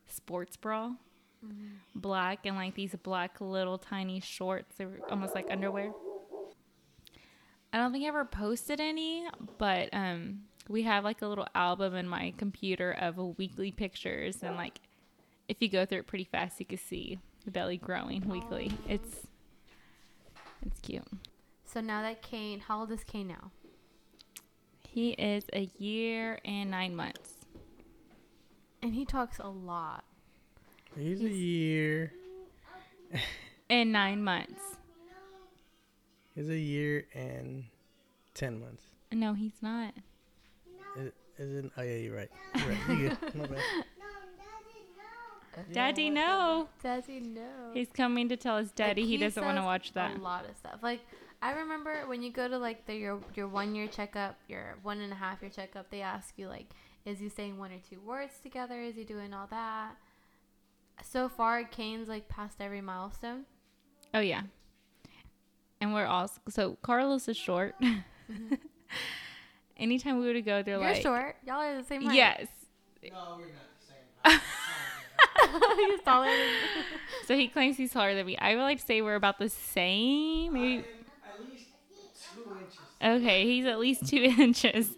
sports 0.07 0.57
bra 0.57 0.91
black 1.95 2.45
and 2.45 2.55
like 2.55 2.75
these 2.75 2.95
black 3.03 3.39
little 3.41 3.77
tiny 3.77 4.19
shorts 4.19 4.75
they 4.77 4.85
were 4.85 4.99
almost 5.09 5.33
like 5.35 5.47
underwear 5.49 5.91
i 7.73 7.77
don't 7.77 7.91
think 7.91 8.03
i 8.03 8.07
ever 8.07 8.25
posted 8.25 8.79
any 8.79 9.25
but 9.57 9.89
um 9.93 10.39
we 10.67 10.83
have 10.83 11.03
like 11.03 11.21
a 11.21 11.27
little 11.27 11.47
album 11.55 11.95
in 11.95 12.07
my 12.07 12.33
computer 12.37 12.91
of 12.91 13.17
weekly 13.37 13.71
pictures 13.71 14.43
and 14.43 14.55
like 14.55 14.79
if 15.47 15.57
you 15.61 15.69
go 15.69 15.85
through 15.85 15.99
it 15.99 16.07
pretty 16.07 16.23
fast 16.25 16.59
you 16.59 16.65
can 16.65 16.77
see 16.77 17.19
the 17.45 17.51
belly 17.51 17.77
growing 17.77 18.27
weekly 18.27 18.71
it's 18.87 19.27
it's 20.65 20.79
cute 20.79 21.07
So 21.65 21.81
now 21.81 22.01
that 22.01 22.21
Kane, 22.21 22.59
how 22.61 22.79
old 22.79 22.91
is 22.91 23.03
Kane 23.03 23.27
now? 23.27 23.51
he 24.87 25.11
is 25.11 25.43
a 25.53 25.69
year 25.77 26.39
and 26.45 26.71
nine 26.71 26.95
months 26.95 27.33
And 28.81 28.93
he 28.95 29.05
talks 29.05 29.39
a 29.39 29.49
lot. 29.49 30.03
He's 30.97 31.21
a 31.21 31.29
year. 31.29 32.13
and 33.69 33.91
nine 33.91 34.23
months 34.23 34.61
He's 36.33 36.49
a 36.49 36.57
year 36.57 37.05
and 37.13 37.65
ten 38.33 38.59
months. 38.59 38.83
no 39.11 39.33
he's 39.33 39.61
not 39.61 39.93
Is, 40.97 41.11
is 41.37 41.65
it? 41.65 41.71
Oh 41.77 41.81
yeah, 41.81 41.95
you're 41.95 42.15
right. 42.15 42.31
You're 42.55 42.67
right. 42.67 42.89
You 42.89 43.09
good? 43.09 43.35
My 43.35 43.47
bad. 43.47 43.59
daddy 45.71 46.09
no 46.09 46.67
Daddy, 46.83 47.19
no. 47.21 47.71
he's 47.73 47.87
coming 47.93 48.27
to 48.27 48.35
tell 48.35 48.57
his 48.57 48.71
daddy 48.71 49.01
Like, 49.03 49.09
he 49.09 49.17
doesn't 49.17 49.43
want 49.43 49.57
to 49.57 49.63
watch 49.63 49.93
that 49.93 50.17
A 50.17 50.21
lot 50.21 50.45
of 50.49 50.55
stuff. 50.57 50.79
Like 50.81 50.99
I 51.41 51.51
remember 51.51 52.07
when 52.07 52.21
you 52.21 52.31
go 52.31 52.47
to 52.47 52.57
like 52.57 52.85
the 52.85 52.95
your 52.95 53.19
your 53.35 53.47
one 53.47 53.75
year 53.75 53.87
checkup, 53.87 54.37
your 54.47 54.77
one 54.83 54.99
and 54.99 55.13
a 55.13 55.15
half 55.15 55.41
year 55.41 55.51
checkup, 55.51 55.89
they 55.91 56.01
ask 56.01 56.33
you 56.37 56.47
like, 56.47 56.67
is 57.05 57.19
he 57.19 57.29
saying 57.29 57.57
one 57.57 57.71
or 57.71 57.79
two 57.89 57.99
words 58.01 58.33
together? 58.41 58.81
Is 58.81 58.95
he 58.95 59.03
doing 59.03 59.33
all 59.33 59.47
that? 59.51 59.95
So 61.03 61.29
far, 61.29 61.63
Kane's 61.63 62.07
like 62.07 62.27
passed 62.27 62.59
every 62.59 62.81
milestone. 62.81 63.45
Oh 64.13 64.19
yeah. 64.19 64.41
And 65.81 65.93
we're 65.93 66.05
all 66.05 66.29
so 66.49 66.77
Carlos 66.81 67.27
is 67.27 67.37
short. 67.37 67.75
Anytime 69.77 70.19
we 70.19 70.25
were 70.27 70.33
to 70.33 70.41
go, 70.41 70.63
they're 70.63 70.75
Mm-hmm. 70.77 70.83
You're 70.83 70.93
like, 70.93 71.01
short. 71.01 71.35
Y'all 71.45 71.61
are 71.61 71.77
the 71.77 71.83
same 71.87 72.03
height. 72.03 72.15
yes. 72.15 72.47
No, 73.11 73.37
we're 73.37 73.45
not 73.47 73.69
the 74.23 74.31
same. 74.31 74.39
He's 75.91 75.99
taller 76.05 76.25
than 76.27 76.37
me. 76.37 76.53
So 77.25 77.35
he 77.35 77.47
claims 77.49 77.77
he's 77.77 77.91
taller 77.91 78.15
than 78.15 78.25
me. 78.25 78.37
I 78.37 78.55
would 78.55 78.61
like 78.61 78.79
to 78.79 78.85
say 78.85 79.01
we're 79.01 79.15
about 79.15 79.37
the 79.37 79.49
same. 79.49 80.53
Maybe. 80.53 80.85
At 81.27 81.49
least 81.51 81.65
two 82.33 82.51
inches. 82.57 82.79
Okay, 83.03 83.43
he's 83.45 83.65
at 83.65 83.79
least 83.79 84.07
two 84.07 84.17
inches 84.23 84.95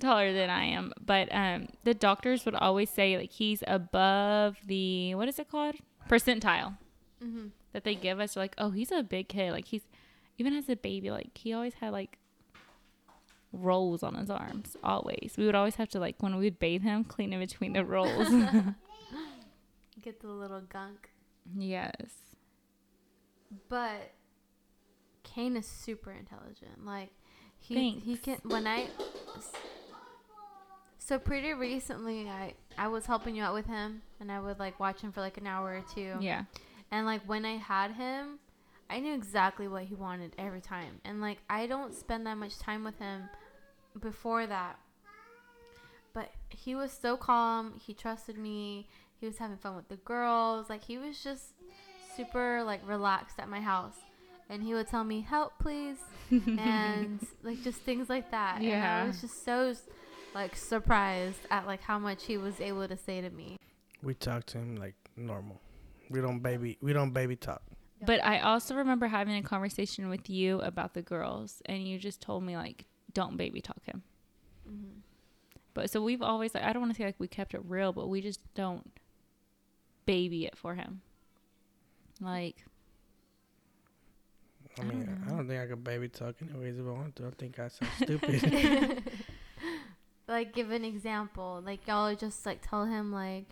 taller 0.00 0.32
than 0.32 0.50
I 0.50 0.64
am. 0.64 0.92
But 1.04 1.28
um, 1.32 1.68
the 1.84 1.94
doctors 1.94 2.44
would 2.44 2.54
always 2.54 2.90
say 2.90 3.16
like 3.16 3.32
he's 3.32 3.62
above 3.66 4.56
the 4.66 5.14
what 5.14 5.28
is 5.28 5.38
it 5.38 5.48
called 5.50 5.74
percentile 6.08 6.76
Mhm. 7.22 7.50
that 7.72 7.84
they 7.84 7.94
give 7.94 8.20
us. 8.20 8.34
They're 8.34 8.44
like, 8.44 8.54
oh, 8.58 8.70
he's 8.70 8.92
a 8.92 9.02
big 9.02 9.28
kid. 9.28 9.52
Like 9.52 9.66
he's 9.66 9.82
even 10.38 10.54
as 10.54 10.68
a 10.68 10.76
baby, 10.76 11.10
like 11.10 11.36
he 11.36 11.52
always 11.52 11.74
had 11.74 11.92
like 11.92 12.18
rolls 13.52 14.02
on 14.02 14.14
his 14.14 14.30
arms. 14.30 14.76
Always, 14.84 15.34
we 15.36 15.44
would 15.46 15.54
always 15.54 15.74
have 15.76 15.88
to 15.90 15.98
like 16.00 16.22
when 16.22 16.36
we 16.36 16.44
would 16.44 16.58
bathe 16.58 16.82
him, 16.82 17.04
clean 17.04 17.32
in 17.32 17.40
between 17.40 17.72
the 17.72 17.84
rolls. 17.84 18.28
Get 20.02 20.20
the 20.20 20.28
little 20.28 20.60
gunk. 20.60 21.10
yes. 21.56 22.12
But 23.68 24.12
Kane 25.24 25.56
is 25.56 25.66
super 25.66 26.12
intelligent. 26.12 26.84
Like 26.84 27.10
he 27.58 27.90
he 27.98 28.14
Thanks. 28.16 28.40
can 28.42 28.50
when 28.50 28.66
I 28.66 28.86
so 31.08 31.18
pretty 31.18 31.54
recently 31.54 32.28
I 32.28 32.52
I 32.76 32.88
was 32.88 33.06
helping 33.06 33.34
you 33.34 33.42
out 33.42 33.54
with 33.54 33.66
him 33.66 34.02
and 34.20 34.30
I 34.30 34.40
would 34.40 34.58
like 34.58 34.78
watch 34.78 35.00
him 35.00 35.10
for 35.10 35.22
like 35.22 35.38
an 35.38 35.46
hour 35.46 35.70
or 35.70 35.84
two. 35.94 36.16
Yeah. 36.20 36.44
And 36.90 37.06
like 37.06 37.22
when 37.26 37.46
I 37.46 37.56
had 37.56 37.92
him, 37.92 38.38
I 38.90 39.00
knew 39.00 39.14
exactly 39.14 39.68
what 39.68 39.84
he 39.84 39.94
wanted 39.94 40.34
every 40.38 40.60
time. 40.60 41.00
And 41.06 41.22
like 41.22 41.38
I 41.48 41.66
don't 41.66 41.94
spend 41.94 42.26
that 42.26 42.36
much 42.36 42.58
time 42.58 42.84
with 42.84 42.98
him 42.98 43.22
before 43.98 44.46
that. 44.46 44.78
But 46.12 46.30
he 46.50 46.74
was 46.74 46.92
so 46.92 47.16
calm. 47.16 47.80
He 47.80 47.94
trusted 47.94 48.36
me. 48.36 48.86
He 49.18 49.26
was 49.26 49.38
having 49.38 49.56
fun 49.56 49.76
with 49.76 49.88
the 49.88 49.96
girls. 49.96 50.68
Like 50.68 50.84
he 50.84 50.98
was 50.98 51.24
just 51.24 51.54
super 52.16 52.62
like 52.64 52.86
relaxed 52.86 53.38
at 53.38 53.48
my 53.48 53.60
house. 53.60 53.96
And 54.50 54.62
he 54.62 54.74
would 54.74 54.88
tell 54.88 55.04
me, 55.04 55.20
"Help, 55.22 55.58
please." 55.58 55.98
and 56.30 57.26
like 57.42 57.62
just 57.62 57.80
things 57.80 58.10
like 58.10 58.30
that. 58.30 58.60
And 58.60 58.66
I 59.04 59.06
was 59.06 59.20
just 59.22 59.44
so 59.44 59.74
like 60.34 60.56
surprised 60.56 61.40
at 61.50 61.66
like 61.66 61.82
how 61.82 61.98
much 61.98 62.24
he 62.24 62.38
was 62.38 62.60
able 62.60 62.86
to 62.86 62.96
say 62.96 63.20
to 63.20 63.30
me. 63.30 63.56
We 64.02 64.14
talk 64.14 64.46
to 64.46 64.58
him 64.58 64.76
like 64.76 64.94
normal. 65.16 65.60
We 66.10 66.20
don't 66.20 66.40
baby. 66.40 66.78
We 66.80 66.92
don't 66.92 67.12
baby 67.12 67.36
talk. 67.36 67.62
But 68.04 68.24
I 68.24 68.40
also 68.40 68.76
remember 68.76 69.08
having 69.08 69.34
a 69.36 69.42
conversation 69.42 70.08
with 70.08 70.30
you 70.30 70.60
about 70.60 70.94
the 70.94 71.02
girls, 71.02 71.62
and 71.66 71.86
you 71.86 71.98
just 71.98 72.20
told 72.20 72.44
me 72.44 72.56
like, 72.56 72.86
don't 73.12 73.36
baby 73.36 73.60
talk 73.60 73.84
him. 73.84 74.02
Mm-hmm. 74.68 75.00
But 75.74 75.90
so 75.90 76.02
we've 76.02 76.22
always 76.22 76.54
like 76.54 76.64
I 76.64 76.72
don't 76.72 76.82
want 76.82 76.94
to 76.94 76.98
say 76.98 77.06
like 77.06 77.16
we 77.18 77.28
kept 77.28 77.54
it 77.54 77.60
real, 77.64 77.92
but 77.92 78.08
we 78.08 78.20
just 78.20 78.40
don't 78.54 78.90
baby 80.06 80.46
it 80.46 80.56
for 80.56 80.74
him. 80.74 81.02
Like 82.20 82.64
I 84.78 84.82
I 84.82 84.84
mean, 84.84 85.04
don't 85.04 85.24
I 85.26 85.36
don't 85.36 85.48
think 85.48 85.60
I 85.60 85.66
could 85.66 85.84
baby 85.84 86.08
talk 86.08 86.36
anyways 86.42 86.78
if 86.78 86.86
I 86.86 86.90
want 86.90 87.16
to. 87.16 87.26
I 87.26 87.30
think 87.30 87.58
I 87.58 87.68
sound 87.68 87.90
stupid. 88.02 89.02
like 90.28 90.52
give 90.54 90.70
an 90.70 90.84
example 90.84 91.62
like 91.64 91.86
y'all 91.86 92.14
just 92.14 92.44
like 92.46 92.60
tell 92.66 92.84
him 92.84 93.10
like 93.12 93.46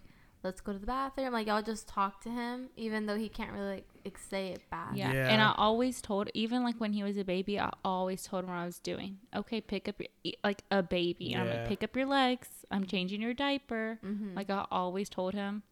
let's 0.44 0.61
go 0.61 0.73
to 0.73 0.78
the 0.78 0.86
bathroom 0.86 1.32
like 1.32 1.47
y'all 1.47 1.62
just 1.62 1.89
talk 1.89 2.20
to 2.20 2.28
him 2.28 2.69
even 2.77 3.07
though 3.07 3.16
he 3.16 3.28
can't 3.28 3.51
really 3.53 3.82
like 4.05 4.19
say 4.31 4.48
it 4.48 4.62
back 4.70 4.90
yeah. 4.94 5.12
Yeah. 5.12 5.28
And 5.28 5.43
I 5.43 5.53
always 5.57 6.01
told 6.01 6.31
even 6.35 6.62
like 6.62 6.77
when 6.78 6.93
he 6.93 7.03
was 7.03 7.16
a 7.16 7.24
baby, 7.24 7.59
I 7.59 7.70
always 7.85 8.23
told 8.23 8.44
him 8.44 8.51
what 8.51 8.57
I 8.57 8.65
was 8.66 8.78
doing. 8.78 9.19
Okay, 9.35 9.61
pick 9.61 9.89
up 9.89 9.98
your 9.98 10.09
e- 10.23 10.35
like 10.44 10.62
a 10.70 10.81
baby. 10.81 11.32
And 11.32 11.43
I'm 11.43 11.48
like 11.57 11.66
pick 11.66 11.82
up 11.82 11.97
your 11.97 12.07
legs. 12.07 12.48
I'm 12.70 12.86
changing 12.86 13.20
your 13.20 13.35
diaper. 13.35 13.98
mm-hmm. 14.05 14.36
Like 14.36 14.48
I 14.48 14.65
always 14.70 15.09
told 15.09 15.35
him 15.35 15.65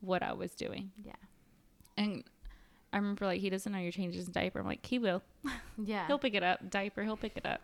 what 0.00 0.24
I 0.24 0.32
was 0.32 0.56
doing. 0.56 0.90
yeah 1.04 1.12
And 1.96 2.24
I 2.92 2.96
remember 2.96 3.26
like 3.26 3.40
he 3.40 3.48
doesn't 3.48 3.70
know 3.70 3.78
you're 3.78 3.92
changing 3.92 4.18
his 4.18 4.28
diaper. 4.28 4.58
I'm 4.58 4.66
like, 4.66 4.84
he 4.84 4.98
will. 4.98 5.22
yeah 5.78 6.06
He'll 6.08 6.18
pick 6.18 6.34
it 6.34 6.42
up. 6.42 6.68
Diaper, 6.68 7.04
he'll 7.04 7.16
pick 7.16 7.36
it 7.36 7.46
up. 7.46 7.60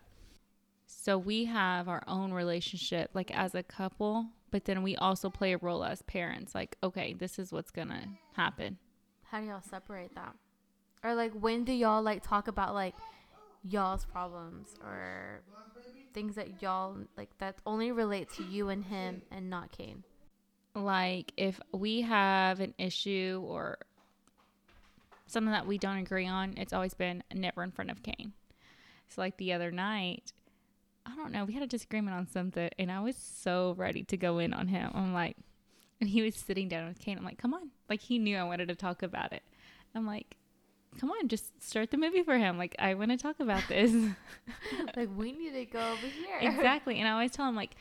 So 0.90 1.19
we 1.19 1.44
have 1.44 1.86
our 1.89 2.02
own 2.06 2.32
relationship 2.32 3.10
like 3.15 3.31
as 3.31 3.55
a 3.55 3.62
couple, 3.62 4.27
but 4.51 4.65
then 4.65 4.82
we 4.82 4.97
also 4.97 5.28
play 5.31 5.52
a 5.52 5.59
role 5.59 5.85
as 5.85 6.01
parents. 6.02 6.55
Like, 6.55 6.77
okay, 6.82 7.12
this 7.12 7.39
is 7.39 7.52
what's 7.52 7.70
gonna 7.70 8.09
happen. 8.35 8.78
how 9.31 9.40
do 9.40 9.47
y'all 9.47 9.60
separate 9.60 10.15
that 10.15 10.35
or 11.05 11.15
like 11.15 11.32
when 11.32 11.65
do 11.65 11.73
y'all 11.73 12.02
like 12.02 12.23
talk 12.23 12.48
about 12.48 12.74
like 12.74 12.94
y'all's 13.62 14.05
problems 14.06 14.74
or 14.82 15.40
things 16.15 16.35
that 16.36 16.62
y'all 16.62 16.97
like 17.16 17.28
that 17.39 17.56
only 17.66 17.93
relate 17.93 18.28
to 18.31 18.43
you 18.43 18.69
and 18.70 18.85
him 18.85 19.20
and 19.31 19.51
not 19.51 19.70
Kane 19.73 20.02
Like 20.74 21.32
if 21.36 21.60
we 21.73 22.01
have 22.02 22.60
an 22.60 22.74
issue 22.78 23.43
or 23.47 23.78
something 25.27 25.52
that 25.52 25.66
we 25.66 25.77
don't 25.78 25.98
agree 25.98 26.27
on, 26.27 26.55
it's 26.56 26.73
always 26.73 26.94
been 26.94 27.23
never 27.35 27.62
in 27.62 27.70
front 27.70 27.90
of 27.90 28.02
Kane. 28.02 28.32
So 29.09 29.20
like 29.20 29.36
the 29.36 29.52
other 29.52 29.70
night, 29.70 30.32
I 31.09 31.16
don't 31.16 31.32
know, 31.32 31.44
we 31.44 31.55
had 31.55 31.62
a 31.62 31.66
disagreement 31.66 32.16
on 32.16 32.26
something 32.26 32.68
and 32.78 32.93
I 32.93 33.01
was 33.01 33.16
so 33.16 33.74
ready 33.78 34.02
to 34.05 34.16
go 34.16 34.39
in 34.39 34.52
on 34.52 34.68
him. 34.68 34.90
I'm 34.94 35.14
like 35.14 35.36
and 36.01 36.10
he 36.10 36.22
was 36.22 36.35
sitting 36.35 36.68
down 36.68 36.86
with 36.86 37.01
Kane. 37.01 37.18
I'm 37.18 37.24
like, 37.24 37.39
come 37.39 37.55
on. 37.55 37.70
Like 37.89 38.01
he 38.01 38.18
knew 38.18 38.36
I 38.36 38.44
wanted 38.44 38.68
to 38.68 38.76
talk 38.76 39.02
about 39.02 39.32
it. 39.32 39.43
I'm 39.94 40.06
like, 40.06 40.36
come 41.01 41.10
on, 41.10 41.28
just 41.28 41.62
start 41.62 41.90
the 41.90 41.97
movie 41.97 42.22
for 42.22 42.36
him. 42.36 42.59
Like 42.59 42.76
I 42.78 42.94
want 42.94 43.10
to 43.10 43.16
talk 43.16 43.40
about 43.40 43.62
this. 43.68 43.93
like 44.97 45.09
we 45.16 45.32
need 45.32 45.52
to 45.52 45.64
go 45.64 45.80
over 45.80 46.06
here 46.06 46.39
exactly. 46.40 46.98
And 46.98 47.09
I 47.09 47.12
always 47.12 47.32
tell 47.32 47.48
him 47.48 47.56
like 47.56 47.74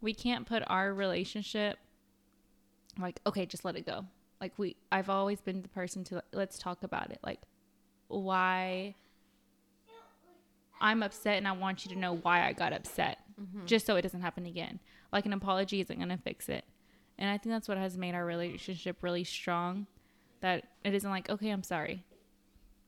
we 0.00 0.14
can't 0.14 0.46
put 0.46 0.62
our 0.66 0.92
relationship 0.92 1.78
like 2.98 3.20
okay, 3.26 3.46
just 3.46 3.64
let 3.64 3.76
it 3.76 3.86
go. 3.86 4.04
Like 4.40 4.52
we 4.58 4.76
I've 4.92 5.10
always 5.10 5.40
been 5.40 5.62
the 5.62 5.68
person 5.68 6.04
to 6.04 6.22
let's 6.32 6.58
talk 6.58 6.82
about 6.82 7.10
it. 7.10 7.18
Like 7.24 7.40
why 8.08 8.94
I'm 10.80 11.02
upset 11.02 11.36
and 11.38 11.48
I 11.48 11.52
want 11.52 11.84
you 11.84 11.92
to 11.94 11.98
know 11.98 12.16
why 12.16 12.46
I 12.46 12.52
got 12.52 12.72
upset. 12.72 13.18
Mm-hmm. 13.40 13.66
Just 13.66 13.86
so 13.86 13.96
it 13.96 14.02
doesn't 14.02 14.22
happen 14.22 14.46
again. 14.46 14.80
Like 15.12 15.26
an 15.26 15.32
apology 15.32 15.80
isn't 15.80 15.96
going 15.96 16.08
to 16.08 16.16
fix 16.16 16.48
it. 16.48 16.64
And 17.18 17.30
I 17.30 17.38
think 17.38 17.54
that's 17.54 17.68
what 17.68 17.78
has 17.78 17.96
made 17.96 18.14
our 18.14 18.24
relationship 18.24 19.02
really 19.02 19.24
strong 19.24 19.86
that 20.40 20.64
it 20.84 20.94
isn't 20.94 21.10
like 21.10 21.30
okay, 21.30 21.50
I'm 21.50 21.62
sorry. 21.62 22.04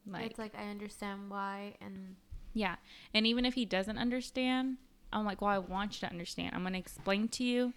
Like 0.07 0.27
it's 0.27 0.39
like 0.39 0.55
I 0.55 0.69
understand 0.71 1.31
why 1.31 1.75
and 1.81 2.17
yeah. 2.53 2.77
And 3.15 3.27
even 3.27 3.45
if 3.45 3.55
he 3.55 3.65
doesn't 3.65 3.99
understand, 3.99 4.77
I'm 5.13 5.25
like, 5.25 5.41
well, 5.41 5.51
I 5.51 5.59
want 5.59 5.95
you 5.95 6.07
to 6.07 6.13
understand. 6.13 6.55
I'm 6.55 6.63
going 6.63 6.73
to 6.75 6.79
explain 6.79 7.29
to 7.29 7.45
you 7.45 7.73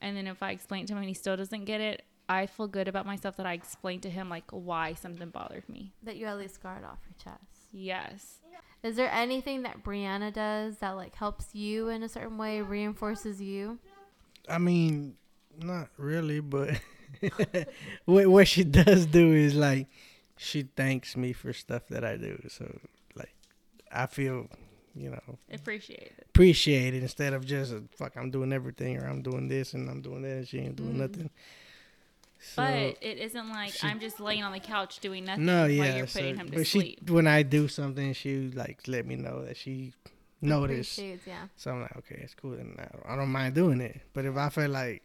and 0.00 0.16
then 0.16 0.26
if 0.26 0.42
I 0.42 0.50
explain 0.50 0.86
to 0.86 0.92
him 0.92 0.98
and 0.98 1.08
he 1.08 1.14
still 1.14 1.36
doesn't 1.36 1.64
get 1.64 1.80
it, 1.80 2.02
I 2.28 2.46
feel 2.46 2.66
good 2.66 2.88
about 2.88 3.06
myself 3.06 3.36
that 3.36 3.46
I 3.46 3.52
explained 3.52 4.02
to 4.02 4.10
him 4.10 4.28
like 4.28 4.50
why 4.50 4.94
something 4.94 5.30
bothered 5.30 5.68
me. 5.68 5.92
That 6.02 6.16
you 6.16 6.26
at 6.26 6.38
least 6.38 6.62
got 6.62 6.78
it 6.78 6.84
off 6.84 6.98
your 7.08 7.32
chest. 7.32 7.55
Yes. 7.78 8.38
Is 8.82 8.96
there 8.96 9.10
anything 9.12 9.62
that 9.62 9.82
Brianna 9.84 10.32
does 10.32 10.78
that 10.78 10.90
like 10.92 11.14
helps 11.14 11.54
you 11.54 11.88
in 11.88 12.02
a 12.02 12.08
certain 12.08 12.38
way, 12.38 12.60
reinforces 12.62 13.40
you? 13.40 13.78
I 14.48 14.58
mean, 14.58 15.16
not 15.60 15.88
really, 15.98 16.40
but 16.40 16.80
what 18.04 18.26
what 18.28 18.48
she 18.48 18.64
does 18.64 19.06
do 19.06 19.32
is 19.32 19.54
like 19.54 19.88
she 20.36 20.62
thanks 20.76 21.16
me 21.16 21.32
for 21.32 21.52
stuff 21.52 21.86
that 21.88 22.04
I 22.04 22.16
do. 22.16 22.40
So 22.48 22.78
like 23.14 23.34
I 23.92 24.06
feel, 24.06 24.48
you 24.94 25.10
know, 25.10 25.38
Appreciate 25.52 26.12
it. 26.18 26.26
appreciated 26.30 27.02
instead 27.02 27.32
of 27.32 27.44
just 27.44 27.74
fuck 27.96 28.16
I'm 28.16 28.30
doing 28.30 28.52
everything 28.52 28.98
or 28.98 29.06
I'm 29.08 29.22
doing 29.22 29.48
this 29.48 29.74
and 29.74 29.90
I'm 29.90 30.00
doing 30.00 30.22
that 30.22 30.28
and 30.36 30.48
she 30.48 30.58
ain't 30.60 30.76
doing 30.76 30.94
Mhm. 30.94 30.96
nothing. 31.10 31.30
So, 32.38 32.62
but 32.62 32.98
it 33.00 33.18
isn't 33.18 33.48
like 33.50 33.72
she- 33.72 33.86
I'm 33.86 33.98
just 33.98 34.20
laying 34.20 34.42
on 34.42 34.52
the 34.52 34.60
couch 34.60 35.00
doing 35.00 35.24
nothing 35.24 35.46
no, 35.46 35.62
while 35.62 35.70
yeah. 35.70 35.96
you're 35.96 36.06
so- 36.06 36.20
putting 36.20 36.36
him 36.36 36.50
to 36.50 36.56
but 36.58 36.66
sleep. 36.66 37.00
she 37.06 37.12
when 37.12 37.26
I 37.26 37.42
do 37.42 37.66
something, 37.68 38.12
she 38.12 38.50
like 38.50 38.80
let 38.86 39.06
me 39.06 39.16
know 39.16 39.44
that 39.44 39.56
she 39.56 39.92
noticed. 40.42 40.98
Appreciates, 40.98 41.26
yeah. 41.26 41.48
So 41.56 41.72
I'm 41.72 41.82
like, 41.82 41.96
okay, 41.96 42.20
it's 42.22 42.34
cool. 42.34 42.52
And 42.54 42.78
I 42.78 42.84
don't, 42.92 43.06
I 43.12 43.16
don't 43.16 43.30
mind 43.30 43.54
doing 43.54 43.80
it. 43.80 44.00
But 44.12 44.26
if 44.26 44.36
I 44.36 44.48
feel 44.50 44.68
like, 44.68 45.02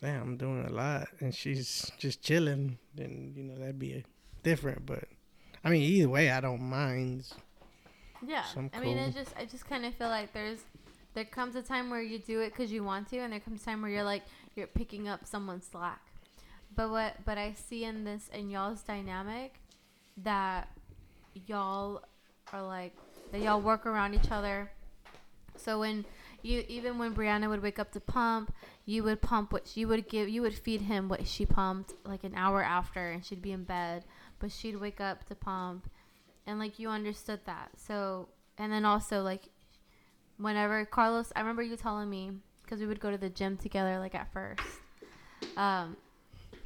damn, 0.00 0.22
I'm 0.22 0.36
doing 0.36 0.64
a 0.66 0.70
lot, 0.72 1.08
and 1.20 1.34
she's 1.34 1.90
just 1.98 2.22
chilling, 2.22 2.78
then 2.94 3.32
you 3.36 3.42
know 3.44 3.56
that'd 3.56 3.78
be 3.78 4.04
different. 4.42 4.86
But 4.86 5.04
I 5.64 5.70
mean, 5.70 5.82
either 5.82 6.08
way, 6.08 6.30
I 6.30 6.40
don't 6.40 6.62
mind. 6.62 7.26
Yeah. 8.26 8.44
Some 8.44 8.70
I 8.72 8.80
mean, 8.80 8.96
cool- 8.96 9.06
it's 9.06 9.16
just 9.16 9.34
I 9.36 9.44
just 9.44 9.68
kind 9.68 9.84
of 9.84 9.94
feel 9.94 10.08
like 10.08 10.32
there's 10.32 10.60
there 11.14 11.24
comes 11.24 11.56
a 11.56 11.62
time 11.62 11.90
where 11.90 12.02
you 12.02 12.18
do 12.18 12.40
it 12.40 12.50
because 12.52 12.70
you 12.70 12.84
want 12.84 13.08
to, 13.10 13.18
and 13.18 13.32
there 13.32 13.40
comes 13.40 13.62
a 13.62 13.64
time 13.64 13.82
where 13.82 13.90
you're 13.90 14.04
like 14.04 14.22
you're 14.58 14.66
picking 14.66 15.08
up 15.08 15.26
someone's 15.26 15.66
slack. 15.66 16.02
But 16.74 16.90
what 16.90 17.24
but 17.24 17.38
I 17.38 17.54
see 17.54 17.84
in 17.84 18.04
this 18.04 18.28
in 18.32 18.50
y'all's 18.50 18.82
dynamic 18.82 19.60
that 20.18 20.68
y'all 21.46 22.02
are 22.52 22.62
like 22.62 22.94
that 23.32 23.40
y'all 23.40 23.60
work 23.60 23.86
around 23.86 24.14
each 24.14 24.30
other. 24.30 24.70
So 25.56 25.80
when 25.80 26.04
you 26.42 26.64
even 26.68 26.98
when 26.98 27.14
Brianna 27.14 27.48
would 27.48 27.62
wake 27.62 27.78
up 27.78 27.92
to 27.92 28.00
pump, 28.00 28.52
you 28.84 29.02
would 29.04 29.22
pump 29.22 29.52
what 29.52 29.76
you 29.76 29.88
would 29.88 30.08
give 30.08 30.28
you 30.28 30.42
would 30.42 30.54
feed 30.54 30.82
him 30.82 31.08
what 31.08 31.26
she 31.26 31.46
pumped 31.46 31.94
like 32.04 32.24
an 32.24 32.34
hour 32.34 32.62
after 32.62 33.10
and 33.10 33.24
she'd 33.24 33.42
be 33.42 33.52
in 33.52 33.64
bed, 33.64 34.04
but 34.38 34.52
she'd 34.52 34.76
wake 34.76 35.00
up 35.00 35.24
to 35.28 35.34
pump 35.34 35.88
and 36.46 36.58
like 36.58 36.78
you 36.78 36.88
understood 36.88 37.40
that. 37.46 37.70
So 37.76 38.28
and 38.56 38.72
then 38.72 38.84
also 38.84 39.22
like 39.22 39.48
whenever 40.36 40.84
Carlos, 40.84 41.32
I 41.34 41.40
remember 41.40 41.62
you 41.62 41.76
telling 41.76 42.08
me 42.08 42.32
because 42.68 42.80
we 42.80 42.86
would 42.86 43.00
go 43.00 43.10
to 43.10 43.18
the 43.18 43.30
gym 43.30 43.56
together 43.56 43.98
like 43.98 44.14
at 44.14 44.30
first. 44.32 44.60
Um, 45.56 45.96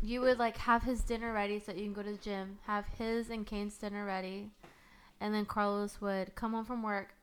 you 0.01 0.20
would 0.20 0.39
like 0.39 0.57
have 0.57 0.83
his 0.83 1.03
dinner 1.03 1.33
ready 1.33 1.61
so 1.61 1.66
that 1.66 1.77
you 1.77 1.85
can 1.85 1.93
go 1.93 2.03
to 2.03 2.12
the 2.12 2.23
gym, 2.23 2.59
have 2.66 2.85
his 2.99 3.31
and 3.31 3.47
Kane's 3.47 3.77
dinner 3.77 4.05
ready, 4.05 4.51
and 5.20 5.33
then 5.33 5.45
Carlos 5.45 6.01
would 6.01 6.35
come 6.35 6.53
home 6.53 6.65
from 6.65 6.83
work, 6.83 7.15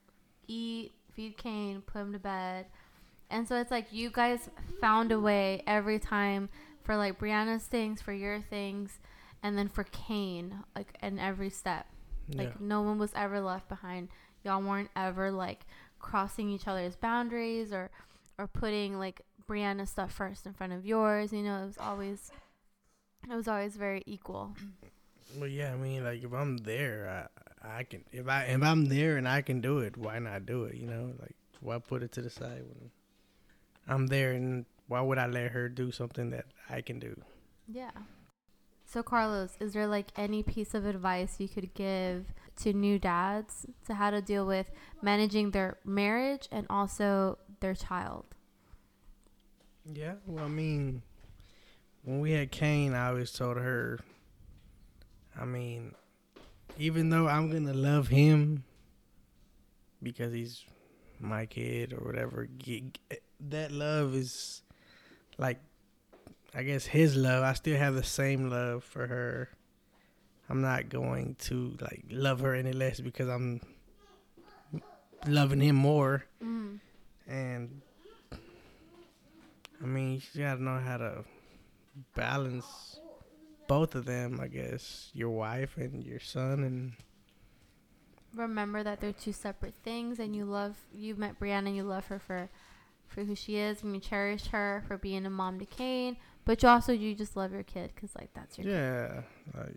eat, 0.47 0.93
feed 1.14 1.38
Kane, 1.38 1.81
put 1.81 1.99
him 1.99 2.14
to 2.14 2.19
bed. 2.19 2.68
And 3.30 3.47
so 3.47 3.57
it's 3.57 3.72
like 3.72 3.91
you 3.91 4.10
guys 4.10 4.49
found 4.80 5.11
a 5.11 5.19
way 5.19 5.61
every 5.68 5.99
time 5.99 6.49
for 6.84 6.95
like 6.95 7.19
Brianna's 7.19 7.65
things, 7.65 8.01
for 8.01 8.14
your 8.14 8.41
things, 8.41 8.99
and 9.43 9.57
then 9.57 9.68
for 9.68 9.84
Kane, 9.85 10.64
like 10.76 10.97
in 11.03 11.19
every 11.19 11.49
step. 11.49 11.85
Yeah. 12.30 12.43
Like 12.43 12.61
no 12.61 12.81
one 12.81 12.97
was 12.97 13.11
ever 13.15 13.41
left 13.41 13.68
behind. 13.68 14.10
Y'all 14.43 14.61
weren't 14.61 14.89
ever 14.95 15.31
like 15.31 15.65
crossing 15.99 16.49
each 16.49 16.68
other's 16.68 16.95
boundaries 16.95 17.73
or 17.73 17.91
or 18.40 18.48
putting 18.48 18.98
like 18.98 19.22
Brianna's 19.48 19.90
stuff 19.90 20.11
first 20.14 20.45
in 20.45 20.53
front 20.53 20.74
of 20.74 20.86
yours. 20.86 21.34
You 21.34 21.44
know, 21.44 21.64
it 21.64 21.66
was 21.68 21.78
always 21.78 22.32
it 23.30 23.36
was 23.36 23.48
always 23.48 23.76
very 23.76 24.02
equal. 24.07 24.56
Well, 25.38 25.49
yeah, 25.49 25.74
I 25.74 25.76
mean, 25.76 26.03
like 26.03 26.24
if 26.24 26.34
I'm 26.34 26.57
there, 26.57 27.30
I 27.64 27.80
I 27.80 27.84
can 27.84 28.03
if 28.11 28.28
I 28.28 28.44
if 28.45 28.64
I'm 28.64 28.86
there 28.86 29.18
and 29.18 29.28
I 29.28 29.41
can 29.41 29.60
do 29.61 29.80
it, 29.80 29.98
why 29.98 30.18
not 30.18 30.45
do 30.45 30.64
it? 30.64 30.76
You 30.76 30.88
know, 30.88 31.14
like 31.20 31.36
why 31.60 31.78
put 31.78 32.02
it 32.02 32.14
to 32.14 32.22
the 32.22 32.30
side 32.30 32.64
when 32.64 32.90
I'm 33.88 34.07
there 34.07 34.32
and 34.32 34.66
why 34.88 35.02
would 35.02 35.18
I 35.18 35.28
let 35.28 35.52
her 35.52 35.68
do 35.68 35.91
something 35.91 36.30
that 36.32 36.45
I 36.70 36.82
can 36.82 36.98
do? 36.99 37.20
Yeah. 37.68 37.91
So 38.86 39.03
Carlos, 39.03 39.56
is 39.60 39.74
there 39.74 39.86
like 39.86 40.07
any 40.16 40.41
piece 40.41 40.74
of 40.74 40.86
advice 40.86 41.36
you 41.40 41.48
could 41.48 41.74
give 41.76 42.26
to 42.61 42.73
new 42.73 42.99
dads 42.99 43.65
to 43.86 43.94
how 43.95 44.10
to 44.10 44.22
deal 44.22 44.45
with 44.45 44.69
managing 45.02 45.52
their 45.52 45.77
marriage 45.86 46.48
and 46.52 46.65
also 46.69 47.38
their 47.60 47.73
child? 47.73 48.26
Yeah, 49.86 50.15
well, 50.26 50.45
I 50.45 50.48
mean, 50.48 51.02
when 52.03 52.19
we 52.19 52.31
had 52.31 52.52
Kane, 52.52 52.94
I 52.94 53.10
always 53.10 53.31
told 53.31 53.57
her, 53.57 53.99
I 55.40 55.45
mean, 55.45 55.94
even 56.77 57.10
though 57.10 57.27
I'm 57.27 57.52
gonna 57.52 57.73
love 57.73 58.07
him 58.07 58.64
because 60.02 60.31
he's 60.34 60.64
my 61.19 61.45
kid 61.45 61.94
or 61.94 62.06
whatever, 62.06 62.48
that 63.49 63.72
love 63.72 64.15
is 64.15 64.61
like, 65.38 65.60
I 66.53 66.64
guess 66.64 66.86
his 66.86 67.15
love. 67.15 67.44
I 67.44 67.53
still 67.53 67.77
have 67.77 67.95
the 67.95 68.03
same 68.03 68.49
love 68.49 68.84
for 68.84 69.07
her. 69.07 69.49
I'm 70.49 70.61
not 70.61 70.89
going 70.89 71.35
to 71.39 71.77
like 71.80 72.05
love 72.09 72.39
her 72.41 72.55
any 72.55 72.73
less 72.73 72.99
because 72.99 73.30
I'm 73.30 73.61
loving 75.27 75.61
him 75.61 75.76
more. 75.76 76.26
Mm. 76.43 76.80
And 77.27 77.81
I 79.81 79.85
mean, 79.85 80.21
you 80.34 80.41
gotta 80.41 80.63
know 80.63 80.80
how 80.80 80.97
to 80.97 81.23
balance 82.15 82.99
both 83.67 83.95
of 83.95 84.05
them, 84.05 84.39
I 84.41 84.47
guess. 84.47 85.11
Your 85.13 85.30
wife 85.30 85.77
and 85.77 86.03
your 86.03 86.19
son, 86.19 86.63
and 86.63 86.93
Remember 88.35 88.84
that 88.84 88.99
they're 89.01 89.11
two 89.11 89.34
separate 89.34 89.73
things, 89.84 90.19
and 90.19 90.35
you 90.35 90.45
love 90.45 90.76
you 90.93 91.15
met 91.15 91.39
Brianna, 91.39 91.67
and 91.67 91.76
you 91.76 91.84
love 91.84 92.07
her 92.07 92.19
for 92.19 92.49
for 93.07 93.23
who 93.23 93.35
she 93.35 93.57
is, 93.57 93.81
and 93.81 93.93
you 93.95 93.99
cherish 93.99 94.47
her 94.47 94.84
for 94.88 94.97
being 94.97 95.26
a 95.26 95.30
mom 95.30 95.59
to 95.59 95.65
Kane. 95.65 96.17
But 96.45 96.61
you 96.61 96.69
also 96.69 96.91
you 96.91 97.15
just 97.15 97.35
love 97.35 97.51
your 97.51 97.63
kid 97.63 97.91
because 97.95 98.15
like 98.15 98.31
that's 98.34 98.57
your 98.57 98.65
kid. 98.65 98.71
yeah, 98.71 99.21
like 99.59 99.76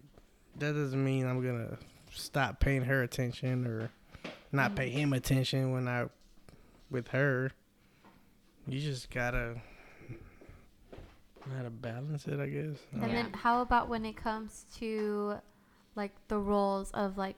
that 0.59 0.73
doesn't 0.73 1.03
mean 1.03 1.27
I'm 1.27 1.43
gonna 1.45 1.79
stop 2.13 2.61
paying 2.61 2.83
her 2.83 3.03
attention 3.03 3.67
or 3.67 3.91
not 4.53 4.75
pay 4.77 4.91
him 4.91 5.13
attention 5.13 5.73
when 5.73 5.89
I 5.89 6.07
with 6.91 7.09
her. 7.09 7.53
You 8.67 8.81
just 8.81 9.11
gotta 9.11 9.57
know 11.47 11.57
how 11.57 11.63
to 11.63 11.71
balance 11.71 12.27
it, 12.29 12.39
I 12.39 12.47
guess. 12.47 12.77
And 12.93 13.01
don't- 13.01 13.11
then 13.13 13.33
how 13.33 13.63
about 13.63 13.89
when 13.89 14.05
it 14.05 14.17
comes 14.17 14.67
to 14.79 15.37
like 15.97 16.13
the 16.29 16.39
roles 16.39 16.91
of 16.93 17.17
like 17.19 17.37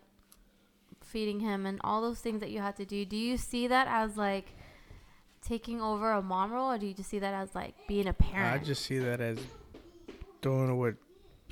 feeding 1.02 1.40
him 1.40 1.66
and 1.66 1.80
all 1.84 2.02
those 2.02 2.20
things 2.20 2.40
that 2.40 2.50
you 2.50 2.60
have 2.60 2.74
to 2.76 2.84
do? 2.84 3.04
Do 3.04 3.16
you 3.16 3.36
see 3.36 3.66
that 3.68 3.86
as 3.88 4.16
like 4.16 4.46
taking 5.40 5.80
over 5.80 6.10
a 6.12 6.22
mom 6.22 6.52
role 6.52 6.72
or 6.72 6.78
do 6.78 6.86
you 6.86 6.94
just 6.94 7.10
see 7.10 7.18
that 7.20 7.34
as 7.34 7.54
like 7.54 7.74
being 7.86 8.06
a 8.08 8.12
parent? 8.12 8.60
I 8.60 8.64
just 8.64 8.84
see 8.84 8.98
that 8.98 9.20
as 9.20 9.38
doing 10.42 10.76
what 10.76 10.94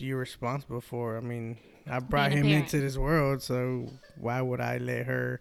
you're 0.03 0.19
responsible 0.19 0.81
for. 0.81 1.17
I 1.17 1.21
mean, 1.21 1.59
I 1.91 2.01
brought 2.01 2.33
him 2.33 2.45
parent. 2.45 2.65
into 2.65 2.81
this 2.81 2.97
world, 2.97 3.43
so 3.43 3.89
why 4.17 4.41
would 4.41 4.61
I 4.61 4.79
let 4.79 5.07
her 5.07 5.41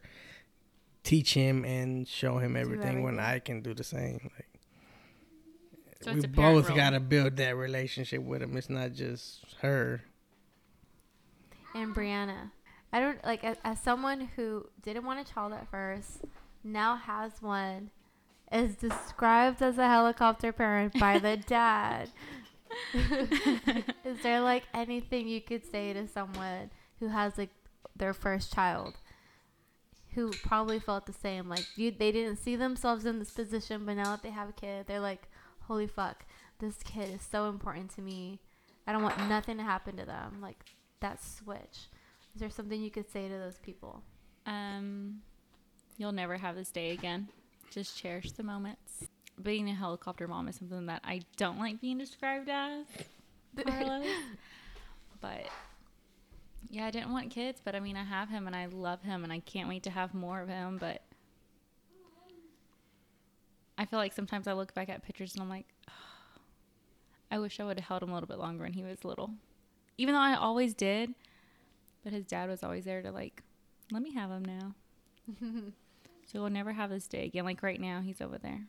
teach 1.03 1.33
him 1.33 1.65
and 1.65 2.07
show 2.07 2.37
him 2.37 2.55
everything, 2.55 3.03
when. 3.03 3.19
I 3.19 3.39
can 3.39 3.61
do 3.61 3.73
the 3.73 3.83
same? 3.83 4.29
Like, 4.35 4.59
So 6.01 6.11
we 6.11 6.17
it's 6.17 6.25
a 6.25 6.29
parent 6.29 6.67
both 6.67 6.75
got 6.75 6.91
to 6.91 6.99
build 6.99 7.37
that 7.37 7.55
relationship 7.55 8.21
with 8.21 8.41
him. 8.41 8.55
It's 8.57 8.69
not 8.69 8.93
just 8.93 9.45
her. 9.61 10.01
and 11.75 11.95
Brianna. 11.95 12.51
I 12.93 12.99
don't 12.99 13.23
like 13.23 13.43
as, 13.43 13.57
as 13.63 13.79
someone 13.79 14.29
who 14.35 14.67
didn't 14.83 15.05
want 15.05 15.25
a 15.25 15.33
child 15.33 15.53
at 15.53 15.69
first, 15.71 16.25
now 16.63 16.95
has 16.97 17.41
one, 17.41 17.89
is 18.51 18.75
described 18.75 19.61
as 19.61 19.77
a 19.77 19.87
helicopter 19.87 20.51
parent 20.51 20.99
by 20.99 21.17
the 21.17 21.37
dad. 21.47 22.09
is 24.05 24.21
there 24.23 24.41
like 24.41 24.63
anything 24.73 25.27
you 25.27 25.41
could 25.41 25.65
say 25.65 25.93
to 25.93 26.07
someone 26.07 26.71
who 26.99 27.07
has 27.07 27.37
like 27.37 27.51
their 27.95 28.13
first 28.13 28.53
child? 28.53 28.95
Who 30.15 30.31
probably 30.43 30.79
felt 30.79 31.05
the 31.05 31.13
same, 31.13 31.47
like 31.47 31.65
you, 31.77 31.89
they 31.91 32.11
didn't 32.11 32.35
see 32.35 32.57
themselves 32.57 33.05
in 33.05 33.19
this 33.19 33.31
position, 33.31 33.85
but 33.85 33.95
now 33.95 34.11
that 34.11 34.23
they 34.23 34.31
have 34.31 34.49
a 34.49 34.53
kid, 34.53 34.85
they're 34.85 34.99
like, 34.99 35.29
"Holy 35.61 35.87
fuck, 35.87 36.25
this 36.59 36.83
kid 36.83 37.13
is 37.13 37.21
so 37.21 37.47
important 37.47 37.91
to 37.95 38.01
me. 38.01 38.39
I 38.85 38.91
don't 38.91 39.03
want 39.03 39.29
nothing 39.29 39.55
to 39.55 39.63
happen 39.63 39.95
to 39.95 40.05
them." 40.05 40.41
Like 40.41 40.65
that 40.99 41.23
switch. 41.23 41.87
Is 42.33 42.39
there 42.39 42.49
something 42.49 42.81
you 42.81 42.91
could 42.91 43.09
say 43.09 43.27
to 43.27 43.37
those 43.37 43.57
people? 43.59 44.03
Um, 44.45 45.21
you'll 45.97 46.11
never 46.11 46.37
have 46.37 46.55
this 46.55 46.71
day 46.71 46.91
again. 46.91 47.27
Just 47.69 47.97
cherish 47.97 48.31
the 48.31 48.43
moments. 48.43 48.80
Being 49.41 49.69
a 49.69 49.73
helicopter 49.73 50.27
mom 50.27 50.47
is 50.47 50.55
something 50.55 50.85
that 50.87 51.01
I 51.03 51.21
don't 51.37 51.57
like 51.59 51.81
being 51.81 51.97
described 51.97 52.49
as. 52.49 52.85
But 55.21 55.45
yeah, 56.69 56.87
I 56.87 56.91
didn't 56.91 57.11
want 57.11 57.29
kids, 57.29 57.61
but 57.63 57.75
I 57.75 57.79
mean, 57.79 57.95
I 57.95 58.03
have 58.03 58.27
him 58.27 58.47
and 58.47 58.55
I 58.55 58.65
love 58.65 59.03
him 59.03 59.23
and 59.23 59.31
I 59.31 59.39
can't 59.39 59.69
wait 59.69 59.83
to 59.83 59.91
have 59.91 60.13
more 60.13 60.41
of 60.41 60.49
him. 60.49 60.77
But 60.79 61.03
I 63.77 63.85
feel 63.85 63.99
like 63.99 64.13
sometimes 64.13 64.47
I 64.47 64.53
look 64.53 64.73
back 64.73 64.89
at 64.89 65.03
pictures 65.03 65.33
and 65.33 65.43
I'm 65.43 65.49
like, 65.49 65.67
I 67.29 67.39
wish 67.39 67.59
I 67.59 67.63
would 67.63 67.79
have 67.79 67.87
held 67.87 68.03
him 68.03 68.09
a 68.09 68.13
little 68.13 68.27
bit 68.27 68.39
longer 68.39 68.63
when 68.63 68.73
he 68.73 68.83
was 68.83 69.05
little. 69.05 69.31
Even 69.97 70.15
though 70.15 70.21
I 70.21 70.35
always 70.35 70.73
did, 70.73 71.13
but 72.03 72.13
his 72.13 72.25
dad 72.25 72.49
was 72.49 72.63
always 72.63 72.85
there 72.85 73.01
to 73.01 73.11
like, 73.11 73.43
let 73.91 74.01
me 74.01 74.13
have 74.13 74.31
him 74.31 74.43
now. 74.43 74.73
so 76.25 76.41
we'll 76.41 76.49
never 76.49 76.73
have 76.73 76.89
this 76.89 77.07
day 77.07 77.25
again. 77.25 77.45
Like 77.45 77.61
right 77.63 77.79
now, 77.79 78.01
he's 78.01 78.21
over 78.21 78.37
there. 78.37 78.61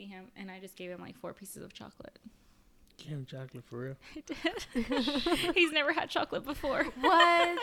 And 0.00 0.10
I 0.12 0.12
can't 0.12 0.12
see 0.12 0.14
him. 0.14 0.24
And 0.36 0.50
I 0.50 0.60
just 0.60 0.76
gave 0.76 0.90
him 0.90 1.00
like 1.00 1.16
four 1.18 1.32
pieces 1.32 1.62
of 1.62 1.72
chocolate. 1.72 2.18
Give 2.98 3.08
him 3.08 3.26
chocolate 3.26 3.64
for 3.64 3.78
real. 3.78 3.96
I 4.16 4.22
did. 4.26 5.54
he's 5.54 5.72
never 5.72 5.92
had 5.92 6.10
chocolate 6.10 6.44
before. 6.44 6.84
What? 7.00 7.58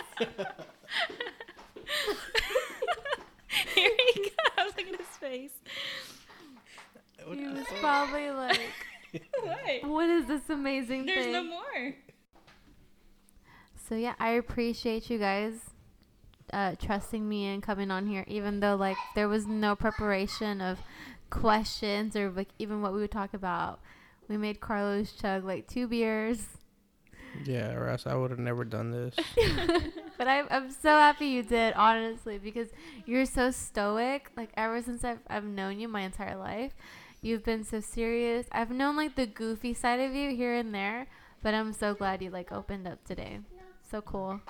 Here 3.74 3.92
he 4.14 4.22
goes. 4.22 4.74
Look 4.78 4.88
at 4.88 5.00
his 5.00 5.08
face. 5.20 5.54
What 7.26 7.38
he 7.38 7.48
was 7.48 7.66
fuck? 7.68 7.80
probably 7.80 8.30
like, 8.32 8.60
What? 9.42 9.90
"What 9.90 10.10
is 10.10 10.26
this 10.28 10.50
amazing 10.50 11.06
There's 11.06 11.26
thing?" 11.26 11.34
There's 11.34 11.46
no 11.46 11.50
more. 11.50 11.96
So 13.90 13.96
yeah, 13.96 14.16
I 14.20 14.32
appreciate 14.32 15.10
you 15.10 15.18
guys 15.18 15.54
uh, 16.54 16.76
trusting 16.80 17.28
me 17.28 17.48
and 17.48 17.64
coming 17.64 17.90
on 17.92 18.06
here, 18.08 18.26
even 18.28 18.60
though 18.60 18.76
like 18.76 18.98
there 19.16 19.28
was 19.28 19.46
no 19.48 19.76
preparation 19.76 20.62
of 20.62 20.80
questions 21.30 22.16
or 22.16 22.30
like 22.32 22.50
even 22.60 22.82
what 22.82 22.94
we 22.94 23.00
would 23.02 23.12
talk 23.12 23.34
about. 23.34 23.80
We 24.28 24.38
made 24.38 24.60
Carlos 24.60 25.12
chug 25.14 25.46
like 25.46 25.68
two 25.68 25.88
beers, 25.88 26.46
Yeah, 27.46 27.74
or 27.74 27.88
else 27.88 28.06
I 28.06 28.14
would 28.16 28.30
have 28.32 28.40
never 28.40 28.66
done 28.66 28.92
this. 28.92 29.16
but 30.18 30.28
I'm 30.28 30.48
I'm 30.50 30.70
so 30.72 30.90
happy 30.90 31.28
you 31.28 31.44
did, 31.44 31.74
honestly, 31.76 32.38
because 32.38 32.68
you're 33.06 33.26
so 33.26 33.52
stoic. 33.52 34.32
Like 34.36 34.50
ever 34.58 34.82
since 34.82 35.04
I've 35.06 35.20
I've 35.30 35.46
known 35.46 35.80
you 35.80 35.88
my 35.88 36.02
entire 36.02 36.36
life, 36.36 36.74
you've 37.22 37.44
been 37.46 37.64
so 37.64 37.80
serious. 37.80 38.48
I've 38.52 38.70
known 38.72 38.98
like 38.98 39.16
the 39.16 39.28
goofy 39.28 39.74
side 39.74 40.00
of 40.02 40.14
you 40.14 40.36
here 40.36 40.54
and 40.56 40.76
there, 40.76 41.08
but 41.42 41.54
I'm 41.54 41.72
so 41.72 41.94
glad 41.94 42.22
you 42.22 42.30
like 42.30 42.52
opened 42.52 42.86
up 42.88 43.04
today. 43.06 43.40
So 43.90 44.02
cool. 44.02 44.42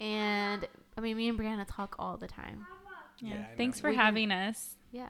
And 0.00 0.66
I 0.96 1.00
mean, 1.02 1.16
me 1.18 1.28
and 1.28 1.38
Brianna 1.38 1.66
talk 1.68 1.96
all 1.98 2.16
the 2.16 2.26
time. 2.28 2.66
Yeah. 3.20 3.34
Yeah, 3.34 3.44
Thanks 3.58 3.80
for 3.80 3.88
We 3.90 3.96
can- 3.96 4.04
having 4.04 4.30
us. 4.30 4.76
Yeah. 4.90 5.08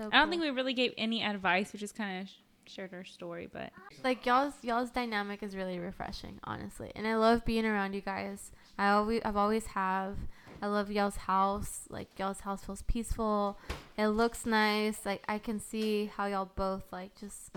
So 0.00 0.08
I 0.12 0.16
don't 0.18 0.24
cool. 0.24 0.30
think 0.30 0.42
we 0.42 0.50
really 0.50 0.72
gave 0.74 0.94
any 0.96 1.22
advice. 1.22 1.72
We 1.72 1.78
just 1.78 1.94
kind 1.94 2.22
of 2.22 2.28
sh- 2.28 2.32
shared 2.72 2.94
our 2.94 3.04
story, 3.04 3.48
but 3.52 3.70
like 4.02 4.24
y'all's 4.24 4.54
y'all's 4.62 4.90
dynamic 4.90 5.42
is 5.42 5.54
really 5.54 5.78
refreshing, 5.78 6.38
honestly. 6.44 6.90
And 6.94 7.06
I 7.06 7.16
love 7.16 7.44
being 7.44 7.66
around 7.66 7.92
you 7.94 8.00
guys. 8.00 8.50
I 8.78 8.90
always 8.90 9.20
I've 9.24 9.36
always 9.36 9.66
have. 9.66 10.16
I 10.62 10.66
love 10.66 10.90
y'all's 10.90 11.16
house. 11.16 11.86
Like 11.90 12.08
y'all's 12.18 12.40
house 12.40 12.64
feels 12.64 12.82
peaceful. 12.82 13.58
It 13.98 14.08
looks 14.08 14.46
nice. 14.46 15.04
Like 15.04 15.22
I 15.28 15.38
can 15.38 15.60
see 15.60 16.06
how 16.16 16.26
y'all 16.26 16.50
both 16.54 16.84
like 16.92 17.14
just 17.18 17.50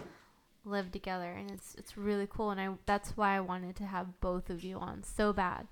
live 0.66 0.92
together 0.92 1.30
and 1.32 1.52
it's 1.52 1.76
it's 1.76 1.98
really 1.98 2.28
cool 2.30 2.50
and 2.50 2.60
I 2.60 2.70
that's 2.86 3.18
why 3.18 3.36
I 3.36 3.42
wanted 3.42 3.76
to 3.78 3.84
have 3.86 4.20
both 4.22 4.50
of 4.50 4.64
you 4.64 4.78
on 4.78 5.04
so 5.04 5.34
bad. 5.34 5.68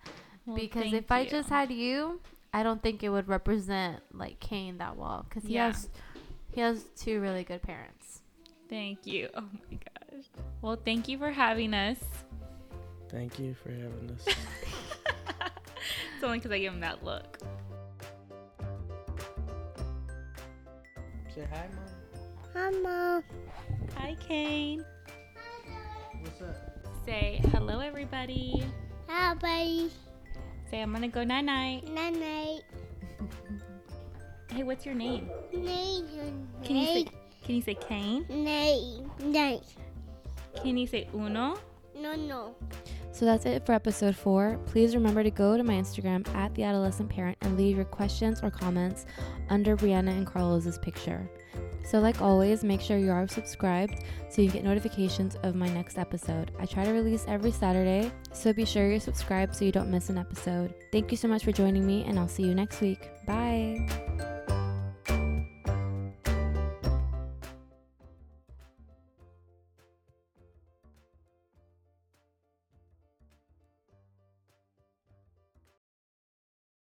well, 0.45 0.55
because 0.57 0.91
if 0.93 1.09
I 1.11 1.25
just 1.25 1.47
had 1.49 1.71
you, 1.71 2.19
I 2.53 2.61
don't 2.63 2.83
think 2.83 3.01
it 3.01 3.07
would 3.09 3.29
represent 3.29 4.01
like 4.13 4.41
Kane 4.41 4.77
that 4.79 4.97
well 4.97 5.25
cuz 5.29 5.43
he 5.43 5.53
Yeah. 5.53 5.67
has 5.67 5.89
he 6.51 6.61
has 6.61 6.83
two 6.97 7.21
really 7.21 7.43
good 7.43 7.61
parents. 7.61 8.21
Thank 8.69 9.05
you. 9.05 9.29
Oh 9.35 9.41
my 9.41 9.77
gosh. 9.77 10.25
Well, 10.61 10.77
thank 10.83 11.07
you 11.07 11.17
for 11.17 11.31
having 11.31 11.73
us. 11.73 11.97
Thank 13.09 13.39
you 13.39 13.55
for 13.61 13.69
having 13.69 14.11
us. 14.11 14.25
it's 16.15 16.23
only 16.23 16.37
because 16.37 16.51
I 16.51 16.59
gave 16.59 16.71
him 16.71 16.79
that 16.81 17.03
look. 17.03 17.39
Say 21.35 21.47
hi, 21.49 21.67
mom. 22.53 22.83
Mama. 22.83 23.23
Hi, 23.97 24.15
Kane. 24.25 24.85
Hi, 25.35 26.19
What's 26.21 26.41
up? 26.41 26.55
Say 27.05 27.41
hello, 27.51 27.79
everybody. 27.79 28.63
Hi, 29.07 29.33
buddy. 29.33 29.89
Say 30.69 30.81
I'm 30.81 30.91
gonna 30.91 31.07
go 31.07 31.23
night 31.23 31.45
night. 31.45 31.87
Night 31.87 32.15
night. 32.15 32.61
Hey, 34.53 34.63
what's 34.63 34.85
your 34.85 34.95
name? 34.95 35.29
Night. 35.53 36.03
Can 36.63 36.75
you 36.75 36.85
say 36.85 37.05
Can 37.43 37.55
you 37.55 37.61
say 37.61 37.75
Kane? 37.75 38.25
Night. 38.29 39.03
Night. 39.23 39.63
Can 40.61 40.77
you 40.77 40.87
say 40.87 41.07
Uno? 41.13 41.57
No, 41.95 42.15
no. 42.15 42.55
So 43.13 43.25
that's 43.25 43.45
it 43.45 43.65
for 43.65 43.73
episode 43.73 44.15
four. 44.15 44.59
Please 44.65 44.95
remember 44.95 45.23
to 45.23 45.31
go 45.31 45.55
to 45.55 45.63
my 45.63 45.73
Instagram 45.73 46.27
at 46.35 46.53
the 46.55 46.63
adolescent 46.63 47.09
parent 47.09 47.37
and 47.41 47.57
leave 47.57 47.75
your 47.75 47.85
questions 47.85 48.41
or 48.41 48.49
comments 48.49 49.05
under 49.49 49.77
Brianna 49.77 50.09
and 50.09 50.25
Carlos's 50.25 50.77
picture. 50.77 51.29
So, 51.83 51.99
like 51.99 52.21
always, 52.21 52.63
make 52.63 52.79
sure 52.79 52.97
you 52.97 53.11
are 53.11 53.27
subscribed 53.27 54.03
so 54.29 54.41
you 54.41 54.49
get 54.49 54.63
notifications 54.63 55.35
of 55.43 55.55
my 55.55 55.67
next 55.69 55.97
episode. 55.97 56.51
I 56.59 56.65
try 56.65 56.85
to 56.85 56.91
release 56.91 57.25
every 57.27 57.51
Saturday, 57.51 58.11
so 58.31 58.53
be 58.53 58.65
sure 58.65 58.89
you're 58.89 58.99
subscribed 58.99 59.55
so 59.55 59.65
you 59.65 59.71
don't 59.71 59.91
miss 59.91 60.09
an 60.09 60.17
episode. 60.17 60.73
Thank 60.91 61.11
you 61.11 61.17
so 61.17 61.27
much 61.27 61.43
for 61.43 61.51
joining 61.51 61.85
me, 61.85 62.03
and 62.03 62.17
I'll 62.19 62.27
see 62.27 62.43
you 62.43 62.55
next 62.55 62.81
week. 62.81 63.09
Bye. 63.25 64.30